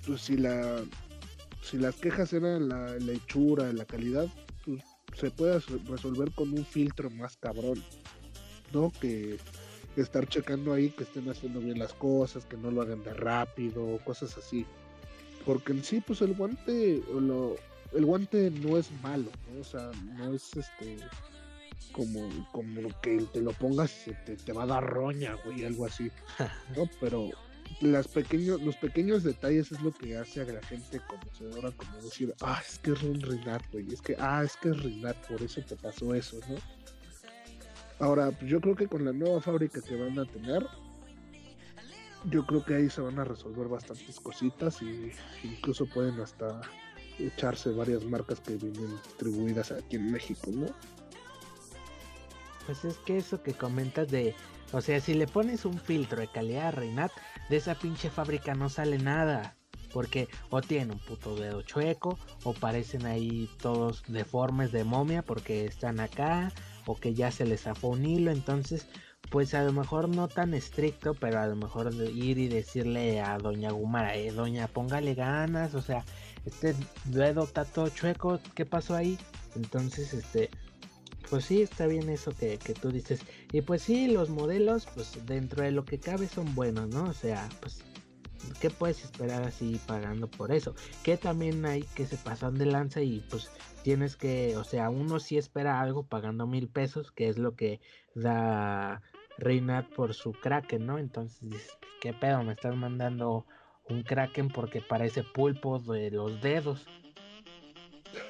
pues 0.06 0.22
si 0.22 0.38
la. 0.38 0.82
Si 1.62 1.78
las 1.78 1.96
quejas 1.96 2.34
eran 2.34 2.70
la, 2.70 2.98
la 2.98 3.12
hechura, 3.12 3.72
la 3.74 3.86
calidad, 3.86 4.28
pues 4.66 4.82
se 5.14 5.30
puede 5.30 5.60
resolver 5.88 6.32
con 6.32 6.52
un 6.52 6.66
filtro 6.66 7.10
más 7.10 7.38
cabrón. 7.38 7.84
¿No? 8.74 8.92
Que 9.02 9.38
estar 9.98 10.28
checando 10.28 10.74
ahí 10.74 10.90
que 10.90 11.04
estén 11.04 11.30
haciendo 11.30 11.60
bien 11.60 11.80
las 11.80 11.94
cosas, 11.94 12.46
que 12.46 12.58
no 12.58 12.72
lo 12.72 12.82
hagan 12.82 13.04
de 13.04 13.14
rápido, 13.14 14.00
cosas 14.06 14.38
así. 14.38 14.66
Porque 15.50 15.72
en 15.72 15.84
sí, 15.84 16.00
pues 16.00 16.22
el 16.22 16.36
guante, 16.36 17.02
lo, 17.12 17.56
el 17.94 18.06
guante 18.06 18.52
no 18.52 18.78
es 18.78 18.92
malo, 19.02 19.32
¿no? 19.52 19.62
O 19.62 19.64
sea, 19.64 19.90
no 20.16 20.32
es 20.32 20.56
este 20.56 20.98
como, 21.92 22.30
como 22.52 22.88
que 23.02 23.18
te 23.34 23.42
lo 23.42 23.52
pongas 23.54 24.08
y 24.08 24.12
te, 24.28 24.36
te 24.36 24.54
va 24.54 24.62
a 24.62 24.68
dar 24.68 24.84
roña, 24.84 25.36
güey, 25.44 25.66
algo 25.66 25.88
así, 25.88 26.12
¿no? 26.78 26.88
Pero 27.02 27.32
las 27.82 28.08
pequeños, 28.08 28.62
los 28.62 28.76
pequeños 28.76 29.24
detalles 29.24 29.72
es 29.72 29.82
lo 29.82 29.92
que 29.92 30.18
hace 30.18 30.42
a 30.42 30.46
la 30.46 30.62
gente 30.62 31.02
conocedora 31.08 31.72
como 31.72 31.96
decir, 32.00 32.32
ah, 32.42 32.62
es 32.64 32.78
que 32.78 32.92
es 32.92 33.02
un 33.02 33.20
Rinat, 33.20 33.64
güey, 33.72 33.92
es 33.92 34.04
que, 34.04 34.16
ah, 34.20 34.44
es 34.46 34.56
que 34.56 34.70
es 34.70 34.84
Rinat, 34.84 35.18
por 35.28 35.42
eso 35.42 35.62
te 35.62 35.76
pasó 35.76 36.14
eso, 36.14 36.38
¿no? 36.48 36.58
Ahora, 37.98 38.30
pues 38.30 38.52
yo 38.52 38.62
creo 38.62 38.76
que 38.76 38.86
con 38.86 39.04
la 39.04 39.14
nueva 39.14 39.42
fábrica 39.42 39.82
que 39.82 39.96
van 39.96 40.20
a 40.20 40.26
tener, 40.26 40.64
yo 42.26 42.46
creo 42.46 42.64
que 42.64 42.76
ahí 42.76 42.90
se 42.90 43.02
van 43.02 43.20
a 43.20 43.24
resolver 43.24 43.68
bastantes 43.68 44.20
cositas 44.20 44.82
y 44.82 45.12
incluso 45.44 45.86
pueden 45.86 46.20
hasta 46.20 46.62
echarse 47.18 47.72
varias 47.72 48.04
marcas 48.06 48.40
que 48.40 48.56
vienen 48.56 48.90
distribuidas 49.04 49.72
aquí 49.72 49.98
en 49.98 50.12
México, 50.12 50.52
¿no? 50.54 50.68
Pues 52.66 52.86
es 52.86 52.98
que 52.98 53.18
eso 53.18 53.42
que 53.42 53.54
comentas 53.54 54.10
de, 54.10 54.36
o 54.74 54.82
sea, 54.82 55.00
si 55.00 55.14
le 55.14 55.28
pones 55.28 55.66
un 55.66 55.80
filtro 55.80 56.20
de 56.22 56.28
calidad 56.28 56.68
a 56.68 56.72
Reinat, 56.72 57.12
de 57.50 57.58
esa 57.58 57.76
pinche 57.76 58.10
fábrica 58.10 58.54
no 58.54 58.70
sale 58.70 58.98
nada. 59.00 59.56
Porque 59.92 60.28
o 60.52 60.62
tiene 60.62 60.94
un 60.94 61.00
puto 61.00 61.36
dedo 61.36 61.64
chueco, 61.64 62.20
o 62.44 62.54
parecen 62.54 63.08
ahí 63.08 63.50
todos 63.60 64.04
deformes 64.08 64.72
de 64.72 64.84
momia 64.84 65.24
porque 65.24 65.66
están 65.66 66.00
acá, 66.00 66.52
o 66.86 66.96
que 66.96 67.16
ya 67.16 67.32
se 67.32 67.44
les 67.46 67.64
zafó 67.64 67.88
un 67.88 68.06
hilo. 68.06 68.30
Entonces, 68.30 68.88
pues 69.30 69.54
a 69.54 69.64
lo 69.64 69.72
mejor 69.72 70.10
no 70.10 70.28
tan 70.28 70.54
estricto, 70.54 71.14
pero 71.14 71.40
a 71.40 71.48
lo 71.48 71.56
mejor 71.56 71.94
ir 71.94 72.38
y 72.40 72.48
decirle 72.48 73.22
a 73.22 73.38
Doña 73.38 73.72
Gumara, 73.72 74.16
eh, 74.16 74.32
Doña, 74.32 74.68
póngale 74.68 75.14
ganas, 75.14 75.76
o 75.76 75.82
sea, 75.82 76.04
este 76.46 76.76
dedo 77.06 77.44
está 77.44 77.66
todo 77.66 77.90
chueco, 77.90 78.40
¿qué 78.56 78.66
pasó 78.66 78.96
ahí? 78.96 79.18
Entonces, 79.56 80.14
este, 80.14 80.50
pues 81.30 81.46
sí, 81.46 81.62
está 81.62 81.86
bien 81.86 82.10
eso 82.10 82.32
que, 82.32 82.58
que, 82.58 82.74
tú 82.74 82.92
dices. 82.92 83.22
Y 83.52 83.62
pues 83.62 83.84
sí, 83.84 84.08
los 84.08 84.30
modelos, 84.30 84.88
pues 84.96 85.18
dentro 85.26 85.64
de 85.64 85.72
lo 85.72 85.86
que 85.86 86.00
cabe 86.00 86.28
son 86.28 86.56
buenos, 86.56 86.90
¿no? 86.90 87.04
O 87.04 87.14
sea, 87.14 87.48
pues, 87.62 87.84
¿qué 88.60 88.72
puedes 88.72 89.04
esperar 89.04 89.44
así 89.44 89.80
pagando 89.86 90.28
por 90.28 90.52
eso? 90.52 90.74
Que 91.04 91.18
también 91.18 91.66
hay 91.66 91.84
que 91.84 92.08
se 92.08 92.18
pasan 92.18 92.56
de 92.58 92.66
lanza 92.66 93.02
y 93.02 93.24
pues 93.30 93.52
tienes 93.84 94.16
que, 94.16 94.58
o 94.58 94.64
sea, 94.64 94.90
uno 94.90 95.20
sí 95.20 95.38
espera 95.38 95.82
algo 95.82 96.04
pagando 96.04 96.48
mil 96.48 96.68
pesos, 96.68 97.12
que 97.12 97.30
es 97.30 97.38
lo 97.38 97.56
que 97.56 97.80
da 98.16 99.02
Reinat 99.40 99.88
por 99.94 100.14
su 100.14 100.32
Kraken, 100.32 100.86
¿no? 100.86 100.98
Entonces 100.98 101.40
dices, 101.42 101.78
¿qué 102.02 102.14
pedo? 102.14 102.44
Me 102.44 102.54
estás 102.54 102.76
mandando 102.76 103.46
un 103.90 104.04
Kraken 104.04 104.50
porque 104.50 104.82
parece 104.82 105.24
pulpo 105.24 105.80
de 105.80 106.12
los 106.12 106.42
dedos. 106.42 106.86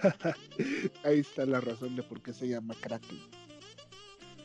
Ahí 1.03 1.19
está 1.19 1.45
la 1.45 1.61
razón 1.61 1.95
de 1.95 2.03
por 2.03 2.21
qué 2.21 2.33
se 2.33 2.47
llama 2.47 2.75
Kraken. 2.79 3.19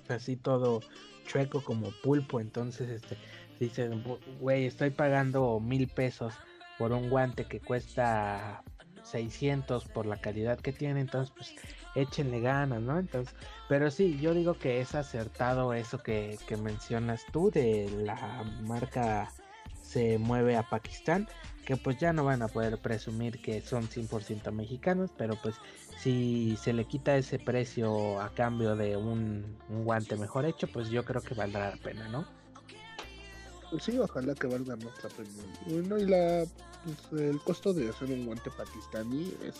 Así 0.09 0.37
todo 0.37 0.81
chueco 1.27 1.63
como 1.63 1.91
pulpo. 2.03 2.41
Entonces, 2.41 2.91
este, 2.91 3.17
dicen, 3.59 4.03
güey, 4.41 4.67
estoy 4.67 4.91
pagando 4.91 5.61
mil 5.61 5.89
pesos 5.89 6.35
por 6.79 6.93
un 6.93 7.09
guante 7.09 7.45
que 7.45 7.61
cuesta 7.61 8.63
600 9.05 9.85
por 9.87 10.07
la 10.07 10.17
calidad 10.17 10.59
que 10.59 10.73
tiene. 10.73 11.01
Entonces, 11.01 11.33
pues, 11.37 11.55
échenle 11.95 12.41
ganas, 12.41 12.83
¿no? 12.83 12.99
Entonces, 12.99 13.35
pero 13.69 13.91
sí, 13.91 14.19
yo 14.21 14.35
digo 14.35 14.55
que 14.55 14.81
es 14.81 14.95
acertado 14.95 15.73
eso 15.73 16.03
que, 16.03 16.39
que 16.47 16.57
mencionas 16.57 17.25
tú 17.33 17.51
de 17.51 17.89
la 18.05 18.45
marca 18.63 19.31
se 19.83 20.19
mueve 20.19 20.57
a 20.57 20.63
Pakistán 20.65 21.29
que 21.65 21.77
pues 21.77 21.99
ya 21.99 22.13
no 22.13 22.25
van 22.25 22.43
a 22.43 22.49
poder 22.49 22.79
presumir 22.79 23.41
que 23.41 23.61
son 23.63 23.89
100% 23.89 24.53
mexicanos, 24.53 25.11
pero 25.17 25.37
pues 25.37 25.57
si 25.97 26.57
se 26.57 26.73
le 26.73 26.85
quita 26.85 27.17
ese 27.17 27.39
precio 27.39 28.21
a 28.21 28.31
cambio 28.31 28.77
de 28.77 28.97
un, 28.97 29.57
guante 29.69 30.17
mejor 30.17 30.45
hecho, 30.45 30.67
pues 30.67 30.91
yo 30.91 31.05
creo 31.05 31.23
que 31.23 31.35
valdrá 31.35 31.71
la 31.71 31.77
pena, 31.77 32.09
¿no? 32.09 32.27
Pues 33.75 33.87
sí, 33.87 33.99
ojalá 33.99 34.37
que 34.37 34.47
valga 34.47 34.77
más 34.77 34.95
la. 35.03 35.11
Bueno, 35.67 35.99
y 35.99 36.07
la, 36.07 36.47
pues, 37.11 37.21
el 37.21 37.41
costo 37.41 37.75
de 37.75 37.89
hacer 37.89 38.09
un 38.09 38.25
guante 38.25 38.49
pakistaní 38.57 39.35
es, 39.43 39.57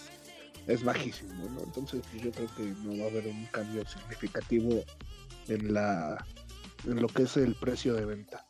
es 0.69 0.85
bajísimo, 0.85 1.51
¿no? 1.51 1.65
Entonces 1.65 2.01
pues, 2.13 2.23
yo 2.23 2.31
creo 2.31 2.49
que 2.55 2.63
no 2.85 2.97
va 2.97 3.07
a 3.07 3.11
haber 3.11 3.27
un 3.27 3.45
cambio 3.47 3.85
significativo 3.89 4.85
en 5.49 5.75
la 5.75 6.25
en 6.87 7.03
lo 7.03 7.09
que 7.09 7.25
es 7.25 7.37
el 7.37 7.57
precio 7.57 7.95
de 7.95 8.05
venta. 8.05 8.47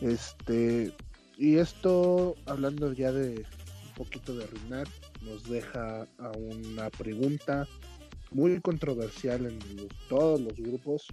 Este, 0.00 0.94
y 1.36 1.56
esto, 1.56 2.36
hablando 2.46 2.92
ya 2.92 3.10
de 3.10 3.44
un 3.84 3.94
poquito 3.96 4.32
de 4.36 4.46
Rinat, 4.46 4.88
nos 5.22 5.42
deja 5.42 6.02
a 6.18 6.30
una 6.36 6.88
pregunta 6.90 7.66
muy 8.30 8.60
controversial 8.60 9.44
en 9.44 9.58
todos 10.08 10.40
los 10.40 10.54
grupos, 10.56 11.04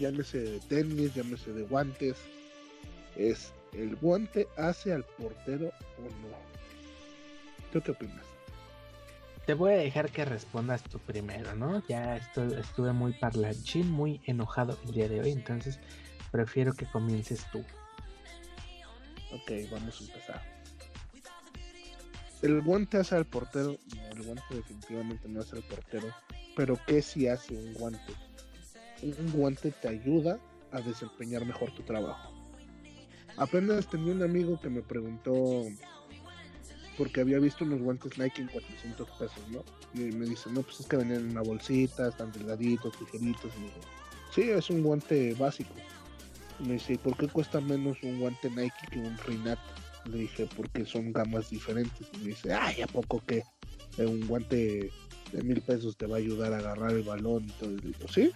llámese 0.00 0.40
de 0.40 0.58
tenis, 0.68 1.14
llámese 1.14 1.52
de 1.52 1.62
guantes, 1.62 2.16
es 3.16 3.52
¿el 3.72 3.96
guante 3.96 4.48
hace 4.56 4.92
al 4.92 5.04
portero 5.04 5.68
o 5.98 6.02
no? 6.02 6.36
¿Tú 7.72 7.80
qué 7.80 7.90
opinas? 7.92 8.24
Te 9.46 9.54
voy 9.54 9.72
a 9.72 9.76
dejar 9.76 10.10
que 10.10 10.24
respondas 10.24 10.82
tú 10.82 10.98
primero, 10.98 11.54
¿no? 11.54 11.82
Ya 11.86 12.16
estuve 12.16 12.92
muy 12.92 13.12
parlanchín, 13.12 13.90
muy 13.90 14.20
enojado 14.24 14.76
el 14.84 14.92
día 14.92 15.08
de 15.08 15.20
hoy, 15.20 15.30
entonces 15.30 15.78
prefiero 16.32 16.72
que 16.72 16.86
comiences 16.86 17.44
tú. 17.52 17.64
Ok, 19.32 19.52
vamos 19.70 20.00
a 20.00 20.04
empezar. 20.04 20.42
El 22.42 22.60
guante 22.62 22.98
hace 22.98 23.14
al 23.14 23.24
portero. 23.24 23.78
No, 23.94 24.02
el 24.08 24.22
guante 24.22 24.54
definitivamente 24.54 25.28
no 25.28 25.40
hace 25.40 25.56
al 25.56 25.62
portero. 25.62 26.08
Pero 26.54 26.78
¿qué 26.86 27.02
si 27.02 27.28
hace 27.28 27.54
un 27.54 27.74
guante? 27.74 28.12
Un 29.02 29.32
guante 29.32 29.70
te 29.70 29.88
ayuda 29.88 30.38
a 30.72 30.80
desempeñar 30.80 31.44
mejor 31.44 31.72
tu 31.74 31.82
trabajo. 31.82 32.35
Apenas 33.36 33.86
tenía 33.86 34.12
un 34.12 34.22
amigo 34.22 34.58
que 34.60 34.70
me 34.70 34.82
preguntó 34.82 35.64
porque 36.96 37.20
había 37.20 37.38
visto 37.38 37.64
unos 37.64 37.80
guantes 37.80 38.16
Nike 38.18 38.42
en 38.42 38.48
400 38.48 39.10
pesos, 39.10 39.42
¿no? 39.50 39.62
Y 39.94 40.12
me 40.12 40.26
dice, 40.26 40.50
no, 40.50 40.62
pues 40.62 40.80
es 40.80 40.86
que 40.86 40.96
venían 40.96 41.20
en 41.20 41.30
una 41.30 41.42
bolsita, 41.42 42.08
están 42.08 42.32
delgaditos, 42.32 42.96
tijeritos. 42.98 43.52
Y 43.56 43.60
digo, 43.60 43.74
sí, 44.34 44.42
es 44.42 44.70
un 44.70 44.82
guante 44.82 45.34
básico. 45.34 45.74
Me 46.60 46.74
dice, 46.74 46.96
¿por 46.96 47.16
qué 47.16 47.28
cuesta 47.28 47.60
menos 47.60 47.98
un 48.02 48.18
guante 48.20 48.48
Nike 48.50 48.86
que 48.90 48.98
un 48.98 49.16
Rinat? 49.18 49.58
Le 50.06 50.18
dije, 50.18 50.48
porque 50.56 50.86
son 50.86 51.12
gamas 51.12 51.50
diferentes. 51.50 52.08
Y 52.14 52.18
me 52.18 52.28
dice, 52.28 52.54
ay, 52.54 52.80
¿a 52.80 52.86
poco 52.86 53.22
que 53.26 53.42
un 53.98 54.26
guante 54.26 54.90
de 55.32 55.42
mil 55.42 55.60
pesos 55.60 55.96
te 55.96 56.06
va 56.06 56.16
a 56.16 56.18
ayudar 56.18 56.54
a 56.54 56.58
agarrar 56.58 56.92
el 56.92 57.02
balón? 57.02 57.44
Y 57.44 57.52
todo. 57.52 57.70
le 57.70 57.88
digo, 57.88 58.08
¿sí? 58.08 58.32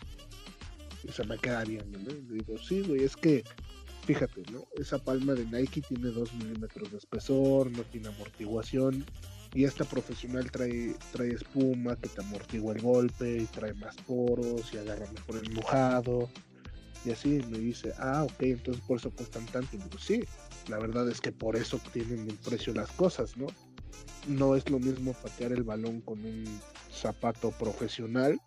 Y 1.03 1.13
se 1.13 1.25
me 1.25 1.39
queda 1.39 1.65
¿no? 1.65 2.11
Le 2.11 2.35
digo, 2.35 2.59
sí, 2.59 2.83
güey, 2.83 3.05
es 3.05 3.17
que, 3.17 3.43
fíjate, 4.05 4.43
¿no? 4.53 4.65
Esa 4.77 4.99
palma 4.99 5.35
de 5.35 5.45
Nike 5.47 5.83
tiene 5.83 6.09
2 6.09 6.35
milímetros 6.35 6.91
de 6.91 6.99
espesor, 6.99 7.71
no 7.71 7.83
tiene 7.85 8.09
amortiguación. 8.09 9.05
Y 9.53 9.65
esta 9.65 9.85
profesional 9.85 10.51
trae, 10.51 10.95
trae 11.13 11.33
espuma 11.33 11.97
que 11.97 12.09
te 12.09 12.21
amortigua 12.21 12.75
el 12.75 12.83
golpe 12.83 13.39
y 13.39 13.47
trae 13.47 13.75
más 13.75 13.97
poros 13.97 14.73
y 14.73 14.79
agarra 14.79 15.11
mejor 15.11 15.45
el 15.45 15.53
mojado 15.53 16.29
y 17.05 17.13
así 17.13 17.41
me 17.51 17.59
dice, 17.59 17.93
ah, 17.99 18.25
ok, 18.25 18.43
entonces 18.43 18.83
por 18.87 18.99
eso 18.99 19.11
cuestan 19.11 19.47
tanto. 19.47 19.77
Y 19.77 19.79
digo, 19.79 19.99
sí, 19.99 20.23
la 20.69 20.79
verdad 20.79 21.09
es 21.09 21.21
que 21.21 21.33
por 21.33 21.57
eso 21.57 21.81
tienen 21.93 22.29
el 22.29 22.37
precio 22.37 22.75
las 22.75 22.91
cosas, 22.93 23.37
¿no? 23.37 23.47
No 24.29 24.55
es 24.55 24.69
lo 24.69 24.79
mismo 24.79 25.15
patear 25.15 25.53
el 25.53 25.63
balón 25.63 26.03
con 26.03 26.25
un 26.25 26.45
zapato 26.91 27.51
profesional 27.53 28.39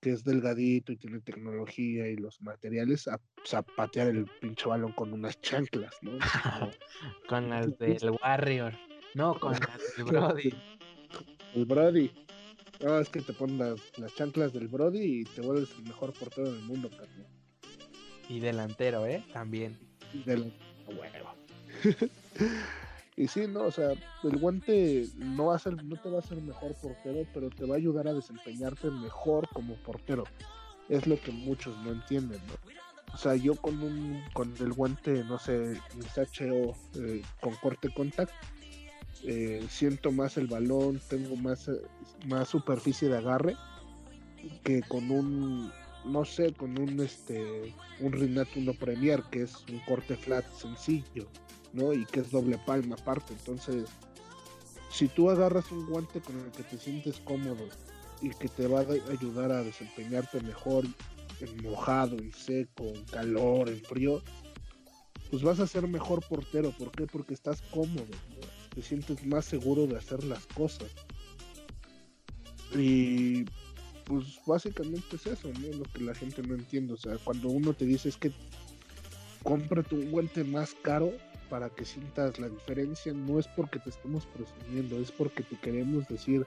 que 0.00 0.12
es 0.12 0.24
delgadito 0.24 0.92
y 0.92 0.96
tiene 0.96 1.20
tecnología 1.20 2.08
y 2.08 2.16
los 2.16 2.40
materiales 2.42 3.08
a, 3.08 3.20
patear 3.76 4.08
el 4.08 4.26
pinche 4.40 4.68
balón 4.68 4.92
con 4.92 5.12
unas 5.12 5.40
chanclas, 5.40 5.94
¿no? 6.02 6.18
con 7.28 7.48
las 7.50 7.78
del 7.78 8.10
Warrior, 8.22 8.74
no, 9.14 9.38
con 9.38 9.52
las 9.52 9.96
del 9.96 10.04
Brody. 10.04 10.54
El 11.54 11.64
Brody. 11.64 12.10
No, 12.80 13.00
es 13.00 13.08
que 13.08 13.20
te 13.20 13.32
ponen 13.32 13.58
las, 13.58 13.98
las 13.98 14.14
chanclas 14.14 14.52
del 14.52 14.68
Brody 14.68 15.20
y 15.20 15.24
te 15.24 15.40
vuelves 15.40 15.70
el 15.76 15.84
mejor 15.84 16.12
portero 16.12 16.52
del 16.52 16.62
mundo, 16.62 16.88
carnal. 16.90 17.26
Y 18.28 18.38
delantero, 18.40 19.06
¿eh? 19.06 19.24
También. 19.32 19.76
Del... 20.24 20.52
Bueno. 20.86 21.34
y 23.18 23.26
sí, 23.26 23.48
no, 23.48 23.64
o 23.64 23.72
sea, 23.72 23.90
el 24.22 24.38
guante 24.38 25.08
no, 25.16 25.46
va 25.46 25.56
a 25.56 25.58
ser, 25.58 25.82
no 25.82 25.96
te 25.96 26.08
va 26.08 26.18
a 26.18 26.20
hacer 26.20 26.40
mejor 26.40 26.76
portero, 26.76 27.26
pero 27.34 27.50
te 27.50 27.66
va 27.66 27.74
a 27.74 27.78
ayudar 27.78 28.06
a 28.06 28.14
desempeñarte 28.14 28.92
mejor 28.92 29.48
como 29.52 29.74
portero. 29.74 30.22
Es 30.88 31.08
lo 31.08 31.20
que 31.20 31.32
muchos 31.32 31.76
no 31.78 31.90
entienden, 31.90 32.40
¿no? 32.46 32.54
O 33.12 33.16
sea, 33.16 33.34
yo 33.34 33.56
con 33.56 33.82
un 33.82 34.22
con 34.34 34.54
el 34.60 34.72
guante, 34.72 35.24
no 35.24 35.36
sé, 35.40 35.80
mis 35.96 36.16
HO 36.16 36.76
eh, 36.94 37.22
con 37.40 37.56
corte 37.56 37.92
contact, 37.92 38.32
eh, 39.24 39.66
siento 39.68 40.12
más 40.12 40.36
el 40.36 40.46
balón, 40.46 41.00
tengo 41.08 41.34
más, 41.34 41.66
eh, 41.66 41.82
más 42.28 42.46
superficie 42.46 43.08
de 43.08 43.18
agarre 43.18 43.56
que 44.62 44.80
con 44.82 45.10
un 45.10 45.72
no 46.04 46.24
sé, 46.24 46.52
con 46.52 46.78
un 46.78 47.00
este 47.00 47.74
un 47.98 48.12
Rinat 48.12 48.48
1 48.54 48.74
Premier 48.74 49.24
que 49.32 49.42
es 49.42 49.56
un 49.68 49.80
corte 49.80 50.16
flat 50.16 50.48
sencillo, 50.52 51.26
¿no? 51.72 51.92
Y 51.92 52.04
que 52.06 52.20
es 52.20 52.30
doble 52.30 52.58
palma 52.66 52.96
aparte. 52.96 53.32
Entonces, 53.32 53.88
si 54.90 55.08
tú 55.08 55.30
agarras 55.30 55.70
un 55.70 55.86
guante 55.86 56.20
con 56.20 56.38
el 56.38 56.50
que 56.50 56.62
te 56.62 56.78
sientes 56.78 57.20
cómodo 57.20 57.68
y 58.20 58.30
que 58.30 58.48
te 58.48 58.66
va 58.66 58.80
a 58.80 59.12
ayudar 59.12 59.52
a 59.52 59.62
desempeñarte 59.62 60.40
mejor 60.40 60.84
en 61.40 61.62
mojado, 61.62 62.16
en 62.16 62.32
seco, 62.32 62.84
en 62.86 63.04
calor, 63.04 63.68
en 63.68 63.80
frío, 63.82 64.22
pues 65.30 65.42
vas 65.42 65.60
a 65.60 65.66
ser 65.66 65.86
mejor 65.86 66.26
portero. 66.26 66.72
¿Por 66.72 66.90
qué? 66.90 67.06
Porque 67.06 67.34
estás 67.34 67.62
cómodo, 67.62 68.06
te 68.74 68.82
sientes 68.82 69.24
más 69.26 69.44
seguro 69.44 69.86
de 69.86 69.96
hacer 69.96 70.24
las 70.24 70.46
cosas. 70.46 70.90
Y 72.74 73.44
pues 74.04 74.40
básicamente 74.46 75.16
es 75.16 75.26
eso, 75.26 75.48
¿no? 75.60 75.76
Lo 75.76 75.84
que 75.84 76.00
la 76.00 76.14
gente 76.14 76.42
no 76.42 76.54
entiende. 76.54 76.94
O 76.94 76.96
sea, 76.96 77.16
cuando 77.18 77.48
uno 77.48 77.74
te 77.74 77.84
dice 77.84 78.08
es 78.08 78.16
que 78.16 78.32
compra 79.42 79.82
tu 79.82 80.02
guante 80.10 80.44
más 80.44 80.74
caro, 80.82 81.12
para 81.48 81.70
que 81.70 81.84
sientas 81.84 82.38
la 82.38 82.48
diferencia, 82.48 83.12
no 83.12 83.38
es 83.38 83.48
porque 83.48 83.78
te 83.78 83.90
estemos 83.90 84.26
presumiendo, 84.26 84.98
es 85.00 85.10
porque 85.10 85.42
te 85.42 85.56
queremos 85.56 86.06
decir 86.08 86.46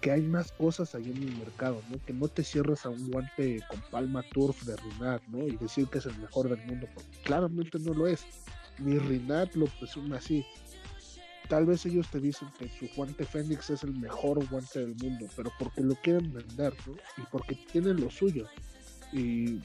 que 0.00 0.10
hay 0.10 0.22
más 0.22 0.52
cosas 0.52 0.94
ahí 0.94 1.10
en 1.10 1.22
el 1.22 1.36
mercado, 1.36 1.82
¿no? 1.90 1.98
Que 2.04 2.12
no 2.12 2.28
te 2.28 2.42
cierres 2.42 2.86
a 2.86 2.88
un 2.88 3.10
guante 3.10 3.60
con 3.68 3.80
palma 3.90 4.22
turf 4.32 4.62
de 4.64 4.76
Rinat, 4.76 5.22
¿no? 5.28 5.46
Y 5.46 5.56
decir 5.56 5.88
que 5.88 5.98
es 5.98 6.06
el 6.06 6.16
mejor 6.18 6.48
del 6.48 6.64
mundo, 6.66 6.88
porque 6.94 7.18
claramente 7.22 7.78
no 7.78 7.92
lo 7.92 8.06
es. 8.06 8.24
Ni 8.78 8.98
Rinat 8.98 9.54
lo 9.54 9.66
presume 9.66 10.16
así. 10.16 10.44
Tal 11.48 11.66
vez 11.66 11.84
ellos 11.84 12.08
te 12.10 12.20
dicen 12.20 12.48
que 12.58 12.68
su 12.68 12.88
guante 12.94 13.26
Fénix 13.26 13.70
es 13.70 13.82
el 13.82 13.92
mejor 13.92 14.48
guante 14.48 14.78
del 14.78 14.94
mundo, 14.96 15.26
pero 15.36 15.50
porque 15.58 15.82
lo 15.82 15.94
quieren 15.96 16.32
vender, 16.32 16.72
¿no? 16.86 16.94
Y 17.18 17.26
porque 17.30 17.56
tienen 17.70 18.00
lo 18.00 18.10
suyo. 18.10 18.46
Y 19.12 19.60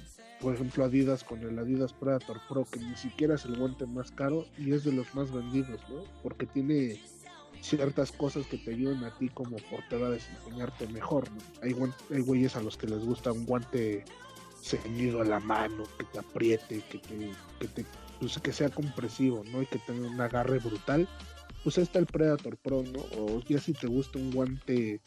por 0.46 0.54
ejemplo 0.54 0.86
Adidas 0.86 1.24
con 1.24 1.42
el 1.42 1.58
Adidas 1.58 1.92
Predator 1.92 2.40
Pro, 2.48 2.68
que 2.72 2.80
ni 2.80 2.96
siquiera 2.96 3.34
es 3.34 3.46
el 3.46 3.58
guante 3.58 3.88
más 3.88 4.12
caro 4.12 4.46
y 4.60 4.74
es 4.74 4.84
de 4.84 4.92
los 4.92 5.16
más 5.16 5.34
vendidos, 5.34 5.82
¿no? 5.90 6.04
Porque 6.22 6.46
tiene 6.46 7.02
ciertas 7.62 8.12
cosas 8.12 8.46
que 8.46 8.60
te 8.60 8.70
ayudan 8.70 9.04
a 9.06 9.18
ti 9.18 9.28
como 9.30 9.58
portero 9.72 10.06
a 10.06 10.12
desempeñarte 10.12 10.88
mejor. 10.90 11.32
¿no? 11.32 11.38
Hay, 11.64 11.76
hay 12.16 12.22
güeyes 12.22 12.56
a 12.56 12.62
los 12.62 12.78
que 12.78 12.86
les 12.86 13.04
gusta 13.04 13.32
un 13.32 13.48
guante 13.48 14.06
ceñido 14.62 15.22
a 15.22 15.26
la 15.26 15.40
mano, 15.40 15.82
que 15.98 16.04
te 16.04 16.20
apriete, 16.20 16.84
que 16.92 17.00
te, 17.00 17.32
que 17.60 17.68
te 17.68 17.86
pues, 18.20 18.38
que 18.38 18.54
sea 18.54 18.70
compresivo, 18.70 19.44
¿no? 19.52 19.64
Y 19.64 19.66
que 19.66 19.80
tenga 19.80 20.08
un 20.08 20.22
agarre 20.22 20.60
brutal. 20.60 21.08
Pues 21.64 21.80
está 21.80 21.98
el 21.98 22.06
Predator 22.06 22.56
Pro, 22.58 22.84
¿no? 22.84 23.00
O 23.18 23.42
ya 23.50 23.60
si 23.60 23.74
te 23.74 23.88
gusta 23.88 24.20
un 24.20 24.30
guante 24.30 25.02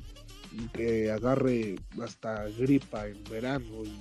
que 0.72 1.12
agarre 1.12 1.76
hasta 2.02 2.46
gripa 2.58 3.06
en 3.06 3.22
verano 3.30 3.84
y 3.84 3.96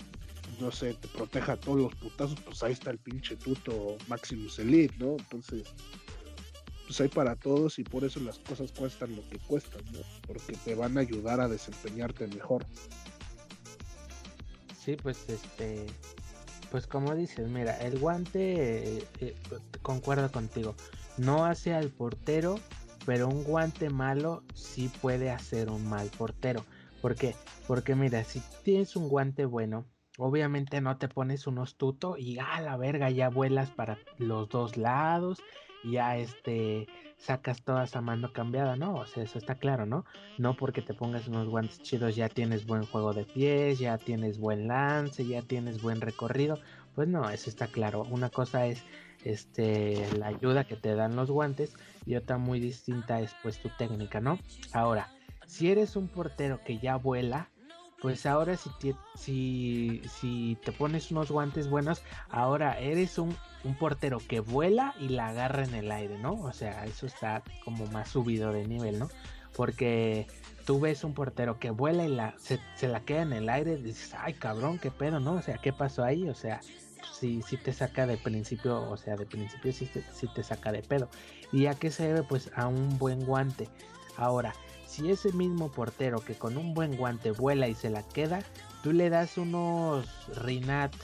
no 0.59 0.71
sé, 0.71 0.93
te 0.93 1.07
proteja 1.07 1.53
a 1.53 1.57
todos 1.57 1.79
los 1.79 1.95
putazos, 1.95 2.39
pues 2.41 2.63
ahí 2.63 2.73
está 2.73 2.91
el 2.91 2.97
pinche 2.97 3.35
tuto 3.35 3.97
Maximus 4.07 4.59
Elite, 4.59 4.95
¿no? 4.97 5.11
Entonces, 5.17 5.63
pues 6.85 7.01
hay 7.01 7.09
para 7.09 7.35
todos 7.35 7.79
y 7.79 7.83
por 7.83 8.03
eso 8.05 8.19
las 8.21 8.39
cosas 8.39 8.71
cuestan 8.71 9.15
lo 9.15 9.27
que 9.29 9.39
cuestan, 9.39 9.83
¿no? 9.91 9.99
Porque 10.25 10.53
te 10.63 10.73
van 10.73 10.97
a 10.97 11.01
ayudar 11.01 11.41
a 11.41 11.47
desempeñarte 11.47 12.27
mejor. 12.27 12.65
Sí, 14.83 14.95
pues 14.95 15.27
este, 15.27 15.85
pues 16.71 16.87
como 16.87 17.13
dices, 17.13 17.49
mira, 17.49 17.77
el 17.79 17.99
guante, 17.99 18.97
eh, 18.97 19.07
eh, 19.19 19.35
concuerdo 19.81 20.31
contigo, 20.31 20.75
no 21.17 21.45
hace 21.45 21.73
al 21.73 21.89
portero, 21.89 22.55
pero 23.05 23.27
un 23.27 23.43
guante 23.43 23.89
malo 23.89 24.43
sí 24.53 24.89
puede 25.01 25.29
hacer 25.29 25.69
un 25.69 25.87
mal 25.87 26.09
portero. 26.17 26.65
¿Por 27.01 27.15
qué? 27.15 27.35
Porque 27.67 27.95
mira, 27.95 28.23
si 28.23 28.41
tienes 28.63 28.95
un 28.95 29.09
guante 29.09 29.45
bueno, 29.45 29.85
obviamente 30.17 30.81
no 30.81 30.97
te 30.97 31.07
pones 31.07 31.47
un 31.47 31.59
ostuto 31.59 32.17
y 32.17 32.39
a 32.39 32.59
la 32.61 32.75
verga 32.75 33.09
ya 33.09 33.29
vuelas 33.29 33.71
para 33.71 33.97
los 34.17 34.49
dos 34.49 34.75
lados 34.77 35.41
ya 35.83 36.17
este 36.17 36.87
sacas 37.17 37.63
toda 37.63 37.85
esa 37.85 38.01
mano 38.01 38.31
cambiada, 38.31 38.75
¿no? 38.75 38.95
O 38.95 39.05
sea, 39.05 39.23
eso 39.23 39.39
está 39.39 39.55
claro, 39.55 39.85
¿no? 39.85 40.05
No 40.37 40.55
porque 40.55 40.81
te 40.81 40.93
pongas 40.93 41.27
unos 41.27 41.47
guantes 41.47 41.81
chidos 41.81 42.15
ya 42.15 42.29
tienes 42.29 42.65
buen 42.65 42.83
juego 42.85 43.13
de 43.13 43.25
pies, 43.25 43.79
ya 43.79 43.97
tienes 43.97 44.37
buen 44.37 44.67
lance, 44.67 45.25
ya 45.25 45.41
tienes 45.41 45.81
buen 45.81 46.01
recorrido. 46.01 46.59
Pues 46.93 47.07
no, 47.07 47.29
eso 47.29 47.49
está 47.49 47.67
claro. 47.67 48.03
Una 48.09 48.29
cosa 48.29 48.67
es 48.67 48.83
este 49.23 50.07
la 50.17 50.27
ayuda 50.27 50.65
que 50.65 50.75
te 50.75 50.93
dan 50.95 51.15
los 51.15 51.31
guantes 51.31 51.73
y 52.05 52.15
otra 52.15 52.37
muy 52.37 52.59
distinta 52.59 53.19
es 53.19 53.35
pues 53.41 53.59
tu 53.59 53.69
técnica, 53.77 54.19
¿no? 54.19 54.37
Ahora, 54.73 55.09
si 55.47 55.71
eres 55.71 55.95
un 55.95 56.07
portero 56.07 56.61
que 56.63 56.77
ya 56.77 56.97
vuela, 56.97 57.49
pues 58.01 58.25
ahora 58.25 58.55
si 58.57 58.69
te, 58.79 58.95
si, 59.15 60.01
si 60.07 60.57
te 60.63 60.71
pones 60.71 61.11
unos 61.11 61.31
guantes 61.31 61.69
buenos, 61.69 62.03
ahora 62.29 62.79
eres 62.79 63.17
un, 63.17 63.35
un, 63.63 63.75
portero 63.75 64.19
que 64.19 64.39
vuela 64.39 64.93
y 64.99 65.09
la 65.09 65.29
agarra 65.29 65.63
en 65.63 65.73
el 65.73 65.91
aire, 65.91 66.17
¿no? 66.19 66.33
O 66.33 66.53
sea, 66.53 66.85
eso 66.85 67.07
está 67.07 67.43
como 67.65 67.87
más 67.87 68.09
subido 68.09 68.51
de 68.51 68.67
nivel, 68.67 68.99
¿no? 68.99 69.09
Porque 69.55 70.27
tú 70.65 70.79
ves 70.79 71.03
un 71.03 71.13
portero 71.13 71.59
que 71.59 71.71
vuela 71.71 72.05
y 72.05 72.09
la, 72.09 72.35
se, 72.37 72.59
la 72.87 72.99
queda 72.99 73.23
en 73.23 73.33
el 73.33 73.49
aire 73.49 73.73
y 73.73 73.81
dices, 73.81 74.13
ay 74.15 74.35
cabrón, 74.35 74.77
qué 74.77 74.91
pedo, 74.91 75.19
¿no? 75.19 75.33
O 75.33 75.41
sea, 75.41 75.57
¿qué 75.57 75.73
pasó 75.73 76.03
ahí? 76.03 76.29
O 76.29 76.35
sea, 76.35 76.61
si, 77.11 77.41
si 77.41 77.57
te 77.57 77.73
saca 77.73 78.05
de 78.05 78.17
principio, 78.17 78.87
o 78.89 78.97
sea, 78.97 79.15
de 79.15 79.25
principio 79.25 79.73
sí, 79.73 79.89
sí 80.13 80.27
te 80.35 80.43
saca 80.43 80.71
de 80.71 80.83
pedo. 80.83 81.09
¿Y 81.51 81.65
a 81.65 81.73
qué 81.73 81.89
se 81.89 82.07
debe? 82.07 82.21
Pues 82.21 82.51
a 82.55 82.67
un 82.67 82.99
buen 82.99 83.25
guante. 83.25 83.69
Ahora, 84.17 84.53
si 84.87 85.11
ese 85.11 85.31
mismo 85.33 85.69
portero 85.69 86.21
que 86.21 86.35
con 86.35 86.57
un 86.57 86.73
buen 86.73 86.95
guante 86.95 87.31
vuela 87.31 87.67
y 87.67 87.75
se 87.75 87.89
la 87.89 88.03
queda, 88.07 88.41
tú 88.81 88.93
le 88.93 89.09
das 89.09 89.37
unos 89.37 90.07
Rinat, 90.37 90.95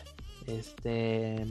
este, 0.47 1.45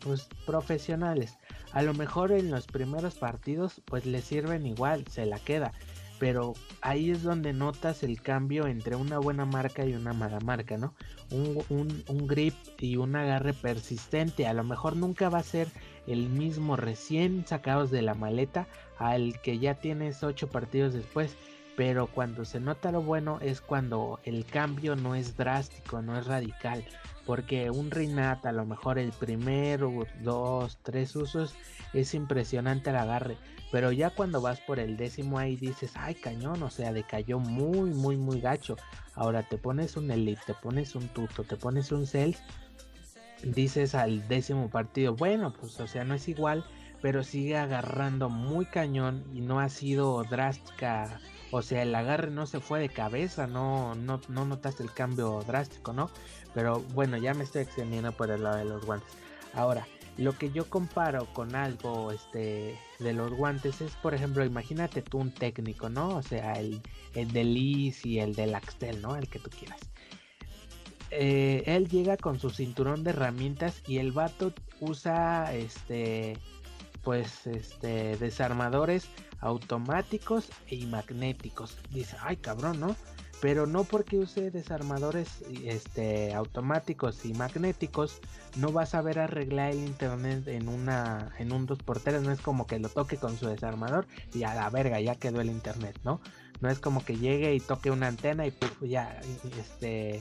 pues 0.00 0.28
profesionales. 0.46 1.36
A 1.72 1.82
lo 1.82 1.92
mejor 1.94 2.32
en 2.32 2.50
los 2.50 2.66
primeros 2.66 3.16
partidos, 3.16 3.82
pues 3.84 4.06
le 4.06 4.22
sirven 4.22 4.66
igual, 4.66 5.04
se 5.08 5.26
la 5.26 5.38
queda. 5.38 5.72
Pero 6.18 6.54
ahí 6.80 7.10
es 7.10 7.22
donde 7.22 7.52
notas 7.52 8.02
el 8.02 8.20
cambio 8.20 8.66
entre 8.66 8.96
una 8.96 9.18
buena 9.18 9.44
marca 9.44 9.84
y 9.84 9.94
una 9.94 10.12
mala 10.12 10.40
marca, 10.40 10.76
¿no? 10.76 10.94
Un, 11.30 11.62
un, 11.68 12.04
un 12.08 12.26
grip 12.26 12.54
y 12.80 12.96
un 12.96 13.14
agarre 13.14 13.52
persistente. 13.52 14.46
A 14.46 14.52
lo 14.52 14.64
mejor 14.64 14.96
nunca 14.96 15.28
va 15.28 15.38
a 15.38 15.44
ser 15.44 15.68
el 16.08 16.30
mismo 16.30 16.76
recién 16.76 17.46
sacados 17.46 17.90
de 17.90 18.02
la 18.02 18.14
maleta 18.14 18.66
al 18.98 19.40
que 19.40 19.58
ya 19.58 19.74
tienes 19.74 20.22
ocho 20.22 20.48
partidos 20.48 20.94
después. 20.94 21.36
Pero 21.76 22.08
cuando 22.08 22.44
se 22.44 22.58
nota 22.58 22.90
lo 22.90 23.02
bueno 23.02 23.38
es 23.40 23.60
cuando 23.60 24.18
el 24.24 24.44
cambio 24.44 24.96
no 24.96 25.14
es 25.14 25.36
drástico, 25.36 26.02
no 26.02 26.18
es 26.18 26.26
radical. 26.26 26.84
Porque 27.24 27.70
un 27.70 27.92
Rinat, 27.92 28.44
a 28.46 28.52
lo 28.52 28.64
mejor 28.64 28.98
el 28.98 29.12
primero, 29.12 30.04
dos, 30.24 30.78
tres 30.82 31.14
usos, 31.14 31.54
es 31.92 32.14
impresionante 32.14 32.90
el 32.90 32.96
agarre. 32.96 33.36
Pero 33.70 33.92
ya 33.92 34.10
cuando 34.10 34.40
vas 34.40 34.60
por 34.60 34.80
el 34.80 34.96
décimo 34.96 35.38
ahí 35.38 35.54
dices, 35.54 35.92
ay 35.94 36.14
cañón, 36.14 36.62
o 36.62 36.70
sea, 36.70 36.92
decayó 36.92 37.38
muy, 37.38 37.90
muy, 37.90 38.16
muy 38.16 38.40
gacho. 38.40 38.76
Ahora 39.14 39.42
te 39.42 39.58
pones 39.58 39.96
un 39.96 40.10
Elite, 40.10 40.40
te 40.46 40.54
pones 40.54 40.96
un 40.96 41.06
Tuto, 41.08 41.44
te 41.44 41.56
pones 41.56 41.92
un 41.92 42.06
Cells 42.06 42.42
dices 43.42 43.94
al 43.94 44.26
décimo 44.28 44.68
partido, 44.70 45.14
bueno, 45.14 45.52
pues 45.52 45.78
o 45.80 45.86
sea, 45.86 46.04
no 46.04 46.14
es 46.14 46.28
igual, 46.28 46.64
pero 47.00 47.22
sigue 47.22 47.56
agarrando 47.56 48.28
muy 48.28 48.66
cañón 48.66 49.24
y 49.32 49.40
no 49.40 49.60
ha 49.60 49.68
sido 49.68 50.22
drástica. 50.24 51.20
O 51.50 51.62
sea, 51.62 51.82
el 51.82 51.94
agarre 51.94 52.30
no 52.30 52.46
se 52.46 52.60
fue 52.60 52.80
de 52.80 52.88
cabeza, 52.88 53.46
no, 53.46 53.94
no, 53.94 54.20
no 54.28 54.44
notaste 54.44 54.82
el 54.82 54.92
cambio 54.92 55.42
drástico, 55.46 55.92
¿no? 55.92 56.10
Pero 56.54 56.80
bueno, 56.94 57.16
ya 57.16 57.32
me 57.34 57.44
estoy 57.44 57.62
extendiendo 57.62 58.12
por 58.12 58.30
el 58.30 58.42
lado 58.42 58.56
de 58.56 58.64
los 58.66 58.84
guantes. 58.84 59.16
Ahora, 59.54 59.86
lo 60.18 60.36
que 60.36 60.50
yo 60.50 60.68
comparo 60.68 61.32
con 61.32 61.54
algo 61.54 62.10
este, 62.10 62.78
de 62.98 63.12
los 63.12 63.32
guantes 63.32 63.80
es, 63.80 63.92
por 63.96 64.14
ejemplo, 64.14 64.44
imagínate 64.44 65.00
tú 65.00 65.18
un 65.18 65.32
técnico, 65.32 65.88
¿no? 65.88 66.16
O 66.16 66.22
sea, 66.22 66.54
el, 66.54 66.82
el 67.14 67.32
de 67.32 67.44
Liz 67.44 68.04
y 68.04 68.18
el 68.18 68.34
de 68.34 68.54
Axtel, 68.54 69.00
¿no? 69.00 69.16
El 69.16 69.28
que 69.28 69.38
tú 69.38 69.48
quieras. 69.48 69.80
Eh, 71.10 71.62
él 71.66 71.88
llega 71.88 72.16
con 72.16 72.38
su 72.38 72.50
cinturón 72.50 73.02
de 73.02 73.10
herramientas 73.10 73.82
y 73.86 73.98
el 73.98 74.12
vato 74.12 74.52
usa 74.80 75.54
este 75.54 76.36
pues 77.02 77.46
este 77.46 78.16
desarmadores 78.18 79.08
automáticos 79.40 80.50
y 80.68 80.86
magnéticos. 80.86 81.78
Dice, 81.90 82.16
ay 82.20 82.36
cabrón, 82.36 82.80
¿no? 82.80 82.96
Pero 83.40 83.66
no 83.66 83.84
porque 83.84 84.18
use 84.18 84.50
desarmadores 84.50 85.42
este, 85.64 86.34
automáticos 86.34 87.24
y 87.24 87.32
magnéticos, 87.34 88.20
no 88.56 88.72
vas 88.72 88.96
a 88.96 89.00
ver 89.00 89.20
arreglar 89.20 89.70
el 89.70 89.78
internet 89.78 90.48
en 90.48 90.68
una 90.68 91.32
en 91.38 91.52
un 91.52 91.64
dos 91.64 91.78
por 91.78 92.00
tres. 92.00 92.20
No 92.20 92.32
es 92.32 92.40
como 92.40 92.66
que 92.66 92.80
lo 92.80 92.88
toque 92.88 93.16
con 93.16 93.38
su 93.38 93.46
desarmador 93.46 94.08
y 94.34 94.42
a 94.42 94.54
la 94.54 94.68
verga 94.70 95.00
ya 95.00 95.14
quedó 95.14 95.40
el 95.40 95.50
internet, 95.50 95.98
¿no? 96.02 96.20
No 96.60 96.68
es 96.68 96.80
como 96.80 97.04
que 97.04 97.16
llegue 97.16 97.54
y 97.54 97.60
toque 97.60 97.92
una 97.92 98.08
antena 98.08 98.44
y 98.44 98.52
ya 98.82 99.20
este 99.56 100.20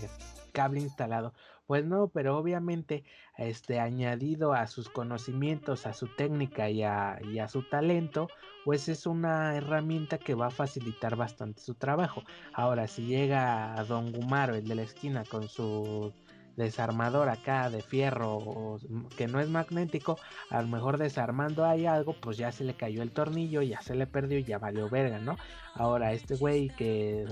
cable 0.58 0.80
instalado. 0.80 1.34
Pues 1.68 1.86
no, 1.86 2.08
pero 2.08 2.36
obviamente 2.36 3.04
este 3.38 3.80
añadido 3.80 4.54
a 4.54 4.66
sus 4.66 4.90
conocimientos, 4.90 5.86
a 5.86 5.94
su 5.94 6.08
técnica 6.08 6.72
y 6.72 6.82
a, 6.82 7.48
su 7.48 7.62
talento, 7.62 8.28
pues 8.66 8.90
es 8.90 9.06
una 9.06 9.56
herramienta 9.56 10.18
que 10.18 10.34
va 10.34 10.48
a 10.48 10.50
facilitar 10.50 11.16
bastante 11.16 11.62
su 11.62 11.76
trabajo. 11.76 12.24
Ahora, 12.54 12.88
si 12.88 13.06
llega 13.06 13.76
a 13.76 13.84
Don 13.84 14.12
Gumaro, 14.12 14.56
el 14.56 14.68
de 14.68 14.76
la 14.76 14.82
esquina, 14.82 15.24
con 15.26 15.48
su 15.48 16.12
desarmador 16.56 17.30
acá 17.30 17.70
de 17.70 17.84
fierro 17.84 18.80
que 19.16 19.28
no 19.28 19.40
es 19.40 19.48
magnético, 19.48 20.18
a 20.50 20.60
lo 20.64 20.68
mejor 20.70 20.98
desarmando 20.98 21.66
hay 21.66 21.86
algo, 21.86 22.14
pues 22.14 22.38
ya 22.38 22.52
se 22.52 22.64
le 22.64 22.74
cayó 22.74 23.04
el 23.04 23.12
tornillo, 23.12 23.62
ya 23.62 23.80
se 23.82 23.94
le 23.94 24.08
perdió 24.08 24.40
y 24.40 24.44
ya 24.44 24.58
valió 24.58 24.90
verga, 24.90 25.20
¿no? 25.20 25.38
Ahora 25.76 26.14
este 26.14 26.36
güey 26.36 26.70
que 26.70 27.28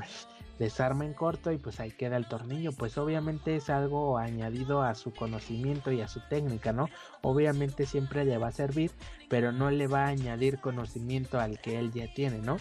desarma 0.60 1.06
en 1.06 1.14
corto 1.14 1.52
y 1.52 1.57
pues 1.57 1.80
ahí 1.80 1.91
queda 1.91 2.18
el 2.18 2.27
tornillo, 2.27 2.72
pues 2.72 2.98
obviamente 2.98 3.56
es 3.56 3.69
algo 3.69 4.18
añadido 4.18 4.82
a 4.82 4.95
su 4.95 5.14
conocimiento 5.14 5.91
y 5.91 6.02
a 6.02 6.07
su 6.07 6.22
técnica, 6.30 6.72
¿no? 6.72 6.90
Obviamente 7.22 7.86
siempre 7.86 8.26
le 8.26 8.38
va 8.38 8.48
a 8.48 8.52
servir, 8.52 8.91
pero 9.30 9.52
no 9.52 9.69
le 9.72 9.88
va 9.88 10.06
a 10.06 10.10
añadir 10.10 10.60
conocimiento 10.60 11.40
al 11.40 11.60
que 11.60 11.80
él 11.80 11.91
ya 11.91 12.14
tiene, 12.14 12.40
¿no? 12.40 12.57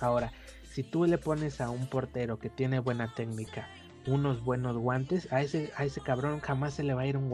Ahora, 0.00 0.32
si 0.70 0.82
tú 0.82 1.04
le 1.06 1.18
pones 1.18 1.60
a 1.60 1.70
un 1.70 1.86
portero 1.86 2.38
que 2.38 2.50
tiene 2.50 2.78
buena 2.80 3.12
técnica, 3.14 3.68
unos 4.06 4.42
buenos 4.44 4.76
guantes, 4.76 5.32
a 5.32 5.42
ese, 5.42 5.72
a 5.76 5.84
ese 5.84 6.00
cabrón 6.00 6.40
jamás 6.40 6.74
se 6.74 6.82
le 6.82 6.94
va 6.94 7.02
a 7.02 7.06
ir 7.06 7.16
un 7.16 7.32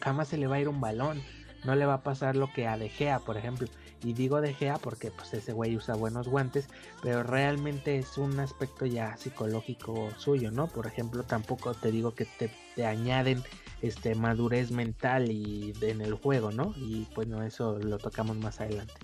jamás 0.00 0.28
se 0.28 0.38
le 0.38 0.46
va 0.46 0.56
a 0.56 0.60
ir 0.60 0.68
un 0.68 0.80
balón. 0.80 1.20
No 1.66 1.74
le 1.74 1.84
va 1.84 1.94
a 1.94 2.02
pasar 2.02 2.36
lo 2.36 2.52
que 2.52 2.66
a 2.66 2.78
De 2.78 2.88
Gea, 2.88 3.18
por 3.18 3.36
ejemplo. 3.36 3.68
Y 4.02 4.12
digo 4.12 4.40
De 4.40 4.54
Gea 4.54 4.76
porque 4.76 5.10
pues 5.10 5.34
ese 5.34 5.52
güey 5.52 5.76
usa 5.76 5.94
buenos 5.94 6.28
guantes, 6.28 6.68
pero 7.02 7.22
realmente 7.22 7.98
es 7.98 8.16
un 8.16 8.38
aspecto 8.38 8.86
ya 8.86 9.16
psicológico 9.16 10.08
suyo, 10.16 10.50
¿no? 10.50 10.68
Por 10.68 10.86
ejemplo, 10.86 11.24
tampoco 11.24 11.74
te 11.74 11.90
digo 11.90 12.14
que 12.14 12.24
te, 12.24 12.50
te 12.74 12.86
añaden 12.86 13.42
este 13.82 14.14
madurez 14.14 14.70
mental 14.70 15.30
y 15.30 15.74
en 15.82 16.00
el 16.00 16.14
juego, 16.14 16.52
¿no? 16.52 16.72
Y 16.76 17.06
bueno, 17.14 17.42
eso 17.42 17.78
lo 17.78 17.98
tocamos 17.98 18.36
más 18.36 18.60
adelante. 18.60 18.94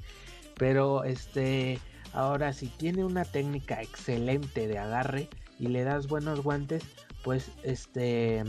Pero 0.57 1.05
este, 1.05 1.79
ahora 2.13 2.53
si 2.53 2.69
tiene 2.69 3.05
una 3.05 3.25
técnica 3.25 3.83
excelente 3.83 4.69
de 4.69 4.79
agarre 4.79 5.29
y 5.59 5.69
le 5.69 5.83
das 5.83 6.07
buenos 6.07 6.43
guantes, 6.43 6.85
pues 7.25 7.51
este 7.63 8.45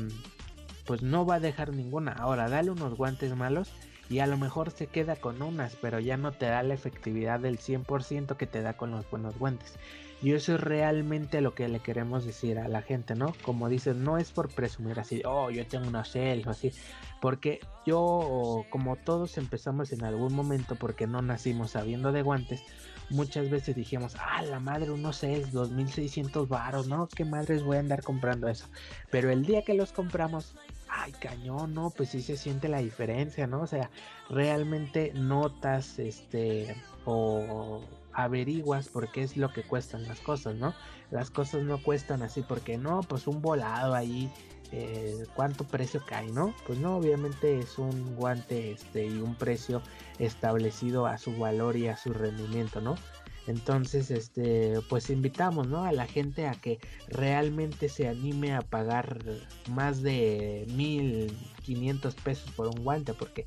pues 0.85 1.01
no 1.01 1.25
va 1.25 1.35
a 1.35 1.39
dejar 1.39 1.73
ninguna. 1.73 2.11
Ahora, 2.13 2.49
dale 2.49 2.71
unos 2.71 2.95
guantes 2.95 3.35
malos 3.35 3.71
y 4.09 4.19
a 4.19 4.27
lo 4.27 4.37
mejor 4.37 4.71
se 4.71 4.87
queda 4.87 5.15
con 5.15 5.41
unas, 5.41 5.75
pero 5.75 5.99
ya 5.99 6.17
no 6.17 6.31
te 6.31 6.45
da 6.45 6.63
la 6.63 6.73
efectividad 6.73 7.39
del 7.39 7.57
100% 7.57 8.37
que 8.37 8.47
te 8.47 8.61
da 8.61 8.73
con 8.73 8.91
los 8.91 9.09
buenos 9.09 9.37
guantes. 9.37 9.77
Y 10.21 10.31
eso 10.31 10.55
es 10.55 10.61
realmente 10.61 11.41
lo 11.41 11.53
que 11.53 11.67
le 11.67 11.81
queremos 11.81 12.23
decir 12.23 12.57
a 12.57 12.69
la 12.69 12.81
gente, 12.81 13.13
¿no? 13.13 13.33
Como 13.41 13.67
dices, 13.67 13.97
no 13.97 14.17
es 14.17 14.31
por 14.31 14.47
presumir 14.47 14.97
así, 14.97 15.21
oh, 15.25 15.49
yo 15.49 15.67
tengo 15.67 15.89
unos 15.89 16.11
cells 16.11 16.47
o 16.47 16.49
así, 16.49 16.71
porque 17.19 17.59
yo, 17.85 18.65
como 18.69 18.95
todos 18.95 19.37
empezamos 19.37 19.91
en 19.91 20.05
algún 20.05 20.33
momento 20.33 20.75
porque 20.75 21.07
no 21.07 21.21
nacimos 21.21 21.71
sabiendo 21.71 22.13
de 22.13 22.21
guantes, 22.21 22.63
muchas 23.09 23.49
veces 23.49 23.75
dijimos, 23.75 24.15
ah, 24.17 24.41
la 24.43 24.61
madre, 24.61 24.91
unos 24.91 25.17
cells, 25.19 25.51
2600 25.51 26.47
varos, 26.47 26.87
¿no? 26.87 27.07
¿Qué 27.07 27.25
madres 27.25 27.63
voy 27.63 27.77
a 27.77 27.81
andar 27.81 28.01
comprando 28.01 28.47
eso? 28.47 28.67
Pero 29.11 29.29
el 29.29 29.45
día 29.45 29.63
que 29.63 29.73
los 29.73 29.91
compramos, 29.91 30.55
ay, 30.95 31.11
cañón, 31.13 31.73
no, 31.73 31.89
pues 31.89 32.09
sí 32.09 32.21
se 32.21 32.37
siente 32.37 32.67
la 32.69 32.79
diferencia, 32.79 33.47
¿no? 33.47 33.61
O 33.61 33.67
sea, 33.67 33.89
realmente 34.29 35.11
notas, 35.13 35.97
este, 35.99 36.75
o 37.05 37.81
averiguas 38.13 38.89
por 38.89 39.11
qué 39.11 39.23
es 39.23 39.35
lo 39.35 39.51
que 39.51 39.63
cuestan 39.63 40.03
las 40.07 40.19
cosas, 40.19 40.55
¿no? 40.55 40.73
Las 41.09 41.31
cosas 41.31 41.63
no 41.63 41.81
cuestan 41.81 42.21
así 42.21 42.41
porque 42.41 42.77
no, 42.77 43.01
pues 43.01 43.27
un 43.27 43.41
volado 43.41 43.95
ahí, 43.95 44.31
eh, 44.71 45.25
¿cuánto 45.35 45.63
precio 45.63 46.03
cae, 46.05 46.31
no? 46.31 46.53
Pues 46.67 46.77
no, 46.79 46.97
obviamente 46.97 47.59
es 47.59 47.77
un 47.79 48.15
guante 48.15 48.71
este, 48.71 49.07
y 49.07 49.19
un 49.19 49.35
precio 49.35 49.81
establecido 50.19 51.07
a 51.07 51.17
su 51.17 51.35
valor 51.37 51.75
y 51.75 51.87
a 51.87 51.97
su 51.97 52.13
rendimiento, 52.13 52.81
¿no? 52.81 52.95
Entonces, 53.47 54.09
este, 54.11 54.79
pues 54.89 55.09
invitamos, 55.09 55.67
¿no? 55.67 55.83
A 55.83 55.91
la 55.91 56.07
gente 56.07 56.47
a 56.47 56.53
que 56.53 56.79
realmente 57.07 57.89
se 57.89 58.07
anime 58.07 58.53
a 58.53 58.61
pagar 58.61 59.19
más 59.69 60.01
de 60.01 60.65
1500 60.75 62.15
pesos 62.15 62.51
por 62.51 62.67
un 62.67 62.83
guante, 62.83 63.13
porque 63.13 63.45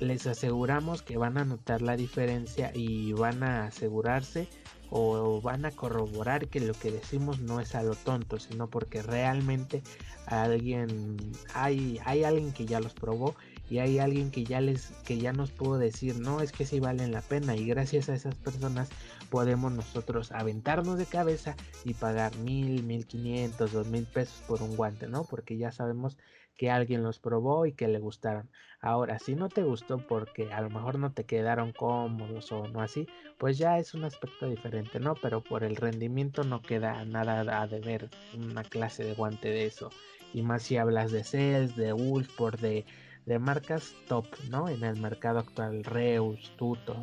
les 0.00 0.26
aseguramos 0.26 1.02
que 1.02 1.16
van 1.16 1.38
a 1.38 1.44
notar 1.44 1.82
la 1.82 1.96
diferencia 1.96 2.70
y 2.74 3.12
van 3.14 3.42
a 3.42 3.66
asegurarse 3.66 4.48
o 4.90 5.40
van 5.42 5.64
a 5.64 5.70
corroborar 5.70 6.48
que 6.48 6.60
lo 6.60 6.72
que 6.72 6.90
decimos 6.90 7.40
no 7.40 7.60
es 7.60 7.74
a 7.74 7.82
lo 7.82 7.94
tonto, 7.94 8.38
sino 8.38 8.68
porque 8.68 9.02
realmente 9.02 9.82
alguien 10.26 11.16
hay, 11.52 12.00
hay 12.04 12.24
alguien 12.24 12.52
que 12.52 12.64
ya 12.64 12.80
los 12.80 12.94
probó 12.94 13.34
y 13.70 13.78
hay 13.78 13.98
alguien 13.98 14.30
que 14.30 14.44
ya 14.44 14.60
les 14.60 14.92
que 15.04 15.18
ya 15.18 15.32
nos 15.32 15.50
pudo 15.50 15.78
decir 15.78 16.18
no 16.18 16.40
es 16.40 16.52
que 16.52 16.64
sí 16.64 16.80
valen 16.80 17.12
la 17.12 17.22
pena 17.22 17.56
y 17.56 17.66
gracias 17.66 18.08
a 18.08 18.14
esas 18.14 18.34
personas 18.34 18.88
podemos 19.30 19.72
nosotros 19.72 20.32
aventarnos 20.32 20.98
de 20.98 21.06
cabeza 21.06 21.56
y 21.84 21.94
pagar 21.94 22.36
mil 22.38 22.82
mil 22.82 23.06
quinientos 23.06 23.72
dos 23.72 23.86
mil 23.86 24.04
pesos 24.06 24.42
por 24.46 24.62
un 24.62 24.76
guante 24.76 25.06
no 25.06 25.24
porque 25.24 25.56
ya 25.56 25.72
sabemos 25.72 26.16
que 26.58 26.70
alguien 26.70 27.04
los 27.04 27.20
probó 27.20 27.64
y 27.64 27.72
que 27.72 27.88
le 27.88 28.00
gustaron. 28.00 28.50
Ahora, 28.80 29.18
si 29.20 29.36
no 29.36 29.48
te 29.48 29.62
gustó 29.62 29.98
porque 29.98 30.52
a 30.52 30.60
lo 30.60 30.68
mejor 30.68 30.98
no 30.98 31.12
te 31.12 31.24
quedaron 31.24 31.72
cómodos 31.72 32.50
o 32.52 32.66
no 32.66 32.82
así, 32.82 33.06
pues 33.38 33.56
ya 33.56 33.78
es 33.78 33.94
un 33.94 34.04
aspecto 34.04 34.48
diferente, 34.48 34.98
¿no? 34.98 35.14
Pero 35.14 35.40
por 35.40 35.62
el 35.62 35.76
rendimiento 35.76 36.42
no 36.42 36.60
queda 36.60 37.04
nada 37.04 37.62
a 37.62 37.66
deber 37.68 38.10
una 38.36 38.64
clase 38.64 39.04
de 39.04 39.14
guante 39.14 39.48
de 39.48 39.66
eso. 39.66 39.90
Y 40.34 40.42
más 40.42 40.64
si 40.64 40.76
hablas 40.76 41.12
de 41.12 41.22
Cells, 41.22 41.76
de 41.76 41.92
Wolfport, 41.92 42.60
de, 42.60 42.84
de 43.28 43.38
marcas 43.38 43.92
top, 44.08 44.26
¿no? 44.48 44.70
En 44.70 44.82
el 44.82 44.98
mercado 44.98 45.38
actual, 45.40 45.84
Reus, 45.84 46.50
Tuto, 46.56 46.96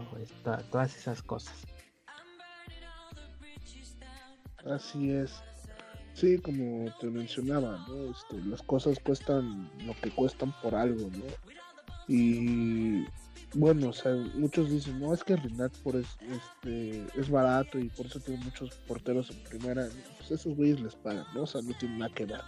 todas 0.72 0.98
esas 0.98 1.22
cosas. 1.22 1.54
Así 4.66 5.12
es. 5.12 5.32
Sí, 6.16 6.40
como 6.40 6.92
te 7.00 7.08
mencionaba, 7.08 7.86
¿no? 7.88 8.10
Este, 8.10 8.42
las 8.50 8.64
cosas 8.64 8.98
cuestan 9.00 9.70
lo 9.86 9.94
que 10.02 10.10
cuestan 10.10 10.52
por 10.64 10.74
algo, 10.74 11.08
¿no? 11.12 11.26
Y 12.08 13.06
bueno, 13.54 13.90
o 13.90 13.94
sea, 13.94 14.16
muchos 14.34 14.72
dicen, 14.72 15.00
no, 15.00 15.14
es 15.14 15.24
que 15.24 15.38
por 15.84 15.96
es, 15.96 16.08
este, 16.32 17.06
es 17.20 17.30
barato 17.30 17.78
y 17.78 17.90
por 17.90 18.08
eso 18.08 18.20
tiene 18.20 18.44
muchos 18.44 18.72
porteros 18.88 19.30
en 19.30 19.44
primera. 19.44 19.88
Pues 20.18 20.32
esos 20.32 20.56
güeyes 20.56 20.80
les 20.80 20.96
pagan, 20.96 21.26
¿no? 21.36 21.44
O 21.44 21.48
sea, 21.48 21.62
no 21.62 21.78
tienen 21.78 22.00
nada 22.00 22.14
que 22.16 22.26
ver. 22.26 22.42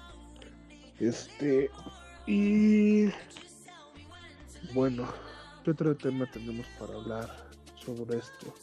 Este, 1.00 1.70
y 2.26 3.10
bueno, 4.74 5.08
¿qué 5.64 5.72
otro 5.72 5.96
tema 5.96 6.30
tenemos 6.32 6.66
para 6.80 6.94
hablar 6.94 7.50
sobre 7.84 8.18
esto? 8.18 8.54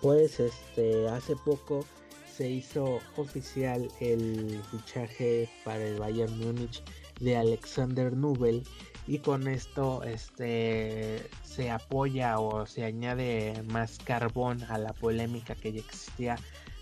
Pues, 0.00 0.40
este, 0.40 1.08
hace 1.08 1.36
poco 1.36 1.84
se 2.26 2.50
hizo 2.50 3.00
oficial 3.16 3.88
el 4.00 4.60
fichaje 4.70 5.48
para 5.64 5.84
el 5.84 5.98
Bayern 5.98 6.36
Múnich 6.38 6.82
de 7.20 7.36
Alexander 7.36 8.16
Nubel 8.16 8.64
y 9.06 9.18
con 9.18 9.46
esto 9.48 10.02
este 10.04 11.28
se 11.44 11.70
apoya 11.70 12.38
o 12.38 12.66
se 12.66 12.84
añade 12.84 13.62
más 13.68 13.98
carbón 13.98 14.62
a 14.64 14.78
la 14.78 14.92
polémica 14.92 15.54
que 15.54 15.72
ya 15.72 15.80
existía 15.80 16.36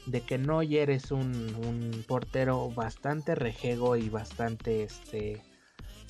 de 0.06 0.20
que 0.20 0.38
Neuer 0.38 0.90
es 0.90 1.10
un, 1.10 1.32
un 1.66 2.04
portero 2.06 2.70
bastante 2.70 3.34
rejego 3.34 3.96
y 3.96 4.08
bastante 4.08 4.84
este 4.84 5.42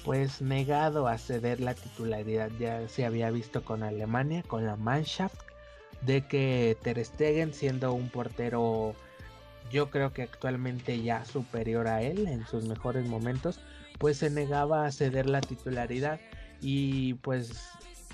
pues 0.04 0.40
negado 0.40 1.08
a 1.08 1.18
ceder 1.18 1.60
la 1.60 1.74
titularidad 1.74 2.50
ya 2.58 2.88
se 2.88 3.04
había 3.04 3.30
visto 3.30 3.64
con 3.64 3.82
Alemania 3.82 4.42
con 4.46 4.66
la 4.66 4.76
Mannschaft 4.76 5.40
de 6.02 6.26
que 6.26 6.76
Ter 6.82 7.04
Stegen 7.04 7.52
siendo 7.52 7.92
un 7.92 8.08
portero 8.08 8.94
yo 9.70 9.90
creo 9.90 10.12
que 10.12 10.22
actualmente 10.22 11.00
ya 11.02 11.24
superior 11.24 11.88
a 11.88 12.02
él 12.02 12.26
en 12.26 12.46
sus 12.46 12.64
mejores 12.64 13.06
momentos, 13.06 13.60
pues 13.98 14.18
se 14.18 14.30
negaba 14.30 14.84
a 14.84 14.92
ceder 14.92 15.26
la 15.26 15.40
titularidad 15.40 16.20
y 16.60 17.14
pues 17.14 17.70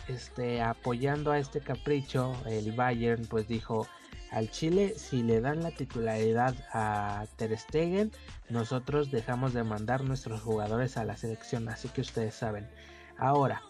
este 0.09 0.63
apoyando 0.63 1.33
a 1.33 1.39
este 1.39 1.61
capricho 1.61 2.37
el 2.47 2.73
Bayern 2.73 3.27
pues 3.27 3.49
dijo 3.49 3.89
al 4.37 4.51
Chile 4.51 4.95
si 4.97 5.23
le 5.23 5.41
dan 5.41 5.63
la 5.63 5.71
titularidad 5.71 6.55
a 6.73 7.25
Ter 7.37 7.57
Stegen 7.59 8.13
nosotros 8.51 9.11
dejamos 9.11 9.55
de 9.55 9.65
mandar 9.65 10.05
nuestros 10.05 10.43
jugadores 10.43 10.97
a 10.97 11.05
la 11.05 11.17
selección 11.17 11.69
así 11.69 11.89
que 11.89 12.03
ustedes 12.03 12.35
saben 12.35 12.69
ahora 13.17 13.63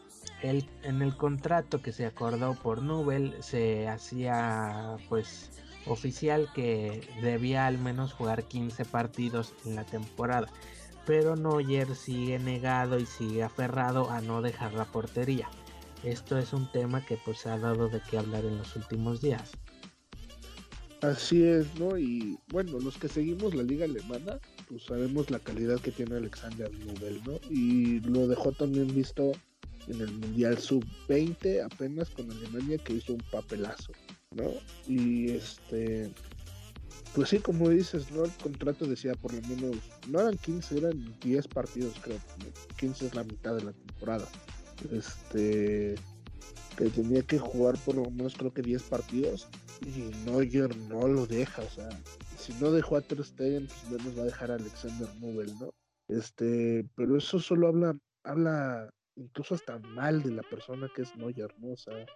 en 0.43 1.03
el 1.03 1.17
contrato 1.17 1.81
que 1.81 1.93
se 1.93 2.05
acordó 2.05 2.55
por 2.55 2.83
Nubel 2.83 3.35
se 3.41 3.89
hacía 3.89 4.97
pues 5.09 5.51
oficial 5.87 6.49
que 6.53 7.09
debía 7.23 7.67
al 7.67 7.79
menos 7.79 8.13
jugar 8.13 8.45
15 8.45 8.85
partidos 8.85 9.55
en 9.65 9.77
la 9.77 9.85
temporada, 9.85 10.49
pero 11.07 11.37
Neuer 11.37 11.95
sigue 11.95 12.39
negado 12.39 12.99
y 12.99 13.07
sigue 13.07 13.43
aferrado 13.43 14.11
a 14.11 14.21
no 14.21 14.43
dejar 14.43 14.75
la 14.75 14.85
portería. 14.85 15.49
Esto 16.03 16.37
es 16.39 16.53
un 16.53 16.71
tema 16.71 17.05
que 17.05 17.17
pues 17.25 17.47
ha 17.47 17.57
dado 17.59 17.89
de 17.89 18.01
qué 18.01 18.19
hablar 18.19 18.45
en 18.45 18.59
los 18.59 18.77
últimos 18.77 19.21
días. 19.21 19.53
Así 21.07 21.45
es, 21.45 21.67
¿no? 21.79 21.97
Y 21.97 22.37
bueno, 22.49 22.81
los 22.81 22.99
que 22.99 23.09
seguimos 23.09 23.55
la 23.55 23.63
liga 23.63 23.85
alemana, 23.85 24.41
pues 24.69 24.83
sabemos 24.85 25.31
la 25.31 25.39
calidad 25.39 25.79
que 25.81 25.93
tiene 25.93 26.17
Alexander 26.17 26.71
Nubel, 26.73 27.21
¿no? 27.25 27.39
Y 27.49 28.01
lo 28.01 28.27
dejó 28.27 28.51
también 28.51 28.93
visto 28.93 29.33
en 29.87 30.01
el 30.01 30.11
Mundial 30.11 30.59
Sub-20 30.59 31.65
apenas 31.65 32.11
con 32.11 32.31
Alemania 32.31 32.79
que 32.79 32.95
hizo 32.95 33.13
un 33.13 33.23
papelazo. 33.31 33.93
¿no? 34.35 34.51
Y 34.87 35.31
este, 35.31 36.11
pues 37.15 37.29
sí, 37.29 37.39
como 37.39 37.69
dices, 37.69 38.11
¿no? 38.11 38.25
El 38.25 38.33
contrato 38.43 38.87
decía 38.87 39.15
por 39.15 39.33
lo 39.33 39.43
menos, 39.43 39.77
no 40.09 40.21
eran 40.21 40.37
15, 40.37 40.79
eran 40.79 41.15
10 41.21 41.49
partidos, 41.49 41.95
creo. 42.03 42.19
15 42.79 43.07
es 43.07 43.15
la 43.15 43.23
mitad 43.23 43.55
de 43.55 43.65
la 43.65 43.73
temporada. 43.73 44.27
Este, 44.91 45.95
que 46.77 46.91
tenía 46.91 47.23
que 47.23 47.39
jugar 47.39 47.77
por 47.85 47.97
lo 47.97 48.11
menos 48.11 48.35
creo 48.37 48.53
que 48.53 48.63
10 48.63 48.83
partidos 48.85 49.49
y 49.83 50.15
Neuer 50.29 50.77
no 50.77 51.09
lo 51.09 51.27
deja, 51.27 51.63
o 51.63 51.71
sea, 51.71 51.89
si 52.39 52.53
no 52.55 52.71
dejó 52.71 52.97
a 52.97 53.01
Ter 53.01 53.25
Stegen, 53.25 53.67
pues 53.67 53.91
menos 53.91 54.19
va 54.19 54.23
a 54.23 54.27
dejar 54.27 54.51
a 54.51 54.55
Alexander 54.55 55.09
Nubel, 55.21 55.53
¿no? 55.59 55.75
Este, 56.09 56.89
pero 56.95 57.17
eso 57.17 57.41
solo 57.41 57.69
habla, 57.69 57.99
habla 58.25 58.91
incluso 59.17 59.55
hasta 59.55 59.79
mal 59.79 60.23
de 60.23 60.33
la 60.33 60.43
persona 60.43 60.91
que 60.95 61.03
es 61.03 61.17
Neuer, 61.17 61.55
¿no? 61.59 61.73
O 61.73 61.77
sea, 61.77 62.07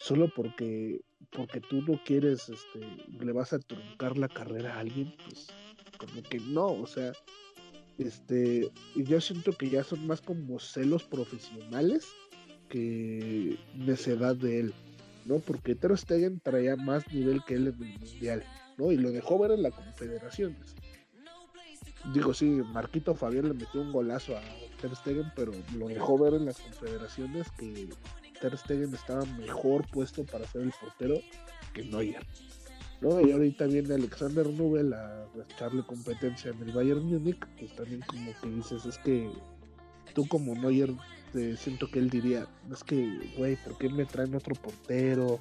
solo 0.00 0.32
porque 0.34 1.00
porque 1.30 1.60
tú 1.60 1.82
no 1.82 2.00
quieres 2.04 2.48
este 2.48 2.80
le 3.22 3.32
vas 3.32 3.52
a 3.52 3.58
truncar 3.58 4.16
la 4.16 4.28
carrera 4.28 4.74
a 4.74 4.80
alguien 4.80 5.14
pues 5.24 5.48
como 5.98 6.22
que 6.22 6.40
no 6.40 6.72
o 6.72 6.86
sea 6.86 7.12
Este, 7.98 8.72
y 8.94 9.04
yo 9.04 9.20
siento 9.20 9.52
que 9.52 9.68
ya 9.68 9.84
son 9.84 10.06
más 10.06 10.22
como 10.22 10.58
celos 10.58 11.04
profesionales 11.04 12.08
que 12.70 13.58
necedad 13.74 14.34
de 14.36 14.60
él, 14.60 14.74
¿no? 15.26 15.40
Porque 15.40 15.74
Ter 15.74 15.96
Stegen 15.98 16.40
traía 16.40 16.76
más 16.76 17.06
nivel 17.12 17.42
que 17.44 17.54
él 17.54 17.66
en 17.66 17.82
el 17.82 17.98
mundial, 17.98 18.44
¿no? 18.78 18.90
Y 18.92 18.96
lo 18.96 19.10
dejó 19.10 19.38
ver 19.38 19.50
en 19.50 19.62
la 19.62 19.70
Confederaciones. 19.70 20.74
Digo, 22.14 22.32
sí, 22.32 22.46
Marquito 22.72 23.14
Fabián 23.14 23.48
le 23.48 23.54
metió 23.54 23.82
un 23.82 23.92
golazo 23.92 24.36
a 24.36 24.40
Ter 24.80 24.96
Stegen, 24.96 25.30
pero 25.36 25.52
lo 25.76 25.88
dejó 25.88 26.16
ver 26.16 26.34
en 26.34 26.46
las 26.46 26.58
Confederaciones 26.58 27.50
que 27.58 27.90
Ter 28.40 28.56
Stegen 28.56 28.94
estaba 28.94 29.26
mejor 29.38 29.86
puesto 29.90 30.24
para 30.24 30.46
ser 30.46 30.62
el 30.62 30.72
portero 30.80 31.20
que 31.74 31.84
Neuer. 31.84 32.24
¿no? 33.00 33.20
Y 33.20 33.32
ahorita 33.32 33.66
viene 33.66 33.94
Alexander 33.94 34.46
Nubel 34.46 34.92
a 34.92 35.26
echarle 35.50 35.82
competencia 35.82 36.50
en 36.50 36.68
el 36.68 36.72
Bayern 36.72 37.04
Munich, 37.04 37.46
pues 37.58 37.74
también 37.74 38.02
como 38.06 38.32
que 38.40 38.48
dices, 38.48 38.84
es 38.86 38.98
que 38.98 39.30
tú 40.14 40.26
como 40.28 40.54
Neuer, 40.54 40.90
te 41.32 41.56
siento 41.56 41.90
que 41.90 41.98
él 41.98 42.10
diría, 42.10 42.46
es 42.72 42.84
que, 42.84 43.32
güey, 43.36 43.56
¿por 43.56 43.78
qué 43.78 43.88
me 43.88 44.04
traen 44.04 44.34
otro 44.34 44.54
portero? 44.54 45.40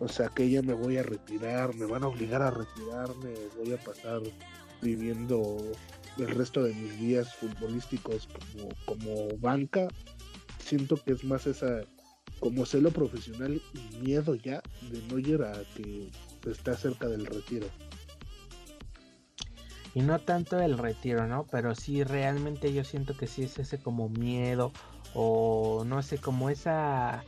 O 0.00 0.08
sea, 0.08 0.28
que 0.28 0.48
ya 0.50 0.62
me 0.62 0.74
voy 0.74 0.96
a 0.96 1.02
retirar, 1.02 1.74
me 1.74 1.86
van 1.86 2.02
a 2.02 2.08
obligar 2.08 2.42
a 2.42 2.50
retirarme, 2.50 3.34
voy 3.56 3.72
a 3.72 3.78
pasar 3.78 4.20
viviendo 4.80 5.56
el 6.18 6.28
resto 6.28 6.62
de 6.62 6.74
mis 6.74 6.98
días 6.98 7.34
futbolísticos 7.36 8.28
como, 8.28 8.68
como 8.84 9.38
banca. 9.38 9.88
Siento 10.58 10.96
que 10.96 11.12
es 11.12 11.24
más 11.24 11.46
esa 11.46 11.82
como 12.40 12.66
celo 12.66 12.90
profesional 12.90 13.62
y 13.72 13.96
miedo 14.04 14.34
ya 14.34 14.62
de 14.90 15.00
Neuer 15.08 15.44
a 15.44 15.62
que 15.76 16.10
está 16.50 16.76
cerca 16.76 17.06
del 17.06 17.24
retiro. 17.24 17.68
Y 19.94 20.00
no 20.00 20.18
tanto 20.18 20.58
el 20.60 20.78
retiro, 20.78 21.28
¿no? 21.28 21.46
Pero 21.50 21.74
sí, 21.74 22.02
realmente 22.02 22.72
yo 22.72 22.82
siento 22.82 23.16
que 23.16 23.26
sí 23.26 23.44
es 23.44 23.58
ese 23.58 23.78
como 23.78 24.08
miedo 24.08 24.72
o 25.14 25.84
no 25.84 26.02
sé, 26.02 26.18
como 26.18 26.50
esa... 26.50 27.24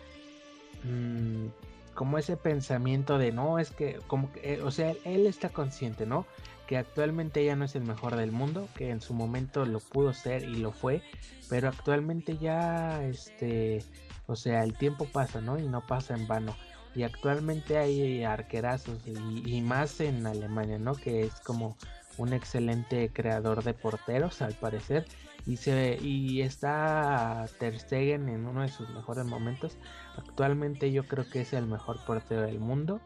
Mm, 0.85 1.47
como 1.94 2.19
ese 2.19 2.36
pensamiento 2.36 3.19
de 3.19 3.31
no, 3.31 3.61
es 3.61 3.70
que, 3.70 4.01
como 4.09 4.32
que, 4.32 4.55
eh, 4.55 4.62
o 4.62 4.73
sea, 4.73 4.94
él 5.05 5.27
está 5.27 5.51
consciente, 5.51 6.06
¿no? 6.06 6.27
Que 6.66 6.77
actualmente 6.77 7.44
ya 7.44 7.55
no 7.55 7.65
es 7.65 7.77
el 7.77 7.85
mejor 7.85 8.16
del 8.16 8.32
mundo, 8.32 8.69
que 8.74 8.90
en 8.90 9.01
su 9.01 9.15
momento 9.15 9.65
lo 9.65 9.78
pudo 9.78 10.12
ser 10.12 10.43
y 10.43 10.56
lo 10.56 10.73
fue, 10.73 11.02
pero 11.48 11.69
actualmente 11.69 12.36
ya, 12.36 13.05
este, 13.05 13.85
o 14.27 14.35
sea, 14.35 14.65
el 14.65 14.77
tiempo 14.77 15.05
pasa, 15.05 15.40
¿no? 15.40 15.56
Y 15.56 15.69
no 15.69 15.86
pasa 15.86 16.15
en 16.15 16.27
vano 16.27 16.56
y 16.94 17.02
actualmente 17.02 17.78
hay 17.78 18.24
arquerazos 18.24 18.98
y, 19.06 19.61
más 19.62 20.01
en 20.01 20.27
Alemania, 20.27 20.78
¿no? 20.78 20.94
Que 20.94 21.23
es 21.23 21.35
como 21.40 21.77
un 22.19 22.32
excelente 22.32 23.11
creador 23.12 23.65
de 23.65 23.74
porteros 23.74 24.40
al 24.43 24.55
parecer 24.55 25.05
y 25.47 25.57
se 25.57 25.99
y 26.01 26.43
está 26.43 27.47
Ter 27.59 27.79
Stegen 27.79 28.29
en 28.29 28.47
uno 28.47 28.62
de 28.62 28.69
sus 28.69 28.89
mejores 28.91 29.27
momentos. 29.27 29.77
Actualmente 30.16 30.91
yo 30.91 31.07
creo 31.07 31.29
que 31.29 31.43
es 31.43 31.53
el 31.53 31.66
mejor 31.66 32.05
portero 32.05 32.43
del 32.43 32.61
mundo. 32.61 33.01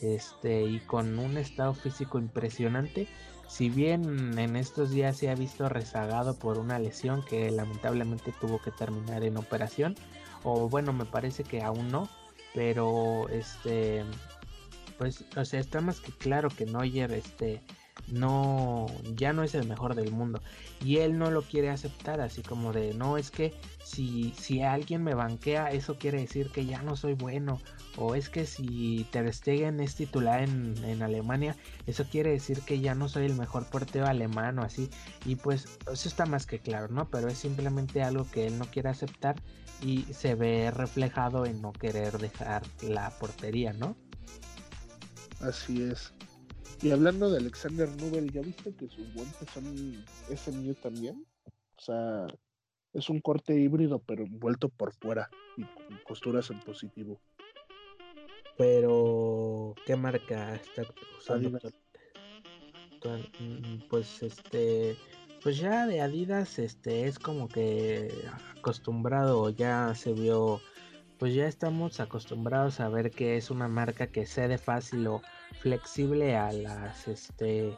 Este 0.00 0.62
y 0.62 0.80
con 0.80 1.18
un 1.18 1.36
estado 1.36 1.74
físico 1.74 2.18
impresionante. 2.18 3.08
Si 3.48 3.68
bien 3.68 4.38
en 4.38 4.54
estos 4.54 4.90
días 4.90 5.16
se 5.16 5.28
ha 5.30 5.34
visto 5.34 5.68
rezagado 5.68 6.38
por 6.38 6.58
una 6.58 6.78
lesión 6.78 7.24
que 7.24 7.50
lamentablemente 7.50 8.32
tuvo 8.40 8.60
que 8.60 8.70
terminar 8.70 9.24
en 9.24 9.36
operación 9.36 9.96
o 10.44 10.68
bueno, 10.68 10.92
me 10.92 11.04
parece 11.04 11.42
que 11.42 11.62
aún 11.62 11.88
no, 11.88 12.08
pero 12.54 13.28
este 13.28 14.04
pues 14.98 15.24
o 15.36 15.44
sea 15.44 15.60
está 15.60 15.80
más 15.80 16.00
que 16.00 16.12
claro 16.12 16.50
que 16.50 16.66
Neuer 16.66 17.12
este 17.12 17.62
no 18.08 18.86
ya 19.16 19.32
no 19.32 19.42
es 19.42 19.54
el 19.54 19.66
mejor 19.66 19.94
del 19.94 20.12
mundo 20.12 20.40
y 20.84 20.98
él 20.98 21.18
no 21.18 21.30
lo 21.30 21.42
quiere 21.42 21.70
aceptar 21.70 22.20
así 22.20 22.42
como 22.42 22.72
de 22.72 22.94
no 22.94 23.16
es 23.16 23.30
que 23.30 23.54
si 23.84 24.32
si 24.38 24.62
alguien 24.62 25.02
me 25.02 25.14
banquea 25.14 25.70
eso 25.70 25.96
quiere 25.96 26.20
decir 26.20 26.50
que 26.50 26.66
ya 26.66 26.82
no 26.82 26.96
soy 26.96 27.14
bueno 27.14 27.60
o 27.96 28.14
es 28.14 28.28
que 28.28 28.46
si 28.46 29.06
Ter 29.10 29.32
Stegen 29.32 29.80
es 29.80 29.94
titular 29.94 30.42
en, 30.42 30.76
en 30.84 31.02
Alemania 31.02 31.56
eso 31.86 32.04
quiere 32.04 32.30
decir 32.30 32.60
que 32.62 32.80
ya 32.80 32.94
no 32.94 33.08
soy 33.08 33.26
el 33.26 33.34
mejor 33.34 33.66
portero 33.66 34.06
alemán 34.06 34.58
o 34.58 34.62
así 34.62 34.90
y 35.24 35.36
pues 35.36 35.78
eso 35.92 36.08
está 36.08 36.26
más 36.26 36.46
que 36.46 36.58
claro 36.58 36.88
no 36.88 37.08
pero 37.08 37.28
es 37.28 37.38
simplemente 37.38 38.02
algo 38.02 38.28
que 38.30 38.46
él 38.46 38.58
no 38.58 38.64
quiere 38.66 38.88
aceptar 38.88 39.36
y 39.82 40.02
se 40.12 40.34
ve 40.34 40.70
reflejado 40.70 41.46
en 41.46 41.60
no 41.62 41.72
querer 41.72 42.18
dejar 42.18 42.62
la 42.82 43.10
portería, 43.10 43.72
¿no? 43.72 43.96
Así 45.40 45.82
es. 45.82 46.12
Y 46.82 46.90
hablando 46.90 47.30
de 47.30 47.38
Alexander 47.38 47.88
Nubel, 48.00 48.32
¿ya 48.32 48.40
viste 48.40 48.74
que 48.74 48.88
sus 48.88 49.12
guantes 49.12 49.48
son 49.52 50.04
SMU 50.34 50.74
también? 50.74 51.26
O 51.76 51.80
sea, 51.80 52.26
es 52.94 53.10
un 53.10 53.20
corte 53.20 53.54
híbrido, 53.54 53.98
pero 53.98 54.24
envuelto 54.24 54.70
por 54.70 54.94
fuera 54.94 55.28
y 55.56 55.64
con 55.64 55.98
costuras 56.06 56.50
en 56.50 56.60
positivo. 56.60 57.20
Pero, 58.56 59.74
¿qué 59.86 59.96
marca 59.96 60.54
está 60.54 60.82
usando? 61.18 61.58
Pues 63.88 64.22
este, 64.22 64.96
pues 65.42 65.58
ya 65.58 65.86
de 65.86 66.00
Adidas 66.00 66.58
este 66.58 67.06
es 67.06 67.18
como 67.18 67.48
que 67.48 68.12
acostumbrado 68.58 69.48
ya 69.48 69.94
se 69.94 70.12
vio 70.12 70.60
pues 71.18 71.34
ya 71.34 71.46
estamos 71.46 72.00
acostumbrados 72.00 72.80
a 72.80 72.88
ver 72.88 73.10
que 73.10 73.36
es 73.36 73.50
una 73.50 73.68
marca 73.68 74.06
que 74.06 74.26
cede 74.26 74.58
fácil 74.58 75.06
o 75.06 75.22
flexible 75.60 76.36
a 76.36 76.52
las 76.52 77.06
este 77.06 77.76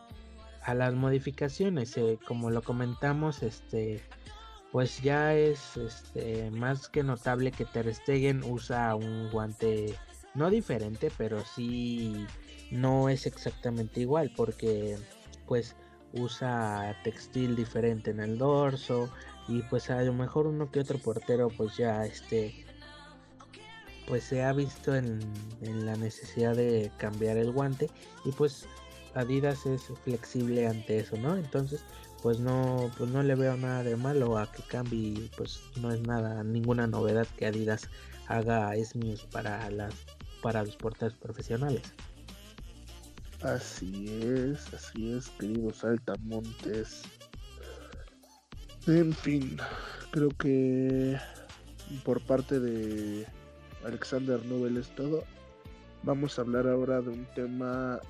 a 0.62 0.74
las 0.74 0.94
modificaciones 0.94 1.96
eh, 1.96 2.18
como 2.26 2.50
lo 2.50 2.62
comentamos 2.62 3.42
este 3.42 4.00
pues 4.70 5.02
ya 5.02 5.34
es 5.34 5.76
este 5.76 6.50
más 6.50 6.88
que 6.88 7.02
notable 7.02 7.50
que 7.50 7.64
Ter 7.64 7.92
Stegen 7.92 8.42
usa 8.44 8.94
un 8.94 9.30
guante 9.30 9.94
no 10.34 10.48
diferente 10.48 11.10
pero 11.18 11.44
sí 11.44 12.26
no 12.70 13.08
es 13.08 13.26
exactamente 13.26 14.00
igual 14.00 14.32
porque 14.36 14.96
pues 15.46 15.76
usa 16.14 16.96
textil 17.04 17.56
diferente 17.56 18.10
en 18.10 18.20
el 18.20 18.38
dorso 18.38 19.10
y 19.48 19.62
pues 19.62 19.90
a 19.90 20.00
lo 20.02 20.12
mejor 20.12 20.46
uno 20.46 20.70
que 20.70 20.80
otro 20.80 20.98
portero 20.98 21.48
pues 21.48 21.76
ya 21.76 22.04
este 22.04 22.64
pues 24.06 24.24
se 24.24 24.42
ha 24.42 24.52
visto 24.52 24.94
en, 24.94 25.20
la 25.60 25.96
necesidad 25.96 26.56
de 26.56 26.90
cambiar 26.98 27.36
el 27.36 27.52
guante 27.52 27.90
y 28.24 28.32
pues 28.32 28.66
Adidas 29.14 29.66
es 29.66 29.82
flexible 30.04 30.66
ante 30.66 30.98
eso, 30.98 31.16
¿no? 31.18 31.36
Entonces, 31.36 31.84
pues 32.22 32.40
no, 32.40 32.90
pues 32.96 33.10
no 33.10 33.22
le 33.22 33.34
veo 33.34 33.56
nada 33.56 33.82
de 33.82 33.94
malo 33.96 34.38
a 34.38 34.50
que 34.50 34.62
cambie, 34.62 35.30
pues 35.36 35.60
no 35.80 35.92
es 35.92 36.00
nada, 36.00 36.42
ninguna 36.42 36.86
novedad 36.86 37.26
que 37.36 37.46
Adidas 37.46 37.88
haga 38.26 38.74
es 38.74 38.94
para 39.30 39.70
las 39.70 39.94
para 40.42 40.64
los 40.64 40.76
porteros 40.76 41.14
profesionales. 41.14 41.82
Así 43.42 44.20
es, 44.22 44.72
así 44.72 45.12
es, 45.12 45.28
queridos 45.30 45.84
altamontes. 45.84 47.02
En 48.86 49.12
fin, 49.12 49.56
creo 50.10 50.30
que 50.30 51.16
por 52.04 52.20
parte 52.22 52.58
de 52.58 53.26
Alexander 53.84 54.44
Nobel 54.46 54.76
es 54.76 54.88
todo. 54.94 55.24
Vamos 56.02 56.38
a 56.38 56.42
hablar 56.42 56.66
ahora 56.66 57.00
de 57.00 57.10
un 57.10 57.24
tema 57.34 58.00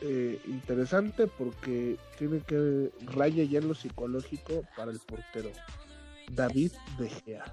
eh, 0.00 0.40
interesante 0.46 1.26
porque 1.26 1.96
tiene 2.18 2.40
que 2.40 2.90
raya 3.14 3.44
ya 3.44 3.58
en 3.60 3.68
lo 3.68 3.74
psicológico 3.74 4.64
para 4.76 4.90
el 4.90 4.98
portero. 5.00 5.50
David 6.32 6.72
De 6.98 7.08
Gea. 7.08 7.44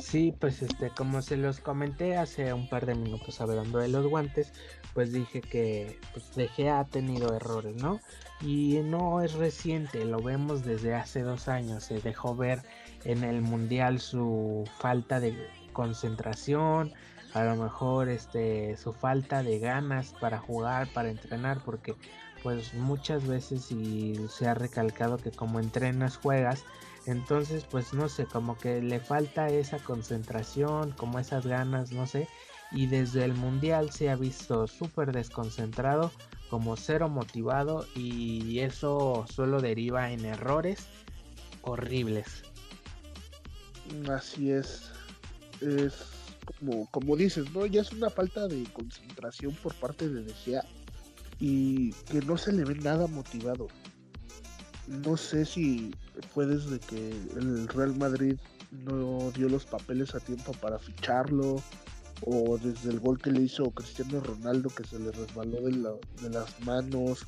Sí, 0.00 0.32
pues 0.38 0.62
este, 0.62 0.90
como 0.90 1.20
se 1.20 1.36
los 1.36 1.60
comenté 1.60 2.16
hace 2.16 2.52
un 2.52 2.68
par 2.68 2.86
de 2.86 2.94
minutos 2.94 3.40
hablando 3.40 3.78
de 3.78 3.88
los 3.88 4.06
guantes, 4.06 4.52
pues 4.94 5.12
dije 5.12 5.42
que 5.42 5.98
pues, 6.12 6.34
De 6.34 6.48
Gea 6.48 6.80
ha 6.80 6.86
tenido 6.86 7.34
errores, 7.34 7.74
¿no? 7.76 8.00
Y 8.40 8.80
no 8.84 9.20
es 9.20 9.34
reciente, 9.34 10.04
lo 10.04 10.22
vemos 10.22 10.64
desde 10.64 10.94
hace 10.94 11.22
dos 11.22 11.48
años. 11.48 11.84
Se 11.84 12.00
dejó 12.00 12.34
ver 12.34 12.62
en 13.04 13.24
el 13.24 13.42
mundial 13.42 14.00
su 14.00 14.64
falta 14.78 15.20
de 15.20 15.36
concentración, 15.78 16.92
a 17.34 17.44
lo 17.44 17.54
mejor 17.54 18.08
este 18.08 18.76
su 18.76 18.92
falta 18.92 19.44
de 19.44 19.60
ganas 19.60 20.12
para 20.20 20.40
jugar, 20.40 20.88
para 20.92 21.08
entrenar, 21.08 21.60
porque 21.64 21.94
pues 22.42 22.74
muchas 22.74 23.24
veces 23.28 23.70
y 23.70 24.16
se 24.28 24.48
ha 24.48 24.54
recalcado 24.54 25.18
que 25.18 25.30
como 25.30 25.60
entrenas 25.60 26.16
juegas, 26.16 26.64
entonces 27.06 27.64
pues 27.70 27.94
no 27.94 28.08
sé, 28.08 28.26
como 28.26 28.58
que 28.58 28.82
le 28.82 28.98
falta 28.98 29.46
esa 29.46 29.78
concentración, 29.78 30.90
como 30.90 31.20
esas 31.20 31.46
ganas, 31.46 31.92
no 31.92 32.08
sé, 32.08 32.26
y 32.72 32.86
desde 32.88 33.24
el 33.24 33.34
mundial 33.34 33.92
se 33.92 34.10
ha 34.10 34.16
visto 34.16 34.66
súper 34.66 35.12
desconcentrado, 35.12 36.10
como 36.50 36.76
cero 36.76 37.08
motivado 37.08 37.86
y 37.94 38.58
eso 38.58 39.26
solo 39.32 39.60
deriva 39.60 40.10
en 40.10 40.24
errores 40.24 40.88
horribles. 41.62 42.42
Así 44.10 44.50
es, 44.50 44.90
es 45.60 45.94
como, 46.58 46.90
como 46.90 47.16
dices, 47.16 47.52
¿no? 47.52 47.66
Ya 47.66 47.82
es 47.82 47.92
una 47.92 48.10
falta 48.10 48.48
de 48.48 48.64
concentración 48.72 49.54
por 49.62 49.74
parte 49.74 50.08
de 50.08 50.22
De 50.22 50.34
y 51.40 51.92
que 52.10 52.20
no 52.20 52.36
se 52.36 52.52
le 52.52 52.64
ve 52.64 52.74
nada 52.74 53.06
motivado. 53.06 53.68
no 54.88 55.16
sé 55.16 55.44
si 55.44 55.94
fue 56.32 56.46
desde 56.46 56.80
que 56.80 57.10
el 57.36 57.68
Real 57.68 57.94
Madrid 57.96 58.38
no 58.70 59.30
dio 59.32 59.48
los 59.48 59.64
papeles 59.64 60.14
a 60.14 60.20
tiempo 60.20 60.52
para 60.52 60.78
ficharlo 60.78 61.62
o 62.22 62.58
desde 62.58 62.90
el 62.90 63.00
gol 63.00 63.18
que 63.18 63.30
le 63.30 63.42
hizo 63.42 63.70
Cristiano 63.70 64.20
Ronaldo 64.20 64.70
que 64.70 64.84
se 64.84 64.98
le 64.98 65.12
resbaló 65.12 65.60
de, 65.60 66.30
las 66.30 66.60
manos 66.64 67.24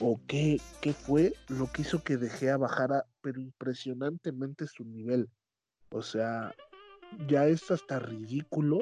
o 0.00 0.20
qué, 0.26 0.60
qué, 0.80 0.92
fue 0.92 1.34
lo 1.48 1.70
que 1.72 1.82
hizo 1.82 2.02
que 2.02 2.16
dejé 2.16 2.54
bajara 2.56 3.06
pero 3.20 3.40
impresionantemente 3.40 4.66
su 4.66 4.84
nivel 4.84 5.28
o 5.90 6.02
sea 6.02 6.54
ya 7.28 7.46
es 7.46 7.70
hasta 7.70 7.98
ridículo 7.98 8.80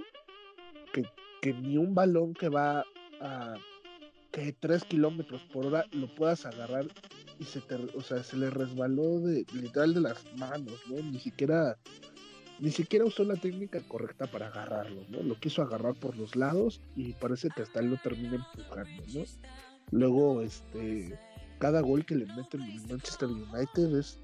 que, 0.93 1.05
que 1.41 1.53
ni 1.53 1.77
un 1.77 1.95
balón 1.95 2.35
que 2.35 2.49
va 2.49 2.85
a 3.21 3.55
que 4.33 4.53
3 4.53 4.85
kilómetros 4.85 5.45
por 5.53 5.67
hora 5.67 5.85
lo 5.93 6.13
puedas 6.17 6.45
agarrar 6.45 6.87
y 7.39 7.45
se 7.45 7.61
te, 7.61 7.77
o 7.77 8.01
sea, 8.01 8.23
se 8.25 8.37
le 8.37 8.51
resbaló 8.51 9.21
de 9.21 9.47
literal 9.53 9.95
de 9.95 10.01
las 10.01 10.25
manos, 10.37 10.81
¿no? 10.89 10.97
Ni 10.97 11.21
siquiera 11.21 11.77
ni 12.61 12.71
siquiera 12.71 13.05
usó 13.05 13.25
la 13.25 13.37
técnica 13.37 13.81
correcta 13.87 14.27
para 14.27 14.49
agarrarlo, 14.49 15.03
¿no? 15.09 15.23
Lo 15.23 15.39
quiso 15.39 15.63
agarrar 15.63 15.95
por 15.95 16.17
los 16.17 16.37
lados 16.37 16.81
y 16.97 17.13
parece 17.15 17.49
que 17.55 17.63
hasta 17.63 17.81
él 17.81 17.91
lo 17.91 17.97
termina 17.97 18.37
empujando, 18.37 19.03
¿no? 19.13 19.25
Luego, 19.91 20.41
este, 20.41 21.19
cada 21.59 21.81
gol 21.81 22.05
que 22.05 22.17
le 22.17 22.27
meten 22.27 22.63
en 22.63 22.87
Manchester 22.89 23.29
United 23.29 23.97
es 23.97 24.21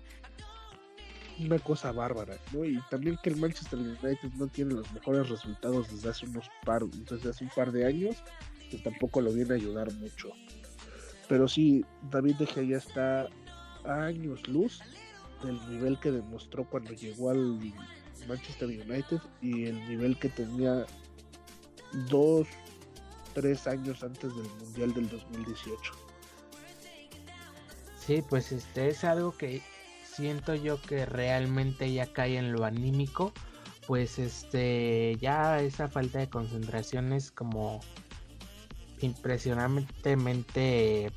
una 1.45 1.59
cosa 1.59 1.93
bárbara, 1.93 2.37
¿no? 2.53 2.65
Y 2.65 2.81
también 2.91 3.19
que 3.23 3.31
el 3.31 3.37
Manchester 3.37 3.79
United 3.79 4.33
no 4.37 4.47
tiene 4.47 4.75
los 4.75 4.93
mejores 4.93 5.29
resultados 5.29 5.91
desde 5.91 6.11
hace 6.11 6.27
unos 6.27 6.51
par, 6.65 6.85
desde 6.87 7.31
hace 7.31 7.45
un 7.45 7.51
par 7.51 7.73
de 7.73 7.87
años, 7.87 8.17
que 8.71 8.79
tampoco 8.79 9.21
lo 9.21 9.33
viene 9.33 9.53
a 9.53 9.57
ayudar 9.57 9.93
mucho. 9.95 10.31
Pero 11.29 11.49
sí, 11.49 11.85
David 12.11 12.37
De 12.37 12.47
Gea 12.47 12.65
ya 12.65 12.77
está 12.77 13.29
a 13.85 14.05
años 14.05 14.47
luz 14.49 14.81
del 15.43 15.59
nivel 15.71 15.99
que 16.01 16.11
demostró 16.11 16.69
cuando 16.69 16.93
llegó 16.93 17.31
al 17.31 17.59
Manchester 18.29 18.69
United 18.69 19.21
y 19.41 19.67
el 19.67 19.89
nivel 19.89 20.19
que 20.19 20.29
tenía 20.29 20.87
dos, 22.09 22.47
tres 23.35 23.67
años 23.67 24.03
antes 24.03 24.35
del 24.35 24.49
Mundial 24.61 24.95
del 24.95 25.09
2018. 25.09 25.93
Sí, 27.99 28.23
pues 28.29 28.53
este 28.53 28.89
es 28.89 29.05
algo 29.05 29.37
que 29.37 29.63
siento 30.21 30.55
yo 30.55 30.81
que 30.81 31.07
realmente 31.07 31.93
ya 31.93 32.13
cae 32.13 32.37
en 32.37 32.53
lo 32.53 32.65
anímico, 32.65 33.33
pues 33.87 34.19
este 34.19 35.17
ya 35.21 35.61
esa 35.61 35.89
falta 35.89 36.19
de 36.19 36.29
concentración 36.29 37.13
es 37.13 37.31
como 37.31 37.81
impresionantemente 39.01 41.11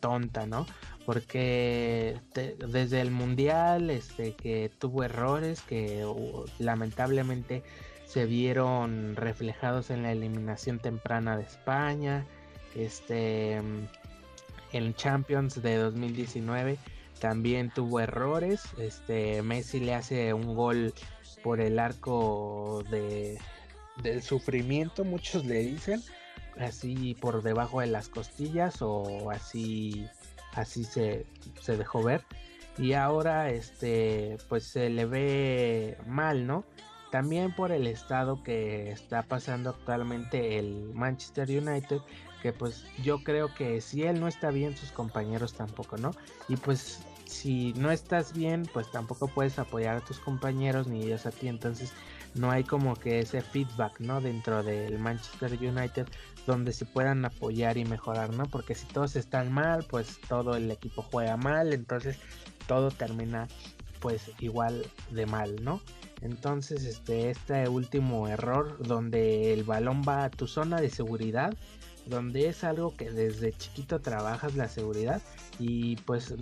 tonta, 0.00 0.46
¿no? 0.46 0.66
Porque 1.04 2.18
desde 2.32 3.00
el 3.00 3.10
mundial, 3.10 3.90
este, 3.90 4.34
que 4.34 4.70
tuvo 4.78 5.04
errores 5.04 5.60
que 5.60 6.04
lamentablemente 6.58 7.62
se 8.06 8.24
vieron 8.24 9.14
reflejados 9.14 9.90
en 9.90 10.02
la 10.02 10.12
eliminación 10.12 10.78
temprana 10.78 11.36
de 11.36 11.44
España, 11.44 12.24
este, 12.74 13.60
en 14.72 14.94
Champions 14.94 15.62
de 15.62 15.76
2019 15.76 16.78
también 17.20 17.70
tuvo 17.70 18.00
errores, 18.00 18.62
este, 18.78 19.42
Messi 19.42 19.80
le 19.80 19.94
hace 19.94 20.32
un 20.32 20.54
gol 20.54 20.92
por 21.42 21.60
el 21.60 21.78
arco 21.78 22.82
de, 22.90 23.38
del 24.02 24.22
sufrimiento, 24.22 25.04
muchos 25.04 25.44
le 25.44 25.60
dicen, 25.60 26.02
así 26.58 27.14
por 27.20 27.42
debajo 27.42 27.80
de 27.80 27.86
las 27.88 28.08
costillas 28.08 28.80
o 28.80 29.30
así 29.30 30.06
así 30.54 30.84
se, 30.84 31.26
se 31.60 31.76
dejó 31.76 32.02
ver. 32.02 32.22
Y 32.78 32.92
ahora 32.92 33.50
este 33.50 34.36
pues 34.48 34.64
se 34.64 34.90
le 34.90 35.06
ve 35.06 35.96
mal 36.06 36.46
no 36.46 36.64
también 37.10 37.54
por 37.54 37.72
el 37.72 37.86
estado 37.86 38.42
que 38.42 38.90
está 38.90 39.22
pasando 39.22 39.70
actualmente 39.70 40.58
el 40.58 40.92
Manchester 40.92 41.48
United 41.48 42.00
que 42.42 42.52
pues 42.52 42.84
yo 43.02 43.22
creo 43.22 43.52
que 43.54 43.80
si 43.80 44.04
él 44.04 44.20
no 44.20 44.28
está 44.28 44.50
bien 44.50 44.76
sus 44.76 44.90
compañeros 44.90 45.54
tampoco 45.54 45.96
no 45.96 46.14
y 46.48 46.56
pues 46.56 47.00
si 47.24 47.72
no 47.74 47.90
estás 47.90 48.32
bien 48.32 48.68
pues 48.72 48.90
tampoco 48.90 49.28
puedes 49.28 49.58
apoyar 49.58 49.96
a 49.96 50.00
tus 50.00 50.18
compañeros 50.18 50.86
ni 50.86 51.02
ellos 51.02 51.26
a 51.26 51.30
ti 51.30 51.48
entonces 51.48 51.92
no 52.36 52.50
hay 52.50 52.64
como 52.64 52.94
que 52.96 53.20
ese 53.20 53.40
feedback, 53.40 53.98
¿no? 54.00 54.20
Dentro 54.20 54.62
del 54.62 54.98
Manchester 54.98 55.52
United 55.52 56.06
donde 56.46 56.72
se 56.72 56.84
puedan 56.84 57.24
apoyar 57.24 57.76
y 57.76 57.84
mejorar, 57.84 58.32
¿no? 58.34 58.44
Porque 58.44 58.74
si 58.74 58.86
todos 58.86 59.16
están 59.16 59.52
mal, 59.52 59.84
pues 59.88 60.20
todo 60.28 60.54
el 60.54 60.70
equipo 60.70 61.02
juega 61.02 61.36
mal, 61.36 61.72
entonces 61.72 62.18
todo 62.66 62.90
termina 62.90 63.48
pues 64.00 64.30
igual 64.38 64.86
de 65.10 65.26
mal, 65.26 65.56
¿no? 65.62 65.80
Entonces, 66.20 66.84
este, 66.84 67.30
este 67.30 67.68
último 67.68 68.28
error 68.28 68.78
donde 68.86 69.52
el 69.52 69.64
balón 69.64 70.02
va 70.06 70.24
a 70.24 70.30
tu 70.30 70.46
zona 70.46 70.80
de 70.80 70.90
seguridad 70.90 71.54
donde 72.06 72.48
es 72.48 72.64
algo 72.64 72.96
que 72.96 73.10
desde 73.10 73.52
chiquito 73.52 74.00
trabajas 74.00 74.54
la 74.54 74.68
seguridad 74.68 75.20
y 75.58 75.96
pues 75.96 76.34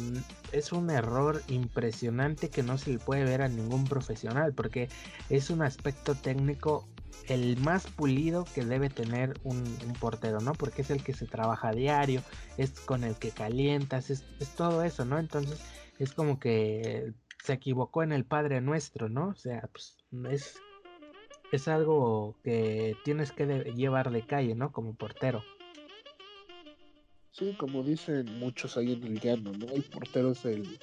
es 0.52 0.72
un 0.72 0.90
error 0.90 1.42
impresionante 1.48 2.50
que 2.50 2.62
no 2.62 2.78
se 2.78 2.92
le 2.92 2.98
puede 2.98 3.24
ver 3.24 3.42
a 3.42 3.48
ningún 3.48 3.84
profesional 3.84 4.52
porque 4.52 4.88
es 5.30 5.50
un 5.50 5.62
aspecto 5.62 6.14
técnico 6.14 6.86
el 7.28 7.56
más 7.58 7.86
pulido 7.86 8.44
que 8.54 8.64
debe 8.64 8.90
tener 8.90 9.34
un, 9.44 9.64
portero, 9.98 10.40
¿no? 10.40 10.52
Porque 10.52 10.82
es 10.82 10.90
el 10.90 11.02
que 11.02 11.14
se 11.14 11.26
trabaja 11.26 11.68
a 11.68 11.72
diario, 11.72 12.22
es 12.58 12.72
con 12.80 13.04
el 13.04 13.16
que 13.16 13.30
calientas, 13.30 14.10
es, 14.10 14.24
todo 14.56 14.82
eso, 14.82 15.04
¿no? 15.04 15.18
Entonces 15.18 15.60
es 15.98 16.12
como 16.12 16.38
que 16.38 17.14
se 17.42 17.54
equivocó 17.54 18.02
en 18.02 18.12
el 18.12 18.24
Padre 18.24 18.60
Nuestro, 18.60 19.08
¿no? 19.08 19.28
O 19.28 19.34
sea, 19.36 19.68
pues 19.72 19.96
es, 20.30 20.56
es 21.54 21.68
algo 21.68 22.36
que 22.42 22.96
tienes 23.04 23.32
que 23.32 23.46
llevar 23.76 24.10
de 24.10 24.22
calle, 24.22 24.54
¿no? 24.54 24.72
Como 24.72 24.94
portero. 24.94 25.42
Sí, 27.32 27.54
como 27.58 27.82
dicen 27.82 28.38
muchos 28.38 28.76
ahí 28.76 28.92
en 28.92 29.02
el 29.02 29.20
llano, 29.20 29.52
¿no? 29.52 29.66
El 29.66 29.82
portero 29.82 30.32
es 30.32 30.44
el, 30.44 30.78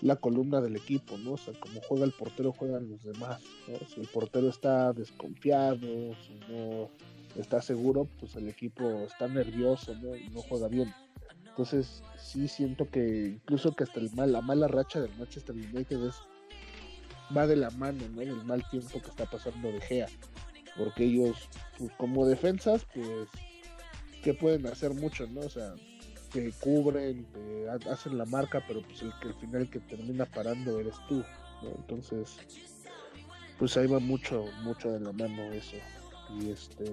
la 0.00 0.16
columna 0.16 0.60
del 0.60 0.76
equipo, 0.76 1.18
¿no? 1.18 1.32
O 1.32 1.36
sea, 1.36 1.54
como 1.58 1.80
juega 1.80 2.04
el 2.04 2.12
portero, 2.12 2.52
juegan 2.52 2.88
los 2.88 3.02
demás. 3.02 3.42
Si 3.88 4.00
el 4.00 4.06
portero 4.06 4.48
está 4.48 4.92
desconfiado, 4.92 5.78
si 5.78 6.34
no 6.48 6.88
está 7.36 7.60
seguro, 7.60 8.08
pues 8.20 8.36
el 8.36 8.48
equipo 8.48 8.88
está 9.00 9.26
nervioso, 9.26 9.94
¿no? 9.96 10.14
Y 10.14 10.28
no 10.28 10.40
juega 10.42 10.68
bien. 10.68 10.94
Entonces, 11.48 12.04
sí 12.16 12.46
siento 12.46 12.88
que 12.88 13.26
incluso 13.26 13.72
que 13.72 13.82
hasta 13.82 13.98
el 13.98 14.12
mal, 14.12 14.30
la 14.30 14.40
mala 14.40 14.68
racha 14.68 15.00
del 15.00 15.10
Manchester 15.18 15.56
United 15.56 16.00
es, 16.04 16.14
va 17.36 17.46
de 17.46 17.56
la 17.56 17.70
mano, 17.70 18.08
¿no? 18.10 18.20
El 18.22 18.44
mal 18.44 18.68
tiempo 18.70 19.00
que 19.00 19.08
está 19.08 19.26
pasando 19.26 19.70
de 19.70 19.80
Gea. 19.80 20.06
Porque 20.76 21.04
ellos, 21.04 21.48
pues 21.76 21.90
como 21.98 22.26
defensas, 22.26 22.86
pues 22.94 23.28
que 24.22 24.34
pueden 24.34 24.66
hacer 24.66 24.92
mucho, 24.94 25.26
¿no? 25.28 25.40
O 25.40 25.50
sea, 25.50 25.74
te 26.32 26.52
cubren, 26.52 27.26
te 27.32 27.90
hacen 27.90 28.18
la 28.18 28.24
marca, 28.26 28.62
pero 28.66 28.82
pues 28.82 29.02
el 29.02 29.12
que 29.20 29.28
al 29.28 29.34
final 29.34 29.70
que 29.70 29.80
termina 29.80 30.24
parando 30.26 30.78
eres 30.80 30.94
tú. 31.08 31.24
Entonces, 31.62 32.36
pues 33.58 33.76
ahí 33.76 33.86
va 33.86 33.98
mucho, 33.98 34.44
mucho 34.62 34.90
de 34.90 35.00
la 35.00 35.12
mano 35.12 35.52
eso. 35.52 35.76
Y 36.38 36.50
este, 36.50 36.84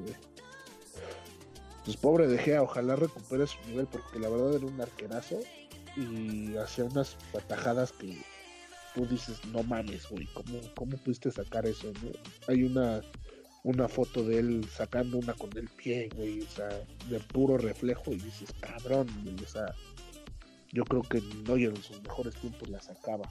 pues 1.84 1.98
pobre 1.98 2.28
De 2.28 2.38
Gea, 2.38 2.64
ojalá 2.64 2.96
recupere 2.96 3.46
su 3.46 3.58
nivel, 3.68 3.88
porque 3.88 4.20
la 4.20 4.30
verdad 4.30 4.56
era 4.56 4.66
un 4.66 4.82
arquerazo 4.82 5.40
y 5.96 6.56
hacía 6.58 6.86
unas 6.86 7.16
patajadas 7.32 7.92
que 7.92 8.18
tú 8.96 9.06
dices, 9.06 9.40
no 9.54 9.62
mames, 9.64 10.10
güey, 10.10 10.26
¿cómo, 10.34 10.60
cómo 10.76 10.98
pudiste 10.98 11.30
sacar 11.30 11.68
eso? 11.68 11.92
¿no? 12.02 12.12
Hay 12.48 12.64
una 12.64 13.02
una 13.66 13.88
foto 13.88 14.24
de 14.24 14.38
él 14.38 14.68
sacando 14.72 15.18
una 15.18 15.34
con 15.34 15.50
el 15.58 15.68
pie, 15.70 16.08
güey, 16.16 16.42
o 16.42 16.50
sea, 16.50 16.70
de 17.10 17.20
puro 17.20 17.58
reflejo 17.58 18.12
y 18.12 18.18
dices, 18.18 18.54
cabrón, 18.60 19.08
güey, 19.24 19.36
o 19.44 19.48
sea, 19.48 19.74
yo 20.72 20.84
creo 20.84 21.02
que 21.02 21.20
Neuer 21.48 21.72
en 21.72 21.82
sus 21.82 22.00
mejores 22.04 22.36
tiempos 22.36 22.70
la 22.70 22.80
sacaba. 22.80 23.28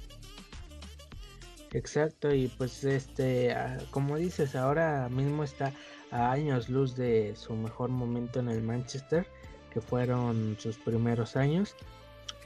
Exacto, 1.70 2.34
y 2.34 2.48
pues 2.48 2.82
este, 2.82 3.52
ah, 3.52 3.78
como 3.92 4.16
dices, 4.16 4.56
ahora 4.56 5.08
mismo 5.08 5.44
está 5.44 5.72
a 6.10 6.32
años 6.32 6.68
luz 6.68 6.96
de 6.96 7.36
su 7.36 7.54
mejor 7.54 7.90
momento 7.90 8.40
en 8.40 8.48
el 8.48 8.60
Manchester, 8.60 9.28
que 9.72 9.80
fueron 9.80 10.56
sus 10.58 10.78
primeros 10.78 11.36
años, 11.36 11.76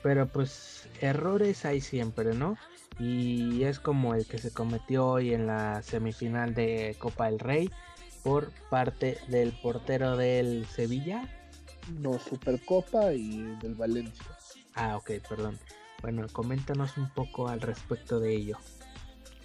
pero 0.03 0.27
pues 0.27 0.89
errores 1.01 1.65
hay 1.65 1.81
siempre, 1.81 2.35
¿no? 2.35 2.59
Y 2.99 3.63
es 3.63 3.79
como 3.79 4.15
el 4.15 4.27
que 4.27 4.39
se 4.39 4.53
cometió 4.53 5.07
hoy 5.07 5.33
en 5.33 5.47
la 5.47 5.83
semifinal 5.83 6.55
de 6.55 6.97
Copa 6.99 7.27
del 7.27 7.39
Rey 7.39 7.71
por 8.23 8.51
parte 8.71 9.19
del 9.29 9.53
portero 9.53 10.17
del 10.17 10.67
Sevilla. 10.67 11.23
No, 12.01 12.19
Supercopa 12.19 13.13
y 13.13 13.57
del 13.63 13.75
Valencia. 13.75 14.27
Ah, 14.75 14.97
ok, 14.97 15.13
perdón. 15.29 15.59
Bueno, 16.03 16.27
coméntanos 16.33 16.97
un 16.97 17.09
poco 17.11 17.49
al 17.49 17.61
respecto 17.61 18.21
de 18.21 18.35
ello. 18.35 18.59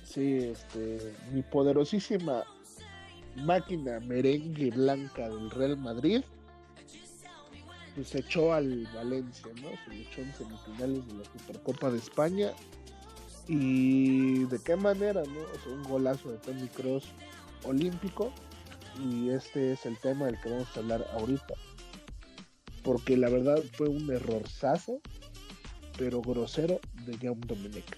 Sí, 0.03 0.37
este, 0.37 1.15
mi 1.31 1.41
poderosísima 1.41 2.43
máquina 3.35 3.99
merengue 4.01 4.69
blanca 4.69 5.27
del 5.27 5.49
Real 5.49 5.77
Madrid 5.77 6.23
pues, 7.95 8.09
se 8.09 8.19
echó 8.19 8.53
al 8.53 8.87
Valencia, 8.93 9.47
¿no? 9.61 9.69
Se 9.85 10.01
echó 10.01 10.21
en 10.21 10.33
semifinales 10.33 11.07
de 11.07 11.13
la 11.13 11.23
Supercopa 11.25 11.91
de 11.91 11.97
España. 11.97 12.51
Y 13.47 14.45
de 14.45 14.59
qué 14.63 14.75
manera, 14.75 15.23
¿no? 15.23 15.39
O 15.41 15.59
sea, 15.63 15.73
un 15.73 15.83
golazo 15.83 16.31
de 16.31 16.37
Tony 16.37 16.67
Cross 16.67 17.05
olímpico. 17.63 18.31
Y 19.03 19.29
este 19.29 19.73
es 19.73 19.85
el 19.85 19.97
tema 19.97 20.25
del 20.25 20.39
que 20.39 20.49
vamos 20.49 20.67
a 20.75 20.79
hablar 20.79 21.05
ahorita. 21.13 21.53
Porque 22.83 23.17
la 23.17 23.29
verdad 23.29 23.61
fue 23.73 23.89
un 23.89 24.11
errorzazo, 24.11 24.99
pero 25.97 26.21
grosero 26.21 26.79
de 27.05 27.17
Jaume 27.17 27.45
Domenech, 27.47 27.97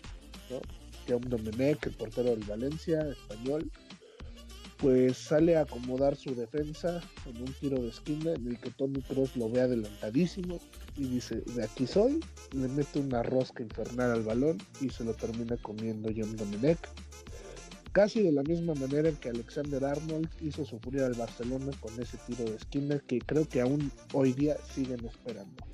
¿no? 0.50 0.62
Jaume 1.08 1.28
Domenech, 1.28 1.86
el 1.86 1.94
portero 1.94 2.30
del 2.30 2.44
Valencia, 2.44 3.02
español, 3.10 3.72
pues 4.78 5.18
sale 5.18 5.58
a 5.58 5.62
acomodar 5.62 6.16
su 6.16 6.36
defensa 6.36 7.02
en 7.26 7.42
un 7.42 7.52
tiro 7.54 7.82
de 7.82 7.90
esquina 7.90 8.34
en 8.34 8.48
el 8.48 8.60
que 8.60 8.72
Tony 8.72 9.02
Cross 9.02 9.36
lo 9.36 9.50
ve 9.50 9.62
adelantadísimo 9.62 10.60
y 10.98 11.08
dice, 11.08 11.42
de 11.42 11.64
aquí 11.64 11.88
soy, 11.88 12.20
le 12.52 12.68
mete 12.68 13.00
una 13.00 13.22
rosca 13.24 13.64
infernal 13.64 14.12
al 14.12 14.24
balón 14.24 14.58
y 14.80 14.90
se 14.90 15.04
lo 15.04 15.14
termina 15.14 15.58
comiendo 15.58 16.10
John 16.16 16.36
Domenech. 16.36 16.80
Casi 17.92 18.22
de 18.22 18.32
la 18.32 18.44
misma 18.44 18.74
manera 18.76 19.10
en 19.10 19.16
que 19.16 19.30
Alexander 19.30 19.84
Arnold 19.86 20.30
hizo 20.42 20.66
sufrir 20.66 21.02
al 21.02 21.14
Barcelona 21.14 21.72
con 21.80 22.00
ese 22.02 22.18
tiro 22.28 22.44
de 22.44 22.56
esquina 22.56 23.00
que 23.00 23.20
creo 23.20 23.48
que 23.48 23.62
aún 23.62 23.92
hoy 24.14 24.34
día 24.34 24.58
siguen 24.74 25.06
esperando. 25.06 25.66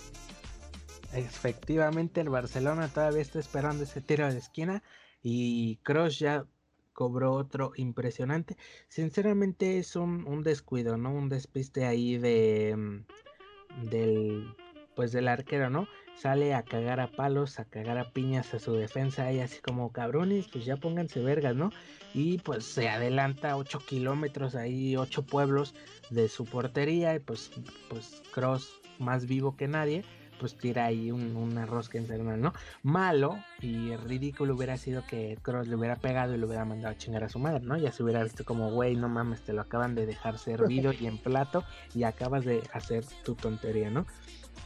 Efectivamente, 1.14 2.22
el 2.22 2.30
Barcelona 2.30 2.88
todavía 2.88 3.22
está 3.22 3.40
esperando 3.40 3.84
ese 3.84 4.02
tiro 4.02 4.32
de 4.32 4.38
esquina 4.38 4.84
y 5.24 5.78
Cross 5.78 6.20
ya 6.20 6.46
cobró 6.94 7.34
otro 7.34 7.74
impresionante. 7.76 8.56
Sinceramente 8.88 9.80
es 9.80 9.96
un, 9.96 10.44
descuido, 10.44 10.98
¿no? 10.98 11.14
Un 11.14 11.30
despiste 11.30 11.86
ahí 11.86 12.18
de 12.18 12.76
mm, 12.78 13.90
del 13.90 14.56
pues 14.96 15.12
del 15.12 15.28
arquero, 15.28 15.70
¿no? 15.70 15.88
Sale 16.16 16.54
a 16.54 16.64
cagar 16.64 17.00
a 17.00 17.08
palos, 17.08 17.60
a 17.60 17.66
cagar 17.66 17.98
a 17.98 18.12
piñas 18.12 18.54
a 18.54 18.60
su 18.60 18.74
defensa 18.74 19.32
y 19.32 19.40
así 19.40 19.60
como 19.62 19.92
cabrones, 19.92 20.48
pues 20.48 20.66
ya 20.66 20.78
pónganse 20.78 21.22
vergas, 21.22 21.56
¿no? 21.56 21.72
Y 22.14 22.38
pues 22.40 22.66
se 22.66 22.90
adelanta 22.90 23.58
8 23.58 23.80
kilómetros 23.80 24.56
ahí, 24.56 24.96
8 24.98 25.26
pueblos 25.26 25.74
de 26.10 26.28
su 26.28 26.46
portería 26.46 27.16
y 27.16 27.20
pues, 27.20 27.52
pues 27.90 28.22
Cross 28.34 28.82
más 29.00 29.26
vivo 29.26 29.56
que 29.56 29.68
nadie 29.68 30.04
pues 30.42 30.58
tira 30.58 30.86
ahí 30.86 31.12
un, 31.12 31.36
un 31.36 31.68
rosca 31.68 32.00
infernal, 32.00 32.42
¿no? 32.42 32.52
Malo 32.82 33.38
y 33.62 33.96
ridículo 33.96 34.56
hubiera 34.56 34.76
sido 34.76 35.06
que 35.06 35.38
Cross 35.40 35.68
le 35.68 35.76
hubiera 35.76 35.98
pegado 35.98 36.34
y 36.34 36.40
le 36.40 36.46
hubiera 36.48 36.66
mandado 36.66 36.96
a 36.96 36.98
chingar 36.98 37.24
a 37.24 37.30
su 37.30 37.38
madre, 37.38 37.64
¿no? 37.64 37.78
Ya 37.78 37.92
se 37.92 38.02
hubiera 38.02 38.24
visto 38.24 38.44
como, 38.44 38.72
güey, 38.72 38.96
no 38.96 39.08
mames, 39.08 39.42
te 39.42 39.54
lo 39.54 39.62
acaban 39.62 39.94
de 39.94 40.08
dejar 40.08 40.40
servido 40.40 40.94
y 40.94 41.06
en 41.06 41.20
plato 41.20 41.64
y 41.94 42.04
acabas 42.04 42.44
de 42.44 42.64
hacer 42.74 43.06
tu 43.24 43.36
tontería, 43.36 43.92
¿no? 43.92 44.08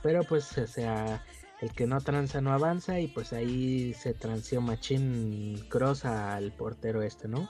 Pero 0.06 0.24
pues, 0.24 0.56
o 0.60 0.68
sea, 0.68 1.26
el 1.62 1.72
que 1.72 1.88
no 1.88 2.00
tranza 2.00 2.40
no 2.40 2.54
avanza 2.54 3.00
y 3.00 3.08
pues 3.08 3.34
ahí 3.34 3.92
se 3.96 4.14
transió 4.14 4.62
Machín 4.62 5.66
Cross 5.68 6.06
al 6.06 6.52
portero 6.52 7.02
este, 7.02 7.28
¿no? 7.28 7.50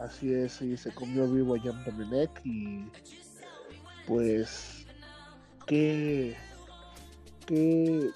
Así 0.00 0.34
es, 0.34 0.60
y 0.62 0.76
se 0.76 0.92
comió 0.92 1.30
vivo 1.30 1.54
a 1.54 1.60
Jan 1.60 1.84
Domenech 1.84 2.40
y 2.42 2.90
pues 4.08 4.84
qué 5.68 6.36
qué, 7.46 8.10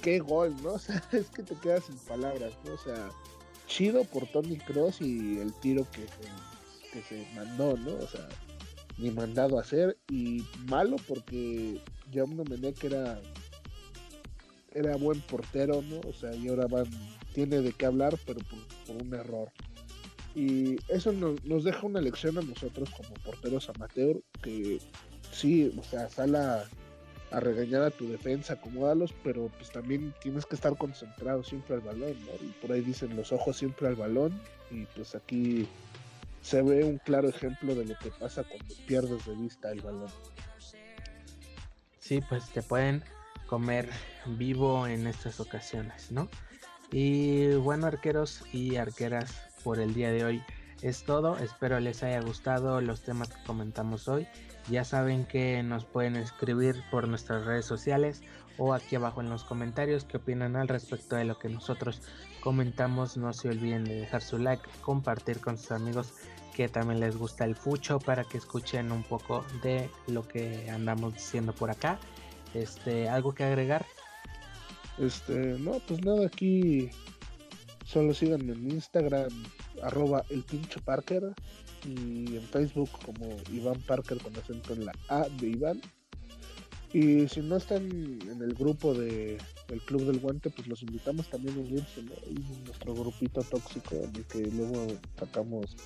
qué 0.00 0.20
gol, 0.20 0.54
¿no? 0.62 0.74
O 0.74 0.78
sea, 0.78 1.02
es 1.10 1.30
que 1.30 1.42
te 1.42 1.56
quedas 1.56 1.82
sin 1.86 1.96
palabras, 1.98 2.52
¿no? 2.64 2.74
O 2.74 2.78
sea, 2.78 3.10
chido 3.66 4.04
por 4.04 4.24
Tony 4.28 4.56
Cross 4.56 5.00
y 5.00 5.40
el 5.40 5.52
tiro 5.54 5.84
que 5.90 6.06
se, 6.06 6.92
que 6.92 7.02
se 7.02 7.34
mandó, 7.34 7.76
¿no? 7.76 7.94
O 7.94 8.06
sea, 8.06 8.28
ni 8.98 9.10
mandado 9.10 9.58
a 9.58 9.62
hacer 9.62 9.98
y 10.08 10.44
malo 10.66 10.94
porque 11.08 11.82
Jaume 12.12 12.36
Domenech 12.36 12.82
era 12.84 13.20
era 14.72 14.96
buen 14.96 15.20
portero, 15.22 15.82
¿no? 15.82 16.00
O 16.08 16.12
sea, 16.12 16.34
y 16.34 16.48
ahora 16.48 16.66
van 16.66 16.86
tiene 17.32 17.60
de 17.60 17.72
qué 17.72 17.86
hablar, 17.86 18.16
pero 18.26 18.40
por, 18.86 19.02
un 19.02 19.14
error. 19.14 19.50
Y 20.34 20.76
eso 20.88 21.12
nos, 21.12 21.44
nos 21.44 21.64
deja 21.64 21.86
una 21.86 22.00
lección 22.00 22.38
a 22.38 22.42
nosotros 22.42 22.90
como 22.90 23.14
porteros 23.24 23.68
amateur 23.68 24.20
que 24.42 24.78
sí, 25.32 25.72
o 25.76 25.82
sea, 25.82 26.08
Sala 26.08 26.68
a 27.30 27.40
regañar 27.40 27.82
a 27.82 27.90
tu 27.90 28.08
defensa, 28.08 28.54
acomódalos, 28.54 29.14
pero 29.22 29.50
pues 29.56 29.70
también 29.70 30.12
tienes 30.20 30.46
que 30.46 30.56
estar 30.56 30.76
concentrado 30.76 31.44
siempre 31.44 31.76
al 31.76 31.80
balón, 31.80 32.14
¿no? 32.24 32.44
Y 32.44 32.50
por 32.60 32.72
ahí 32.72 32.80
dicen 32.80 33.16
los 33.16 33.32
ojos 33.32 33.56
siempre 33.56 33.86
al 33.86 33.94
balón, 33.94 34.40
y 34.70 34.84
pues 34.96 35.14
aquí 35.14 35.68
se 36.42 36.62
ve 36.62 36.84
un 36.84 36.98
claro 36.98 37.28
ejemplo 37.28 37.74
de 37.74 37.84
lo 37.84 37.96
que 37.98 38.10
pasa 38.10 38.42
cuando 38.42 38.74
pierdes 38.86 39.24
de 39.26 39.34
vista 39.36 39.70
el 39.70 39.80
balón. 39.80 40.10
Sí, 42.10 42.20
pues 42.28 42.50
te 42.50 42.60
pueden 42.60 43.04
comer 43.46 43.88
vivo 44.26 44.88
en 44.88 45.06
estas 45.06 45.38
ocasiones, 45.38 46.10
¿no? 46.10 46.28
Y 46.90 47.54
bueno, 47.54 47.86
arqueros 47.86 48.42
y 48.52 48.74
arqueras, 48.74 49.32
por 49.62 49.78
el 49.78 49.94
día 49.94 50.10
de 50.10 50.24
hoy 50.24 50.42
es 50.82 51.04
todo. 51.04 51.38
Espero 51.38 51.78
les 51.78 52.02
haya 52.02 52.20
gustado 52.20 52.80
los 52.80 53.02
temas 53.02 53.28
que 53.28 53.40
comentamos 53.44 54.08
hoy. 54.08 54.26
Ya 54.68 54.82
saben 54.82 55.24
que 55.24 55.62
nos 55.62 55.84
pueden 55.84 56.16
escribir 56.16 56.82
por 56.90 57.06
nuestras 57.06 57.44
redes 57.44 57.66
sociales 57.66 58.22
o 58.58 58.74
aquí 58.74 58.96
abajo 58.96 59.20
en 59.20 59.30
los 59.30 59.44
comentarios 59.44 60.04
qué 60.04 60.16
opinan 60.16 60.56
al 60.56 60.66
respecto 60.66 61.14
de 61.14 61.26
lo 61.26 61.38
que 61.38 61.48
nosotros 61.48 62.02
comentamos. 62.40 63.18
No 63.18 63.32
se 63.32 63.50
olviden 63.50 63.84
de 63.84 64.00
dejar 64.00 64.22
su 64.22 64.36
like, 64.36 64.68
compartir 64.80 65.40
con 65.40 65.56
sus 65.58 65.70
amigos 65.70 66.12
que 66.60 66.68
también 66.68 67.00
les 67.00 67.16
gusta 67.16 67.46
el 67.46 67.56
fucho 67.56 67.98
para 67.98 68.22
que 68.22 68.36
escuchen 68.36 68.92
un 68.92 69.02
poco 69.02 69.46
de 69.62 69.88
lo 70.08 70.28
que 70.28 70.68
andamos 70.68 71.14
diciendo 71.14 71.54
por 71.54 71.70
acá. 71.70 71.98
Este, 72.52 73.08
algo 73.08 73.32
que 73.34 73.44
agregar. 73.44 73.86
Este, 74.98 75.56
no, 75.58 75.78
pues 75.88 76.04
nada, 76.04 76.26
aquí 76.26 76.90
solo 77.86 78.12
síganme 78.12 78.52
en 78.52 78.72
Instagram, 78.72 79.30
arroba 79.82 80.22
el 80.28 80.42
pincho 80.42 80.82
Parker 80.82 81.32
y 81.86 82.36
en 82.36 82.42
Facebook 82.42 82.90
como 83.06 83.38
Iván 83.50 83.80
Parker 83.86 84.18
con 84.18 84.36
acento 84.36 84.74
en 84.74 84.84
la 84.84 84.92
A 85.08 85.30
de 85.30 85.48
Iván. 85.48 85.80
Y 86.92 87.26
si 87.28 87.40
no 87.40 87.56
están 87.56 87.86
en 87.86 88.42
el 88.42 88.52
grupo 88.52 88.92
de 88.92 89.38
el 89.70 89.80
Club 89.82 90.04
del 90.04 90.18
Guante, 90.18 90.50
pues 90.50 90.66
los 90.68 90.82
invitamos 90.82 91.28
también 91.28 91.56
a 91.56 91.60
unirse, 91.60 92.02
¿no? 92.02 92.12
nuestro 92.64 92.94
grupito 92.94 93.42
tóxico, 93.42 93.96
en 93.96 94.16
el 94.16 94.24
que 94.26 94.46
luego 94.50 94.86
tratamos 95.16 95.76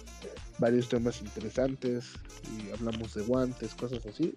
varios 0.59 0.89
temas 0.89 1.21
interesantes 1.21 2.13
y 2.57 2.71
hablamos 2.71 3.15
de 3.15 3.23
guantes, 3.23 3.75
cosas 3.75 4.05
así. 4.07 4.35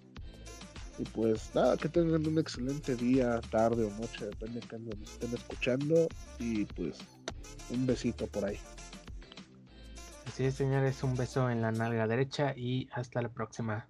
Y 0.98 1.04
pues 1.04 1.54
nada, 1.54 1.76
que 1.76 1.88
tengan 1.88 2.26
un 2.26 2.38
excelente 2.38 2.96
día, 2.96 3.40
tarde 3.50 3.84
o 3.84 3.90
noche, 4.00 4.26
depende 4.26 4.60
de 4.60 4.66
cuando 4.66 4.96
nos 4.96 5.12
estén 5.12 5.32
escuchando. 5.32 6.08
Y 6.40 6.64
pues 6.64 6.98
un 7.70 7.86
besito 7.86 8.26
por 8.26 8.44
ahí. 8.44 8.58
Así 10.26 10.44
es, 10.44 10.54
señores, 10.54 11.02
un 11.04 11.16
beso 11.16 11.50
en 11.50 11.62
la 11.62 11.70
nalga 11.70 12.06
derecha 12.06 12.52
y 12.56 12.88
hasta 12.92 13.22
la 13.22 13.28
próxima. 13.28 13.88